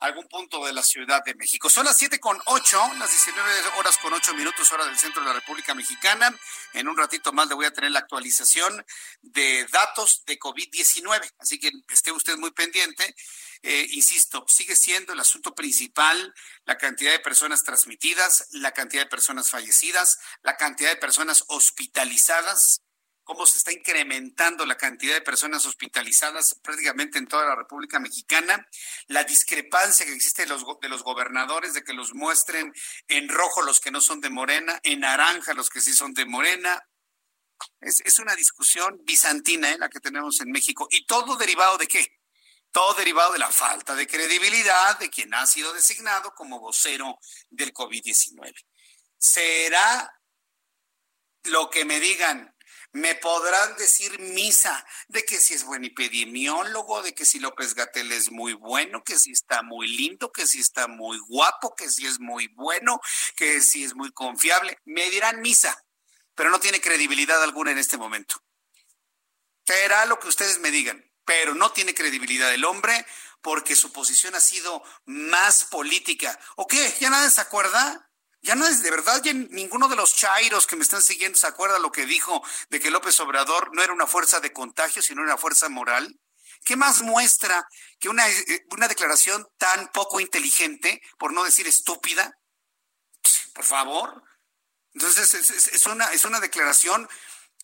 algún 0.00 0.28
punto 0.28 0.64
de 0.64 0.72
la 0.72 0.82
Ciudad 0.82 1.22
de 1.24 1.34
México. 1.34 1.68
Son 1.68 1.84
las 1.84 1.96
siete 1.96 2.20
con 2.20 2.40
ocho, 2.46 2.80
las 2.98 3.10
19 3.10 3.50
horas 3.78 3.98
con 3.98 4.12
ocho 4.12 4.34
minutos 4.34 4.70
hora 4.72 4.86
del 4.86 4.98
centro 4.98 5.22
de 5.22 5.28
la 5.28 5.34
República 5.34 5.74
Mexicana. 5.74 6.34
En 6.72 6.88
un 6.88 6.96
ratito 6.96 7.32
más 7.32 7.48
le 7.48 7.54
voy 7.54 7.66
a 7.66 7.72
tener 7.72 7.90
la 7.90 8.00
actualización 8.00 8.84
de 9.22 9.66
datos 9.72 10.24
de 10.26 10.38
COVID-19, 10.38 11.32
así 11.38 11.58
que 11.58 11.72
esté 11.90 12.12
usted 12.12 12.36
muy 12.36 12.52
pendiente. 12.52 13.14
Eh, 13.62 13.88
insisto, 13.90 14.44
sigue 14.48 14.76
siendo 14.76 15.12
el 15.12 15.20
asunto 15.20 15.54
principal 15.54 16.32
la 16.64 16.78
cantidad 16.78 17.10
de 17.10 17.18
personas 17.18 17.64
transmitidas, 17.64 18.46
la 18.52 18.72
cantidad 18.72 19.02
de 19.02 19.08
personas 19.08 19.50
fallecidas, 19.50 20.18
la 20.42 20.56
cantidad 20.56 20.90
de 20.90 20.96
personas 20.96 21.44
hospitalizadas 21.48 22.82
cómo 23.28 23.46
se 23.46 23.58
está 23.58 23.72
incrementando 23.72 24.64
la 24.64 24.78
cantidad 24.78 25.12
de 25.12 25.20
personas 25.20 25.66
hospitalizadas 25.66 26.54
prácticamente 26.62 27.18
en 27.18 27.26
toda 27.26 27.44
la 27.44 27.56
República 27.56 28.00
Mexicana, 28.00 28.66
la 29.08 29.22
discrepancia 29.22 30.06
que 30.06 30.14
existe 30.14 30.44
de 30.44 30.48
los, 30.48 30.64
de 30.80 30.88
los 30.88 31.02
gobernadores 31.02 31.74
de 31.74 31.84
que 31.84 31.92
los 31.92 32.14
muestren 32.14 32.72
en 33.06 33.28
rojo 33.28 33.60
los 33.60 33.80
que 33.80 33.90
no 33.90 34.00
son 34.00 34.22
de 34.22 34.30
Morena, 34.30 34.80
en 34.82 35.00
naranja 35.00 35.52
los 35.52 35.68
que 35.68 35.82
sí 35.82 35.92
son 35.92 36.14
de 36.14 36.24
Morena. 36.24 36.82
Es, 37.82 38.18
una 38.18 38.34
discusión 38.34 38.98
bizantina 39.04 39.72
¿eh? 39.72 39.78
la 39.78 39.90
que 39.90 40.00
tenemos 40.00 40.40
en 40.40 40.50
México. 40.50 40.88
¿Y 40.90 41.04
todo 41.04 41.36
derivado 41.36 41.76
de 41.76 41.86
qué? 41.86 42.18
Todo 42.70 42.94
derivado 42.94 43.34
de 43.34 43.40
la 43.40 43.52
falta 43.52 43.94
de 43.94 44.06
credibilidad 44.06 44.98
de 44.98 45.10
quien 45.10 45.34
ha 45.34 45.46
sido 45.46 45.74
designado 45.74 46.34
como 46.34 46.60
vocero 46.60 47.18
del 47.50 47.74
COVID-19. 47.74 48.54
Será 49.18 50.18
lo 51.44 51.68
que 51.68 51.84
me 51.84 52.00
digan 52.00 52.54
me 52.92 53.14
podrán 53.16 53.76
decir 53.76 54.18
misa 54.18 54.84
de 55.08 55.24
que 55.24 55.36
si 55.38 55.54
es 55.54 55.64
buen 55.64 55.84
epidemiólogo, 55.84 57.02
de 57.02 57.14
que 57.14 57.26
si 57.26 57.38
López 57.38 57.74
Gatel 57.74 58.10
es 58.12 58.30
muy 58.30 58.54
bueno, 58.54 59.04
que 59.04 59.18
si 59.18 59.32
está 59.32 59.62
muy 59.62 59.88
lindo, 59.88 60.32
que 60.32 60.46
si 60.46 60.60
está 60.60 60.88
muy 60.88 61.18
guapo, 61.18 61.74
que 61.74 61.90
si 61.90 62.06
es 62.06 62.18
muy 62.18 62.48
bueno, 62.48 63.00
que 63.36 63.60
si 63.60 63.84
es 63.84 63.94
muy 63.94 64.10
confiable. 64.12 64.78
Me 64.84 65.10
dirán 65.10 65.40
misa, 65.40 65.84
pero 66.34 66.50
no 66.50 66.60
tiene 66.60 66.80
credibilidad 66.80 67.42
alguna 67.42 67.72
en 67.72 67.78
este 67.78 67.98
momento. 67.98 68.42
Será 69.66 70.06
lo 70.06 70.18
que 70.18 70.28
ustedes 70.28 70.58
me 70.60 70.70
digan, 70.70 71.04
pero 71.24 71.54
no 71.54 71.72
tiene 71.72 71.94
credibilidad 71.94 72.52
el 72.54 72.64
hombre 72.64 73.04
porque 73.42 73.76
su 73.76 73.92
posición 73.92 74.34
ha 74.34 74.40
sido 74.40 74.82
más 75.04 75.64
política. 75.64 76.38
¿O 76.56 76.66
qué? 76.66 76.94
¿Ya 77.00 77.10
nadie 77.10 77.30
se 77.30 77.40
acuerda? 77.40 78.07
Ya 78.40 78.54
no 78.54 78.66
es 78.66 78.82
de 78.82 78.90
verdad, 78.90 79.20
ya 79.22 79.32
ninguno 79.32 79.88
de 79.88 79.96
los 79.96 80.14
chairos 80.14 80.66
que 80.66 80.76
me 80.76 80.82
están 80.82 81.02
siguiendo 81.02 81.36
se 81.36 81.46
acuerda 81.46 81.78
lo 81.78 81.90
que 81.90 82.06
dijo 82.06 82.42
de 82.70 82.78
que 82.78 82.90
López 82.90 83.18
Obrador 83.20 83.74
no 83.74 83.82
era 83.82 83.92
una 83.92 84.06
fuerza 84.06 84.40
de 84.40 84.52
contagio, 84.52 85.02
sino 85.02 85.22
una 85.22 85.36
fuerza 85.36 85.68
moral. 85.68 86.18
¿Qué 86.64 86.76
más 86.76 87.02
muestra 87.02 87.66
que 87.98 88.08
una, 88.08 88.28
eh, 88.28 88.66
una 88.70 88.88
declaración 88.88 89.46
tan 89.58 89.88
poco 89.88 90.20
inteligente, 90.20 91.02
por 91.18 91.32
no 91.32 91.44
decir 91.44 91.66
estúpida? 91.66 92.32
Por 93.54 93.64
favor. 93.64 94.22
Entonces, 94.94 95.34
es, 95.34 95.86
una, 95.86 96.12
es 96.12 96.24
una 96.24 96.40
declaración 96.40 97.08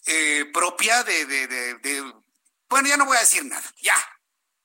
eh, 0.06 0.44
propia 0.52 1.02
de, 1.02 1.26
de, 1.26 1.46
de, 1.46 2.14
Bueno, 2.68 2.88
ya 2.88 2.96
no 2.96 3.06
voy 3.06 3.16
a 3.16 3.20
decir 3.20 3.44
nada. 3.44 3.72
Ya, 3.80 3.96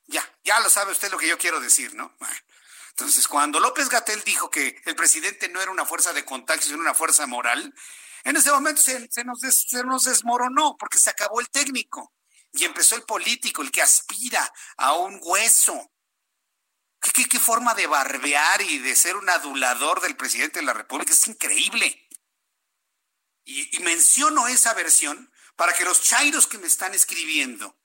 ya, 0.05 0.37
ya 0.43 0.59
lo 0.59 0.69
sabe 0.69 0.91
usted 0.91 1.11
lo 1.11 1.17
que 1.17 1.27
yo 1.27 1.37
quiero 1.37 1.59
decir, 1.59 1.93
¿no? 1.93 2.15
Entonces, 2.99 3.29
cuando 3.29 3.61
López 3.61 3.87
Gatel 3.87 4.21
dijo 4.25 4.49
que 4.49 4.81
el 4.83 4.93
presidente 4.93 5.47
no 5.47 5.61
era 5.61 5.71
una 5.71 5.85
fuerza 5.85 6.11
de 6.11 6.25
contacto, 6.25 6.65
sino 6.65 6.79
una 6.79 6.93
fuerza 6.93 7.25
moral, 7.27 7.73
en 8.25 8.35
ese 8.35 8.51
momento 8.51 8.81
se, 8.81 9.23
nos 9.23 10.03
desmoronó 10.03 10.75
porque 10.77 10.99
se 10.99 11.09
acabó 11.09 11.39
el 11.39 11.49
técnico 11.49 12.13
y 12.51 12.65
empezó 12.65 12.97
el 12.97 13.03
político, 13.03 13.61
el 13.61 13.71
que 13.71 13.81
aspira 13.81 14.51
a 14.75 14.95
un 14.95 15.17
hueso. 15.23 15.93
¿Qué, 16.99 17.39
forma 17.39 17.73
de 17.73 17.87
barbear 17.87 18.61
y 18.63 18.79
de 18.79 18.93
ser 18.97 19.15
un 19.15 19.29
adulador 19.29 20.01
del 20.01 20.17
presidente 20.17 20.59
de 20.59 20.65
la 20.65 20.73
República? 20.73 21.13
Es 21.13 21.25
increíble. 21.25 22.05
Y, 23.45 23.77
y 23.77 23.79
menciono 23.79 24.49
esa 24.49 24.73
versión 24.73 25.31
para 25.55 25.71
que 25.71 25.85
los 25.85 26.01
chairos 26.01 26.47
que 26.47 26.57
me 26.57 26.67
están 26.67 26.93
escribiendo 26.93 27.78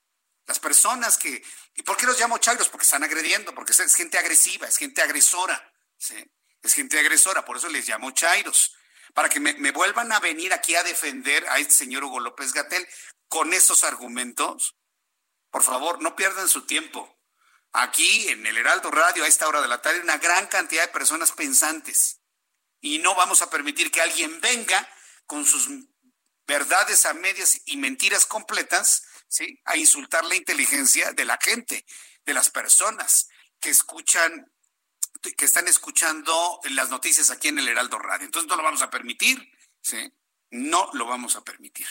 las 0.45 0.59
personas 0.59 1.17
que... 1.17 1.43
¿Y 1.75 1.83
por 1.83 1.97
qué 1.97 2.05
los 2.05 2.19
llamo 2.19 2.37
chairos? 2.37 2.69
Porque 2.69 2.83
están 2.83 3.03
agrediendo, 3.03 3.53
porque 3.53 3.71
es 3.71 3.95
gente 3.95 4.17
agresiva, 4.17 4.67
es 4.67 4.77
gente 4.77 5.01
agresora. 5.01 5.73
¿sí? 5.97 6.15
Es 6.61 6.73
gente 6.73 6.99
agresora, 6.99 7.45
por 7.45 7.57
eso 7.57 7.69
les 7.69 7.87
llamo 7.87 8.11
chairos. 8.11 8.75
Para 9.13 9.29
que 9.29 9.39
me, 9.39 9.71
vuelvan 9.71 10.11
a 10.11 10.19
venir 10.19 10.53
aquí 10.53 10.75
a 10.75 10.83
defender 10.83 11.47
a 11.49 11.57
este 11.57 11.73
señor 11.73 12.03
Hugo 12.03 12.19
López 12.19 12.53
Gatel 12.53 12.87
con 13.27 13.53
esos 13.53 13.83
argumentos. 13.83 14.75
Por 15.49 15.63
favor, 15.63 16.01
no 16.01 16.15
pierdan 16.15 16.49
su 16.49 16.65
tiempo. 16.65 17.17
Aquí 17.71 18.27
en 18.29 18.45
el 18.45 18.57
Heraldo 18.57 18.91
Radio 18.91 19.23
a 19.23 19.27
esta 19.27 19.47
hora 19.47 19.61
de 19.61 19.67
la 19.67 19.81
tarde 19.81 20.01
una 20.01 20.17
gran 20.17 20.47
cantidad 20.47 20.83
de 20.83 20.89
personas 20.89 21.31
pensantes. 21.31 22.19
Y 22.81 22.99
no 22.99 23.15
vamos 23.15 23.41
a 23.41 23.49
permitir 23.49 23.89
que 23.89 24.01
alguien 24.01 24.41
venga 24.41 24.87
con 25.25 25.45
sus 25.45 25.69
verdades 26.45 27.05
a 27.05 27.13
medias 27.13 27.61
y 27.65 27.77
mentiras 27.77 28.25
completas 28.25 29.03
¿sí? 29.27 29.59
A 29.65 29.77
insultar 29.77 30.25
la 30.25 30.35
inteligencia 30.35 31.11
de 31.11 31.25
la 31.25 31.37
gente, 31.41 31.85
de 32.25 32.33
las 32.33 32.49
personas 32.49 33.29
que 33.59 33.69
escuchan, 33.69 34.51
que 35.37 35.45
están 35.45 35.67
escuchando 35.67 36.59
las 36.71 36.89
noticias 36.89 37.29
aquí 37.31 37.47
en 37.47 37.59
el 37.59 37.67
Heraldo 37.67 37.99
Radio. 37.99 38.25
Entonces 38.25 38.49
no 38.49 38.55
lo 38.55 38.63
vamos 38.63 38.81
a 38.81 38.89
permitir, 38.89 39.51
¿sí? 39.81 40.11
No 40.51 40.89
lo 40.93 41.05
vamos 41.05 41.35
a 41.35 41.43
permitir. 41.43 41.87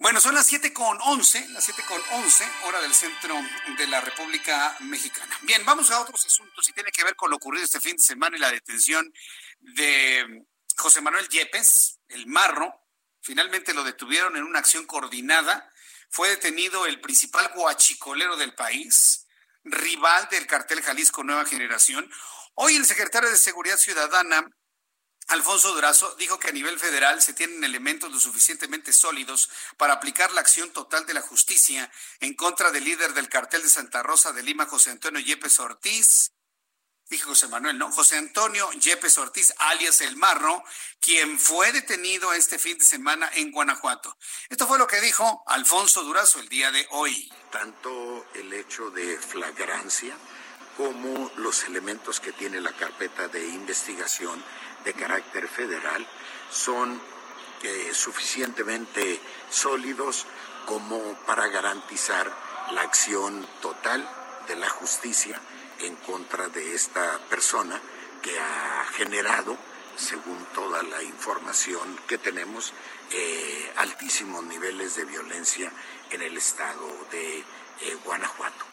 Bueno, 0.00 0.18
son 0.18 0.34
las 0.34 0.46
siete 0.46 0.72
con 0.72 0.98
once, 1.02 1.46
las 1.50 1.62
siete 1.62 1.82
con 1.86 2.00
once, 2.12 2.48
hora 2.64 2.80
del 2.80 2.94
centro 2.94 3.38
de 3.76 3.86
la 3.86 4.00
República 4.00 4.74
Mexicana. 4.80 5.38
Bien, 5.42 5.62
vamos 5.66 5.90
a 5.90 6.00
otros 6.00 6.24
asuntos 6.24 6.66
y 6.70 6.72
tiene 6.72 6.90
que 6.90 7.04
ver 7.04 7.16
con 7.16 7.28
lo 7.28 7.36
ocurrido 7.36 7.66
este 7.66 7.82
fin 7.82 7.96
de 7.96 8.02
semana 8.02 8.34
y 8.34 8.40
la 8.40 8.50
detención 8.50 9.12
de 9.58 10.46
José 10.74 11.02
Manuel 11.02 11.28
Yepes, 11.28 12.00
el 12.08 12.26
marro. 12.26 12.82
Finalmente 13.20 13.74
lo 13.74 13.84
detuvieron 13.84 14.38
en 14.38 14.44
una 14.44 14.60
acción 14.60 14.86
coordinada 14.86 15.70
fue 16.10 16.28
detenido 16.28 16.86
el 16.86 17.00
principal 17.00 17.50
guachicolero 17.54 18.36
del 18.36 18.54
país, 18.54 19.26
rival 19.64 20.28
del 20.30 20.46
cartel 20.46 20.82
Jalisco 20.82 21.22
Nueva 21.22 21.46
Generación. 21.46 22.10
Hoy 22.54 22.74
el 22.76 22.84
secretario 22.84 23.30
de 23.30 23.36
Seguridad 23.36 23.78
Ciudadana, 23.78 24.44
Alfonso 25.28 25.72
Durazo 25.72 26.16
dijo 26.16 26.40
que 26.40 26.48
a 26.48 26.52
nivel 26.52 26.80
federal 26.80 27.22
se 27.22 27.32
tienen 27.32 27.62
elementos 27.62 28.10
lo 28.10 28.18
suficientemente 28.18 28.92
sólidos 28.92 29.48
para 29.76 29.94
aplicar 29.94 30.32
la 30.32 30.40
acción 30.40 30.72
total 30.72 31.06
de 31.06 31.14
la 31.14 31.20
justicia 31.20 31.90
en 32.18 32.34
contra 32.34 32.72
del 32.72 32.84
líder 32.84 33.14
del 33.14 33.28
cartel 33.28 33.62
de 33.62 33.68
Santa 33.68 34.02
Rosa 34.02 34.32
de 34.32 34.42
Lima, 34.42 34.66
José 34.66 34.90
Antonio 34.90 35.20
Yepes 35.20 35.60
Ortiz. 35.60 36.32
Dije 37.10 37.24
José 37.24 37.48
Manuel, 37.48 37.76
¿no? 37.76 37.90
José 37.90 38.18
Antonio 38.18 38.70
Yepes 38.70 39.18
Ortiz, 39.18 39.52
alias 39.58 40.00
El 40.00 40.16
Marro, 40.16 40.62
quien 41.00 41.40
fue 41.40 41.72
detenido 41.72 42.32
este 42.32 42.56
fin 42.56 42.78
de 42.78 42.84
semana 42.84 43.28
en 43.34 43.50
Guanajuato. 43.50 44.16
Esto 44.48 44.68
fue 44.68 44.78
lo 44.78 44.86
que 44.86 45.00
dijo 45.00 45.42
Alfonso 45.48 46.04
Durazo 46.04 46.38
el 46.38 46.48
día 46.48 46.70
de 46.70 46.86
hoy. 46.90 47.28
Tanto 47.50 48.26
el 48.34 48.52
hecho 48.52 48.92
de 48.92 49.18
flagrancia 49.18 50.16
como 50.76 51.32
los 51.38 51.64
elementos 51.64 52.20
que 52.20 52.30
tiene 52.30 52.60
la 52.60 52.72
carpeta 52.72 53.26
de 53.26 53.44
investigación 53.44 54.40
de 54.84 54.94
carácter 54.94 55.48
federal 55.48 56.06
son 56.52 57.02
eh, 57.64 57.90
suficientemente 57.92 59.20
sólidos 59.50 60.26
como 60.64 61.14
para 61.26 61.48
garantizar 61.48 62.32
la 62.70 62.82
acción 62.82 63.44
total 63.60 64.08
de 64.46 64.54
la 64.54 64.68
justicia 64.68 65.40
en 65.82 65.96
contra 65.96 66.48
de 66.48 66.74
esta 66.74 67.18
persona 67.28 67.80
que 68.22 68.38
ha 68.38 68.84
generado, 68.92 69.56
según 69.96 70.44
toda 70.54 70.82
la 70.82 71.02
información 71.02 71.98
que 72.06 72.18
tenemos, 72.18 72.72
eh, 73.12 73.72
altísimos 73.76 74.44
niveles 74.44 74.96
de 74.96 75.04
violencia 75.04 75.72
en 76.10 76.22
el 76.22 76.36
estado 76.36 76.86
de 77.10 77.38
eh, 77.38 77.44
Guanajuato. 78.04 78.69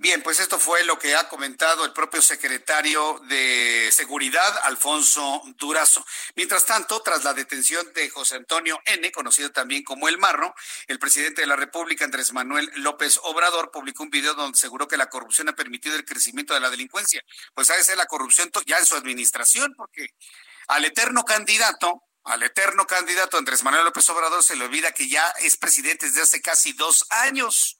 Bien, 0.00 0.22
pues 0.22 0.40
esto 0.40 0.58
fue 0.58 0.82
lo 0.84 0.98
que 0.98 1.14
ha 1.14 1.28
comentado 1.28 1.84
el 1.84 1.92
propio 1.92 2.22
secretario 2.22 3.20
de 3.28 3.90
Seguridad, 3.92 4.58
Alfonso 4.62 5.42
Durazo. 5.58 6.02
Mientras 6.36 6.64
tanto, 6.64 7.02
tras 7.02 7.22
la 7.22 7.34
detención 7.34 7.86
de 7.92 8.08
José 8.08 8.36
Antonio 8.36 8.80
N., 8.86 9.12
conocido 9.12 9.52
también 9.52 9.84
como 9.84 10.08
El 10.08 10.16
Marro, 10.16 10.54
el 10.86 10.98
presidente 10.98 11.42
de 11.42 11.46
la 11.46 11.54
República, 11.54 12.06
Andrés 12.06 12.32
Manuel 12.32 12.72
López 12.76 13.20
Obrador, 13.24 13.70
publicó 13.70 14.04
un 14.04 14.08
video 14.08 14.32
donde 14.32 14.56
aseguró 14.56 14.88
que 14.88 14.96
la 14.96 15.10
corrupción 15.10 15.50
ha 15.50 15.54
permitido 15.54 15.96
el 15.96 16.06
crecimiento 16.06 16.54
de 16.54 16.60
la 16.60 16.70
delincuencia. 16.70 17.22
Pues 17.52 17.68
ha 17.68 17.76
de 17.76 17.84
ser 17.84 17.98
la 17.98 18.06
corrupción 18.06 18.50
ya 18.64 18.78
en 18.78 18.86
su 18.86 18.96
administración, 18.96 19.74
porque 19.76 20.06
al 20.68 20.86
eterno 20.86 21.26
candidato, 21.26 22.04
al 22.24 22.42
eterno 22.42 22.86
candidato 22.86 23.36
Andrés 23.36 23.62
Manuel 23.62 23.84
López 23.84 24.08
Obrador 24.08 24.42
se 24.42 24.56
le 24.56 24.64
olvida 24.64 24.92
que 24.92 25.10
ya 25.10 25.28
es 25.40 25.58
presidente 25.58 26.06
desde 26.06 26.22
hace 26.22 26.40
casi 26.40 26.72
dos 26.72 27.04
años. 27.10 27.79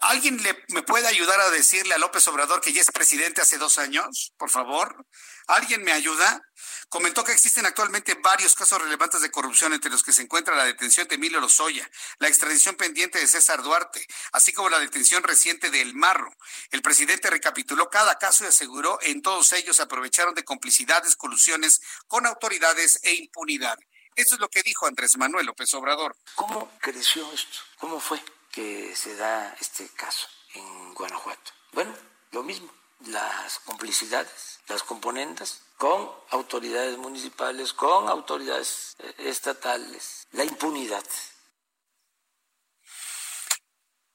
¿Alguien 0.00 0.40
le, 0.42 0.64
me 0.68 0.82
puede 0.82 1.08
ayudar 1.08 1.40
a 1.40 1.50
decirle 1.50 1.94
a 1.94 1.98
López 1.98 2.26
Obrador 2.28 2.60
que 2.60 2.72
ya 2.72 2.80
es 2.80 2.92
presidente 2.92 3.40
hace 3.40 3.58
dos 3.58 3.78
años? 3.78 4.32
Por 4.36 4.50
favor. 4.50 5.06
¿Alguien 5.48 5.82
me 5.82 5.92
ayuda? 5.92 6.40
Comentó 6.88 7.24
que 7.24 7.32
existen 7.32 7.66
actualmente 7.66 8.14
varios 8.14 8.54
casos 8.54 8.80
relevantes 8.80 9.22
de 9.22 9.30
corrupción 9.30 9.72
entre 9.72 9.90
los 9.90 10.02
que 10.02 10.12
se 10.12 10.22
encuentra 10.22 10.54
la 10.54 10.64
detención 10.64 11.08
de 11.08 11.16
Emilio 11.16 11.40
Lozoya, 11.40 11.90
la 12.18 12.28
extradición 12.28 12.76
pendiente 12.76 13.18
de 13.18 13.26
César 13.26 13.62
Duarte, 13.62 14.06
así 14.32 14.52
como 14.52 14.68
la 14.68 14.78
detención 14.78 15.22
reciente 15.22 15.70
de 15.70 15.80
El 15.80 15.94
Marro. 15.94 16.30
El 16.70 16.82
presidente 16.82 17.30
recapituló 17.30 17.90
cada 17.90 18.18
caso 18.18 18.44
y 18.44 18.48
aseguró 18.48 18.98
en 19.02 19.20
todos 19.22 19.52
ellos 19.52 19.80
aprovecharon 19.80 20.34
de 20.34 20.44
complicidades, 20.44 21.16
colusiones 21.16 21.80
con 22.06 22.26
autoridades 22.26 23.00
e 23.02 23.14
impunidad. 23.14 23.78
Eso 24.14 24.34
es 24.34 24.40
lo 24.40 24.48
que 24.48 24.62
dijo 24.62 24.86
Andrés 24.86 25.16
Manuel 25.16 25.46
López 25.46 25.72
Obrador. 25.74 26.14
¿Cómo 26.34 26.70
creció 26.80 27.32
esto? 27.32 27.58
¿Cómo 27.78 27.98
fue? 27.98 28.22
Que 28.52 28.94
se 28.94 29.16
da 29.16 29.56
este 29.60 29.88
caso 29.88 30.28
en 30.54 30.94
Guanajuato. 30.94 31.52
Bueno, 31.72 31.92
lo 32.30 32.42
mismo, 32.42 32.72
las 33.06 33.58
complicidades, 33.60 34.60
las 34.68 34.82
componentes 34.82 35.62
con 35.76 36.08
autoridades 36.30 36.96
municipales, 36.98 37.72
con 37.72 38.08
autoridades 38.08 38.94
eh, 38.98 39.14
estatales, 39.18 40.28
la 40.32 40.44
impunidad. 40.44 41.04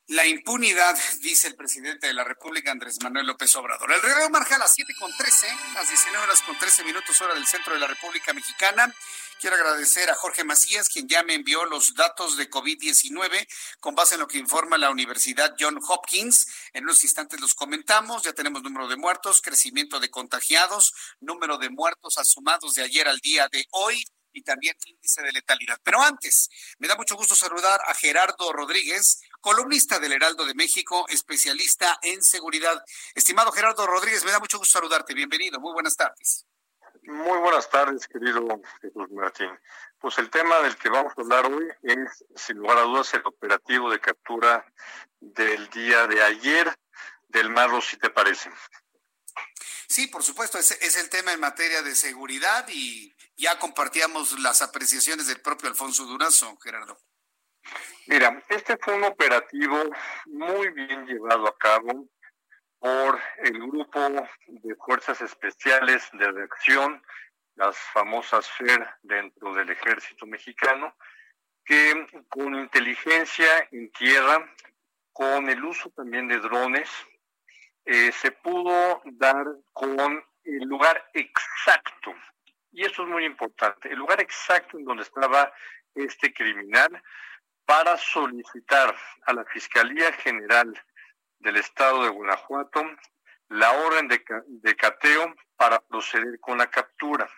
La 0.09 0.25
impunidad, 0.25 0.97
dice 1.19 1.49
el 1.49 1.55
presidente 1.55 2.07
de 2.07 2.13
la 2.13 2.23
República, 2.23 2.71
Andrés 2.71 2.97
Manuel 3.03 3.27
López 3.27 3.53
Obrador. 3.57 3.91
El 3.91 4.01
reloj 4.01 4.29
marca 4.29 4.55
a 4.55 4.59
las 4.59 4.73
7 4.73 4.93
con 4.97 5.11
13, 5.17 5.47
las 5.73 5.89
19 5.89 6.23
horas 6.23 6.41
con 6.43 6.57
13 6.57 6.85
minutos 6.85 7.19
hora 7.21 7.33
del 7.33 7.45
centro 7.45 7.73
de 7.73 7.81
la 7.81 7.87
República 7.87 8.31
Mexicana. 8.31 8.95
Quiero 9.39 9.55
agradecer 9.55 10.09
a 10.09 10.15
Jorge 10.15 10.43
Macías, 10.43 10.89
quien 10.89 11.07
ya 11.07 11.21
me 11.21 11.35
envió 11.35 11.63
los 11.65 11.93
datos 11.93 12.37
de 12.37 12.49
COVID-19 12.49 13.47
con 13.79 13.93
base 13.93 14.15
en 14.15 14.21
lo 14.21 14.27
que 14.27 14.39
informa 14.39 14.79
la 14.79 14.89
Universidad 14.89 15.55
John 15.59 15.79
Hopkins. 15.87 16.47
En 16.73 16.85
unos 16.85 17.03
instantes 17.03 17.39
los 17.39 17.53
comentamos. 17.53 18.23
Ya 18.23 18.33
tenemos 18.33 18.63
número 18.63 18.87
de 18.87 18.97
muertos, 18.97 19.41
crecimiento 19.41 19.99
de 19.99 20.09
contagiados, 20.09 20.91
número 21.19 21.59
de 21.59 21.69
muertos 21.69 22.17
asumados 22.17 22.73
de 22.73 22.81
ayer 22.81 23.07
al 23.07 23.19
día 23.19 23.47
de 23.51 23.67
hoy 23.73 24.03
y 24.33 24.41
también 24.41 24.75
índice 24.87 25.21
de 25.21 25.31
letalidad. 25.31 25.79
Pero 25.83 26.01
antes, 26.01 26.49
me 26.79 26.87
da 26.87 26.95
mucho 26.95 27.15
gusto 27.15 27.35
saludar 27.35 27.79
a 27.85 27.93
Gerardo 27.93 28.51
Rodríguez, 28.51 29.21
columnista 29.39 29.99
del 29.99 30.13
Heraldo 30.13 30.45
de 30.45 30.55
México, 30.55 31.05
especialista 31.09 31.99
en 32.01 32.23
seguridad. 32.23 32.83
Estimado 33.13 33.51
Gerardo 33.51 33.85
Rodríguez, 33.85 34.23
me 34.25 34.31
da 34.31 34.39
mucho 34.39 34.57
gusto 34.57 34.79
saludarte. 34.79 35.13
Bienvenido. 35.13 35.59
Muy 35.59 35.73
buenas 35.73 35.95
tardes. 35.95 36.46
Muy 37.07 37.37
buenas 37.39 37.69
tardes, 37.69 38.05
querido 38.05 38.45
Jesús 38.81 39.09
Martín. 39.11 39.49
Pues 39.97 40.17
el 40.17 40.29
tema 40.29 40.59
del 40.59 40.75
que 40.75 40.89
vamos 40.89 41.13
a 41.17 41.21
hablar 41.21 41.45
hoy 41.45 41.65
es, 41.81 42.25
sin 42.35 42.57
lugar 42.57 42.79
a 42.79 42.81
dudas, 42.81 43.13
el 43.13 43.21
operativo 43.23 43.89
de 43.89 44.01
captura 44.01 44.65
del 45.21 45.69
día 45.69 46.05
de 46.05 46.21
ayer 46.21 46.77
del 47.29 47.49
Marro, 47.49 47.79
si 47.79 47.95
te 47.95 48.09
parece. 48.09 48.51
Sí, 49.87 50.07
por 50.07 50.21
supuesto, 50.21 50.57
es, 50.57 50.71
es 50.71 50.97
el 50.97 51.09
tema 51.09 51.31
en 51.31 51.39
materia 51.39 51.81
de 51.81 51.95
seguridad 51.95 52.65
y 52.67 53.15
ya 53.37 53.57
compartíamos 53.57 54.37
las 54.41 54.61
apreciaciones 54.61 55.27
del 55.27 55.39
propio 55.39 55.69
Alfonso 55.69 56.03
Durazo, 56.03 56.57
Gerardo. 56.57 56.97
Mira, 58.07 58.43
este 58.49 58.77
fue 58.81 58.95
un 58.95 59.05
operativo 59.05 59.81
muy 60.25 60.71
bien 60.71 61.05
llevado 61.05 61.47
a 61.47 61.57
cabo 61.57 62.09
por 62.79 63.19
el 63.43 63.59
grupo 63.59 63.99
de 64.47 64.75
fuerzas 64.75 65.21
especiales 65.21 66.09
de 66.13 66.31
reacción, 66.31 67.01
las 67.55 67.77
famosas 67.93 68.49
FER 68.51 68.87
dentro 69.01 69.53
del 69.53 69.69
ejército 69.69 70.25
mexicano, 70.25 70.95
que 71.65 72.07
con 72.29 72.55
inteligencia 72.55 73.67
en 73.71 73.91
tierra, 73.91 74.47
con 75.11 75.49
el 75.49 75.63
uso 75.63 75.89
también 75.89 76.27
de 76.27 76.39
drones, 76.39 76.89
eh, 77.85 78.11
se 78.11 78.31
pudo 78.31 79.01
dar 79.05 79.45
con 79.73 80.23
el 80.43 80.63
lugar 80.63 81.09
exacto, 81.13 82.13
y 82.71 82.85
eso 82.85 83.03
es 83.03 83.09
muy 83.09 83.25
importante, 83.25 83.89
el 83.89 83.97
lugar 83.97 84.21
exacto 84.21 84.77
en 84.77 84.85
donde 84.85 85.03
estaba 85.03 85.51
este 85.95 86.33
criminal 86.33 87.01
para 87.65 87.97
solicitar 87.97 88.95
a 89.25 89.33
la 89.33 89.43
Fiscalía 89.45 90.13
General 90.13 90.73
del 91.39 91.57
Estado 91.57 92.03
de 92.03 92.09
Guanajuato 92.09 92.83
la 93.49 93.71
orden 93.71 94.07
de, 94.07 94.75
cateo 94.75 95.35
para 95.55 95.79
proceder 95.79 96.39
con 96.39 96.57
la 96.57 96.69
captura. 96.69 97.29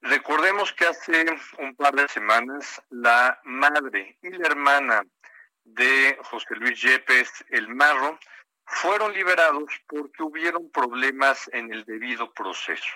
Recordemos 0.00 0.72
que 0.72 0.86
hace 0.86 1.24
un 1.58 1.74
par 1.76 1.94
de 1.94 2.08
semanas 2.08 2.82
la 2.90 3.40
madre 3.44 4.18
y 4.22 4.30
la 4.30 4.48
hermana 4.48 5.02
de 5.64 6.18
José 6.24 6.54
Luis 6.56 6.80
Yepes, 6.80 7.44
el 7.50 7.68
Marro, 7.68 8.18
fueron 8.64 9.12
liberados 9.12 9.72
porque 9.86 10.22
hubieron 10.22 10.70
problemas 10.70 11.48
en 11.52 11.72
el 11.72 11.84
debido 11.84 12.32
proceso 12.32 12.94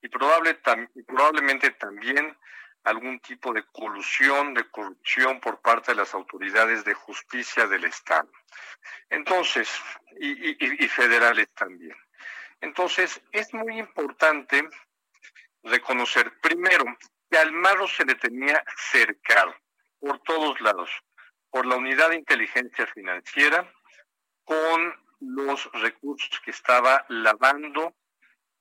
y, 0.00 0.08
probable, 0.08 0.58
y 0.94 1.02
probablemente 1.02 1.70
también 1.72 2.36
algún 2.84 3.20
tipo 3.20 3.52
de 3.52 3.64
colusión, 3.64 4.54
de 4.54 4.68
corrupción 4.70 5.40
por 5.40 5.60
parte 5.60 5.92
de 5.92 5.96
las 5.96 6.14
autoridades 6.14 6.84
de 6.84 6.94
justicia 6.94 7.66
del 7.66 7.84
Estado. 7.84 8.28
Entonces, 9.08 9.68
y, 10.18 10.88
federales 10.88 11.48
también. 11.54 11.96
Entonces, 12.60 13.20
es 13.32 13.52
muy 13.54 13.78
importante 13.78 14.68
reconocer, 15.62 16.32
primero, 16.40 16.84
que 17.30 17.38
al 17.38 17.52
Marro 17.52 17.86
se 17.86 18.04
le 18.04 18.14
tenía 18.16 18.62
cercado 18.90 19.54
por 20.00 20.18
todos 20.20 20.60
lados, 20.60 20.90
por 21.50 21.66
la 21.66 21.76
unidad 21.76 22.10
de 22.10 22.16
inteligencia 22.16 22.86
financiera, 22.88 23.72
con 24.44 24.94
los 25.20 25.70
recursos 25.72 26.40
que 26.40 26.50
estaba 26.50 27.04
lavando, 27.08 27.94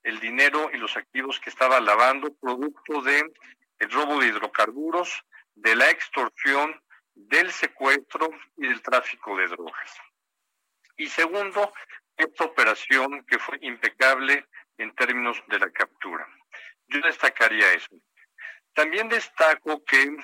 el 0.04 0.20
dinero 0.20 0.70
y 0.74 0.78
los 0.78 0.96
activos 0.98 1.40
que 1.40 1.50
estaba 1.50 1.80
lavando, 1.80 2.34
producto 2.36 3.02
de 3.02 3.32
el 3.82 3.90
robo 3.90 4.20
de 4.20 4.28
hidrocarburos, 4.28 5.26
de 5.56 5.76
la 5.76 5.90
extorsión, 5.90 6.80
del 7.14 7.52
secuestro 7.52 8.30
y 8.58 8.68
del 8.68 8.82
tráfico 8.82 9.36
de 9.38 9.48
drogas. 9.48 10.00
Y 10.98 11.08
segundo, 11.08 11.74
esta 12.16 12.46
operación 12.46 13.26
que 13.26 13.40
fue 13.40 13.58
impecable 13.62 14.46
en 14.78 14.94
términos 14.96 15.42
de 15.48 15.60
la 15.60 15.72
captura. 15.72 16.28
Yo 16.88 17.02
destacaría 17.02 17.74
eso. 17.74 17.96
También 18.74 19.10
destaco 19.10 19.84
que 19.84 20.16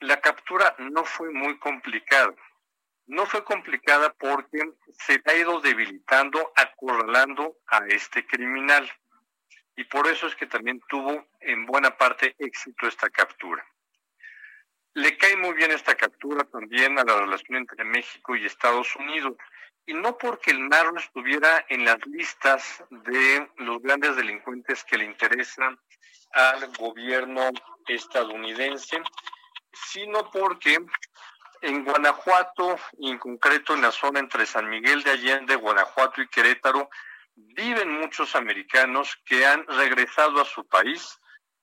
la 0.00 0.20
captura 0.20 0.74
no 0.78 1.04
fue 1.04 1.30
muy 1.30 1.58
complicada. 1.58 2.34
No 3.06 3.24
fue 3.24 3.44
complicada 3.44 4.12
porque 4.12 4.58
se 4.92 5.22
ha 5.24 5.34
ido 5.34 5.60
debilitando, 5.60 6.52
acorralando 6.54 7.56
a 7.68 7.78
este 7.86 8.26
criminal. 8.26 8.90
Y 9.76 9.84
por 9.84 10.06
eso 10.06 10.26
es 10.26 10.34
que 10.34 10.46
también 10.46 10.80
tuvo 10.88 11.28
en 11.40 11.66
buena 11.66 11.96
parte 11.96 12.34
éxito 12.38 12.88
esta 12.88 13.10
captura. 13.10 13.64
Le 14.94 15.18
cae 15.18 15.36
muy 15.36 15.54
bien 15.54 15.70
esta 15.70 15.94
captura 15.94 16.44
también 16.44 16.98
a 16.98 17.04
la 17.04 17.20
relación 17.20 17.58
entre 17.58 17.84
México 17.84 18.34
y 18.34 18.46
Estados 18.46 18.96
Unidos, 18.96 19.36
y 19.84 19.92
no 19.92 20.16
porque 20.16 20.50
el 20.50 20.68
narro 20.68 20.96
estuviera 20.98 21.64
en 21.68 21.84
las 21.84 22.04
listas 22.06 22.82
de 22.90 23.48
los 23.58 23.80
grandes 23.82 24.16
delincuentes 24.16 24.82
que 24.84 24.96
le 24.96 25.04
interesan 25.04 25.78
al 26.32 26.72
gobierno 26.78 27.50
estadounidense, 27.86 29.00
sino 29.72 30.30
porque 30.30 30.78
en 31.60 31.84
Guanajuato, 31.84 32.78
y 32.98 33.10
en 33.10 33.18
concreto 33.18 33.74
en 33.74 33.82
la 33.82 33.92
zona 33.92 34.20
entre 34.20 34.46
San 34.46 34.68
Miguel 34.68 35.02
de 35.02 35.10
Allende, 35.10 35.56
Guanajuato 35.56 36.22
y 36.22 36.28
Querétaro, 36.28 36.88
viven 37.36 38.00
muchos 38.00 38.34
americanos 38.34 39.16
que 39.24 39.46
han 39.46 39.66
regresado 39.66 40.40
a 40.40 40.44
su 40.44 40.66
país 40.66 41.18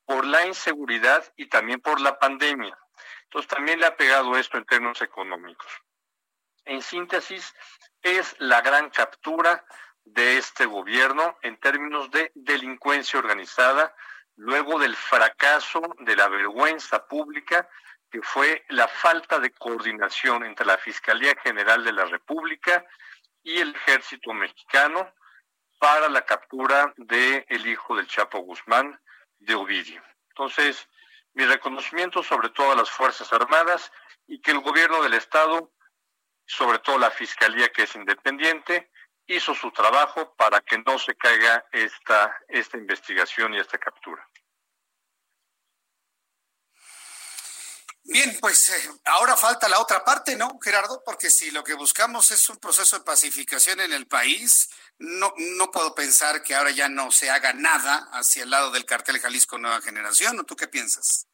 por 0.06 0.26
la 0.26 0.46
inseguridad 0.46 1.24
y 1.36 1.48
también 1.48 1.82
por 1.82 2.00
la 2.00 2.18
pandemia. 2.20 2.78
Entonces 3.24 3.50
también 3.50 3.80
le 3.80 3.88
ha 3.88 3.98
pegado 3.98 4.38
esto 4.38 4.58
en 4.58 4.66
términos 4.66 5.02
económicos. 5.02 5.68
En 6.66 6.82
síntesis, 6.82 7.54
es 8.02 8.36
la 8.40 8.62
gran 8.62 8.90
captura 8.90 9.66
de 10.04 10.38
este 10.38 10.66
gobierno 10.66 11.38
en 11.42 11.58
términos 11.60 12.12
de 12.12 12.32
delincuencia 12.36 13.18
organizada, 13.18 13.96
luego 14.36 14.78
del 14.80 14.96
fracaso 14.96 15.82
de 16.00 16.16
la 16.16 16.28
vergüenza 16.28 17.08
pública 17.08 17.68
que 18.12 18.22
fue 18.22 18.64
la 18.70 18.88
falta 18.88 19.40
de 19.40 19.52
coordinación 19.52 20.46
entre 20.46 20.68
la 20.68 20.78
Fiscalía 20.78 21.34
General 21.42 21.84
de 21.84 21.94
la 21.94 22.06
República 22.06 22.86
y 23.42 23.60
el 23.60 23.76
Ejército 23.76 24.34
Mexicano 24.34 25.12
para 25.80 26.10
la 26.10 26.26
captura 26.26 26.94
del 26.98 27.46
el 27.50 27.68
hijo 27.68 27.96
del 27.96 28.08
Chapo 28.08 28.40
Guzmán, 28.40 29.00
de 29.40 29.56
Ovidio. 29.56 30.02
Entonces, 30.30 30.88
mi 31.34 31.46
reconocimiento 31.46 32.24
sobre 32.24 32.50
todo 32.50 32.72
a 32.72 32.76
las 32.76 32.90
Fuerzas 32.90 33.32
Armadas 33.34 33.92
y 34.28 34.40
que 34.42 34.52
el 34.52 34.60
gobierno 34.60 35.02
del 35.02 35.14
Estado, 35.14 35.72
sobre 36.46 36.80
todo 36.80 36.98
la 36.98 37.12
Fiscalía 37.12 37.70
que 37.70 37.84
es 37.84 37.96
independiente, 37.96 38.92
hizo 39.28 39.56
su 39.56 39.72
trabajo 39.72 40.36
para 40.36 40.62
que 40.62 40.78
no 40.80 41.00
se 41.00 41.16
caiga 41.16 41.66
esta, 41.72 42.38
esta 42.48 42.78
investigación 42.78 43.54
y 43.54 43.60
esta 43.60 43.78
captura. 43.78 44.28
Bien, 48.06 48.38
pues 48.42 48.70
eh, 48.70 48.90
ahora 49.06 49.38
falta 49.38 49.70
la 49.70 49.80
otra 49.80 50.04
parte, 50.04 50.36
¿no, 50.36 50.60
Gerardo? 50.62 51.02
Porque 51.06 51.30
si 51.30 51.52
lo 51.52 51.64
que 51.64 51.74
buscamos 51.74 52.32
es 52.32 52.50
un 52.50 52.58
proceso 52.58 52.98
de 52.98 53.06
pacificación 53.06 53.80
en 53.80 53.94
el 53.94 54.08
país, 54.08 54.70
no, 55.00 55.34
no 55.38 55.72
puedo 55.72 55.96
pensar 55.96 56.44
que 56.44 56.54
ahora 56.54 56.72
ya 56.72 56.90
no 56.90 57.12
se 57.12 57.30
haga 57.30 57.54
nada 57.54 58.10
hacia 58.12 58.44
el 58.44 58.50
lado 58.50 58.72
del 58.72 58.86
cartel 58.86 59.20
Jalisco 59.20 59.58
Nueva 59.58 59.82
Generación, 59.82 60.38
¿o 60.38 60.44
tú 60.44 60.58
qué 60.58 60.68
piensas? 60.68 61.30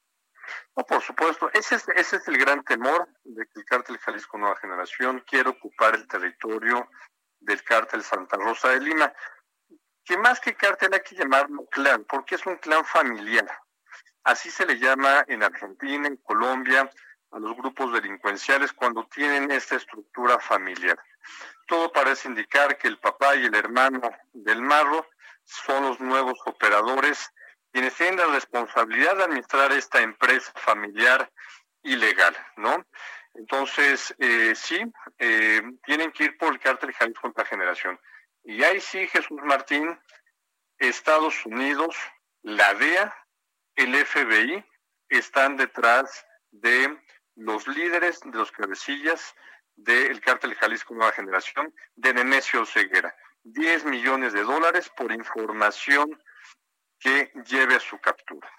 No, 0.76 0.86
por 0.86 1.02
supuesto, 1.02 1.50
ese 1.54 1.76
es, 1.76 1.88
ese 1.96 2.18
es 2.18 2.28
el 2.28 2.38
gran 2.38 2.64
temor 2.64 3.10
de 3.24 3.48
que 3.48 3.60
el 3.60 3.66
cártel 3.66 3.98
Jalisco 3.98 4.38
Nueva 4.38 4.56
Generación 4.58 5.24
quiere 5.28 5.50
ocupar 5.50 5.96
el 5.96 6.08
territorio 6.08 6.88
del 7.40 7.64
cártel 7.64 8.04
Santa 8.04 8.38
Rosa 8.38 8.70
de 8.70 8.82
Lima, 8.82 9.12
que 10.06 10.18
más 10.18 10.40
que 10.40 10.56
cártel 10.56 10.94
hay 10.94 11.02
que 11.02 11.16
llamarlo 11.16 11.66
clan, 11.72 12.06
porque 12.06 12.36
es 12.36 12.46
un 12.46 12.58
clan 12.58 12.86
familiar 12.86 13.50
Así 14.24 14.52
se 14.52 14.66
le 14.66 14.78
llama 14.78 15.26
en 15.28 15.44
Argentina, 15.44 16.08
en 16.08 16.18
Colombia, 16.18 16.90
a 17.32 17.40
los 17.40 17.56
grupos 17.56 17.94
delincuenciales 17.94 18.74
cuando 18.74 19.06
tienen 19.08 19.52
esta 19.52 19.76
estructura 19.76 20.40
familiar. 20.40 20.98
Todo 21.68 21.92
parece 21.92 22.28
indicar 22.28 22.78
que 22.78 22.88
el 22.88 22.98
papá 22.98 23.36
y 23.36 23.46
el 23.46 23.56
hermano 23.56 24.02
del 24.34 24.62
marro 24.62 25.08
son 25.46 25.84
los 25.84 26.00
nuevos 26.00 26.40
operadores 26.46 27.32
quienes 27.72 27.94
tienen 27.96 28.18
la 28.18 28.34
responsabilidad 28.34 29.16
de 29.18 29.24
administrar 29.24 29.72
esta 29.72 30.02
empresa 30.02 30.52
familiar 30.56 31.32
ilegal, 31.84 32.36
¿no? 32.58 32.86
Entonces, 33.36 34.14
eh, 34.18 34.54
sí, 34.56 34.82
eh, 35.20 35.62
tienen 35.86 36.12
que 36.12 36.26
ir 36.26 36.38
por 36.38 36.52
el 36.52 36.60
cártel 36.60 36.94
Jalisco 36.94 37.22
contra 37.22 37.46
generación. 37.46 38.00
Y 38.44 38.64
ahí 38.64 38.82
sí, 38.82 39.08
Jesús 39.08 39.40
Martín, 39.44 40.00
Estados 40.80 41.46
Unidos, 41.46 41.96
la 42.42 42.74
DEA 42.74 43.16
el 43.80 43.96
FBI 44.06 44.64
están 45.08 45.56
detrás 45.56 46.26
de 46.52 47.02
los 47.36 47.66
líderes, 47.68 48.20
de 48.20 48.38
los 48.38 48.52
cabecillas 48.52 49.34
del 49.76 50.20
cártel 50.20 50.54
Jalisco 50.56 50.94
Nueva 50.94 51.14
Generación, 51.14 51.74
de 51.96 52.14
Nemesio 52.14 52.66
Ceguera. 52.66 53.16
10 53.44 53.86
millones 53.86 54.34
de 54.34 54.44
dólares 54.44 54.92
por 54.98 55.14
información 55.14 56.22
que 57.00 57.32
lleve 57.46 57.76
a 57.76 57.80
su 57.80 57.98
captura. 58.00 58.52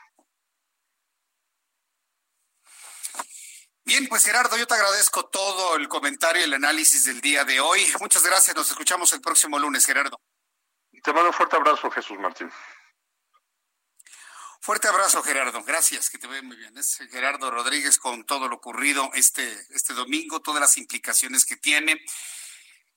Bien, 3.85 4.07
pues 4.09 4.25
Gerardo, 4.25 4.57
yo 4.57 4.67
te 4.67 4.75
agradezco 4.75 5.29
todo 5.29 5.77
el 5.77 5.89
comentario 5.89 6.41
y 6.41 6.45
el 6.45 6.55
análisis 6.55 7.05
del 7.05 7.21
día 7.21 7.45
de 7.45 7.61
hoy. 7.61 7.87
Muchas 8.01 8.25
gracias, 8.25 8.57
nos 8.57 8.71
escuchamos 8.71 9.13
el 9.13 9.21
próximo 9.21 9.59
lunes, 9.59 9.85
Gerardo. 9.85 10.19
Te 11.03 11.13
mando 11.13 11.29
un 11.29 11.35
fuerte 11.35 11.57
abrazo, 11.57 11.91
Jesús 11.91 12.19
Martín. 12.19 12.51
Fuerte 14.63 14.89
abrazo, 14.89 15.23
Gerardo. 15.23 15.65
Gracias, 15.65 16.11
que 16.11 16.19
te 16.19 16.27
vea 16.27 16.43
muy 16.43 16.55
bien. 16.55 16.77
Es 16.77 16.99
Gerardo 17.11 17.51
Rodríguez 17.51 17.99
con 17.99 18.25
todo 18.25 18.47
lo 18.47 18.57
ocurrido 18.57 19.11
este, 19.15 19.51
este 19.71 19.95
domingo, 19.95 20.41
todas 20.41 20.61
las 20.61 20.77
implicaciones 20.77 21.47
que 21.47 21.57
tiene. 21.57 22.05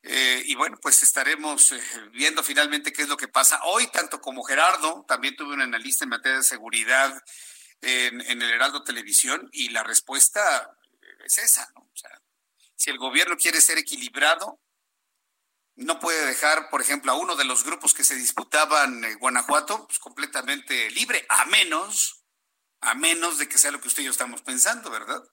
Eh, 0.02 0.44
y 0.46 0.56
bueno, 0.56 0.78
pues 0.82 1.02
estaremos 1.04 1.72
eh, 1.72 1.82
viendo 2.12 2.44
finalmente 2.44 2.92
qué 2.92 3.04
es 3.04 3.08
lo 3.08 3.16
que 3.16 3.30
pasa. 3.30 3.62
Hoy, 3.64 3.88
tanto 3.88 4.20
como 4.20 4.44
Gerardo, 4.44 5.06
también 5.08 5.38
tuve 5.38 5.54
un 5.54 5.62
analista 5.62 6.04
en 6.04 6.10
materia 6.10 6.40
de 6.40 6.44
seguridad 6.44 7.24
en, 7.80 8.22
el 8.22 8.50
Heraldo 8.50 8.84
Televisión 8.84 9.50
y 9.54 9.70
la 9.70 9.84
respuesta 9.84 10.70
es 11.24 11.38
esa, 11.38 11.70
¿no? 11.76 11.82
O 11.82 11.96
sea, 11.96 12.22
si 12.76 12.90
el 12.90 12.98
gobierno 12.98 13.38
quiere 13.38 13.62
ser 13.62 13.78
equilibrado, 13.78 14.60
no 15.76 16.00
puede 16.00 16.26
dejar, 16.26 16.70
por 16.70 16.82
ejemplo, 16.82 17.12
a 17.12 17.16
uno 17.16 17.36
de 17.36 17.46
los 17.46 17.64
grupos 17.64 17.94
que 17.94 18.04
se 18.04 18.16
disputaban 18.16 19.04
en 19.04 19.18
Guanajuato 19.18 19.88
pues, 19.88 20.00
completamente 20.00 20.90
libre, 20.92 21.26
a 21.30 21.46
menos, 21.46 22.24
a 22.82 22.94
menos 22.94 23.38
de 23.38 23.50
que 23.50 23.58
sea 23.58 23.72
lo 23.72 23.82
que 23.82 23.88
usted 23.88 24.04
y 24.04 24.06
yo 24.06 24.12
estamos 24.12 24.42
pensando, 24.42 24.90
¿verdad? 24.90 25.24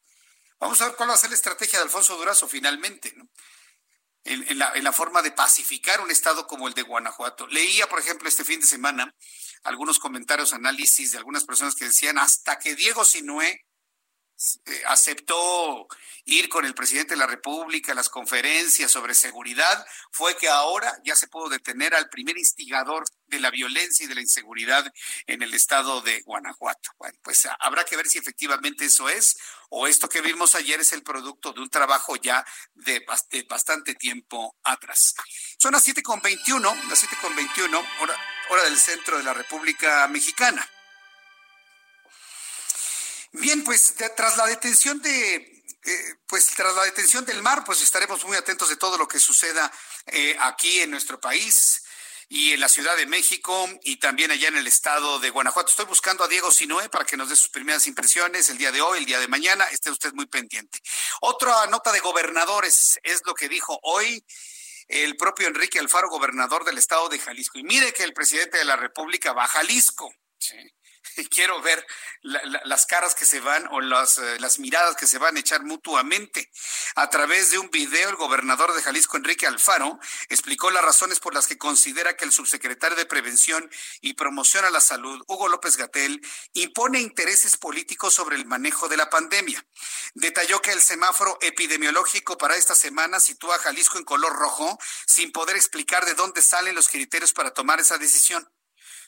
Vamos 0.58 0.80
a 0.80 0.86
ver 0.86 0.96
cuál 0.96 1.10
va 1.10 1.14
a 1.14 1.18
ser 1.18 1.30
la 1.30 1.36
estrategia 1.36 1.78
de 1.78 1.84
Alfonso 1.84 2.16
Durazo 2.16 2.48
finalmente, 2.48 3.12
¿no? 3.16 3.28
En, 4.22 4.58
la, 4.58 4.72
en 4.74 4.84
la 4.84 4.92
forma 4.92 5.22
de 5.22 5.32
pacificar 5.32 6.02
un 6.02 6.10
estado 6.10 6.46
como 6.46 6.68
el 6.68 6.74
de 6.74 6.82
Guanajuato. 6.82 7.46
Leía, 7.46 7.88
por 7.88 7.98
ejemplo, 7.98 8.28
este 8.28 8.44
fin 8.44 8.60
de 8.60 8.66
semana 8.66 9.14
algunos 9.62 9.98
comentarios, 9.98 10.52
análisis 10.52 11.12
de 11.12 11.18
algunas 11.18 11.44
personas 11.44 11.74
que 11.74 11.86
decían 11.86 12.18
hasta 12.18 12.58
que 12.58 12.74
Diego 12.74 13.04
Sinué 13.04 13.48
eh, 13.48 13.64
aceptó 14.86 15.86
ir 16.24 16.48
con 16.48 16.64
el 16.64 16.74
presidente 16.74 17.14
de 17.14 17.18
la 17.18 17.26
República 17.26 17.92
a 17.92 17.94
las 17.94 18.08
conferencias 18.08 18.90
sobre 18.90 19.14
seguridad, 19.14 19.86
fue 20.12 20.36
que 20.36 20.48
ahora 20.48 20.98
ya 21.04 21.16
se 21.16 21.28
pudo 21.28 21.48
detener 21.48 21.94
al 21.94 22.08
primer 22.08 22.38
instigador 22.38 23.04
de 23.26 23.40
la 23.40 23.50
violencia 23.50 24.04
y 24.04 24.08
de 24.08 24.14
la 24.14 24.20
inseguridad 24.20 24.84
en 25.26 25.42
el 25.42 25.54
estado 25.54 26.00
de 26.00 26.20
Guanajuato. 26.22 26.90
Bueno, 26.98 27.18
pues 27.22 27.46
habrá 27.58 27.84
que 27.84 27.96
ver 27.96 28.08
si 28.08 28.18
efectivamente 28.18 28.84
eso 28.84 29.08
es 29.08 29.36
o 29.70 29.86
esto 29.86 30.08
que 30.08 30.20
vimos 30.20 30.54
ayer 30.54 30.80
es 30.80 30.92
el 30.92 31.02
producto 31.02 31.52
de 31.52 31.60
un 31.60 31.70
trabajo 31.70 32.16
ya 32.16 32.44
de, 32.74 33.04
bastante 33.48 33.94
tiempo 33.94 34.56
atrás. 34.64 35.14
Son 35.58 35.72
las 35.72 35.86
7.21, 35.86 36.88
las 36.88 37.04
7.21, 37.04 37.86
hora, 38.00 38.16
hora 38.50 38.64
del 38.64 38.76
centro 38.78 39.18
de 39.18 39.24
la 39.24 39.34
República 39.34 40.06
Mexicana. 40.08 40.68
Bien, 43.32 43.62
pues 43.62 43.94
tras 44.16 44.36
la 44.36 44.46
detención 44.46 45.00
de, 45.00 45.36
eh, 45.36 46.14
pues 46.26 46.46
tras 46.48 46.74
la 46.74 46.84
detención 46.84 47.24
del 47.24 47.42
mar, 47.42 47.62
pues 47.64 47.80
estaremos 47.80 48.24
muy 48.24 48.36
atentos 48.36 48.68
de 48.68 48.76
todo 48.76 48.98
lo 48.98 49.06
que 49.06 49.20
suceda 49.20 49.70
eh, 50.06 50.36
aquí 50.40 50.80
en 50.80 50.90
nuestro 50.90 51.20
país 51.20 51.82
y 52.28 52.52
en 52.52 52.60
la 52.60 52.68
Ciudad 52.68 52.96
de 52.96 53.06
México 53.06 53.68
y 53.82 53.96
también 53.96 54.30
allá 54.30 54.48
en 54.48 54.56
el 54.56 54.66
estado 54.66 55.18
de 55.20 55.30
Guanajuato. 55.30 55.70
Estoy 55.70 55.86
buscando 55.86 56.24
a 56.24 56.28
Diego 56.28 56.52
Sinoe 56.52 56.88
para 56.88 57.04
que 57.04 57.16
nos 57.16 57.28
dé 57.28 57.36
sus 57.36 57.48
primeras 57.48 57.86
impresiones 57.86 58.48
el 58.50 58.58
día 58.58 58.72
de 58.72 58.80
hoy, 58.80 58.98
el 58.98 59.06
día 59.06 59.18
de 59.18 59.28
mañana. 59.28 59.64
Esté 59.64 59.90
usted 59.90 60.12
muy 60.12 60.26
pendiente. 60.26 60.80
Otra 61.20 61.66
nota 61.66 61.92
de 61.92 62.00
gobernadores 62.00 63.00
es 63.02 63.22
lo 63.24 63.34
que 63.34 63.48
dijo 63.48 63.78
hoy 63.82 64.24
el 64.86 65.16
propio 65.16 65.48
Enrique 65.48 65.78
Alfaro, 65.78 66.08
gobernador 66.08 66.64
del 66.64 66.78
estado 66.78 67.08
de 67.08 67.18
Jalisco. 67.18 67.58
Y 67.58 67.62
mire 67.62 67.92
que 67.92 68.04
el 68.04 68.12
presidente 68.12 68.58
de 68.58 68.64
la 68.64 68.76
República 68.76 69.32
va 69.32 69.44
a 69.44 69.48
Jalisco. 69.48 70.12
¿sí? 70.38 70.56
quiero 71.30 71.60
ver 71.62 71.86
las 72.22 72.86
caras 72.86 73.14
que 73.14 73.24
se 73.24 73.40
van 73.40 73.66
o 73.70 73.80
las, 73.80 74.18
eh, 74.18 74.38
las 74.40 74.58
miradas 74.58 74.96
que 74.96 75.06
se 75.06 75.18
van 75.18 75.36
a 75.36 75.40
echar 75.40 75.64
mutuamente. 75.64 76.50
A 76.94 77.08
través 77.08 77.50
de 77.50 77.58
un 77.58 77.70
video, 77.70 78.10
el 78.10 78.16
gobernador 78.16 78.74
de 78.74 78.82
Jalisco, 78.82 79.16
Enrique 79.16 79.46
Alfaro, 79.46 79.98
explicó 80.28 80.70
las 80.70 80.84
razones 80.84 81.20
por 81.20 81.34
las 81.34 81.46
que 81.46 81.58
considera 81.58 82.16
que 82.16 82.24
el 82.24 82.32
subsecretario 82.32 82.96
de 82.96 83.06
Prevención 83.06 83.70
y 84.00 84.14
Promoción 84.14 84.64
a 84.64 84.70
la 84.70 84.80
Salud, 84.80 85.22
Hugo 85.26 85.48
López 85.48 85.76
Gatel, 85.76 86.20
impone 86.54 87.00
intereses 87.00 87.56
políticos 87.56 88.14
sobre 88.14 88.36
el 88.36 88.46
manejo 88.46 88.88
de 88.88 88.96
la 88.96 89.10
pandemia. 89.10 89.64
Detalló 90.14 90.60
que 90.60 90.72
el 90.72 90.80
semáforo 90.80 91.38
epidemiológico 91.40 92.36
para 92.36 92.56
esta 92.56 92.74
semana 92.74 93.20
sitúa 93.20 93.56
a 93.56 93.58
Jalisco 93.58 93.98
en 93.98 94.04
color 94.04 94.34
rojo, 94.34 94.78
sin 95.06 95.32
poder 95.32 95.56
explicar 95.56 96.04
de 96.04 96.14
dónde 96.14 96.42
salen 96.42 96.74
los 96.74 96.88
criterios 96.88 97.32
para 97.32 97.52
tomar 97.52 97.80
esa 97.80 97.98
decisión. 97.98 98.50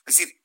Es 0.05 0.17
decir, 0.17 0.42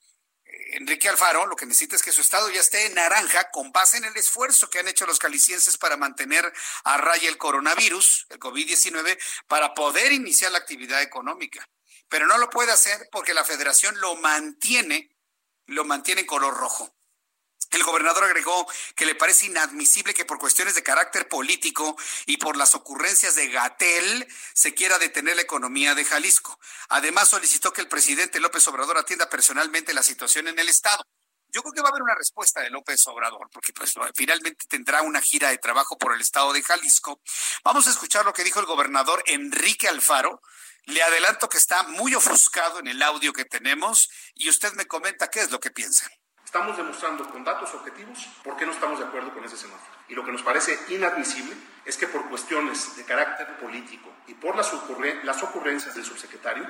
Enrique 0.74 1.10
Alfaro 1.10 1.46
lo 1.46 1.56
que 1.56 1.66
necesita 1.66 1.96
es 1.96 2.04
que 2.04 2.12
su 2.12 2.22
estado 2.22 2.50
ya 2.50 2.60
esté 2.60 2.86
en 2.86 2.96
naranja 2.96 3.50
con 3.52 3.72
base 3.72 3.98
en 3.98 4.06
el 4.06 4.16
esfuerzo 4.18 4.70
que 4.70 4.80
han 4.80 4.88
hecho 4.88 5.06
los 5.06 5.20
calicienses 5.20 5.78
para 5.78 5.98
mantener 5.98 6.52
a 6.84 6.98
raya 6.98 7.30
el 7.30 7.38
coronavirus, 7.38 8.28
el 8.30 8.40
COVID-19, 8.40 9.18
para 9.48 9.74
poder 9.74 10.12
iniciar 10.12 10.52
la 10.52 10.58
actividad 10.58 11.02
económica. 11.02 11.68
Pero 12.10 12.28
no 12.28 12.38
lo 12.38 12.50
puede 12.50 12.72
hacer 12.72 13.10
porque 13.12 13.34
la 13.34 13.44
federación 13.44 14.00
lo 14.00 14.16
mantiene, 14.16 15.10
lo 15.66 15.84
mantiene 15.86 16.22
en 16.22 16.28
color 16.28 16.56
rojo. 16.56 16.97
El 17.72 17.84
gobernador 17.84 18.23
agregó 18.23 18.68
que 18.95 19.06
le 19.06 19.15
parece 19.15 19.48
inadmisible 19.48 20.14
que 20.14 20.26
por 20.26 20.39
cuestiones 20.39 20.76
de 20.76 20.84
carácter 20.84 21.27
político 21.27 21.98
y 22.26 22.38
por 22.38 22.56
las 22.56 22.76
ocurrencias 22.76 23.35
de 23.35 23.49
Gatel 23.49 24.27
se 24.53 24.73
quiera 24.73 24.98
detener 24.98 25.35
la 25.35 25.41
economía 25.41 25.94
de 25.94 26.06
Jalisco. 26.06 26.60
Además, 26.89 27.30
solicitó 27.30 27.73
que 27.73 27.81
el 27.81 27.88
presidente 27.88 28.39
López 28.39 28.68
Obrador 28.68 28.98
atienda 28.98 29.30
personalmente 29.30 29.94
la 29.94 30.03
situación 30.03 30.48
en 30.48 30.60
el 30.60 30.69
Estado. 30.69 31.03
Yo 31.49 31.61
creo 31.61 31.73
que 31.73 31.81
va 31.81 31.88
a 31.88 31.91
haber 31.91 32.03
una 32.03 32.15
respuesta 32.15 32.61
de 32.61 32.69
López 32.69 33.06
Obrador, 33.07 33.49
porque 33.52 33.73
pues 33.73 33.94
finalmente 34.14 34.65
tendrá 34.68 35.02
una 35.02 35.22
gira 35.22 35.49
de 35.49 35.57
trabajo 35.57 35.98
por 35.98 36.14
el 36.14 36.22
estado 36.22 36.52
de 36.52 36.61
Jalisco. 36.61 37.22
Vamos 37.64 37.88
a 37.88 37.91
escuchar 37.91 38.26
lo 38.26 38.34
que 38.34 38.44
dijo 38.44 38.60
el 38.60 38.65
gobernador 38.65 39.23
Enrique 39.26 39.88
Alfaro. 39.88 40.41
Le 40.84 41.02
adelanto 41.02 41.49
que 41.49 41.57
está 41.57 41.84
muy 41.84 42.15
ofuscado 42.15 42.80
en 42.80 42.88
el 42.88 43.02
audio 43.02 43.34
que 43.34 43.45
tenemos 43.45 44.10
y 44.35 44.49
usted 44.49 44.73
me 44.73 44.85
comenta 44.85 45.30
qué 45.30 45.41
es 45.41 45.52
lo 45.52 45.60
que 45.60 45.72
piensa. 45.72 46.10
Estamos 46.48 46.78
demostrando 46.78 47.30
con 47.30 47.44
datos 47.44 47.74
objetivos 47.74 48.26
por 48.41 48.56
qué 48.56 48.65
no 48.65 48.72
estamos 48.72 48.99
de 48.99 49.06
acuerdo 49.06 49.34
con 49.34 49.44
ese 49.44 49.57
semáforo. 49.57 49.91
Y 50.07 50.15
lo 50.15 50.24
que 50.24 50.32
nos 50.32 50.44
parece 50.44 50.80
inadmisible 50.88 51.53
es 51.84 51.98
que 51.98 52.07
por 52.07 52.30
cuestiones 52.30 52.95
de 52.95 53.03
carácter 53.03 53.57
político 53.57 54.10
y 54.28 54.34
por 54.34 54.56
las, 54.56 54.72
las 55.24 55.44
ocurrencias 55.44 55.94
del 55.94 56.06
subsecretario 56.06 56.65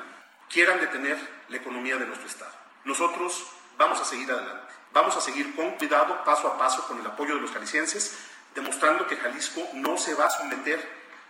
quieran 0.49 0.79
detener 0.79 1.19
la 1.49 1.57
economía 1.57 1.95
de 1.97 2.07
nuestro 2.07 2.27
Estado. 2.27 2.53
Nosotros 2.85 3.45
vamos 3.77 4.01
a 4.01 4.05
seguir 4.05 4.31
adelante. 4.31 4.73
Vamos 4.93 5.15
a 5.15 5.21
seguir 5.21 5.55
con 5.55 5.69
cuidado, 5.77 6.23
paso 6.23 6.47
a 6.47 6.57
paso, 6.57 6.87
con 6.87 6.99
el 6.99 7.05
apoyo 7.05 7.35
de 7.35 7.41
los 7.41 7.51
jaliscienses, 7.51 8.17
demostrando 8.55 9.05
que 9.05 9.17
Jalisco 9.17 9.61
no 9.75 9.95
se 9.95 10.15
va 10.15 10.25
a 10.25 10.31
someter 10.31 10.83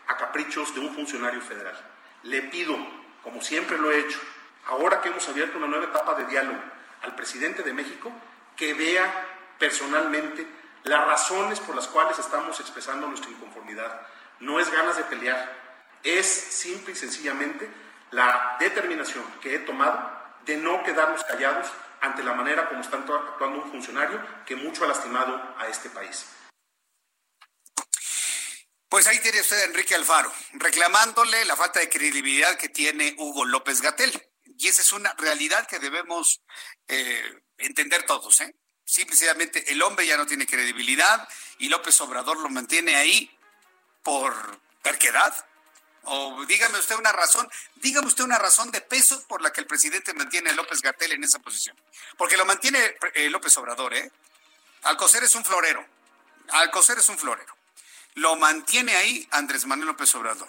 a 0.07 0.15
caprichos 0.15 0.74
de 0.74 0.80
un 0.80 0.95
funcionario 0.95 1.41
federal. 1.41 1.78
Le 2.24 2.44
pido, 2.44 2.78
como 3.24 3.41
siempre 3.41 3.78
lo 3.78 3.91
he 3.91 3.99
hecho, 3.99 4.22
ahora 4.68 5.02
que 5.02 5.10
hemos 5.10 5.28
abierto 5.28 5.57
una 5.57 5.68
nueva 5.68 5.88
etapa 5.88 6.14
de 6.14 6.24
diálogo 6.28 6.60
al 7.02 7.14
presidente 7.14 7.61
de 7.61 7.74
México, 7.74 8.10
que 8.58 8.74
vea 8.74 9.56
personalmente 9.60 10.46
las 10.84 11.06
razones 11.06 11.60
por 11.60 11.76
las 11.76 11.88
cuales 11.88 12.18
estamos 12.20 12.60
expresando 12.60 13.08
nuestra 13.08 13.32
inconformidad. 13.32 14.02
No 14.40 14.60
es 14.60 14.70
ganas 14.72 14.98
de 14.98 15.04
pelear, 15.04 15.54
es 16.04 16.28
simple 16.28 16.94
y 16.94 16.96
sencillamente 16.96 17.70
la 18.12 18.58
determinación 18.60 19.24
que 19.42 19.56
he 19.56 19.60
tomado 19.60 20.12
de 20.46 20.58
no 20.58 20.84
quedarnos 20.84 21.24
callados 21.24 21.68
ante 22.02 22.24
la 22.24 22.34
manera 22.34 22.70
como 22.70 22.82
está 22.82 22.98
actuando 22.98 23.64
un 23.64 23.72
funcionario 23.72 24.22
que 24.46 24.56
mucho 24.56 24.84
ha 24.84 24.88
lastimado 24.88 25.56
a 25.58 25.68
este 25.68 25.90
país. 25.90 26.26
Pues 28.90 29.06
ahí 29.08 29.20
tiene 29.20 29.42
usted 29.42 29.60
a 29.60 29.66
Enrique 29.66 29.96
Alfaro, 29.96 30.32
reclamándole 30.54 31.44
la 31.46 31.58
falta 31.58 31.80
de 31.80 31.90
credibilidad 31.90 32.58
que 32.58 32.70
tiene 32.70 33.16
Hugo 33.18 33.44
López 33.44 33.82
Gatel. 33.82 34.12
Y 34.46 34.70
esa 34.70 34.82
es 34.82 34.94
una 34.94 35.14
realidad 35.18 35.68
que 35.68 35.80
debemos 35.80 36.42
eh, 36.88 37.42
entender 37.58 38.04
todos, 38.04 38.42
¿eh? 38.42 38.56
Simplemente 38.86 39.72
el 39.72 39.82
hombre 39.82 40.08
ya 40.08 40.16
no 40.16 40.26
tiene 40.26 40.48
credibilidad 40.48 41.28
y 41.58 41.68
López 41.68 42.00
Obrador 42.02 42.40
lo 42.40 42.50
mantiene 42.50 42.96
ahí 42.96 43.30
por 44.02 44.60
terquedad. 44.82 45.46
O 46.04 46.46
dígame 46.46 46.80
usted 46.80 46.96
una 46.96 47.12
razón, 47.12 47.50
dígame 47.76 48.08
usted 48.08 48.24
una 48.24 48.38
razón 48.38 48.72
de 48.72 48.80
peso 48.80 49.28
por 49.28 49.42
la 49.42 49.52
que 49.52 49.60
el 49.60 49.68
presidente 49.68 50.14
mantiene 50.14 50.52
a 50.52 50.54
López 50.54 50.82
Gatel 50.82 51.12
en 51.12 51.24
esa 51.26 51.40
posición. 51.40 51.76
Porque 52.18 52.38
lo 52.38 52.46
mantiene 52.46 52.96
eh, 53.14 53.30
López 53.30 53.58
Obrador, 53.58 53.94
¿eh? 53.94 54.10
Alcocer 54.84 55.24
es 55.24 55.36
un 55.36 55.44
florero. 55.44 55.86
Alcocer 56.50 56.98
es 57.00 57.10
un 57.10 57.18
florero. 57.18 57.54
Lo 58.16 58.38
mantiene 58.38 58.96
ahí 58.96 59.28
Andrés 59.32 59.66
Manuel 59.66 59.90
López 59.90 60.16
Obrador. 60.16 60.48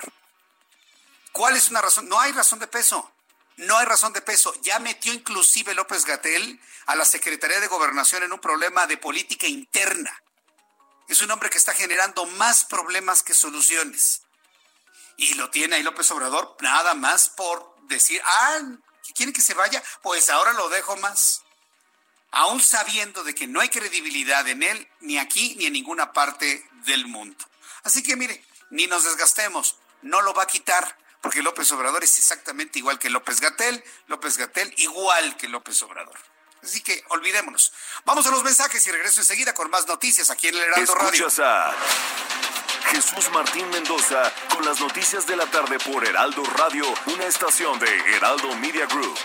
¿Cuál 1.33 1.57
es 1.57 1.69
una 1.71 1.83
razón? 1.83 2.09
No 2.09 2.21
hay 2.21 2.31
razón 2.31 2.61
de 2.61 2.69
peso. 2.69 3.13
No 3.59 3.77
hay 3.77 3.87
razón 3.87 4.13
de 4.13 4.23
peso. 4.23 4.55
Ya 4.63 4.79
metió 4.79 5.13
inclusive 5.13 5.75
López 5.75 6.05
Gatel 6.05 6.61
a 6.87 6.95
la 6.95 7.05
Secretaría 7.05 7.61
de 7.61 7.67
Gobernación 7.67 8.23
en 8.23 8.33
un 8.33 8.39
problema 8.39 8.87
de 8.87 8.97
política 8.97 9.49
interna. 9.49 10.23
Es 11.09 11.23
un 11.23 11.31
hombre 11.33 11.51
que 11.51 11.59
está 11.59 11.73
generando 11.73 12.25
más 12.25 12.65
problemas 12.65 13.25
que 13.25 13.35
soluciones. 13.35 14.23
Y 15.17 15.35
lo 15.35 15.51
tiene 15.51 15.75
ahí 15.75 15.83
López 15.83 16.09
Obrador 16.13 16.57
nada 16.61 16.95
más 16.95 17.31
por 17.31 17.75
decir, 17.89 18.23
ah, 18.25 18.61
¿quieren 19.17 19.33
que 19.33 19.41
se 19.41 19.55
vaya? 19.55 19.83
Pues 20.03 20.31
ahora 20.31 20.53
lo 20.53 20.69
dejo 20.69 20.97
más. 20.99 21.43
Aún 22.31 22.61
sabiendo 22.63 23.25
de 23.25 23.35
que 23.35 23.49
no 23.49 23.61
hay 23.61 23.71
credibilidad 23.71 24.47
en 24.47 24.63
él, 24.63 24.89
ni 25.01 25.19
aquí 25.19 25.57
ni 25.57 25.67
en 25.67 25.73
ninguna 25.73 26.13
parte 26.13 26.65
del 26.85 27.09
mundo. 27.09 27.45
Así 27.83 28.05
que 28.05 28.15
mire, 28.15 28.45
ni 28.71 28.87
nos 28.87 29.03
desgastemos, 29.03 29.79
no 30.03 30.23
lo 30.23 30.33
va 30.33 30.45
a 30.45 30.47
quitar 30.47 30.97
porque 31.21 31.43
López 31.43 31.71
Obrador 31.73 32.05
es 32.05 32.19
exactamente 32.19 32.79
igual 32.79 32.99
que 32.99 33.11
López 33.11 33.41
Gatel, 33.41 33.83
López 34.07 34.37
Gatel 34.37 34.73
igual 34.79 35.37
que 35.37 35.49
López 35.49 35.81
Obrador. 35.83 36.19
Así 36.63 36.81
que 36.81 37.05
olvidémonos. 37.09 37.73
Vamos 38.05 38.27
a 38.27 38.31
los 38.31 38.43
mensajes 38.43 38.87
y 38.87 38.91
regreso 38.91 39.21
enseguida 39.21 39.55
con 39.55 39.71
más 39.71 39.87
noticias 39.87 40.31
aquí 40.31 40.49
en 40.49 40.57
el 40.57 40.63
Heraldo 40.63 40.95
Radio. 40.95 41.27
Escuchas 41.27 41.39
a 41.41 41.75
Jesús 42.91 43.31
Martín 43.33 43.69
Mendoza 43.71 44.33
con 44.55 44.65
las 44.65 44.81
noticias 44.81 45.27
de 45.27 45.37
la 45.37 45.47
tarde 45.47 45.79
por 45.79 46.05
Heraldo 46.07 46.43
Radio, 46.57 46.85
una 47.07 47.27
estación 47.27 47.79
de 47.79 48.17
Heraldo 48.17 48.55
Media 48.57 48.87
Group. 48.87 49.17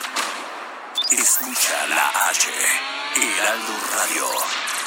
Escucha 1.11 1.87
la 1.87 2.29
H, 2.29 2.49
Heraldo 3.15 3.73
Radio. 3.95 4.82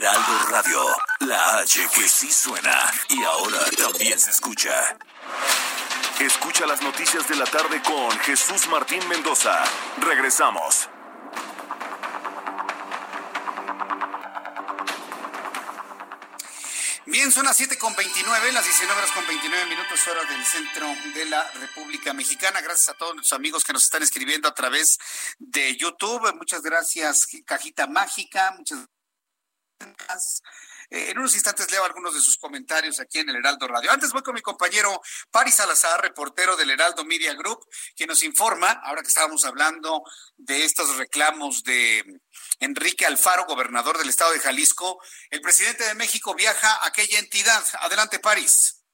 Heraldo 0.00 0.46
Radio, 0.48 0.86
la 1.18 1.58
H 1.58 1.86
que 1.94 2.08
sí 2.08 2.32
suena 2.32 2.90
y 3.10 3.22
ahora 3.22 3.58
también 3.76 4.18
se 4.18 4.30
escucha. 4.30 4.96
Escucha 6.18 6.64
las 6.66 6.80
noticias 6.80 7.28
de 7.28 7.36
la 7.36 7.44
tarde 7.44 7.82
con 7.82 8.10
Jesús 8.20 8.66
Martín 8.68 9.06
Mendoza. 9.08 9.62
Regresamos. 9.98 10.88
Bien, 17.04 17.30
son 17.30 17.44
las 17.44 17.58
7 17.58 17.76
con 17.76 17.94
29, 17.94 18.52
las 18.52 18.64
19 18.64 18.98
horas 18.98 19.10
con 19.10 19.26
29 19.26 19.66
minutos, 19.66 20.00
hora 20.08 20.24
del 20.24 20.42
centro 20.46 20.86
de 21.14 21.26
la 21.26 21.44
República 21.60 22.14
Mexicana. 22.14 22.62
Gracias 22.62 22.88
a 22.88 22.94
todos 22.94 23.16
nuestros 23.16 23.38
amigos 23.38 23.64
que 23.64 23.74
nos 23.74 23.84
están 23.84 24.02
escribiendo 24.02 24.48
a 24.48 24.54
través 24.54 24.98
de 25.38 25.76
YouTube. 25.76 26.34
Muchas 26.36 26.62
gracias, 26.62 27.26
Cajita 27.44 27.86
Mágica. 27.86 28.54
Muchas 28.56 28.78
gracias 28.78 28.99
en 30.90 31.18
unos 31.18 31.34
instantes 31.34 31.70
leo 31.70 31.84
algunos 31.84 32.14
de 32.14 32.20
sus 32.20 32.36
comentarios 32.36 32.98
aquí 32.98 33.20
en 33.20 33.28
el 33.28 33.36
Heraldo 33.36 33.68
Radio. 33.68 33.92
Antes 33.92 34.12
voy 34.12 34.22
con 34.22 34.34
mi 34.34 34.40
compañero 34.40 35.00
Paris 35.30 35.54
Salazar, 35.54 36.02
reportero 36.02 36.56
del 36.56 36.70
Heraldo 36.70 37.04
Media 37.04 37.34
Group, 37.34 37.64
que 37.94 38.06
nos 38.06 38.22
informa, 38.24 38.70
ahora 38.82 39.02
que 39.02 39.08
estábamos 39.08 39.44
hablando 39.44 40.02
de 40.36 40.64
estos 40.64 40.96
reclamos 40.96 41.62
de 41.62 42.20
Enrique 42.58 43.06
Alfaro, 43.06 43.44
gobernador 43.46 43.98
del 43.98 44.08
estado 44.08 44.32
de 44.32 44.40
Jalisco, 44.40 45.00
el 45.30 45.40
presidente 45.40 45.84
de 45.84 45.94
México 45.94 46.34
viaja 46.34 46.74
a 46.76 46.88
aquella 46.88 47.18
entidad. 47.18 47.62
Adelante, 47.80 48.18
Paris. 48.18 48.84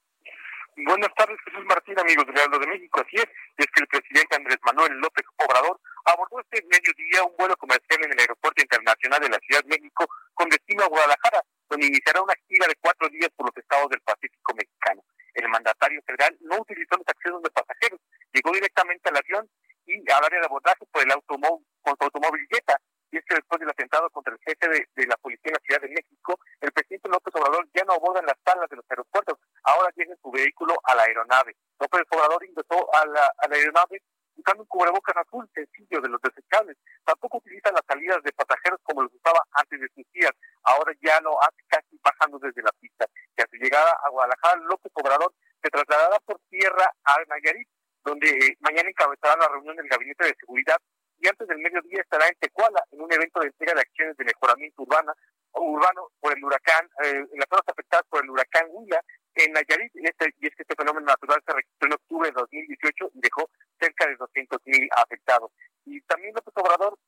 Buenas 0.77 1.11
tardes, 1.17 1.39
Jesús 1.47 1.65
Martín, 1.65 1.99
amigos 1.99 2.27
del 2.27 2.37
Heraldo 2.37 2.59
de 2.59 2.67
México. 2.67 3.01
Así 3.01 3.17
es, 3.17 3.27
es 3.57 3.67
que 3.75 3.81
el 3.81 3.89
presidente 3.89 4.37
Andrés 4.37 4.59
Manuel 4.63 4.93
López 4.99 5.25
Obrador 5.39 5.81
abordó 6.07 6.41
este 6.41 6.63
mediodía 6.67 7.25
un 7.25 7.37
vuelo 7.37 7.57
comercial 7.57 8.05
en 8.05 8.13
el 8.13 8.21
Aeropuerto 8.21 8.63
Internacional 8.63 9.21
de 9.21 9.29
la 9.29 9.39
Ciudad 9.41 9.63
de 9.63 9.69
México 9.69 10.07
con 10.35 10.49
destino 10.49 10.85
a 10.85 10.89
Guadalajara, 10.89 11.43
donde 11.69 11.87
iniciará 11.87 12.23
una 12.23 12.35
gira 12.47 12.67
de 12.69 12.77
cuatro 12.81 13.09
días 13.09 13.31
por 13.35 13.47
los 13.47 13.57
estados 13.57 13.91
del 13.91 14.01
Pacífico 14.01 14.55
mexicano. 14.55 15.03
El 15.35 15.49
mandatario 15.49 16.01
federal 16.07 16.37
no 16.41 16.61
utilizó 16.63 16.97
los 16.97 17.09
accesos 17.09 17.43
de 17.43 17.51
pasajeros, 17.51 18.01
llegó 18.33 18.53
directamente 18.53 19.09
al 19.11 19.17
avión 19.17 19.51
y 19.85 19.99
al 20.11 20.25
área 20.25 20.41
de 20.41 20.47
abordaje 20.47 20.87
por 20.91 21.03
el 21.03 21.11
automóvil, 21.11 21.67
con 21.83 21.97
su 21.99 22.05
automóvil 22.05 22.47
Jetta. 22.51 22.79
Y 23.11 23.19
es 23.19 23.25
que 23.25 23.37
después 23.37 23.61
del 23.61 23.71
atentado 23.71 24.11
contra 24.11 24.35
el 24.35 24.41
jefe 24.41 24.69
de, 24.69 25.07
la 25.07 25.17
policía 25.17 25.51
en 25.51 25.55
la 25.55 25.61
Ciudad 25.61 25.81
de 25.81 25.89
México, 25.89 26.39
el 26.61 26.73
presidente 26.73 27.09
López 27.09 27.35
Obrador 27.35 27.69
ya 27.73 27.85
no 27.85 27.95
aborda 27.95 28.21
en 28.21 28.27
las 28.27 28.37
salas 28.45 28.69
de 28.69 28.77
los 28.77 28.85
aeropuertos, 28.91 29.39
ahora 29.63 29.93
llega 29.95 30.15
su 30.21 30.31
vehículo 30.31 30.75
a 30.83 30.95
la 30.95 31.03
aeronave. 31.03 31.55
López 31.79 32.03
Obrador 32.11 32.45
ingresó 32.45 32.95
a 32.95 33.07
la, 33.07 33.31
a 33.39 33.49
la 33.49 33.57
aeronave 33.57 34.03
usando 34.37 34.63
un 34.63 34.69
cubrebocas 34.69 35.17
azul 35.17 35.49
sencillo 35.55 36.01
de 36.01 36.09
los 36.09 36.21
desechables. 36.21 36.77
Tampoco 37.05 37.39
utiliza 37.39 37.73
las 37.73 37.83
salidas 37.87 38.23
de 38.23 38.33
pasajeros 38.33 38.81
como 38.83 39.03
los 39.03 39.13
usaba 39.15 39.43
antes 39.53 39.81
de 39.81 39.89
sus 39.95 40.05
días. 40.13 40.33
Ahora 40.63 40.93
ya 41.01 41.21
lo 41.21 41.41
hace 41.43 41.63
casi 41.69 41.99
bajando 42.03 42.39
desde 42.39 42.63
la 42.63 42.73
pista. 42.81 43.07
Y 43.37 43.43
a 43.43 43.47
su 43.51 43.57
llegada 43.57 43.93
a 44.05 44.11
Guadalajara, 44.11 44.61
López 44.63 44.93
Obrador 44.95 45.33
se 45.63 45.71
trasladará 45.71 46.19
por 46.25 46.39
tierra 46.49 46.93
a 47.05 47.17
Nayarit, 47.29 47.69
donde 48.05 48.29
eh, 48.29 48.57
mañana 48.61 48.89
encabezará 48.89 49.37
la 49.37 49.49
reunión 49.49 49.77
del 49.77 49.89
Gabinete 49.89 50.27
de 50.27 50.37
Seguridad 50.39 50.79
y 51.19 51.29
antes 51.29 51.49
del 51.49 51.65
estará 51.99 52.29
en 52.29 52.35
Tecuala, 52.39 52.85
en 52.91 53.01
un 53.01 53.13
evento 53.13 53.41
de 53.41 53.47
entrega 53.47 53.75
de 53.75 53.81
acciones 53.81 54.17
de 54.17 54.25
mejoramiento 54.25 54.83
urbana, 54.83 55.15
urbano 55.57 56.11
por 56.21 56.37
el 56.37 56.45
huracán, 56.45 56.87
eh, 57.05 57.25
en 57.33 57.39
las 57.39 57.49
zonas 57.49 57.69
afectadas 57.69 58.07
por 58.09 58.23
el 58.23 58.31
huracán 58.31 58.67
Huila, 58.71 59.01
en 59.35 59.53
Nayarit, 59.53 59.93
y, 59.95 60.07
este, 60.07 60.33
y 60.41 60.47
es 60.47 60.55
que 60.55 60.63
este 60.63 60.75
fenómeno 60.77 61.07
natural 61.07 61.43
se 61.47 61.53
registró 61.53 61.87
en 61.89 61.93
octubre 61.95 62.29
de 62.29 62.35
2018 62.35 63.11
y 63.15 63.21
dejó 63.21 63.51
cerca 63.79 64.07
de 64.07 64.17
200 64.17 64.59
mil 64.65 64.89
afectados. 64.97 65.51
Y 65.85 66.01
también 66.03 66.35
López 66.35 66.55
Obrador 66.57 66.99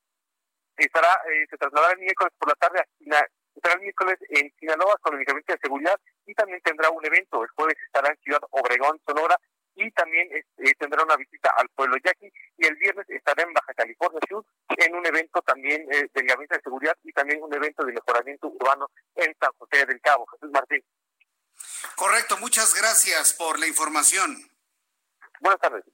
estará, 0.77 1.09
eh, 1.33 1.47
se 1.49 1.57
trasladará 1.57 1.93
el 1.95 2.01
miércoles 2.01 2.33
por 2.39 2.49
la 2.49 2.55
tarde 2.55 2.81
a 2.81 3.27
estará 3.59 3.75
el 3.75 3.81
miércoles 3.81 4.19
en 4.31 4.53
Sinaloa 4.59 4.97
con 5.01 5.19
el 5.19 5.25
Gabinete 5.25 5.55
de 5.55 5.59
Seguridad 5.61 5.99
y 6.27 6.35
también 6.35 6.61
tendrá 6.63 6.91
un 6.91 7.05
evento. 7.05 7.43
El 7.43 7.51
jueves 7.51 7.77
estará 7.87 8.11
en 8.11 8.19
Ciudad 8.23 8.41
Obregón, 8.51 9.01
Sonora, 9.07 9.37
y 9.79 9.91
también 9.93 10.29
eh, 10.33 10.75
tendrá 10.79 11.05
una 11.05 11.17
visita 11.17 11.51
al 11.57 11.69
pueblo 11.71 11.97
yaqui 12.05 12.31
y 12.57 12.67
el 12.67 12.75
viernes 12.77 13.09
estará 13.09 13.45
en 13.45 13.53
Baja 13.53 13.73
California 13.75 14.21
Sur 14.29 14.45
en 14.69 14.95
un 14.95 15.07
evento 15.07 15.41
también 15.43 15.87
eh, 15.93 16.09
del 16.13 16.27
Gabinete 16.27 16.57
de 16.57 16.63
Seguridad 16.63 16.97
y 17.05 17.13
también 17.13 17.43
un 17.43 17.55
evento 17.55 17.85
de 17.85 17.93
mejoramiento 17.93 18.49
urbano 18.49 18.91
en 19.15 19.35
San 19.41 19.53
José 19.59 19.87
del 19.87 20.01
Cabo. 20.01 20.27
Jesús 20.27 20.51
Martín. 20.51 20.85
Correcto, 21.95 22.37
muchas 22.39 22.75
gracias 22.75 23.33
por 23.33 23.59
la 23.59 23.67
información. 23.67 24.51
Buenas 25.41 25.61
tardes. 25.61 25.85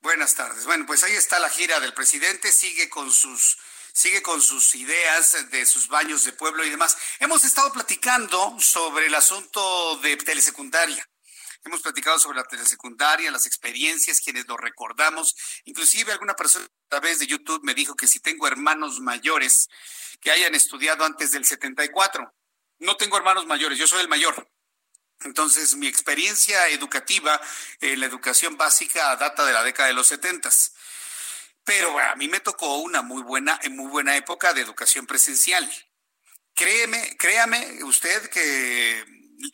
Buenas 0.00 0.34
tardes. 0.34 0.66
Bueno, 0.66 0.84
pues 0.86 1.02
ahí 1.02 1.14
está 1.14 1.38
la 1.38 1.48
gira 1.48 1.80
del 1.80 1.94
presidente, 1.94 2.52
sigue 2.52 2.90
con 2.90 3.10
sus 3.10 3.58
sigue 3.94 4.22
con 4.22 4.42
sus 4.42 4.74
ideas 4.74 5.50
de 5.50 5.64
sus 5.64 5.88
baños 5.88 6.24
de 6.24 6.32
pueblo 6.32 6.64
y 6.64 6.70
demás. 6.70 6.98
Hemos 7.20 7.44
estado 7.44 7.72
platicando 7.72 8.56
sobre 8.58 9.06
el 9.06 9.14
asunto 9.14 9.96
de 9.98 10.16
telesecundaria. 10.16 11.08
Hemos 11.64 11.80
platicado 11.80 12.18
sobre 12.18 12.38
la 12.38 12.44
telesecundaria, 12.44 13.30
las 13.30 13.46
experiencias, 13.46 14.20
quienes 14.20 14.46
lo 14.46 14.56
recordamos. 14.56 15.34
Inclusive 15.64 16.12
alguna 16.12 16.36
persona 16.36 16.66
a 16.66 16.88
través 16.88 17.18
de 17.18 17.26
YouTube 17.26 17.62
me 17.62 17.74
dijo 17.74 17.96
que 17.96 18.06
si 18.06 18.20
tengo 18.20 18.46
hermanos 18.46 19.00
mayores 19.00 19.68
que 20.20 20.30
hayan 20.30 20.54
estudiado 20.54 21.04
antes 21.04 21.30
del 21.32 21.44
74. 21.44 22.34
No 22.78 22.96
tengo 22.96 23.16
hermanos 23.16 23.46
mayores, 23.46 23.78
yo 23.78 23.86
soy 23.86 24.00
el 24.00 24.08
mayor. 24.08 24.50
Entonces, 25.20 25.76
mi 25.76 25.86
experiencia 25.86 26.68
educativa 26.68 27.40
en 27.80 28.00
la 28.00 28.06
educación 28.06 28.56
básica 28.56 29.16
data 29.16 29.44
de 29.44 29.52
la 29.52 29.62
década 29.62 29.88
de 29.88 29.94
los 29.94 30.06
70. 30.08 30.50
Pero 31.64 31.98
a 31.98 32.14
mí 32.16 32.28
me 32.28 32.40
tocó 32.40 32.78
una 32.78 33.02
muy 33.02 33.22
buena, 33.22 33.58
muy 33.70 33.90
buena 33.90 34.16
época 34.16 34.52
de 34.52 34.60
educación 34.60 35.06
presencial. 35.06 35.70
Créeme, 36.54 37.16
créame 37.16 37.82
usted 37.84 38.28
que 38.28 39.04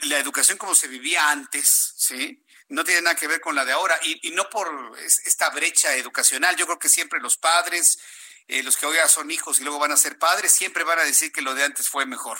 la 0.02 0.18
educación 0.18 0.58
como 0.58 0.74
se 0.74 0.88
vivía 0.88 1.30
antes, 1.30 1.94
¿sí? 1.96 2.44
No 2.68 2.84
tiene 2.84 3.02
nada 3.02 3.16
que 3.16 3.26
ver 3.26 3.40
con 3.40 3.54
la 3.54 3.64
de 3.64 3.72
ahora 3.72 3.98
y, 4.02 4.30
no 4.30 4.48
por 4.48 4.96
esta 4.98 5.50
brecha 5.50 5.96
educacional. 5.96 6.56
Yo 6.56 6.66
creo 6.66 6.78
que 6.78 6.88
siempre 6.88 7.20
los 7.20 7.36
padres, 7.36 7.98
eh, 8.46 8.62
los 8.62 8.76
que 8.76 8.86
hoy 8.86 8.96
son 9.08 9.30
hijos 9.30 9.60
y 9.60 9.64
luego 9.64 9.78
van 9.78 9.92
a 9.92 9.96
ser 9.96 10.18
padres, 10.18 10.52
siempre 10.52 10.84
van 10.84 11.00
a 11.00 11.04
decir 11.04 11.32
que 11.32 11.42
lo 11.42 11.54
de 11.54 11.64
antes 11.64 11.88
fue 11.88 12.06
mejor. 12.06 12.38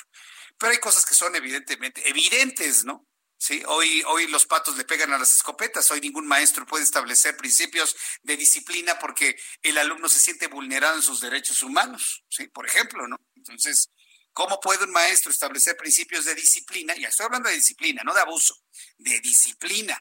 Pero 0.58 0.72
hay 0.72 0.78
cosas 0.78 1.04
que 1.04 1.14
son 1.14 1.34
evidentemente 1.34 2.08
evidentes, 2.08 2.84
¿no? 2.84 3.06
Sí, 3.42 3.62
hoy, 3.66 4.02
hoy 4.06 4.26
los 4.26 4.44
patos 4.44 4.76
le 4.76 4.84
pegan 4.84 5.14
a 5.14 5.18
las 5.18 5.34
escopetas, 5.34 5.90
hoy 5.90 6.00
ningún 6.02 6.26
maestro 6.28 6.66
puede 6.66 6.84
establecer 6.84 7.38
principios 7.38 7.96
de 8.22 8.36
disciplina 8.36 8.98
porque 8.98 9.34
el 9.62 9.78
alumno 9.78 10.10
se 10.10 10.20
siente 10.20 10.46
vulnerado 10.46 10.96
en 10.96 11.02
sus 11.02 11.22
derechos 11.22 11.62
humanos, 11.62 12.22
¿sí? 12.28 12.48
Por 12.48 12.66
ejemplo, 12.66 13.08
¿no? 13.08 13.16
Entonces, 13.34 13.88
¿cómo 14.32 14.60
puede 14.60 14.84
un 14.84 14.92
maestro 14.92 15.30
establecer 15.30 15.76
principios 15.76 16.24
de 16.24 16.34
disciplina? 16.34 16.94
Ya 16.96 17.08
estoy 17.08 17.26
hablando 17.26 17.48
de 17.48 17.56
disciplina, 17.56 18.02
no 18.04 18.14
de 18.14 18.20
abuso, 18.20 18.56
de 18.98 19.20
disciplina, 19.20 19.98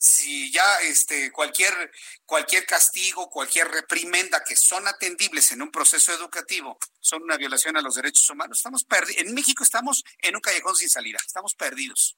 si 0.00 0.50
ya 0.50 0.80
este, 0.80 1.30
cualquier, 1.30 1.92
cualquier 2.24 2.64
castigo, 2.64 3.28
cualquier 3.28 3.68
reprimenda 3.68 4.42
que 4.42 4.56
son 4.56 4.88
atendibles 4.88 5.52
en 5.52 5.60
un 5.60 5.70
proceso 5.70 6.10
educativo 6.14 6.78
son 7.00 7.22
una 7.22 7.36
violación 7.36 7.76
a 7.76 7.82
los 7.82 7.96
derechos 7.96 8.30
humanos, 8.30 8.58
estamos 8.58 8.84
perdidos. 8.84 9.22
En 9.22 9.34
México 9.34 9.62
estamos 9.62 10.02
en 10.18 10.36
un 10.36 10.40
callejón 10.40 10.74
sin 10.74 10.88
salida, 10.88 11.18
estamos 11.24 11.54
perdidos. 11.54 12.16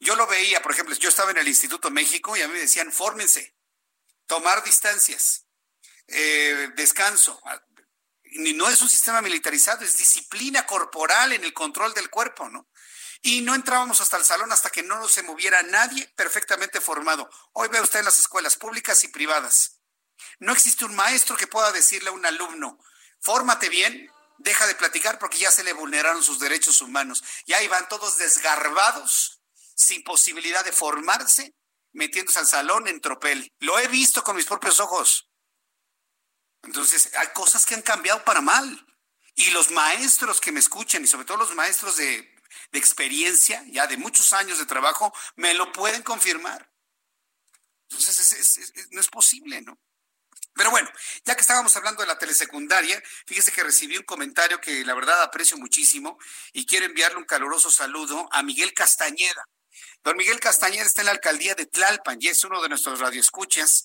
Yo 0.00 0.16
lo 0.16 0.26
veía, 0.26 0.60
por 0.60 0.72
ejemplo, 0.72 0.94
yo 0.96 1.08
estaba 1.08 1.30
en 1.30 1.38
el 1.38 1.46
Instituto 1.46 1.88
México 1.90 2.36
y 2.36 2.42
a 2.42 2.48
mí 2.48 2.54
me 2.54 2.60
decían, 2.60 2.90
fórmense, 2.90 3.54
tomar 4.26 4.64
distancias, 4.64 5.46
eh, 6.08 6.70
descanso. 6.74 7.40
No 8.34 8.68
es 8.68 8.80
un 8.82 8.88
sistema 8.88 9.22
militarizado, 9.22 9.84
es 9.84 9.96
disciplina 9.96 10.66
corporal 10.66 11.32
en 11.32 11.44
el 11.44 11.52
control 11.52 11.94
del 11.94 12.10
cuerpo, 12.10 12.48
¿no? 12.48 12.68
y 13.24 13.40
no 13.40 13.54
entrábamos 13.54 14.02
hasta 14.02 14.18
el 14.18 14.24
salón 14.24 14.52
hasta 14.52 14.68
que 14.68 14.82
no 14.82 15.08
se 15.08 15.22
moviera 15.22 15.62
nadie 15.62 16.06
perfectamente 16.14 16.78
formado. 16.82 17.30
Hoy 17.54 17.68
ve 17.68 17.80
usted 17.80 18.00
en 18.00 18.04
las 18.04 18.18
escuelas 18.18 18.54
públicas 18.54 19.02
y 19.02 19.08
privadas. 19.08 19.80
No 20.40 20.52
existe 20.52 20.84
un 20.84 20.94
maestro 20.94 21.34
que 21.34 21.46
pueda 21.46 21.72
decirle 21.72 22.10
a 22.10 22.12
un 22.12 22.26
alumno, 22.26 22.78
fórmate 23.20 23.70
bien, 23.70 24.12
deja 24.36 24.66
de 24.66 24.74
platicar 24.74 25.18
porque 25.18 25.38
ya 25.38 25.50
se 25.50 25.64
le 25.64 25.72
vulneraron 25.72 26.22
sus 26.22 26.38
derechos 26.38 26.82
humanos. 26.82 27.24
Y 27.46 27.54
ahí 27.54 27.66
van 27.66 27.88
todos 27.88 28.18
desgarbados, 28.18 29.40
sin 29.74 30.04
posibilidad 30.04 30.62
de 30.62 30.72
formarse, 30.72 31.54
metiéndose 31.92 32.40
al 32.40 32.46
salón 32.46 32.88
en 32.88 33.00
tropel. 33.00 33.50
Lo 33.58 33.78
he 33.78 33.88
visto 33.88 34.22
con 34.22 34.36
mis 34.36 34.44
propios 34.44 34.80
ojos. 34.80 35.30
Entonces, 36.64 37.10
hay 37.16 37.28
cosas 37.28 37.66
que 37.66 37.74
han 37.74 37.82
cambiado 37.82 38.24
para 38.24 38.40
mal. 38.40 38.86
Y 39.34 39.50
los 39.50 39.70
maestros 39.70 40.40
que 40.40 40.52
me 40.52 40.60
escuchan, 40.60 41.02
y 41.02 41.06
sobre 41.06 41.24
todo 41.24 41.38
los 41.38 41.54
maestros 41.54 41.96
de 41.96 42.32
experiencia, 42.72 43.64
ya 43.68 43.86
de 43.86 43.96
muchos 43.96 44.32
años 44.32 44.58
de 44.58 44.66
trabajo, 44.66 45.12
me 45.36 45.54
lo 45.54 45.72
pueden 45.72 46.02
confirmar. 46.02 46.70
Entonces, 47.88 48.88
no 48.90 49.00
es 49.00 49.08
posible, 49.08 49.60
¿no? 49.62 49.78
Pero 50.54 50.70
bueno, 50.70 50.88
ya 51.24 51.34
que 51.34 51.40
estábamos 51.40 51.76
hablando 51.76 52.02
de 52.02 52.06
la 52.06 52.18
telesecundaria, 52.18 53.02
fíjese 53.26 53.50
que 53.50 53.64
recibí 53.64 53.96
un 53.96 54.04
comentario 54.04 54.60
que 54.60 54.84
la 54.84 54.94
verdad 54.94 55.20
aprecio 55.22 55.56
muchísimo 55.56 56.16
y 56.52 56.64
quiero 56.64 56.86
enviarle 56.86 57.18
un 57.18 57.24
caluroso 57.24 57.72
saludo 57.72 58.28
a 58.30 58.42
Miguel 58.42 58.72
Castañeda. 58.72 59.48
Don 60.04 60.16
Miguel 60.16 60.38
Castañeda 60.38 60.84
está 60.84 61.02
en 61.02 61.06
la 61.06 61.12
alcaldía 61.12 61.56
de 61.56 61.66
Tlalpan 61.66 62.18
y 62.20 62.28
es 62.28 62.44
uno 62.44 62.62
de 62.62 62.68
nuestros 62.68 63.00
radioescuchas 63.00 63.84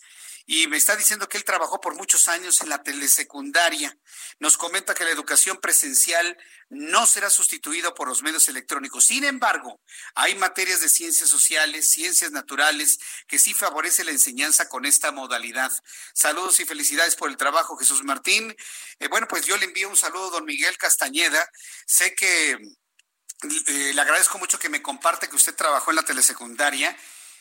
y 0.52 0.66
me 0.66 0.78
está 0.78 0.96
diciendo 0.96 1.30
que 1.30 1.38
él 1.38 1.44
trabajó 1.44 1.80
por 1.80 1.94
muchos 1.94 2.28
años 2.28 2.60
en 2.62 2.70
la 2.70 2.82
telesecundaria. 2.82 3.96
Nos 4.40 4.58
comenta 4.58 4.96
que 4.96 5.04
la 5.04 5.12
educación 5.12 5.58
presencial 5.58 6.36
no 6.70 7.06
será 7.06 7.30
sustituida 7.30 7.94
por 7.94 8.08
los 8.08 8.24
medios 8.24 8.50
electrónicos. 8.50 9.06
Sin 9.06 9.26
embargo, 9.26 9.80
hay 10.16 10.34
materias 10.34 10.82
de 10.82 10.90
ciencias 10.90 11.30
sociales, 11.30 11.88
ciencias 11.88 12.32
naturales, 12.32 12.98
que 13.28 13.38
sí 13.38 13.54
favorece 13.54 14.04
la 14.04 14.10
enseñanza 14.10 14.68
con 14.68 14.88
esta 14.88 15.12
modalidad. 15.12 15.72
Saludos 16.16 16.60
y 16.60 16.66
felicidades 16.66 17.16
por 17.16 17.30
el 17.30 17.38
trabajo, 17.38 17.78
Jesús 17.78 18.04
Martín. 18.04 18.56
Eh, 18.98 19.08
bueno, 19.08 19.28
pues 19.28 19.46
yo 19.46 19.56
le 19.56 19.66
envío 19.66 19.88
un 19.88 19.98
saludo 19.98 20.30
a 20.30 20.32
don 20.32 20.46
Miguel 20.46 20.76
Castañeda. 20.80 21.48
Sé 21.86 22.16
que 22.16 22.54
eh, 22.54 23.92
le 23.94 24.02
agradezco 24.02 24.40
mucho 24.40 24.58
que 24.58 24.70
me 24.70 24.82
comparte 24.82 25.30
que 25.30 25.36
usted 25.36 25.54
trabajó 25.54 25.92
en 25.92 25.98
la 25.98 26.04
telesecundaria 26.04 26.98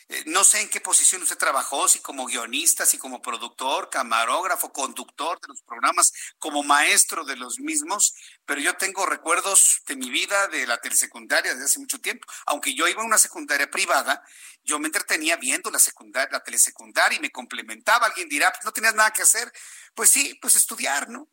eh, 0.09 0.23
no 0.25 0.43
sé 0.43 0.61
en 0.61 0.69
qué 0.69 0.81
posición 0.81 1.21
usted 1.21 1.37
trabajó, 1.37 1.87
si 1.87 1.99
como 1.99 2.25
guionista, 2.25 2.83
si 2.85 2.97
como 2.97 3.21
productor, 3.21 3.89
camarógrafo, 3.91 4.73
conductor 4.73 5.39
de 5.39 5.49
los 5.49 5.61
programas, 5.61 6.11
como 6.39 6.63
maestro 6.63 7.23
de 7.23 7.35
los 7.35 7.59
mismos, 7.59 8.15
pero 8.43 8.59
yo 8.59 8.75
tengo 8.75 9.05
recuerdos 9.05 9.83
de 9.87 9.95
mi 9.95 10.09
vida 10.09 10.47
de 10.47 10.65
la 10.65 10.79
telesecundaria 10.79 11.53
desde 11.53 11.65
hace 11.65 11.79
mucho 11.79 11.99
tiempo. 12.01 12.27
Aunque 12.47 12.73
yo 12.73 12.87
iba 12.87 13.03
a 13.03 13.05
una 13.05 13.19
secundaria 13.19 13.69
privada, 13.69 14.23
yo 14.63 14.79
me 14.79 14.87
entretenía 14.87 15.37
viendo 15.37 15.69
la 15.69 15.79
secundaria, 15.79 16.31
la 16.31 16.43
telesecundaria 16.43 17.17
y 17.17 17.21
me 17.21 17.31
complementaba. 17.31 18.07
Alguien 18.07 18.29
dirá, 18.29 18.51
pues 18.51 18.65
no 18.65 18.73
tenías 18.73 18.95
nada 18.95 19.11
que 19.11 19.21
hacer. 19.21 19.51
Pues 19.93 20.09
sí, 20.09 20.37
pues 20.41 20.55
estudiar, 20.55 21.09
¿no? 21.09 21.29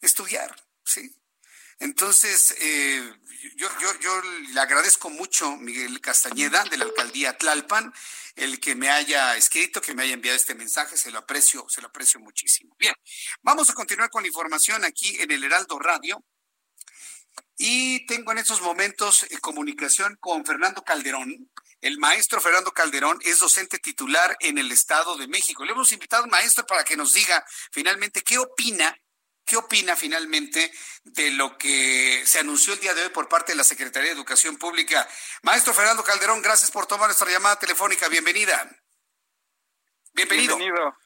Estudiar, 0.00 0.54
sí. 0.84 1.19
Entonces, 1.80 2.54
eh, 2.60 3.14
yo, 3.56 3.68
yo, 3.80 4.00
yo, 4.00 4.22
le 4.52 4.60
agradezco 4.60 5.08
mucho, 5.08 5.56
Miguel 5.56 5.98
Castañeda, 6.02 6.62
de 6.64 6.76
la 6.76 6.84
alcaldía 6.84 7.38
Tlalpan, 7.38 7.92
el 8.36 8.60
que 8.60 8.74
me 8.74 8.90
haya 8.90 9.34
escrito, 9.36 9.80
que 9.80 9.94
me 9.94 10.02
haya 10.02 10.12
enviado 10.12 10.36
este 10.36 10.54
mensaje, 10.54 10.98
se 10.98 11.10
lo 11.10 11.18
aprecio, 11.18 11.66
se 11.70 11.80
lo 11.80 11.88
aprecio 11.88 12.20
muchísimo. 12.20 12.76
Bien, 12.78 12.94
vamos 13.40 13.70
a 13.70 13.74
continuar 13.74 14.10
con 14.10 14.22
la 14.22 14.28
información 14.28 14.84
aquí 14.84 15.16
en 15.20 15.30
el 15.30 15.42
Heraldo 15.42 15.78
Radio. 15.78 16.22
Y 17.56 18.04
tengo 18.06 18.32
en 18.32 18.38
estos 18.38 18.60
momentos 18.60 19.22
eh, 19.24 19.38
comunicación 19.38 20.16
con 20.20 20.44
Fernando 20.44 20.82
Calderón. 20.82 21.50
El 21.80 21.98
maestro 21.98 22.42
Fernando 22.42 22.72
Calderón 22.72 23.18
es 23.22 23.38
docente 23.38 23.78
titular 23.78 24.36
en 24.40 24.58
el 24.58 24.70
Estado 24.70 25.16
de 25.16 25.28
México. 25.28 25.64
Le 25.64 25.72
hemos 25.72 25.92
invitado 25.92 26.24
al 26.24 26.30
maestro 26.30 26.66
para 26.66 26.84
que 26.84 26.96
nos 26.96 27.14
diga 27.14 27.42
finalmente 27.72 28.20
qué 28.20 28.36
opina 28.36 28.94
¿Qué 29.50 29.56
opina 29.56 29.96
finalmente 29.96 30.72
de 31.02 31.32
lo 31.32 31.58
que 31.58 32.22
se 32.24 32.38
anunció 32.38 32.72
el 32.72 32.78
día 32.78 32.94
de 32.94 33.02
hoy 33.02 33.08
por 33.08 33.28
parte 33.28 33.50
de 33.50 33.56
la 33.56 33.64
Secretaría 33.64 34.10
de 34.10 34.14
Educación 34.14 34.56
Pública? 34.56 35.08
Maestro 35.42 35.74
Fernando 35.74 36.04
Calderón, 36.04 36.40
gracias 36.40 36.70
por 36.70 36.86
tomar 36.86 37.08
nuestra 37.08 37.28
llamada 37.28 37.58
telefónica. 37.58 38.06
Bienvenida. 38.08 38.70
Bienvenido. 40.12 40.56
Bienvenido. 40.56 40.96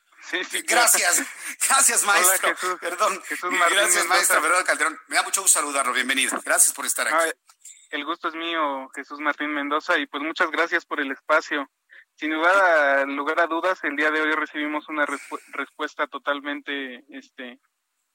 Gracias, 0.66 1.22
gracias 1.66 2.04
maestro. 2.04 2.54
Perdón. 2.80 3.22
gracias 3.70 4.04
maestro 4.08 4.42
Fernando 4.42 4.66
Calderón. 4.66 5.00
Me 5.06 5.16
da 5.16 5.22
mucho 5.22 5.40
gusto 5.40 5.58
saludarlo. 5.58 5.94
Bienvenido. 5.94 6.38
Gracias 6.44 6.74
por 6.74 6.84
estar 6.84 7.08
aquí. 7.08 7.30
el 7.92 8.04
gusto 8.04 8.28
es 8.28 8.34
mío, 8.34 8.90
Jesús 8.94 9.20
Martín 9.20 9.54
Mendoza, 9.54 9.96
y 9.96 10.06
pues 10.06 10.22
muchas 10.22 10.50
gracias 10.50 10.84
por 10.84 11.00
el 11.00 11.10
espacio. 11.10 11.70
sin 12.16 12.34
lugar 12.34 12.54
a, 12.54 13.04
lugar 13.06 13.40
a 13.40 13.46
dudas, 13.46 13.82
el 13.84 13.96
día 13.96 14.10
de 14.10 14.20
hoy 14.20 14.32
recibimos 14.32 14.86
una 14.90 15.06
respuesta 15.06 16.06
totalmente, 16.08 17.04
este, 17.08 17.58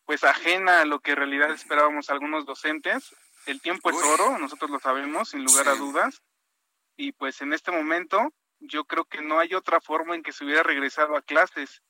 pues 0.10 0.23
ajena 0.23 0.81
a 0.81 0.86
lo 0.86 1.02
que 1.02 1.11
en 1.11 1.18
realidad 1.18 1.52
esperábamos 1.52 2.10
algunos 2.10 2.44
docentes. 2.44 3.15
El 3.45 3.61
tiempo 3.61 3.91
es 3.91 3.98
oro, 3.98 4.40
nosotros 4.40 4.72
lo 4.72 4.80
sabemos, 4.80 5.30
sin 5.30 5.44
lugar 5.44 5.68
a 5.68 5.76
dudas. 5.76 6.23
Y 6.98 7.11
pues 7.11 7.41
en 7.41 7.53
este 7.53 7.69
momento 7.69 8.34
yo 8.60 8.86
creo 8.86 9.06
que 9.06 9.22
no 9.22 9.38
hay 9.38 9.53
otra 9.53 9.80
forma 9.80 10.15
en 10.15 10.23
que 10.23 10.31
se 10.31 10.44
hubiera 10.44 10.64
regresado 10.64 11.15
a 11.15 11.22
clases. 11.22 11.84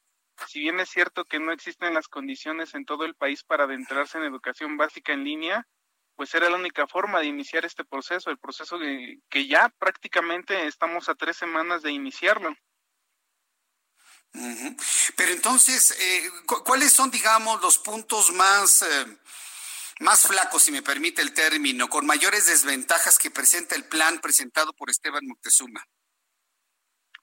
Si 0.48 0.60
bien 0.60 0.82
es 0.82 0.90
cierto 0.90 1.24
que 1.24 1.40
no 1.40 1.54
existen 1.54 1.94
las 1.94 2.10
condiciones 2.10 2.76
en 2.76 2.84
todo 2.84 3.06
el 3.06 3.16
país 3.16 3.46
para 3.46 3.64
adentrarse 3.64 4.18
en 4.18 4.26
educación 4.26 4.76
básica 4.76 5.14
en 5.14 5.24
línea, 5.24 5.66
pues 6.18 6.36
era 6.36 6.50
la 6.50 6.58
única 6.58 6.88
forma 6.88 7.22
de 7.22 7.28
iniciar 7.28 7.64
este 7.64 7.86
proceso, 7.86 8.32
el 8.32 8.38
proceso 8.38 8.78
de, 8.78 9.22
que 9.30 9.48
ya 9.48 9.70
prácticamente 9.80 10.68
estamos 10.68 11.08
a 11.08 11.16
tres 11.16 11.38
semanas 11.38 11.84
de 11.84 11.94
iniciarlo. 11.94 12.54
Pero 14.32 15.32
entonces, 15.32 15.92
eh, 16.00 16.30
¿cuáles 16.46 16.94
son, 16.94 17.12
digamos, 17.12 17.62
los 17.62 17.78
puntos 17.78 18.32
más, 18.32 18.84
eh, 18.84 19.18
más 20.00 20.22
flacos, 20.22 20.64
si 20.64 20.72
me 20.72 20.82
permite 20.82 21.22
el 21.22 21.34
término, 21.34 21.90
con 21.90 22.06
mayores 22.06 22.46
desventajas 22.46 23.18
que 23.18 23.32
presenta 23.32 23.76
el 23.76 23.86
plan 23.86 24.20
presentado 24.20 24.74
por 24.74 24.90
Esteban 24.90 25.26
Moctezuma? 25.26 25.84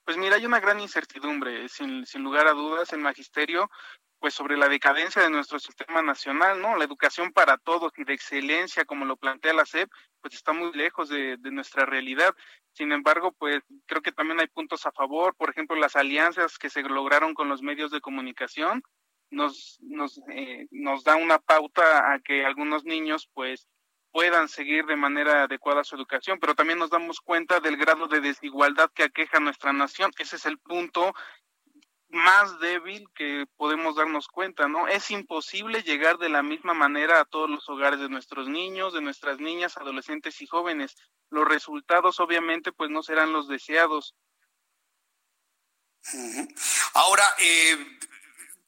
Pues 0.05 0.17
mira, 0.17 0.37
hay 0.37 0.47
una 0.47 0.61
gran 0.61 0.79
incertidumbre, 0.81 1.69
sin, 1.69 2.07
sin 2.07 2.23
lugar 2.23 2.47
a 2.47 2.53
dudas, 2.53 2.93
el 2.93 3.01
magisterio 3.01 3.71
pues 4.27 4.35
sobre 4.35 4.57
la 4.57 4.69
decadencia 4.69 5.23
de 5.23 5.31
nuestro 5.31 5.61
sistema 5.61 6.03
nacional, 6.03 6.61
¿no? 6.61 6.77
La 6.77 6.83
educación 6.83 7.31
para 7.33 7.59
todos 7.59 7.93
y 7.97 8.03
de 8.03 8.13
excelencia, 8.13 8.85
como 8.85 9.05
lo 9.05 9.17
plantea 9.17 9.53
la 9.53 9.65
SEP, 9.65 9.89
pues 10.21 10.35
está 10.35 10.53
muy 10.53 10.73
lejos 10.73 11.09
de, 11.09 11.39
nuestra 11.53 11.87
realidad. 11.87 12.35
Sin 12.73 12.91
embargo, 12.91 13.31
pues 13.39 13.63
creo 13.87 14.03
que 14.03 14.11
también 14.11 14.41
hay 14.41 14.49
puntos 14.49 14.85
a 14.85 14.91
favor, 14.91 15.37
por 15.37 15.49
ejemplo, 15.49 15.77
las 15.77 15.95
alianzas 15.95 16.59
que 16.59 16.71
se 16.71 16.83
lograron 16.83 17.35
con 17.35 17.49
los 17.49 17.63
medios 17.63 17.93
de 17.93 18.01
comunicación 18.01 18.83
nos, 19.31 19.79
nos, 19.81 20.21
eh, 20.33 20.67
nos 20.73 21.05
da 21.05 21.15
una 21.15 21.39
pauta 21.39 22.13
a 22.13 22.19
que 22.19 22.45
algunos 22.45 22.85
niños, 22.85 23.31
pues, 23.33 23.69
puedan 24.11 24.49
seguir 24.49 24.87
de 24.87 24.97
manera 24.97 25.45
adecuada 25.45 25.85
su 25.85 25.95
educación, 25.95 26.41
pero 26.41 26.57
también 26.57 26.81
nos 26.81 26.91
damos 26.91 27.21
cuenta 27.21 27.61
del 27.61 27.77
grado 27.77 28.09
de 28.09 28.21
desigualdad 28.21 28.91
que 28.93 29.05
aqueja 29.05 29.39
nuestra 29.39 29.73
nación. 29.73 30.11
Ese 30.19 30.35
es 30.35 30.47
el 30.47 30.59
punto 30.59 31.15
más 32.17 32.59
débil 32.59 33.09
que 33.15 33.47
podemos 33.57 33.95
darnos 33.95 34.27
cuenta, 34.27 34.67
¿no? 34.67 34.89
Es 34.89 35.11
imposible 35.11 35.83
llegar 35.83 36.19
de 36.19 36.29
la 36.29 36.43
misma 36.43 36.75
manera 36.75 37.21
a 37.21 37.25
todos 37.25 37.49
los 37.49 37.69
hogares 37.69 38.01
de 38.01 38.09
nuestros 38.09 38.49
niños, 38.49 38.93
de 38.93 39.01
nuestras 39.01 39.39
niñas, 39.39 39.77
adolescentes 39.77 40.41
y 40.43 40.47
jóvenes. 40.47 40.97
Los 41.31 41.47
resultados 41.47 42.19
obviamente 42.19 42.73
pues 42.73 42.91
no 42.91 43.03
serán 43.03 43.33
los 43.33 43.47
deseados. 43.49 44.15
Ahora, 46.95 47.25
eh, 47.39 47.99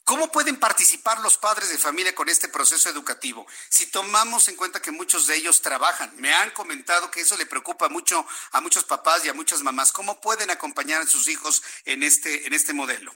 ¿Cómo 0.08 0.32
pueden 0.32 0.56
participar 0.56 1.20
los 1.20 1.36
padres 1.36 1.68
de 1.68 1.76
familia 1.76 2.14
con 2.14 2.30
este 2.30 2.48
proceso 2.48 2.88
educativo? 2.88 3.46
Si 3.68 3.90
tomamos 3.90 4.48
en 4.48 4.56
cuenta 4.56 4.80
que 4.80 4.90
muchos 4.90 5.26
de 5.26 5.36
ellos 5.36 5.60
trabajan, 5.60 6.10
me 6.16 6.32
han 6.32 6.50
comentado 6.52 7.10
que 7.10 7.20
eso 7.20 7.36
le 7.36 7.44
preocupa 7.44 7.90
mucho 7.90 8.26
a 8.52 8.62
muchos 8.62 8.84
papás 8.84 9.22
y 9.26 9.28
a 9.28 9.34
muchas 9.34 9.60
mamás. 9.60 9.92
¿Cómo 9.92 10.18
pueden 10.18 10.48
acompañar 10.48 11.02
a 11.02 11.06
sus 11.06 11.28
hijos 11.28 11.62
en 11.84 12.02
este, 12.02 12.46
en 12.46 12.54
este 12.54 12.72
modelo? 12.72 13.14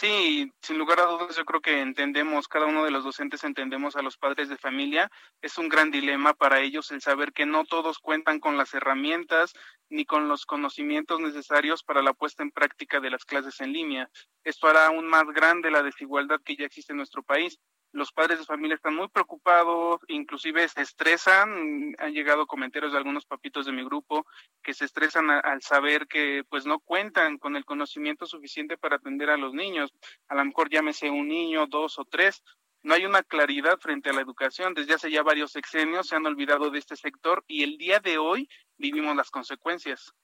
Sí, 0.00 0.50
sin 0.62 0.78
lugar 0.78 0.98
a 0.98 1.04
dudas, 1.04 1.36
yo 1.36 1.44
creo 1.44 1.60
que 1.60 1.82
entendemos, 1.82 2.48
cada 2.48 2.64
uno 2.64 2.86
de 2.86 2.90
los 2.90 3.04
docentes 3.04 3.44
entendemos 3.44 3.96
a 3.96 4.02
los 4.02 4.16
padres 4.16 4.48
de 4.48 4.56
familia. 4.56 5.10
Es 5.42 5.58
un 5.58 5.68
gran 5.68 5.90
dilema 5.90 6.32
para 6.32 6.62
ellos 6.62 6.90
el 6.90 7.02
saber 7.02 7.34
que 7.34 7.44
no 7.44 7.66
todos 7.66 7.98
cuentan 7.98 8.40
con 8.40 8.56
las 8.56 8.72
herramientas 8.72 9.52
ni 9.90 10.06
con 10.06 10.26
los 10.26 10.46
conocimientos 10.46 11.20
necesarios 11.20 11.82
para 11.82 12.00
la 12.00 12.14
puesta 12.14 12.42
en 12.42 12.50
práctica 12.50 12.98
de 13.00 13.10
las 13.10 13.26
clases 13.26 13.60
en 13.60 13.74
línea. 13.74 14.08
Esto 14.42 14.68
hará 14.68 14.86
aún 14.86 15.06
más 15.06 15.26
grande 15.34 15.70
la 15.70 15.82
desigualdad 15.82 16.40
que 16.42 16.56
ya 16.56 16.64
existe 16.64 16.94
en 16.94 16.96
nuestro 16.96 17.22
país 17.22 17.58
los 17.92 18.12
padres 18.12 18.38
de 18.38 18.44
familia 18.44 18.76
están 18.76 18.94
muy 18.94 19.08
preocupados, 19.08 20.00
inclusive 20.08 20.68
se 20.68 20.82
estresan, 20.82 21.94
han 21.98 22.12
llegado 22.12 22.46
comentarios 22.46 22.92
de 22.92 22.98
algunos 22.98 23.26
papitos 23.26 23.66
de 23.66 23.72
mi 23.72 23.84
grupo 23.84 24.26
que 24.62 24.74
se 24.74 24.84
estresan 24.84 25.30
al 25.30 25.62
saber 25.62 26.06
que 26.06 26.44
pues 26.48 26.66
no 26.66 26.78
cuentan 26.78 27.38
con 27.38 27.56
el 27.56 27.64
conocimiento 27.64 28.26
suficiente 28.26 28.76
para 28.76 28.96
atender 28.96 29.30
a 29.30 29.36
los 29.36 29.54
niños, 29.54 29.92
a 30.28 30.34
lo 30.34 30.44
mejor 30.44 30.70
llámese 30.70 31.10
un 31.10 31.28
niño, 31.28 31.66
dos 31.66 31.98
o 31.98 32.04
tres, 32.04 32.42
no 32.82 32.94
hay 32.94 33.04
una 33.04 33.22
claridad 33.22 33.78
frente 33.78 34.10
a 34.10 34.12
la 34.12 34.22
educación. 34.22 34.72
Desde 34.72 34.94
hace 34.94 35.10
ya 35.10 35.22
varios 35.22 35.52
sexenios 35.52 36.08
se 36.08 36.16
han 36.16 36.24
olvidado 36.26 36.70
de 36.70 36.78
este 36.78 36.96
sector 36.96 37.44
y 37.46 37.62
el 37.62 37.76
día 37.76 38.00
de 38.00 38.18
hoy 38.18 38.48
vivimos 38.78 39.14
las 39.16 39.30
consecuencias. 39.30 40.14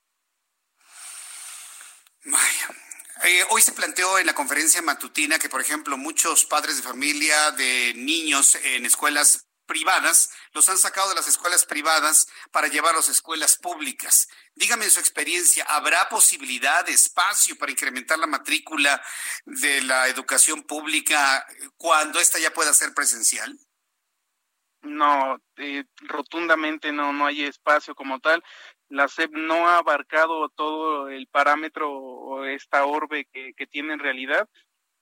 Eh, 3.24 3.44
hoy 3.50 3.62
se 3.62 3.72
planteó 3.72 4.18
en 4.18 4.26
la 4.26 4.34
conferencia 4.34 4.82
matutina 4.82 5.38
que, 5.38 5.48
por 5.48 5.60
ejemplo, 5.60 5.96
muchos 5.96 6.44
padres 6.44 6.76
de 6.76 6.82
familia 6.82 7.50
de 7.52 7.94
niños 7.94 8.56
en 8.56 8.84
escuelas 8.84 9.46
privadas 9.64 10.30
los 10.52 10.68
han 10.68 10.78
sacado 10.78 11.08
de 11.08 11.14
las 11.16 11.26
escuelas 11.26 11.64
privadas 11.64 12.28
para 12.52 12.68
llevarlos 12.68 13.08
a 13.08 13.12
escuelas 13.12 13.56
públicas. 13.56 14.28
Dígame 14.54 14.84
en 14.84 14.90
su 14.90 15.00
experiencia, 15.00 15.64
¿habrá 15.64 16.08
posibilidad 16.08 16.84
de 16.84 16.92
espacio 16.92 17.56
para 17.56 17.72
incrementar 17.72 18.18
la 18.18 18.26
matrícula 18.26 19.02
de 19.44 19.82
la 19.82 20.08
educación 20.08 20.62
pública 20.62 21.46
cuando 21.76 22.20
esta 22.20 22.38
ya 22.38 22.52
pueda 22.52 22.72
ser 22.74 22.94
presencial? 22.94 23.58
No, 24.82 25.40
eh, 25.56 25.84
rotundamente 26.02 26.92
no, 26.92 27.12
no 27.12 27.26
hay 27.26 27.44
espacio 27.44 27.94
como 27.94 28.20
tal 28.20 28.44
la 28.88 29.08
SEP 29.08 29.32
no 29.32 29.68
ha 29.68 29.78
abarcado 29.78 30.48
todo 30.50 31.08
el 31.08 31.26
parámetro 31.26 31.92
o 31.92 32.44
esta 32.44 32.84
orbe 32.84 33.26
que, 33.32 33.66
tiene 33.66 33.94
en 33.94 33.98
realidad. 33.98 34.48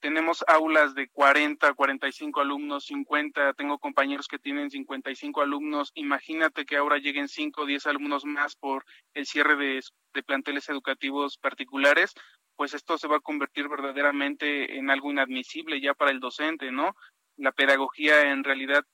Tenemos 0.01 0.44
aulas 0.47 0.94
de 0.94 1.09
40, 1.09 1.73
45 1.73 2.40
alumnos, 2.40 2.85
50, 2.86 3.55
tengo 3.55 3.78
compañeros 3.78 4.28
que 4.28 4.39
tienen 4.39 4.70
55 4.70 5.40
alumnos. 5.40 5.93
Imagínate 5.94 6.66
que 6.66 6.77
ahora 6.77 6.98
lleguen 6.98 7.28
5 7.28 7.62
o 7.62 7.66
10 7.66 7.86
alumnos 7.86 8.24
más 8.24 8.55
por 8.56 8.85
el 9.15 9.27
cierre 9.27 9.56
de, 9.56 9.81
de 10.12 10.23
planteles 10.23 10.69
educativos 10.69 11.39
particulares, 11.39 12.15
pues 12.56 12.74
esto 12.74 12.98
se 12.98 13.09
va 13.09 13.16
a 13.16 13.20
convertir 13.20 13.69
verdaderamente 13.69 14.78
en 14.78 14.90
algo 14.90 15.11
inadmisible 15.11 15.81
ya 15.81 15.94
para 15.94 16.11
el 16.11 16.20
docente, 16.20 16.70
¿no? 16.70 16.94
La 17.36 17.52
pedagogía 17.52 18.31
en 18.31 18.44
realidad 18.44 18.85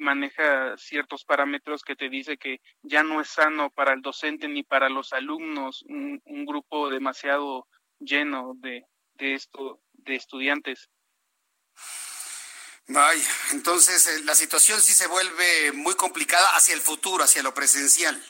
maneja 0.00 0.76
ciertos 0.76 1.24
parámetros 1.24 1.82
que 1.82 1.94
te 1.94 2.08
dice 2.08 2.38
que 2.38 2.60
ya 2.82 3.02
no 3.02 3.20
es 3.20 3.28
sano 3.28 3.70
para 3.70 3.92
el 3.92 4.02
docente 4.02 4.48
ni 4.48 4.62
para 4.62 4.88
los 4.88 5.12
alumnos 5.12 5.84
un, 5.88 6.20
grupo 6.46 6.90
demasiado 6.90 7.68
lleno 7.98 8.54
de, 8.56 8.84
de 9.14 9.34
esto 9.34 9.80
de 9.92 10.16
estudiantes. 10.16 10.90
Vaya, 12.88 13.28
entonces 13.52 14.04
eh, 14.08 14.24
la 14.24 14.34
situación 14.34 14.80
sí 14.80 14.92
se 14.92 15.06
vuelve 15.06 15.70
muy 15.72 15.94
complicada 15.94 16.48
hacia 16.56 16.74
el 16.74 16.80
futuro, 16.80 17.22
hacia 17.22 17.42
lo 17.42 17.54
presencial. 17.54 18.20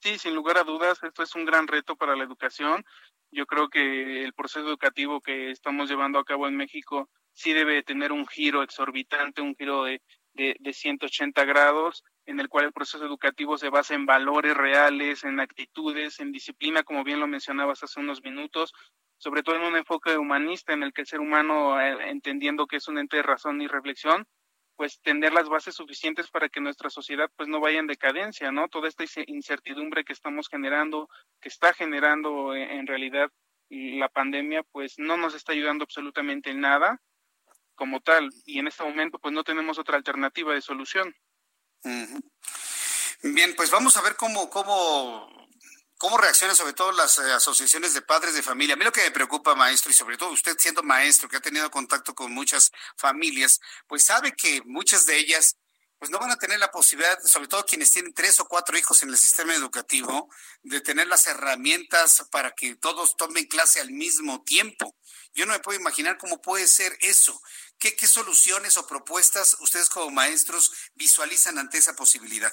Sí, 0.00 0.18
sin 0.18 0.34
lugar 0.34 0.58
a 0.58 0.64
dudas, 0.64 0.98
esto 1.02 1.22
es 1.22 1.34
un 1.34 1.44
gran 1.44 1.68
reto 1.68 1.94
para 1.94 2.16
la 2.16 2.24
educación. 2.24 2.84
Yo 3.30 3.46
creo 3.46 3.68
que 3.68 4.24
el 4.24 4.32
proceso 4.32 4.66
educativo 4.66 5.20
que 5.20 5.50
estamos 5.50 5.88
llevando 5.88 6.18
a 6.18 6.24
cabo 6.24 6.48
en 6.48 6.56
México 6.56 7.10
sí 7.32 7.52
debe 7.52 7.82
tener 7.84 8.10
un 8.10 8.26
giro 8.26 8.62
exorbitante, 8.62 9.40
un 9.40 9.54
giro 9.54 9.84
de 9.84 10.02
de, 10.38 10.56
de 10.60 10.72
180 10.72 11.44
grados, 11.44 12.04
en 12.24 12.40
el 12.40 12.48
cual 12.48 12.66
el 12.66 12.72
proceso 12.72 13.04
educativo 13.04 13.58
se 13.58 13.68
basa 13.68 13.94
en 13.94 14.06
valores 14.06 14.56
reales, 14.56 15.24
en 15.24 15.40
actitudes, 15.40 16.20
en 16.20 16.32
disciplina, 16.32 16.84
como 16.84 17.04
bien 17.04 17.20
lo 17.20 17.26
mencionabas 17.26 17.82
hace 17.82 18.00
unos 18.00 18.22
minutos, 18.22 18.72
sobre 19.18 19.42
todo 19.42 19.56
en 19.56 19.62
un 19.62 19.76
enfoque 19.76 20.16
humanista 20.16 20.72
en 20.72 20.84
el 20.84 20.92
que 20.92 21.02
el 21.02 21.06
ser 21.08 21.20
humano, 21.20 21.80
eh, 21.80 22.10
entendiendo 22.10 22.66
que 22.66 22.76
es 22.76 22.86
un 22.88 22.98
ente 22.98 23.16
de 23.16 23.24
razón 23.24 23.60
y 23.60 23.66
reflexión, 23.66 24.26
pues 24.76 25.00
tener 25.00 25.32
las 25.32 25.48
bases 25.48 25.74
suficientes 25.74 26.30
para 26.30 26.48
que 26.48 26.60
nuestra 26.60 26.88
sociedad 26.88 27.28
pues 27.36 27.48
no 27.48 27.58
vaya 27.58 27.80
en 27.80 27.88
decadencia, 27.88 28.52
¿no? 28.52 28.68
Toda 28.68 28.86
esta 28.86 29.04
incertidumbre 29.26 30.04
que 30.04 30.12
estamos 30.12 30.48
generando, 30.48 31.08
que 31.40 31.48
está 31.48 31.74
generando 31.74 32.54
eh, 32.54 32.76
en 32.76 32.86
realidad 32.86 33.28
la 33.70 34.08
pandemia, 34.08 34.62
pues 34.62 34.94
no 34.98 35.16
nos 35.16 35.34
está 35.34 35.52
ayudando 35.52 35.82
absolutamente 35.82 36.50
en 36.50 36.60
nada 36.60 37.02
como 37.78 38.00
tal 38.00 38.28
y 38.44 38.58
en 38.58 38.66
este 38.66 38.82
momento 38.82 39.18
pues 39.20 39.32
no 39.32 39.44
tenemos 39.44 39.78
otra 39.78 39.96
alternativa 39.96 40.52
de 40.52 40.60
solución. 40.60 41.14
Bien, 43.22 43.54
pues 43.56 43.70
vamos 43.70 43.96
a 43.96 44.02
ver 44.02 44.16
cómo, 44.16 44.50
cómo, 44.50 45.30
cómo 45.96 46.18
reaccionan 46.18 46.56
sobre 46.56 46.72
todo 46.72 46.90
las 46.90 47.18
eh, 47.18 47.32
asociaciones 47.32 47.94
de 47.94 48.02
padres 48.02 48.34
de 48.34 48.42
familia. 48.42 48.74
A 48.74 48.76
mí 48.76 48.84
lo 48.84 48.92
que 48.92 49.02
me 49.02 49.12
preocupa, 49.12 49.54
maestro, 49.54 49.92
y 49.92 49.94
sobre 49.94 50.16
todo 50.16 50.32
usted 50.32 50.56
siendo 50.58 50.82
maestro, 50.82 51.28
que 51.28 51.36
ha 51.36 51.40
tenido 51.40 51.70
contacto 51.70 52.14
con 52.14 52.32
muchas 52.32 52.72
familias, 52.96 53.60
pues 53.86 54.04
sabe 54.04 54.32
que 54.32 54.60
muchas 54.64 55.06
de 55.06 55.18
ellas 55.18 55.56
pues 55.98 56.10
no 56.12 56.18
van 56.18 56.30
a 56.30 56.36
tener 56.36 56.60
la 56.60 56.70
posibilidad, 56.70 57.18
sobre 57.24 57.48
todo 57.48 57.64
quienes 57.64 57.90
tienen 57.90 58.14
tres 58.14 58.38
o 58.38 58.46
cuatro 58.46 58.78
hijos 58.78 59.02
en 59.02 59.08
el 59.08 59.18
sistema 59.18 59.54
educativo, 59.54 60.28
de 60.62 60.80
tener 60.80 61.08
las 61.08 61.26
herramientas 61.26 62.24
para 62.30 62.52
que 62.52 62.76
todos 62.76 63.16
tomen 63.16 63.46
clase 63.46 63.80
al 63.80 63.90
mismo 63.90 64.42
tiempo. 64.44 64.96
Yo 65.34 65.46
no 65.46 65.52
me 65.52 65.60
puedo 65.60 65.78
imaginar 65.78 66.18
cómo 66.18 66.40
puede 66.40 66.66
ser 66.66 66.92
eso. 67.00 67.40
¿Qué, 67.78 67.94
soluciones 68.06 68.76
o 68.76 68.86
propuestas 68.86 69.56
ustedes 69.60 69.88
como 69.88 70.10
maestros 70.10 70.72
visualizan 70.94 71.58
ante 71.58 71.78
esa 71.78 71.94
posibilidad? 71.94 72.50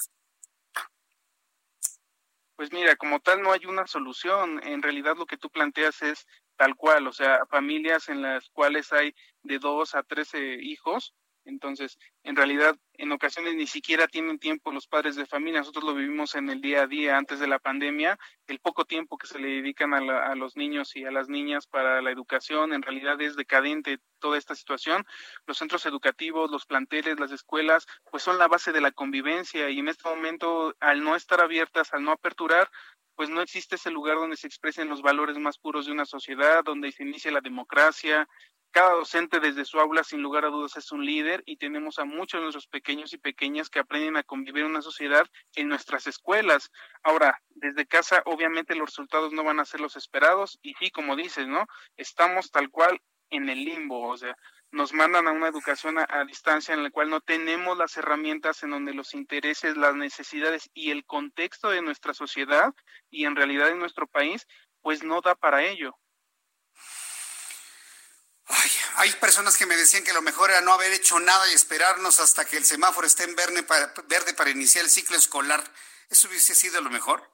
Pues 2.55 2.71
mira, 2.71 2.95
como 2.95 3.19
tal 3.19 3.41
no 3.41 3.51
hay 3.51 3.65
una 3.65 3.87
solución. 3.87 4.61
En 4.63 4.81
realidad 4.81 5.15
lo 5.17 5.25
que 5.25 5.37
tú 5.37 5.49
planteas 5.49 6.01
es 6.01 6.25
tal 6.57 6.75
cual, 6.75 7.07
o 7.07 7.13
sea, 7.13 7.45
familias 7.47 8.07
en 8.07 8.21
las 8.21 8.49
cuales 8.49 8.93
hay 8.93 9.13
de 9.43 9.59
dos 9.59 9.95
a 9.95 10.03
trece 10.03 10.57
hijos, 10.61 11.13
entonces, 11.45 11.97
en 12.23 12.35
realidad, 12.35 12.75
en 12.93 13.11
ocasiones 13.11 13.55
ni 13.55 13.67
siquiera 13.67 14.07
tienen 14.07 14.39
tiempo 14.39 14.71
los 14.71 14.87
padres 14.87 15.15
de 15.15 15.25
familia. 15.25 15.59
Nosotros 15.59 15.83
lo 15.83 15.93
vivimos 15.93 16.35
en 16.35 16.49
el 16.49 16.59
día 16.59 16.83
a 16.83 16.87
día 16.87 17.17
antes 17.17 17.39
de 17.39 17.47
la 17.47 17.59
pandemia. 17.59 18.17
El 18.47 18.59
poco 18.59 18.85
tiempo 18.85 19.17
que 19.17 19.27
se 19.27 19.39
le 19.39 19.47
dedican 19.47 19.93
a, 19.93 20.35
los 20.35 20.55
niños 20.55 20.95
y 20.95 21.05
a 21.05 21.11
las 21.11 21.29
niñas 21.29 21.67
para 21.67 22.01
la 22.01 22.11
educación, 22.11 22.73
en 22.73 22.81
realidad 22.81 23.21
es 23.21 23.35
decadente 23.35 23.99
toda 24.19 24.37
esta 24.37 24.55
situación. 24.55 25.05
Los 25.45 25.57
centros 25.57 25.85
educativos, 25.85 26.49
los 26.49 26.65
planteles, 26.65 27.19
las 27.19 27.31
escuelas, 27.31 27.85
pues 28.09 28.23
son 28.23 28.37
la 28.37 28.47
base 28.47 28.71
de 28.71 28.81
la 28.81 28.91
convivencia 28.91 29.69
y 29.69 29.79
en 29.79 29.87
este 29.87 30.09
momento, 30.09 30.75
al 30.79 31.03
no 31.03 31.15
estar 31.15 31.41
abiertas, 31.41 31.93
al 31.93 32.03
no 32.03 32.11
aperturar, 32.11 32.69
pues 33.15 33.29
no 33.29 33.41
existe 33.41 33.75
ese 33.75 33.91
lugar 33.91 34.17
donde 34.17 34.35
se 34.35 34.47
expresen 34.47 34.89
los 34.89 35.01
valores 35.01 35.37
más 35.37 35.57
puros 35.57 35.85
de 35.85 35.93
una 35.93 36.05
sociedad, 36.05 36.63
donde 36.63 36.91
se 36.91 37.03
inicia 37.03 37.31
la 37.31 37.41
democracia, 37.41 38.27
cada 38.75 38.91
docente 38.91 39.39
desde 39.39 39.63
su 39.63 39.79
aula, 39.79 40.03
sin 40.03 40.21
lugar 40.21 40.43
a 40.43 40.49
dudas, 40.49 40.75
es 40.75 40.91
un 40.91 41.05
líder 41.05 41.41
y 41.45 41.55
tenemos 41.55 41.97
a 41.97 42.03
muchos 42.03 42.39
de 42.39 42.41
nuestros 42.41 42.67
pequeños 42.67 43.13
y 43.13 43.17
pequeñas 43.17 43.69
que 43.69 43.79
aprenden 43.79 44.17
a 44.17 44.23
convivir 44.23 44.65
en 44.65 44.71
una 44.71 44.81
sociedad 44.81 45.25
en 45.55 45.69
nuestras 45.69 46.07
escuelas. 46.07 46.69
Ahora, 47.01 47.41
desde 47.51 47.85
casa, 47.85 48.21
obviamente 48.25 48.75
los 48.75 48.89
resultados 48.89 49.31
no 49.31 49.45
van 49.45 49.61
a 49.61 49.65
ser 49.65 49.79
los 49.79 49.95
esperados 49.95 50.59
y 50.61 50.73
sí, 50.73 50.91
como 50.91 51.15
dices, 51.15 51.47
¿no? 51.47 51.67
Estamos 51.95 52.51
tal 52.51 52.69
cual 52.69 53.01
en 53.29 53.47
el 53.47 53.63
limbo, 53.63 54.09
o 54.09 54.17
sea, 54.17 54.35
nos 54.71 54.91
mandan 54.91 55.29
a 55.29 55.31
una 55.31 55.47
educación 55.47 55.97
a, 55.97 56.05
a, 56.09 56.25
distancia 56.25 56.73
en 56.73 56.83
la 56.83 56.91
cual 56.91 57.09
no 57.09 57.21
tenemos 57.21 57.77
las 57.77 57.95
herramientas 57.95 58.61
en 58.63 58.71
donde 58.71 58.93
los 58.93 59.13
intereses, 59.13 59.77
las 59.77 59.95
necesidades 59.95 60.69
y 60.73 60.91
el 60.91 61.05
contexto 61.05 61.69
de 61.69 61.81
nuestra 61.81 62.13
sociedad 62.13 62.73
y 63.09 63.23
en 63.23 63.37
realidad 63.37 63.69
en 63.69 63.79
nuestro 63.79 64.05
país, 64.05 64.45
pues 64.81 65.01
no 65.01 65.21
da 65.21 65.33
para 65.33 65.63
ello. 65.63 65.95
Ay, 68.47 68.69
hay 68.97 69.11
personas 69.13 69.57
que 69.57 69.65
me 69.65 69.75
decían 69.75 70.03
que 70.03 70.13
lo 70.13 70.21
mejor 70.21 70.51
era 70.51 70.61
no 70.61 70.73
haber 70.73 70.91
hecho 70.93 71.19
nada 71.19 71.49
y 71.49 71.53
esperarnos 71.53 72.19
hasta 72.19 72.45
que 72.45 72.57
el 72.57 72.65
semáforo 72.65 73.07
esté 73.07 73.23
en 73.23 73.35
verde 73.35 73.63
para, 73.63 73.93
verde 74.07 74.33
para 74.33 74.51
iniciar 74.51 74.83
el 74.83 74.91
ciclo 74.91 75.17
escolar. 75.17 75.63
¿Eso 76.09 76.27
hubiese 76.27 76.53
sido 76.53 76.79
lo 76.81 76.89
mejor? 76.89 77.31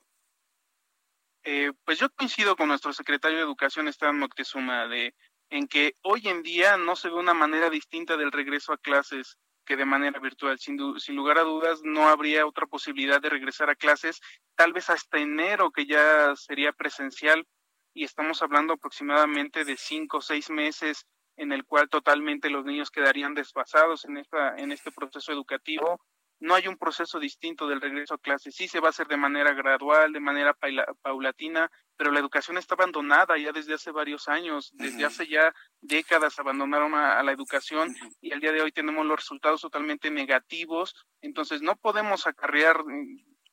Eh, 1.44 1.74
pues 1.84 2.00
yo 2.00 2.10
coincido 2.12 2.56
con 2.56 2.70
nuestro 2.70 2.94
secretario 2.94 3.38
de 3.38 3.44
Educación, 3.44 3.88
Esteban 3.88 4.20
Moctezuma, 4.20 4.88
de, 4.88 5.14
en 5.50 5.68
que 5.68 5.96
hoy 6.04 6.28
en 6.28 6.44
día 6.44 6.78
no 6.78 6.96
se 6.96 7.10
ve 7.10 7.16
una 7.16 7.34
manera 7.34 7.70
distinta 7.70 8.16
del 8.16 8.32
regreso 8.32 8.72
a 8.72 8.78
clases 8.78 9.38
que 9.66 9.76
de 9.76 9.86
manera 9.86 10.20
virtual. 10.20 10.60
Sin, 10.60 10.78
sin 11.00 11.16
lugar 11.16 11.40
a 11.40 11.44
dudas, 11.44 11.82
no 11.84 12.10
habría 12.10 12.46
otra 12.46 12.68
posibilidad 12.68 13.20
de 13.22 13.30
regresar 13.30 13.70
a 13.70 13.76
clases, 13.76 14.22
tal 14.56 14.72
vez 14.72 14.90
hasta 14.90 15.18
enero, 15.18 15.72
que 15.72 15.86
ya 15.86 16.36
sería 16.36 16.72
presencial, 16.72 17.46
y 17.94 18.04
estamos 18.04 18.42
hablando 18.42 18.74
aproximadamente 18.74 19.66
de 19.66 19.78
cinco 19.78 20.18
o 20.18 20.22
seis 20.22 20.50
meses 20.50 21.06
en 21.38 21.52
el 21.52 21.66
cual 21.66 21.90
totalmente 21.90 22.50
los 22.50 22.66
niños 22.66 22.92
quedarían 22.92 23.34
desfasados 23.34 24.06
en 24.06 24.18
esta 24.18 24.56
en 24.58 24.72
este 24.72 24.92
proceso 24.92 25.32
educativo. 25.32 26.00
No 26.40 26.56
hay 26.56 26.68
un 26.68 26.78
proceso 26.78 27.20
distinto 27.20 27.68
del 27.68 27.82
regreso 27.82 28.16
a 28.16 28.18
clases. 28.18 28.56
Sí 28.56 28.68
se 28.68 28.80
va 28.80 28.88
a 28.88 28.90
hacer 28.90 29.08
de 29.08 29.16
manera 29.16 29.54
gradual, 29.54 30.12
de 30.12 30.20
manera 30.20 30.58
paulatina, 31.04 31.70
pero 31.96 32.10
la 32.12 32.20
educación 32.20 32.58
está 32.58 32.74
abandonada 32.74 33.38
ya 33.38 33.52
desde 33.52 33.76
hace 33.76 33.92
varios 33.92 34.28
años, 34.28 34.72
desde 34.74 35.06
hace 35.06 35.28
ya 35.28 35.54
décadas 35.82 36.40
abandonaron 36.40 36.96
a, 36.96 37.20
a 37.20 37.24
la 37.24 37.32
educación 37.32 37.96
y 38.22 38.34
al 38.34 38.40
día 38.40 38.54
de 38.54 38.62
hoy 38.64 38.72
tenemos 38.72 39.06
los 39.06 39.18
resultados 39.18 39.62
totalmente 39.62 40.10
negativos. 40.10 40.96
Entonces 41.22 41.62
no 41.62 41.76
podemos 41.76 42.26
acarrear 42.26 42.84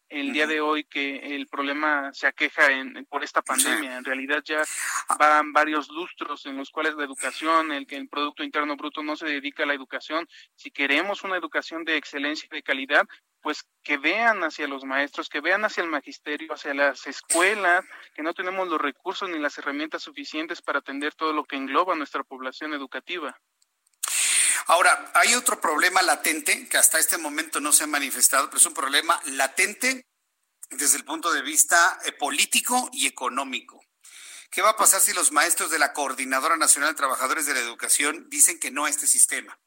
el 0.08 0.32
día 0.32 0.46
de 0.46 0.60
hoy 0.60 0.84
que 0.84 1.34
el 1.36 1.46
problema 1.48 2.12
se 2.12 2.26
aqueja 2.26 2.70
en, 2.70 3.06
por 3.06 3.24
esta 3.24 3.42
pandemia. 3.42 3.96
En 3.98 4.04
realidad 4.04 4.42
ya 4.44 4.62
Ah. 5.08 5.16
van 5.18 5.52
varios 5.52 5.88
lustros 5.88 6.44
en 6.46 6.56
los 6.56 6.70
cuales 6.70 6.94
la 6.94 7.04
educación, 7.04 7.72
el 7.72 7.86
que 7.86 7.96
el 7.96 8.08
Producto 8.08 8.42
Interno 8.42 8.76
Bruto 8.76 9.02
no 9.02 9.16
se 9.16 9.26
dedica 9.26 9.62
a 9.62 9.66
la 9.66 9.74
educación. 9.74 10.28
Si 10.54 10.70
queremos 10.70 11.22
una 11.24 11.36
educación 11.36 11.84
de 11.84 11.96
excelencia 11.96 12.48
y 12.50 12.54
de 12.54 12.62
calidad, 12.62 13.06
pues 13.40 13.64
que 13.82 13.96
vean 13.96 14.42
hacia 14.42 14.66
los 14.66 14.84
maestros, 14.84 15.28
que 15.28 15.40
vean 15.40 15.64
hacia 15.64 15.82
el 15.82 15.90
magisterio, 15.90 16.52
hacia 16.52 16.74
las 16.74 17.06
escuelas, 17.06 17.84
que 18.14 18.22
no 18.22 18.34
tenemos 18.34 18.68
los 18.68 18.80
recursos 18.80 19.28
ni 19.30 19.38
las 19.38 19.56
herramientas 19.58 20.02
suficientes 20.02 20.60
para 20.60 20.80
atender 20.80 21.14
todo 21.14 21.32
lo 21.32 21.44
que 21.44 21.56
engloba 21.56 21.94
nuestra 21.94 22.24
población 22.24 22.74
educativa. 22.74 23.38
Ahora, 24.68 25.10
hay 25.14 25.34
otro 25.34 25.58
problema 25.62 26.02
latente 26.02 26.68
que 26.68 26.76
hasta 26.76 26.98
este 26.98 27.16
momento 27.16 27.58
no 27.58 27.72
se 27.72 27.84
ha 27.84 27.86
manifestado, 27.86 28.48
pero 28.48 28.58
es 28.58 28.66
un 28.66 28.74
problema 28.74 29.18
latente 29.24 30.06
desde 30.68 30.98
el 30.98 31.06
punto 31.06 31.32
de 31.32 31.40
vista 31.40 31.98
eh, 32.04 32.12
político 32.12 32.90
y 32.92 33.06
económico. 33.06 33.80
¿Qué 34.50 34.60
va 34.60 34.70
a 34.70 34.76
pasar 34.76 35.00
si 35.00 35.14
los 35.14 35.32
maestros 35.32 35.70
de 35.70 35.78
la 35.78 35.94
Coordinadora 35.94 36.58
Nacional 36.58 36.90
de 36.90 36.98
Trabajadores 36.98 37.46
de 37.46 37.54
la 37.54 37.60
Educación 37.60 38.28
dicen 38.28 38.60
que 38.60 38.70
no 38.70 38.84
a 38.84 38.90
este 38.90 39.06
sistema? 39.06 39.58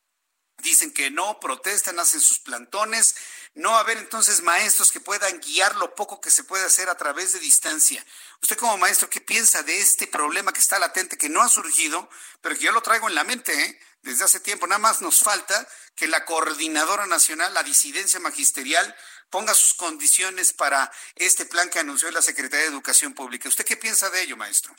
Dicen 0.58 0.94
que 0.94 1.10
no, 1.10 1.40
protestan, 1.40 2.00
hacen 2.00 2.22
sus 2.22 2.38
plantones. 2.38 3.16
No 3.56 3.72
va 3.72 3.78
a 3.78 3.82
haber 3.82 3.98
entonces 3.98 4.44
maestros 4.44 4.92
que 4.92 5.00
puedan 5.00 5.40
guiar 5.40 5.78
lo 5.78 5.96
poco 5.96 6.22
que 6.22 6.30
se 6.30 6.44
puede 6.44 6.66
hacer 6.66 6.90
a 6.90 6.96
través 6.96 7.34
de 7.34 7.40
distancia. 7.40 8.06
Usted 8.44 8.58
como 8.58 8.78
maestro, 8.78 9.10
¿qué 9.10 9.20
piensa 9.20 9.64
de 9.64 9.80
este 9.80 10.06
problema 10.06 10.54
que 10.54 10.60
está 10.60 10.78
latente, 10.78 11.18
que 11.18 11.30
no 11.30 11.42
ha 11.42 11.50
surgido, 11.50 12.08
pero 12.42 12.54
que 12.56 12.66
yo 12.66 12.72
lo 12.72 12.84
traigo 12.84 13.10
en 13.10 13.16
la 13.16 13.24
mente 13.24 13.60
¿eh? 13.60 13.80
Desde 14.02 14.24
hace 14.24 14.40
tiempo? 14.40 14.68
Nada 14.68 14.80
más 14.80 15.02
nos 15.02 15.20
falta 15.20 15.68
que 15.96 16.08
la 16.08 16.26
Coordinadora 16.26 17.06
Nacional, 17.08 17.54
la 17.54 17.64
disidencia 17.64 18.20
magisterial, 18.20 18.96
ponga 19.30 19.54
sus 19.54 19.74
condiciones 19.74 20.54
para 20.54 20.92
este 21.16 21.46
plan 21.46 21.70
que 21.70 21.80
anunció 21.80 22.12
la 22.12 22.22
Secretaría 22.22 22.66
de 22.66 22.72
Educación 22.72 23.14
Pública. 23.14 23.50
¿Usted 23.50 23.66
qué 23.66 23.78
piensa 23.78 24.10
de 24.10 24.24
ello, 24.24 24.38
maestro? 24.38 24.76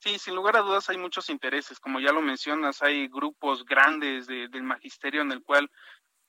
Sí, 0.00 0.18
sin 0.18 0.34
lugar 0.34 0.56
a 0.56 0.60
dudas 0.60 0.88
hay 0.88 0.98
muchos 0.98 1.30
intereses, 1.30 1.80
como 1.80 2.00
ya 2.00 2.12
lo 2.12 2.22
mencionas, 2.22 2.82
hay 2.82 3.08
grupos 3.08 3.64
grandes 3.64 4.26
de, 4.26 4.48
del 4.48 4.62
magisterio 4.62 5.22
en 5.22 5.32
el 5.32 5.42
cual 5.42 5.70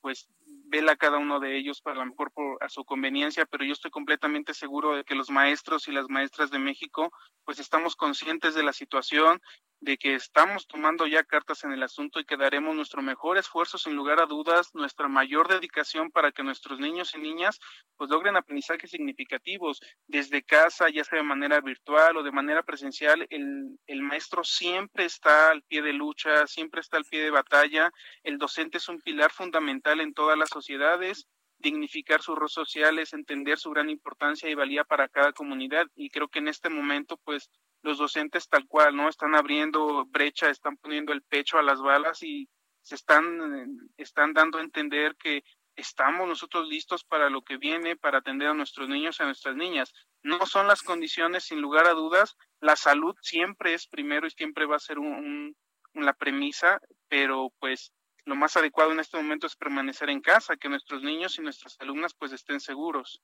pues 0.02 0.28
vela 0.70 0.96
cada 0.96 1.18
uno 1.18 1.40
de 1.40 1.58
ellos 1.58 1.82
para 1.82 1.98
lo 1.98 2.06
mejor 2.06 2.32
por, 2.32 2.64
a 2.64 2.70
su 2.70 2.86
conveniencia, 2.86 3.46
pero 3.46 3.66
yo 3.66 3.74
estoy 3.74 3.92
completamente 3.92 4.54
seguro 4.54 4.96
de 4.96 5.04
que 5.04 5.16
los 5.16 5.30
maestros 5.30 5.88
y 5.88 5.92
las 5.92 6.08
maestras 6.10 6.50
de 6.50 6.60
México 6.60 7.12
pues 7.46 7.60
estamos 7.60 7.96
conscientes 7.96 8.56
de 8.56 8.64
la 8.64 8.74
situación, 8.74 9.42
de 9.80 9.98
que 9.98 10.16
estamos 10.16 10.68
tomando 10.68 11.06
ya 11.06 11.24
cartas 11.24 11.64
en 11.64 11.72
el 11.72 11.84
asunto 11.84 12.20
y 12.20 12.26
que 12.26 12.38
daremos 12.38 12.76
nuestro 12.76 13.02
mejor 13.02 13.38
esfuerzo 13.38 13.78
sin 13.78 13.96
lugar 13.96 14.20
a 14.20 14.26
dudas, 14.26 14.74
nuestra 14.74 15.08
mayor 15.08 15.48
dedicación 15.48 16.10
para 16.12 16.32
que 16.32 16.44
nuestros 16.44 16.80
niños 16.80 17.14
y 17.16 17.20
niñas 17.20 17.60
pues 17.96 18.10
logren 18.10 18.36
aprendizajes 18.36 18.90
significativos 18.90 19.80
desde 20.08 20.44
casa, 20.44 20.90
ya 20.90 21.04
sea 21.04 21.20
de 21.20 21.24
manera 21.24 21.62
virtual 21.62 22.18
o 22.18 22.24
de 22.24 22.32
manera 22.32 22.64
presencial, 22.64 23.28
el, 23.30 23.78
el 23.86 24.02
maestro 24.02 24.44
siempre 24.44 25.06
está 25.06 25.52
al 25.52 25.62
pie 25.64 25.82
de 25.82 25.94
lucha, 25.94 26.48
siempre 26.48 26.82
está 26.82 26.98
al 26.98 27.06
pie 27.06 27.24
de 27.24 27.32
batalla, 27.32 27.92
el 28.24 28.38
docente 28.38 28.78
es 28.78 28.90
un 28.90 29.02
pilar 29.02 29.32
fundamental 29.32 30.02
en 30.02 30.14
todas 30.14 30.38
las 30.38 30.50
sociedades, 30.50 31.28
dignificar 31.60 32.22
sus 32.22 32.36
roles 32.36 32.52
sociales, 32.52 33.14
entender 33.14 33.58
su 33.58 33.72
gran 33.72 33.90
importancia 33.90 34.50
y 34.50 34.56
valía 34.56 34.84
para 34.84 35.08
cada 35.08 35.34
comunidad 35.34 35.88
y 35.96 36.10
creo 36.10 36.28
que 36.28 36.40
en 36.40 36.48
este 36.48 36.70
momento 36.70 37.18
pues 37.18 37.50
los 37.88 37.98
docentes 37.98 38.48
tal 38.48 38.68
cual, 38.68 38.96
¿no? 38.96 39.10
Están 39.10 39.36
abriendo 39.36 40.06
brecha, 40.06 40.50
están 40.50 40.78
poniendo 40.78 41.14
el 41.14 41.24
pecho 41.24 41.58
a 41.58 41.64
las 41.64 41.82
balas 41.82 42.22
y 42.22 42.48
se 42.82 42.96
están, 42.96 43.90
están 43.98 44.34
dando 44.34 44.60
a 44.60 44.62
entender 44.62 45.16
que 45.16 45.44
estamos 45.76 46.28
nosotros 46.28 46.68
listos 46.68 47.04
para 47.04 47.30
lo 47.30 47.42
que 47.42 47.58
viene, 47.58 47.96
para 47.96 48.20
atender 48.20 48.50
a 48.50 48.54
nuestros 48.54 48.90
niños 48.90 49.18
y 49.20 49.24
a 49.24 49.26
nuestras 49.28 49.56
niñas. 49.56 49.94
No 50.24 50.46
son 50.46 50.68
las 50.68 50.82
condiciones, 50.82 51.46
sin 51.46 51.62
lugar 51.62 51.88
a 51.88 51.94
dudas, 51.94 52.36
la 52.60 52.76
salud 52.76 53.16
siempre 53.22 53.74
es 53.74 53.88
primero 53.88 54.28
y 54.28 54.32
siempre 54.32 54.66
va 54.66 54.76
a 54.76 54.80
ser 54.80 55.00
un, 55.00 55.56
un, 55.94 56.06
la 56.06 56.14
premisa, 56.14 56.80
pero 57.08 57.54
pues 57.60 57.94
lo 58.26 58.36
más 58.36 58.58
adecuado 58.58 58.92
en 58.92 59.00
este 59.00 59.18
momento 59.18 59.48
es 59.48 59.56
permanecer 59.56 60.10
en 60.10 60.22
casa, 60.22 60.58
que 60.58 60.70
nuestros 60.70 61.04
niños 61.04 61.38
y 61.38 61.42
nuestras 61.42 61.78
alumnas 61.80 62.14
pues 62.14 62.34
estén 62.34 62.60
seguros. 62.60 63.22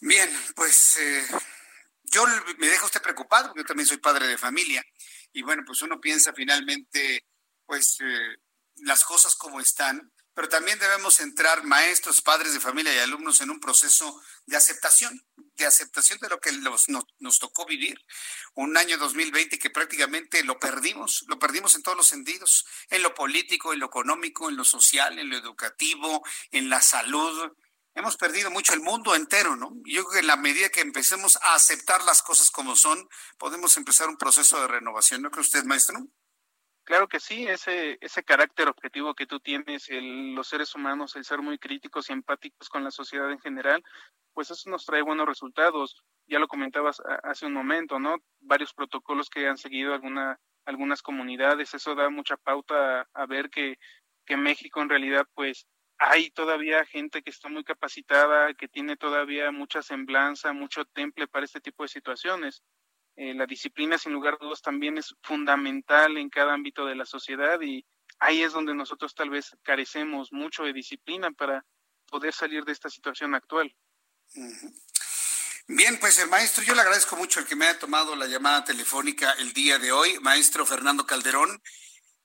Bien, 0.00 0.28
pues 0.54 0.96
eh, 0.98 1.26
yo 2.10 2.26
me 2.58 2.66
deja 2.66 2.86
usted 2.86 3.02
preocupado, 3.02 3.48
porque 3.48 3.62
yo 3.62 3.66
también 3.66 3.86
soy 3.86 3.98
padre 3.98 4.26
de 4.26 4.38
familia, 4.38 4.84
y 5.32 5.42
bueno, 5.42 5.62
pues 5.66 5.82
uno 5.82 6.00
piensa 6.00 6.32
finalmente, 6.32 7.26
pues 7.66 7.98
eh, 8.00 8.36
las 8.76 9.04
cosas 9.04 9.34
como 9.34 9.60
están, 9.60 10.12
pero 10.38 10.48
también 10.48 10.78
debemos 10.78 11.18
entrar 11.18 11.64
maestros, 11.64 12.22
padres 12.22 12.52
de 12.52 12.60
familia 12.60 12.94
y 12.94 12.98
alumnos 12.98 13.40
en 13.40 13.50
un 13.50 13.58
proceso 13.58 14.22
de 14.46 14.56
aceptación, 14.56 15.20
de 15.56 15.66
aceptación 15.66 16.20
de 16.20 16.28
lo 16.28 16.38
que 16.38 16.52
los, 16.52 16.88
nos, 16.88 17.06
nos, 17.18 17.40
tocó 17.40 17.66
vivir. 17.66 18.00
Un 18.54 18.76
año 18.76 18.98
2020 18.98 19.58
que 19.58 19.70
prácticamente 19.70 20.44
lo 20.44 20.60
perdimos, 20.60 21.24
lo 21.26 21.40
perdimos 21.40 21.74
en 21.74 21.82
todos 21.82 21.96
los 21.96 22.06
sentidos, 22.06 22.64
en 22.88 23.02
lo 23.02 23.16
político, 23.16 23.72
en 23.72 23.80
lo 23.80 23.86
económico, 23.86 24.48
en 24.48 24.56
lo 24.56 24.62
social, 24.62 25.18
en 25.18 25.28
lo 25.28 25.36
educativo, 25.36 26.24
en 26.52 26.70
la 26.70 26.80
salud. 26.82 27.50
Hemos 27.98 28.16
perdido 28.16 28.48
mucho 28.52 28.74
el 28.74 28.80
mundo 28.80 29.16
entero, 29.16 29.56
¿no? 29.56 29.72
Yo 29.84 30.04
creo 30.04 30.12
que 30.12 30.18
en 30.20 30.28
la 30.28 30.36
medida 30.36 30.68
que 30.68 30.82
empecemos 30.82 31.36
a 31.42 31.56
aceptar 31.56 32.04
las 32.04 32.22
cosas 32.22 32.48
como 32.48 32.76
son, 32.76 33.08
podemos 33.38 33.76
empezar 33.76 34.08
un 34.08 34.16
proceso 34.16 34.60
de 34.60 34.68
renovación. 34.68 35.20
¿No 35.20 35.32
cree 35.32 35.40
usted, 35.40 35.64
maestro? 35.64 35.98
Claro 36.84 37.08
que 37.08 37.18
sí, 37.18 37.44
ese, 37.48 37.98
ese 38.00 38.22
carácter 38.22 38.68
objetivo 38.68 39.16
que 39.16 39.26
tú 39.26 39.40
tienes, 39.40 39.88
el, 39.88 40.32
los 40.32 40.46
seres 40.46 40.76
humanos, 40.76 41.16
el 41.16 41.24
ser 41.24 41.42
muy 41.42 41.58
críticos 41.58 42.08
y 42.08 42.12
empáticos 42.12 42.68
con 42.68 42.84
la 42.84 42.92
sociedad 42.92 43.32
en 43.32 43.40
general, 43.40 43.82
pues 44.32 44.52
eso 44.52 44.70
nos 44.70 44.86
trae 44.86 45.02
buenos 45.02 45.26
resultados. 45.26 46.00
Ya 46.28 46.38
lo 46.38 46.46
comentabas 46.46 47.02
hace 47.24 47.46
un 47.46 47.52
momento, 47.52 47.98
¿no? 47.98 48.18
Varios 48.38 48.74
protocolos 48.74 49.28
que 49.28 49.48
han 49.48 49.58
seguido 49.58 49.92
alguna, 49.92 50.38
algunas 50.66 51.02
comunidades, 51.02 51.74
eso 51.74 51.96
da 51.96 52.10
mucha 52.10 52.36
pauta 52.36 53.08
a, 53.12 53.26
ver 53.26 53.50
que, 53.50 53.76
que 54.24 54.36
México 54.36 54.80
en 54.80 54.88
realidad, 54.88 55.26
pues, 55.34 55.66
hay 55.98 56.30
todavía 56.30 56.84
gente 56.86 57.22
que 57.22 57.30
está 57.30 57.48
muy 57.48 57.64
capacitada, 57.64 58.54
que 58.54 58.68
tiene 58.68 58.96
todavía 58.96 59.50
mucha 59.50 59.82
semblanza, 59.82 60.52
mucho 60.52 60.84
temple 60.84 61.26
para 61.26 61.44
este 61.44 61.60
tipo 61.60 61.82
de 61.82 61.88
situaciones. 61.88 62.62
Eh, 63.16 63.34
la 63.34 63.46
disciplina, 63.46 63.98
sin 63.98 64.12
lugar 64.12 64.34
a 64.34 64.44
dudas, 64.44 64.62
también 64.62 64.96
es 64.96 65.14
fundamental 65.22 66.16
en 66.16 66.30
cada 66.30 66.54
ámbito 66.54 66.86
de 66.86 66.94
la 66.94 67.04
sociedad 67.04 67.60
y 67.60 67.84
ahí 68.20 68.42
es 68.42 68.52
donde 68.52 68.74
nosotros 68.74 69.14
tal 69.14 69.30
vez 69.30 69.56
carecemos 69.62 70.32
mucho 70.32 70.62
de 70.62 70.72
disciplina 70.72 71.32
para 71.32 71.64
poder 72.06 72.32
salir 72.32 72.64
de 72.64 72.72
esta 72.72 72.88
situación 72.88 73.34
actual. 73.34 73.74
Bien, 75.66 75.98
pues 75.98 76.18
el 76.20 76.28
maestro, 76.28 76.62
yo 76.62 76.74
le 76.74 76.80
agradezco 76.80 77.16
mucho 77.16 77.40
el 77.40 77.46
que 77.46 77.56
me 77.56 77.66
haya 77.66 77.78
tomado 77.78 78.14
la 78.14 78.26
llamada 78.26 78.64
telefónica 78.64 79.32
el 79.32 79.52
día 79.52 79.78
de 79.78 79.90
hoy, 79.90 80.18
maestro 80.20 80.64
Fernando 80.64 81.04
Calderón. 81.04 81.60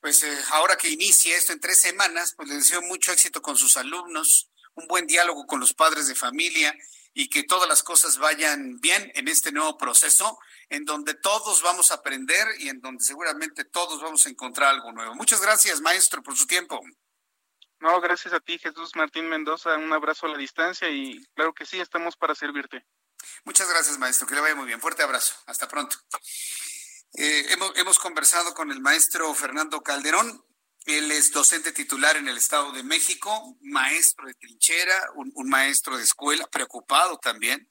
Pues 0.03 0.21
eh, 0.21 0.37
ahora 0.51 0.75
que 0.75 0.89
inicie 0.89 1.33
esto 1.33 1.53
en 1.53 1.61
tres 1.61 1.79
semanas, 1.79 2.33
pues 2.35 2.49
le 2.49 2.55
deseo 2.55 2.81
mucho 2.81 3.13
éxito 3.13 3.41
con 3.41 3.55
sus 3.55 3.77
alumnos, 3.77 4.49
un 4.73 4.85
buen 4.85 5.07
diálogo 5.07 5.45
con 5.47 5.61
los 5.61 5.73
padres 5.73 6.09
de 6.09 6.13
familia 6.13 6.77
y 7.13 7.29
que 7.29 7.43
todas 7.43 7.69
las 7.69 7.83
cosas 7.83 8.17
vayan 8.17 8.81
bien 8.81 9.13
en 9.15 9.29
este 9.29 9.53
nuevo 9.53 9.77
proceso 9.77 10.37
en 10.67 10.83
donde 10.83 11.13
todos 11.13 11.61
vamos 11.61 11.91
a 11.91 11.93
aprender 11.93 12.45
y 12.59 12.67
en 12.67 12.81
donde 12.81 13.01
seguramente 13.01 13.63
todos 13.63 14.01
vamos 14.01 14.25
a 14.25 14.29
encontrar 14.29 14.71
algo 14.71 14.91
nuevo. 14.91 15.15
Muchas 15.15 15.39
gracias, 15.39 15.79
maestro, 15.79 16.21
por 16.21 16.35
su 16.35 16.47
tiempo. 16.47 16.81
No, 17.79 18.01
gracias 18.01 18.33
a 18.33 18.41
ti, 18.41 18.59
Jesús 18.59 18.97
Martín 18.97 19.29
Mendoza. 19.29 19.77
Un 19.77 19.93
abrazo 19.93 20.25
a 20.25 20.31
la 20.31 20.37
distancia 20.37 20.89
y 20.89 21.25
claro 21.33 21.53
que 21.53 21.65
sí, 21.65 21.79
estamos 21.79 22.17
para 22.17 22.35
servirte. 22.35 22.85
Muchas 23.45 23.69
gracias, 23.69 23.97
maestro. 23.97 24.27
Que 24.27 24.35
le 24.35 24.41
vaya 24.41 24.55
muy 24.55 24.65
bien. 24.65 24.81
Fuerte 24.81 25.01
abrazo. 25.01 25.33
Hasta 25.45 25.65
pronto. 25.69 25.95
Eh, 27.15 27.55
hemos, 27.75 27.99
conversado 27.99 28.55
con 28.55 28.71
el 28.71 28.81
maestro 28.81 29.33
Fernando 29.35 29.83
Calderón. 29.83 30.43
Él 30.85 31.11
es 31.11 31.31
docente 31.31 31.71
titular 31.71 32.17
en 32.17 32.27
el 32.27 32.37
Estado 32.37 32.71
de 32.71 32.83
México, 32.83 33.55
maestro 33.61 34.27
de 34.27 34.33
trinchera, 34.33 35.11
un, 35.15 35.47
maestro 35.47 35.95
de 35.95 36.03
escuela, 36.03 36.47
preocupado 36.47 37.17
también 37.19 37.69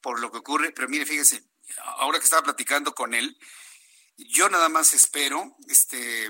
por 0.00 0.20
lo 0.20 0.30
que 0.30 0.38
ocurre. 0.38 0.72
Pero 0.72 0.88
mire, 0.88 1.06
fíjese, 1.06 1.44
ahora 1.98 2.18
que 2.18 2.24
estaba 2.24 2.42
platicando 2.42 2.92
con 2.92 3.14
él, 3.14 3.38
yo 4.16 4.50
nada 4.50 4.68
más 4.68 4.92
espero, 4.92 5.56
este, 5.68 6.28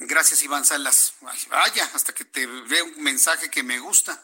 gracias 0.00 0.42
Iván 0.42 0.66
Salas, 0.66 1.14
vaya, 1.48 1.90
hasta 1.94 2.12
que 2.12 2.26
te 2.26 2.46
veo 2.46 2.84
un 2.84 3.02
mensaje 3.02 3.50
que 3.50 3.62
me 3.62 3.80
gusta, 3.80 4.22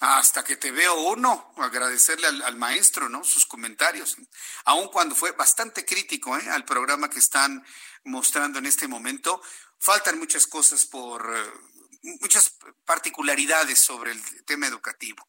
hasta 0.00 0.42
que 0.44 0.56
te 0.56 0.70
veo 0.70 0.94
uno, 0.94 1.52
agradecerle 1.56 2.26
al, 2.26 2.56
maestro, 2.56 3.08
¿no? 3.08 3.22
Sus 3.24 3.46
comentarios, 3.46 4.16
aun 4.64 4.88
cuando 4.88 5.14
fue 5.14 5.32
bastante 5.32 5.84
crítico 5.84 6.36
¿eh? 6.38 6.48
al 6.50 6.64
programa 6.64 7.10
que 7.10 7.18
están 7.18 7.64
mostrando 8.04 8.58
en 8.58 8.66
este 8.66 8.88
momento, 8.88 9.42
faltan 9.78 10.18
muchas 10.18 10.46
cosas 10.46 10.86
por, 10.86 11.30
eh, 11.36 11.52
muchas 12.02 12.56
particularidades 12.84 13.78
sobre 13.78 14.12
el 14.12 14.44
tema 14.44 14.66
educativo. 14.66 15.26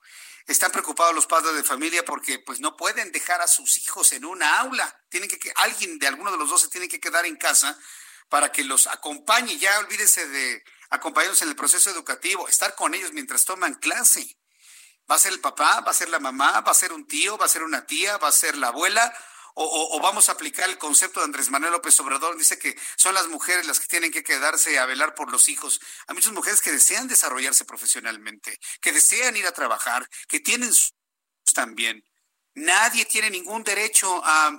Están 0.48 0.72
preocupados 0.72 1.14
los 1.14 1.28
padres 1.28 1.56
de 1.56 1.64
familia 1.64 2.04
porque 2.04 2.40
pues 2.40 2.60
no 2.60 2.76
pueden 2.76 3.12
dejar 3.12 3.42
a 3.42 3.48
sus 3.48 3.78
hijos 3.78 4.12
en 4.14 4.26
una 4.26 4.60
aula. 4.60 5.04
Tienen 5.10 5.30
que, 5.30 5.54
alguien 5.56 6.00
de 6.00 6.08
alguno 6.08 6.32
de 6.32 6.38
los 6.38 6.50
dos 6.50 6.62
se 6.62 6.70
tiene 6.70 6.88
que 6.88 7.00
quedar 7.00 7.26
en 7.26 7.36
casa 7.36 7.78
para 8.30 8.52
que 8.52 8.64
los 8.64 8.88
acompañe. 8.88 9.58
Ya 9.58 9.78
olvídese 9.80 10.28
de 10.28 10.64
acompañarlos 10.90 11.42
en 11.42 11.50
el 11.50 11.56
proceso 11.56 11.90
educativo, 11.90 12.48
estar 12.48 12.76
con 12.76 12.94
ellos 12.94 13.14
mientras 13.14 13.46
toman 13.46 13.76
clase. 13.76 14.38
Va 15.12 15.16
a 15.16 15.20
ser 15.20 15.34
el 15.34 15.42
papá, 15.42 15.82
va 15.82 15.92
a 15.92 15.94
ser 15.94 16.08
la 16.08 16.20
mamá, 16.20 16.62
va 16.62 16.72
a 16.72 16.76
ser 16.76 16.94
un 16.94 17.06
tío, 17.06 17.38
va 17.38 17.46
a 17.46 17.50
ser 17.50 17.64
una 17.64 17.86
tía, 17.86 18.18
va 18.18 18.30
a 18.30 18.32
ser 18.32 18.56
la 18.58 18.70
abuela 18.70 19.14
o, 19.54 20.00
vamos 20.02 20.30
a 20.30 20.34
aplicar 20.34 20.70
el 20.70 20.78
concepto 20.78 21.20
de 21.20 21.26
Andrés 21.26 21.50
Manuel 21.50 21.74
López 21.74 22.00
Obrador, 22.00 22.38
dice 22.38 22.58
que 22.58 22.78
son 22.96 23.14
las 23.14 23.28
mujeres 23.28 23.68
las 23.68 23.80
que 23.80 23.88
tienen 23.88 24.12
que 24.12 24.24
quedarse 24.24 24.80
a 24.80 24.86
velar 24.86 25.14
por 25.14 25.32
los 25.32 25.50
hijos. 25.50 25.82
Hay 26.08 26.16
muchas 26.16 26.32
mujeres 26.32 26.62
que 26.62 26.72
desean 26.72 27.08
desarrollarse 27.08 27.66
profesionalmente, 27.66 28.58
que 28.80 28.92
desean 28.92 29.36
ir 29.36 29.46
a 29.46 29.52
trabajar, 29.52 30.08
que 30.28 30.40
tienen 30.40 30.72
también. 31.54 32.04
Nadie 32.54 33.06
tiene 33.06 33.30
ningún 33.30 33.64
derecho 33.64 34.22
a, 34.24 34.58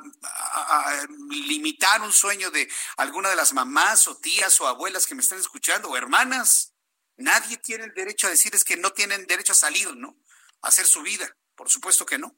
limitar 1.31 2.01
un 2.01 2.12
sueño 2.12 2.51
de 2.51 2.70
alguna 2.97 3.31
de 3.31 3.37
las 3.37 3.53
mamás 3.53 4.09
o 4.09 4.16
tías 4.16 4.61
o 4.61 4.66
abuelas 4.66 5.07
que 5.07 5.15
me 5.15 5.23
están 5.23 5.39
escuchando 5.39 5.89
o 5.89 5.97
hermanas. 5.97 6.74
Nadie 7.16 7.59
tiene 7.59 7.85
el 7.85 7.95
derecho 7.95 8.27
a 8.27 8.31
decirles 8.31 8.65
que 8.65 8.77
no 8.77 8.93
tienen 8.93 9.27
derecho 9.27 9.53
a 9.53 9.57
salir, 9.57 9.95
¿no? 9.97 10.16
Hacer 10.62 10.86
su 10.86 11.02
vida. 11.02 11.36
Por 11.55 11.68
supuesto 11.68 12.06
que 12.06 12.18
no. 12.18 12.36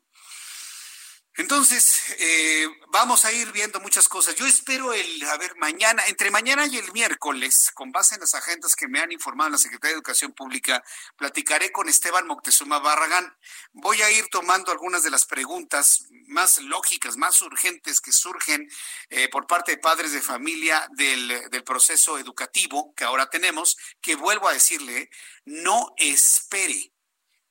Entonces, 1.36 2.01
eh, 2.20 2.68
vamos 2.92 3.24
a 3.24 3.32
ir 3.32 3.51
viendo 3.51 3.80
muchas 3.80 4.06
cosas. 4.06 4.36
Yo 4.36 4.46
espero 4.46 4.92
el, 4.92 5.20
a 5.24 5.36
ver, 5.36 5.56
mañana, 5.56 6.05
entre 6.06 6.30
mañana 6.30 6.64
y 6.66 6.78
el 6.78 6.92
miércoles, 6.92 7.72
con 7.74 7.90
base 7.90 8.14
en 8.14 8.20
las 8.20 8.34
agendas 8.34 8.76
que 8.76 8.86
me 8.86 9.01
han 9.01 9.10
informado 9.10 9.51
la 9.51 9.59
Secretaría 9.59 9.94
de 9.94 9.96
Educación 9.96 10.32
Pública, 10.32 10.84
platicaré 11.16 11.72
con 11.72 11.88
Esteban 11.88 12.28
Moctezuma 12.28 12.78
Barragán. 12.78 13.36
Voy 13.72 14.01
a 14.02 14.12
ir 14.12 14.28
tomando 14.30 14.70
algunas 14.70 15.02
de 15.02 15.10
las 15.10 15.26
preguntas 15.26 16.06
más 16.28 16.59
lógicas, 16.59 17.16
más 17.16 17.42
urgentes 17.42 18.01
que 18.01 18.12
surgen 18.12 18.70
eh, 19.10 19.28
por 19.28 19.48
parte 19.48 19.72
de 19.72 19.78
padres 19.78 20.12
de 20.12 20.20
familia 20.20 20.88
del, 20.92 21.51
del 21.51 21.64
proceso 21.64 22.16
educativo 22.16 22.94
que 22.94 23.02
ahora 23.02 23.28
tenemos, 23.28 23.76
que 24.01 24.14
vuelvo 24.14 24.48
a 24.48 24.52
decirle, 24.52 25.10
no 25.44 25.94
espere 25.96 26.94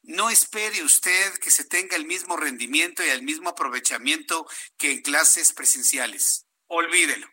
no 0.03 0.29
espere 0.29 0.83
usted 0.83 1.33
que 1.39 1.49
se 1.49 1.63
tenga 1.63 1.95
el 1.95 2.05
mismo 2.05 2.35
rendimiento 2.35 3.03
y 3.03 3.09
el 3.09 3.23
mismo 3.23 3.49
aprovechamiento 3.49 4.45
que 4.77 4.91
en 4.91 5.01
clases 5.01 5.53
presenciales. 5.53 6.45
Olvídelo. 6.67 7.27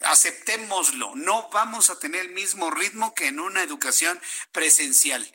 aceptémoslo. 0.00 1.16
No 1.16 1.48
vamos 1.50 1.88
a 1.88 1.98
tener 1.98 2.20
el 2.20 2.32
mismo 2.32 2.70
ritmo 2.70 3.14
que 3.14 3.28
en 3.28 3.40
una 3.40 3.62
educación 3.62 4.20
presencial. 4.52 5.34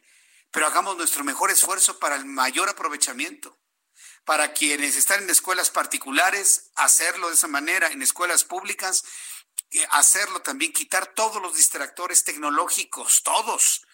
Pero 0.51 0.67
hagamos 0.67 0.95
nuestro 0.95 1.23
mejor 1.23 1.49
esfuerzo 1.49 1.97
para 1.97 2.15
el 2.15 2.25
mayor 2.25 2.69
aprovechamiento. 2.69 3.57
Para 4.25 4.53
quienes 4.53 4.95
están 4.95 5.23
en 5.23 5.29
escuelas 5.31 5.71
particulares, 5.71 6.69
hacerlo 6.75 7.29
de 7.29 7.33
esa 7.33 7.47
manera. 7.47 7.87
En 7.87 8.03
escuelas 8.03 8.43
públicas, 8.43 9.03
eh, 9.71 9.87
hacerlo 9.89 10.43
también, 10.43 10.71
quitar 10.71 11.15
todos 11.15 11.41
los 11.41 11.55
distractores 11.55 12.23
tecnológicos, 12.23 13.23
todos 13.23 13.87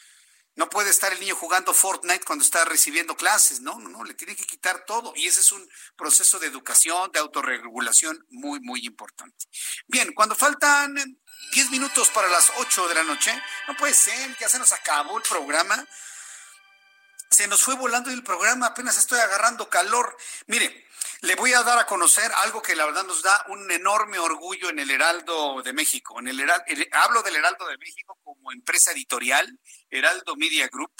no 0.56 0.70
puede 0.70 0.90
estar 0.90 1.12
el 1.12 1.20
niño 1.20 1.36
jugando 1.36 1.74
Fortnite 1.74 2.24
cuando 2.24 2.44
está 2.44 2.64
recibiendo 2.64 3.16
clases, 3.16 3.60
no, 3.60 3.78
no, 3.78 3.90
no, 3.90 4.04
le 4.04 4.14
tiene 4.14 4.36
que 4.36 4.46
quitar 4.46 4.86
todo. 4.86 5.14
Y 5.16 5.28
ese 5.28 5.42
es 5.42 5.52
un 5.52 5.70
proceso 5.98 6.40
de 6.40 6.48
educación, 6.48 7.12
de 7.12 7.20
autorregulación 7.20 8.26
muy, 8.30 8.60
muy 8.62 8.86
importante. 8.86 9.46
Bien, 9.88 10.14
cuando 10.14 10.34
faltan 10.34 10.96
10 11.52 11.72
minutos 11.72 12.10
para 12.10 12.30
las 12.30 12.52
8 12.58 12.88
de 12.88 12.96
la 12.96 13.04
noche, 13.04 13.32
no 13.68 13.76
puede 13.76 13.94
ser, 13.94 14.38
ya 14.40 14.48
se 14.48 14.60
nos 14.60 14.72
acabó 14.72 15.18
el 15.18 15.24
programa. 15.24 15.86
Se 17.30 17.48
nos 17.48 17.62
fue 17.62 17.76
volando 17.76 18.10
el 18.10 18.24
programa, 18.24 18.68
apenas 18.68 18.98
estoy 18.98 19.20
agarrando 19.20 19.70
calor. 19.70 20.16
Mire, 20.48 20.85
le 21.26 21.36
voy 21.36 21.54
a 21.54 21.64
dar 21.64 21.80
a 21.80 21.86
conocer 21.86 22.32
algo 22.44 22.62
que 22.62 22.76
la 22.76 22.86
verdad 22.86 23.04
nos 23.04 23.24
da 23.24 23.46
un 23.50 23.70
enorme 23.72 24.20
orgullo 24.20 24.70
en 24.70 24.80
el 24.80 24.92
Heraldo 24.92 25.62
de 25.64 25.74
México. 25.74 26.20
En 26.20 26.28
el, 26.28 26.40
hablo 26.92 27.24
del 27.24 27.36
Heraldo 27.36 27.66
de 27.68 27.78
México 27.78 28.20
como 28.24 28.52
empresa 28.52 28.92
editorial, 28.92 29.60
Heraldo 29.90 30.36
Media 30.36 30.68
Group, 30.68 30.94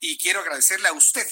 y 0.00 0.18
quiero 0.18 0.40
agradecerle 0.40 0.88
a 0.88 0.92
usted, 0.92 1.26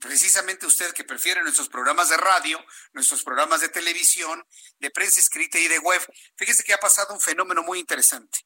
precisamente 0.00 0.66
usted 0.66 0.92
que 0.92 1.04
prefiere 1.04 1.42
nuestros 1.42 1.68
programas 1.68 2.08
de 2.08 2.16
radio, 2.16 2.64
nuestros 2.92 3.22
programas 3.22 3.60
de 3.60 3.68
televisión, 3.68 4.46
de 4.78 4.90
prensa 4.90 5.20
escrita 5.20 5.58
y 5.58 5.68
de 5.68 5.78
web. 5.78 6.00
Fíjese 6.36 6.62
que 6.62 6.72
ha 6.72 6.78
pasado 6.78 7.14
un 7.14 7.20
fenómeno 7.20 7.62
muy 7.62 7.78
interesante. 7.78 8.38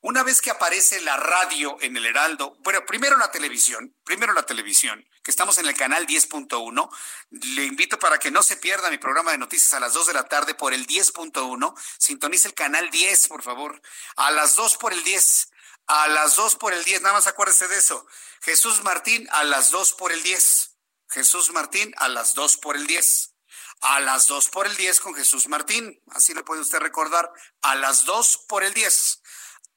Una 0.00 0.22
vez 0.22 0.40
que 0.40 0.50
aparece 0.50 1.00
la 1.00 1.16
radio 1.16 1.76
en 1.80 1.96
el 1.96 2.06
Heraldo, 2.06 2.56
bueno, 2.60 2.84
primero 2.86 3.16
la 3.16 3.30
televisión, 3.30 3.94
primero 4.04 4.32
la 4.32 4.44
televisión, 4.44 5.04
que 5.22 5.30
estamos 5.30 5.58
en 5.58 5.66
el 5.66 5.74
canal 5.74 6.06
10.1, 6.06 6.90
le 7.30 7.64
invito 7.64 7.98
para 7.98 8.18
que 8.18 8.30
no 8.30 8.42
se 8.42 8.56
pierda 8.56 8.90
mi 8.90 8.98
programa 8.98 9.32
de 9.32 9.38
noticias 9.38 9.72
a 9.72 9.80
las 9.80 9.94
2 9.94 10.08
de 10.08 10.12
la 10.12 10.28
tarde 10.28 10.54
por 10.54 10.74
el 10.74 10.86
10.1, 10.86 11.74
sintonice 11.98 12.48
el 12.48 12.54
canal 12.54 12.90
10, 12.90 13.28
por 13.28 13.42
favor, 13.42 13.80
a 14.16 14.30
las 14.30 14.54
2 14.54 14.76
por 14.76 14.92
el 14.92 15.02
10. 15.02 15.48
A 15.86 16.08
las 16.08 16.36
2 16.36 16.56
por 16.56 16.72
el 16.72 16.82
10, 16.82 17.02
nada 17.02 17.14
más 17.14 17.26
acuérdese 17.26 17.68
de 17.68 17.76
eso. 17.76 18.06
Jesús 18.40 18.82
Martín 18.82 19.28
a 19.32 19.44
las 19.44 19.70
2 19.70 19.92
por 19.94 20.12
el 20.12 20.22
10. 20.22 20.73
Jesús 21.14 21.52
Martín 21.52 21.94
a 21.96 22.08
las 22.08 22.34
2 22.34 22.56
por 22.56 22.76
el 22.76 22.88
10. 22.88 23.34
A 23.82 24.00
las 24.00 24.26
2 24.26 24.48
por 24.48 24.66
el 24.66 24.76
10 24.76 25.00
con 25.00 25.14
Jesús 25.14 25.46
Martín. 25.46 26.02
Así 26.10 26.34
lo 26.34 26.44
puede 26.44 26.62
usted 26.62 26.80
recordar. 26.80 27.30
A 27.62 27.76
las 27.76 28.04
2 28.04 28.46
por 28.48 28.64
el 28.64 28.74
10. 28.74 29.22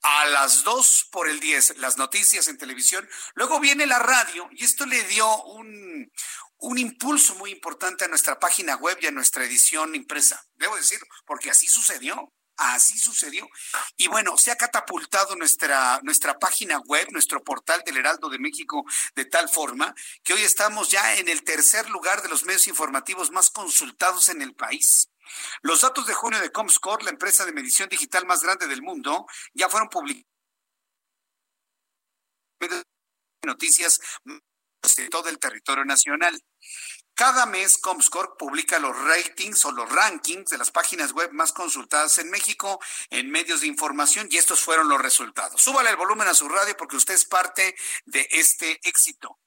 A 0.02 0.26
las 0.26 0.64
2 0.64 1.10
por 1.12 1.30
el 1.30 1.40
10. 1.40 1.78
Las 1.78 1.98
noticias 1.98 2.48
en 2.48 2.58
televisión. 2.58 3.08
Luego 3.36 3.60
viene 3.60 3.86
la 3.86 4.00
radio 4.00 4.50
y 4.52 4.64
esto 4.64 4.88
le 4.88 5.04
dio 5.04 5.44
un, 5.44 6.12
un 6.58 6.78
impulso 6.80 7.36
muy 7.36 7.52
importante 7.52 8.06
a 8.06 8.08
nuestra 8.08 8.40
página 8.40 8.76
web 8.76 8.98
y 9.00 9.06
a 9.06 9.12
nuestra 9.12 9.46
edición 9.46 9.94
impresa. 9.94 10.44
Debo 10.56 10.76
decir, 10.76 11.00
porque 11.28 11.52
así 11.52 11.68
sucedió. 11.68 12.34
Así 12.58 12.98
sucedió. 12.98 13.48
Y 13.98 14.08
bueno, 14.08 14.36
se 14.38 14.52
ha 14.52 14.56
catapultado 14.56 15.36
nuestra, 15.36 16.00
nuestra 16.02 16.40
página 16.40 16.80
web, 16.80 17.08
nuestro 17.12 17.44
portal 17.44 17.84
del 17.86 17.98
Heraldo 17.98 18.30
de 18.30 18.40
México, 18.40 18.84
de 19.16 19.26
tal 19.26 19.48
forma 19.48 19.94
que 20.24 20.34
hoy 20.34 20.42
estamos 20.42 20.90
ya 20.90 21.16
en 21.16 21.30
el 21.30 21.44
tercer 21.44 21.88
lugar 21.90 22.24
de 22.24 22.30
los 22.30 22.46
medios 22.46 22.68
informativos 22.68 23.30
más 23.32 23.52
consultados 23.52 24.30
en 24.30 24.42
el 24.42 24.56
país. 24.56 25.10
Los 25.62 25.82
datos 25.82 26.08
de 26.08 26.14
junio 26.14 26.40
de 26.40 26.52
Comscore, 26.52 27.04
la 27.04 27.12
empresa 27.12 27.46
de 27.46 27.52
medición 27.52 27.90
digital 27.90 28.26
más 28.26 28.42
grande 28.42 28.66
del 28.66 28.82
mundo, 28.82 29.28
ya 29.54 29.70
fueron 29.70 29.90
publicados 29.90 30.26
noticias 33.46 34.00
de 34.98 35.10
todo 35.10 35.30
el 35.30 35.40
territorio 35.40 35.86
nacional. 35.86 36.42
Cada 37.18 37.48
mes 37.48 37.80
Comscore 37.80 38.34
publica 38.38 38.78
los 38.78 38.96
ratings 38.96 39.66
o 39.66 39.72
los 39.72 39.92
rankings 39.92 40.52
de 40.52 40.58
las 40.60 40.70
páginas 40.70 41.14
web 41.14 41.32
más 41.32 41.52
consultadas 41.52 42.20
en 42.20 42.30
México 42.30 42.80
en 43.10 43.32
medios 43.32 43.62
de 43.62 43.68
información 43.68 44.28
y 44.30 44.38
estos 44.38 44.62
fueron 44.62 44.88
los 44.88 45.02
resultados. 45.02 45.60
Súbale 45.60 45.90
el 45.90 45.96
volumen 45.96 46.28
a 46.28 46.36
su 46.36 46.48
radio 46.48 46.78
porque 46.78 46.96
usted 46.96 47.16
es 47.16 47.26
parte 47.26 47.76
de 48.06 48.28
este 48.30 48.80
éxito. 48.88 49.40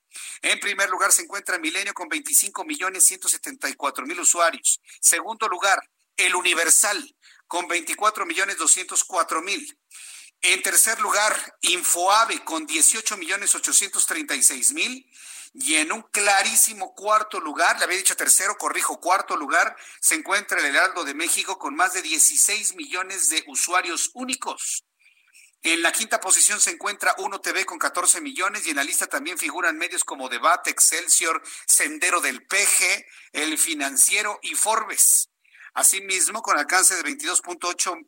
En 0.43 0.59
primer 0.59 0.91
lugar 0.91 1.13
se 1.13 1.23
encuentra 1.23 1.61
Milenio 1.61 1.95
con 1.95 2.09
25 2.09 2.65
millones 2.65 3.05
174 3.05 4.05
mil 4.05 4.19
usuarios. 4.19 4.81
Segundo 5.01 5.47
lugar, 5.47 5.81
El 6.17 6.35
Universal 6.35 7.17
con 7.47 7.69
24 7.69 8.27
millones 8.27 8.59
204 8.59 9.43
mil. 9.43 9.79
En 10.43 10.61
tercer 10.61 11.01
lugar, 11.01 11.57
Infoave 11.61 12.43
con 12.43 12.67
18 12.67 13.17
millones 13.17 13.55
836 13.55 14.73
mil. 14.73 15.07
Y 15.53 15.77
en 15.77 15.91
un 15.91 16.03
clarísimo 16.03 16.95
cuarto 16.95 17.41
lugar, 17.41 17.79
le 17.79 17.85
había 17.85 17.97
dicho 17.97 18.17
tercero, 18.17 18.57
corrijo, 18.57 19.01
cuarto 19.01 19.37
lugar, 19.37 19.77
se 20.01 20.15
encuentra 20.15 20.61
el 20.61 20.67
Heraldo 20.67 21.05
de 21.05 21.15
México 21.15 21.59
con 21.59 21.75
más 21.75 21.93
de 21.93 22.03
16 22.03 22.77
millones 22.77 23.29
de 23.29 23.43
usuarios 23.49 24.11
únicos. 24.15 24.85
En 25.63 25.83
la 25.83 25.93
quinta 25.93 26.21
posición 26.21 26.59
se 26.59 26.71
encuentra 26.71 27.15
Uno 27.19 27.41
TV 27.41 27.67
con 27.67 27.79
14 27.79 28.21
millones 28.23 28.67
y 28.67 28.71
en 28.71 28.77
la 28.77 28.85
lista 28.85 29.07
también 29.09 29.37
figuran 29.37 29.77
medios 29.77 30.05
como 30.05 30.31
Debate, 30.31 30.71
Excelsior, 30.71 31.43
Sendero 31.67 32.21
del 32.21 32.47
PG, 32.47 33.05
El 33.33 33.59
Financiero 33.59 34.39
y 34.43 34.55
Forbes. 34.55 35.29
Asimismo, 35.75 36.41
con 36.43 36.57
alcance 36.59 36.95
de 36.95 37.03
22.8 37.03 37.99
eh, 37.99 38.07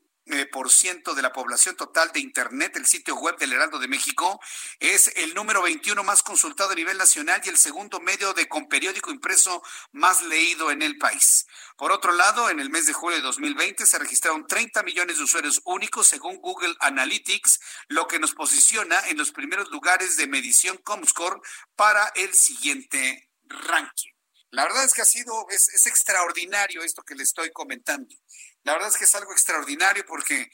por 0.52 0.70
ciento 0.70 1.14
de 1.14 1.22
la 1.22 1.32
población 1.32 1.76
total 1.76 2.12
de 2.12 2.20
Internet, 2.20 2.76
el 2.76 2.86
sitio 2.86 3.16
web 3.16 3.36
del 3.38 3.52
Heraldo 3.52 3.78
de 3.78 3.88
México 3.88 4.40
es 4.78 5.12
el 5.16 5.34
número 5.34 5.62
21 5.62 6.02
más 6.04 6.22
consultado 6.22 6.70
a 6.70 6.74
nivel 6.74 6.96
nacional 6.96 7.40
y 7.44 7.48
el 7.48 7.56
segundo 7.56 8.00
medio 8.00 8.32
de 8.32 8.48
con 8.48 8.68
periódico 8.68 9.10
impreso 9.10 9.62
más 9.90 10.22
leído 10.22 10.70
en 10.70 10.82
el 10.82 10.96
país. 10.98 11.46
Por 11.76 11.90
otro 11.90 12.12
lado, 12.12 12.50
en 12.50 12.60
el 12.60 12.70
mes 12.70 12.86
de 12.86 12.92
julio 12.92 13.16
de 13.16 13.22
2020 13.22 13.84
se 13.84 13.98
registraron 13.98 14.46
30 14.46 14.82
millones 14.84 15.18
de 15.18 15.24
usuarios 15.24 15.60
únicos 15.64 16.06
según 16.06 16.36
Google 16.36 16.74
Analytics, 16.80 17.60
lo 17.88 18.06
que 18.06 18.18
nos 18.18 18.32
posiciona 18.32 19.00
en 19.08 19.18
los 19.18 19.32
primeros 19.32 19.70
lugares 19.70 20.16
de 20.16 20.26
medición 20.26 20.76
Comscore 20.78 21.40
para 21.74 22.12
el 22.14 22.32
siguiente 22.34 23.30
ranking. 23.44 24.12
La 24.50 24.64
verdad 24.64 24.84
es 24.84 24.92
que 24.92 25.00
ha 25.02 25.06
sido, 25.06 25.46
es, 25.50 25.70
es 25.70 25.86
extraordinario 25.86 26.82
esto 26.82 27.02
que 27.02 27.14
le 27.14 27.22
estoy 27.22 27.50
comentando. 27.52 28.14
La 28.64 28.74
verdad 28.74 28.88
es 28.88 28.96
que 28.96 29.04
es 29.04 29.14
algo 29.14 29.32
extraordinario 29.32 30.04
porque 30.06 30.50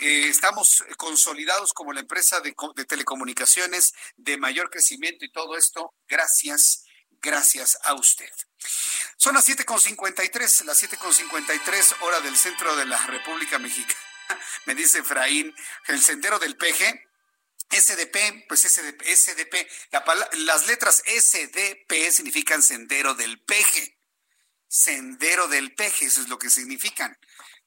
eh, 0.00 0.28
estamos 0.28 0.82
consolidados 0.96 1.72
como 1.72 1.92
la 1.92 2.00
empresa 2.00 2.40
de, 2.40 2.54
telecomunicaciones 2.86 3.92
de 4.16 4.38
mayor 4.38 4.70
crecimiento 4.70 5.24
y 5.24 5.32
todo 5.32 5.56
esto 5.56 5.94
gracias, 6.08 6.84
gracias 7.20 7.78
a 7.84 7.94
usted. 7.94 8.30
Son 9.16 9.34
las 9.34 9.46
7.53, 9.48 10.64
las 10.64 10.82
7.53 10.82 11.96
hora 12.02 12.20
del 12.20 12.36
centro 12.36 12.74
de 12.76 12.86
la 12.86 12.96
República 13.06 13.58
Mexicana. 13.58 14.00
Me 14.66 14.74
dice 14.74 15.00
Efraín, 15.00 15.54
el 15.88 16.00
sendero 16.00 16.38
del 16.38 16.56
PG, 16.56 17.10
SDP, 17.70 18.46
pues 18.48 18.62
SDP, 18.62 19.02
SDP 19.04 19.68
las 20.38 20.66
letras 20.66 21.02
SDP 21.06 22.10
significan 22.10 22.62
sendero 22.62 23.14
del 23.14 23.40
peje. 23.42 23.98
Sendero 24.66 25.46
del 25.48 25.74
peje, 25.74 26.06
eso 26.06 26.20
es 26.20 26.28
lo 26.28 26.38
que 26.38 26.48
significan 26.48 27.18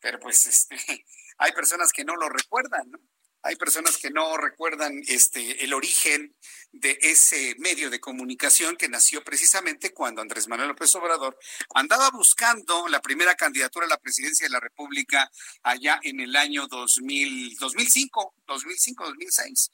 pero 0.03 0.19
pues 0.19 0.45
este, 0.45 0.75
hay 1.37 1.51
personas 1.53 1.91
que 1.91 2.03
no 2.03 2.15
lo 2.17 2.29
recuerdan, 2.29 2.91
¿no? 2.91 2.99
Hay 3.45 3.57
personas 3.57 3.97
que 3.97 4.09
no 4.09 4.37
recuerdan 4.37 5.01
este, 5.05 5.65
el 5.65 5.73
origen 5.73 6.33
de 6.71 6.97
ese 7.01 7.55
medio 7.57 7.89
de 7.89 7.99
comunicación 7.99 8.77
que 8.77 8.87
nació 8.87 9.21
precisamente 9.21 9.93
cuando 9.93 10.21
Andrés 10.21 10.47
Manuel 10.47 10.69
López 10.69 10.95
Obrador 10.95 11.37
andaba 11.75 12.09
buscando 12.11 12.87
la 12.87 13.01
primera 13.01 13.35
candidatura 13.35 13.85
a 13.85 13.89
la 13.89 13.97
presidencia 13.97 14.47
de 14.47 14.51
la 14.51 14.61
República 14.61 15.29
allá 15.61 15.99
en 16.03 16.21
el 16.21 16.37
año 16.37 16.67
2000, 16.67 17.57
2005, 17.57 18.35
2005, 18.47 19.05
2006 19.05 19.71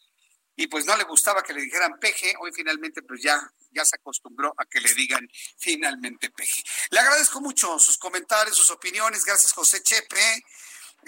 y 0.59 0.67
pues 0.67 0.85
no 0.85 0.97
le 0.97 1.05
gustaba 1.05 1.41
que 1.41 1.53
le 1.53 1.61
dijeran 1.61 1.97
peje, 1.99 2.33
hoy 2.37 2.51
finalmente 2.51 3.01
pues 3.01 3.21
ya, 3.21 3.49
ya 3.71 3.85
se 3.85 3.95
acostumbró 3.95 4.53
a 4.57 4.65
que 4.65 4.81
le 4.81 4.93
digan 4.93 5.25
finalmente 5.57 6.29
peje. 6.31 6.61
Le 6.89 6.99
agradezco 6.99 7.39
mucho 7.39 7.79
sus 7.79 7.97
comentarios, 7.97 8.57
sus 8.57 8.69
opiniones, 8.69 9.23
gracias 9.23 9.53
José 9.53 9.81
Chepe. 9.81 10.43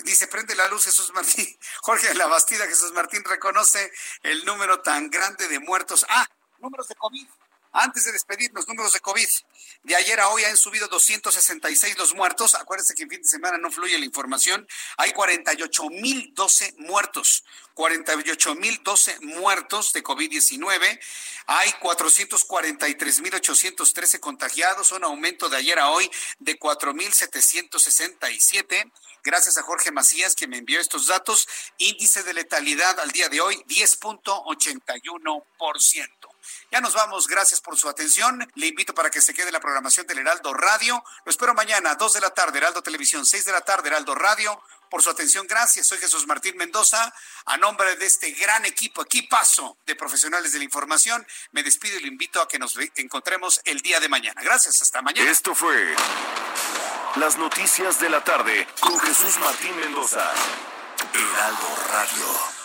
Dice, 0.05 0.27
prende 0.27 0.55
la 0.55 0.69
luz 0.69 0.85
Jesús 0.85 1.11
Martín. 1.13 1.45
Jorge 1.81 2.07
de 2.07 2.15
la 2.15 2.27
Bastida, 2.27 2.65
Jesús 2.65 2.93
Martín 2.93 3.25
reconoce 3.25 3.91
el 4.23 4.45
número 4.45 4.81
tan 4.81 5.09
grande 5.09 5.49
de 5.49 5.59
muertos. 5.59 6.05
Ah, 6.07 6.25
números 6.59 6.87
de 6.87 6.95
COVID. 6.95 7.27
Antes 7.73 8.03
de 8.03 8.11
despedirnos, 8.11 8.67
números 8.67 8.91
de 8.93 8.99
COVID. 8.99 9.27
De 9.83 9.95
ayer 9.95 10.19
a 10.19 10.29
hoy 10.29 10.43
han 10.43 10.57
subido 10.57 10.87
266 10.89 11.97
los 11.97 12.13
muertos. 12.13 12.53
Acuérdense 12.55 12.93
que 12.93 13.03
en 13.03 13.09
fin 13.09 13.21
de 13.21 13.27
semana 13.27 13.57
no 13.57 13.71
fluye 13.71 13.97
la 13.97 14.03
información. 14.05 14.67
Hay 14.97 15.11
48.012 15.11 16.75
muertos. 16.77 17.45
48.012 17.75 19.21
muertos 19.21 19.93
de 19.93 20.03
COVID-19. 20.03 20.99
Hay 21.47 21.71
443.813 21.71 24.19
contagiados, 24.19 24.91
un 24.91 25.05
aumento 25.05 25.49
de 25.49 25.57
ayer 25.57 25.79
a 25.79 25.89
hoy 25.89 26.11
de 26.39 26.59
4.767. 26.59 28.91
Gracias 29.23 29.57
a 29.57 29.63
Jorge 29.63 29.91
Macías 29.91 30.35
que 30.35 30.47
me 30.47 30.57
envió 30.57 30.81
estos 30.81 31.07
datos. 31.07 31.47
Índice 31.77 32.23
de 32.23 32.33
letalidad 32.33 32.99
al 32.99 33.11
día 33.11 33.29
de 33.29 33.39
hoy 33.39 33.55
10.81%. 33.67 36.30
Ya 36.71 36.81
nos 36.81 36.93
vamos, 36.93 37.27
gracias 37.27 37.61
por 37.61 37.77
su 37.77 37.89
atención. 37.89 38.51
Le 38.55 38.67
invito 38.67 38.93
para 38.93 39.09
que 39.09 39.21
se 39.21 39.33
quede 39.33 39.51
la 39.51 39.59
programación 39.59 40.07
del 40.07 40.19
Heraldo 40.19 40.53
Radio. 40.53 41.03
Lo 41.25 41.29
espero 41.29 41.53
mañana, 41.53 41.95
2 41.95 42.13
de 42.13 42.21
la 42.21 42.29
tarde, 42.31 42.57
Heraldo 42.57 42.81
Televisión, 42.81 43.25
6 43.25 43.45
de 43.45 43.51
la 43.51 43.61
tarde, 43.61 43.89
Heraldo 43.89 44.15
Radio. 44.15 44.61
Por 44.89 45.01
su 45.01 45.09
atención, 45.09 45.47
gracias. 45.47 45.87
Soy 45.87 45.99
Jesús 45.99 46.27
Martín 46.27 46.57
Mendoza. 46.57 47.13
A 47.45 47.55
nombre 47.55 47.95
de 47.95 48.05
este 48.05 48.31
gran 48.31 48.65
equipo, 48.65 49.03
equipazo 49.03 49.77
de 49.85 49.95
profesionales 49.95 50.51
de 50.51 50.57
la 50.57 50.65
información, 50.65 51.25
me 51.51 51.63
despido 51.63 51.97
y 51.97 52.01
le 52.01 52.07
invito 52.09 52.41
a 52.41 52.47
que 52.47 52.59
nos 52.59 52.77
encontremos 52.95 53.61
el 53.63 53.79
día 53.79 54.01
de 54.01 54.09
mañana. 54.09 54.41
Gracias, 54.41 54.81
hasta 54.81 55.01
mañana. 55.01 55.31
Esto 55.31 55.55
fue 55.55 55.95
las 57.15 57.37
noticias 57.37 57.99
de 57.99 58.09
la 58.09 58.23
tarde 58.23 58.67
con 58.79 58.99
Jesús 58.99 59.37
Martín 59.39 59.75
Mendoza. 59.77 60.29
Heraldo 61.13 61.75
Radio. 61.89 62.60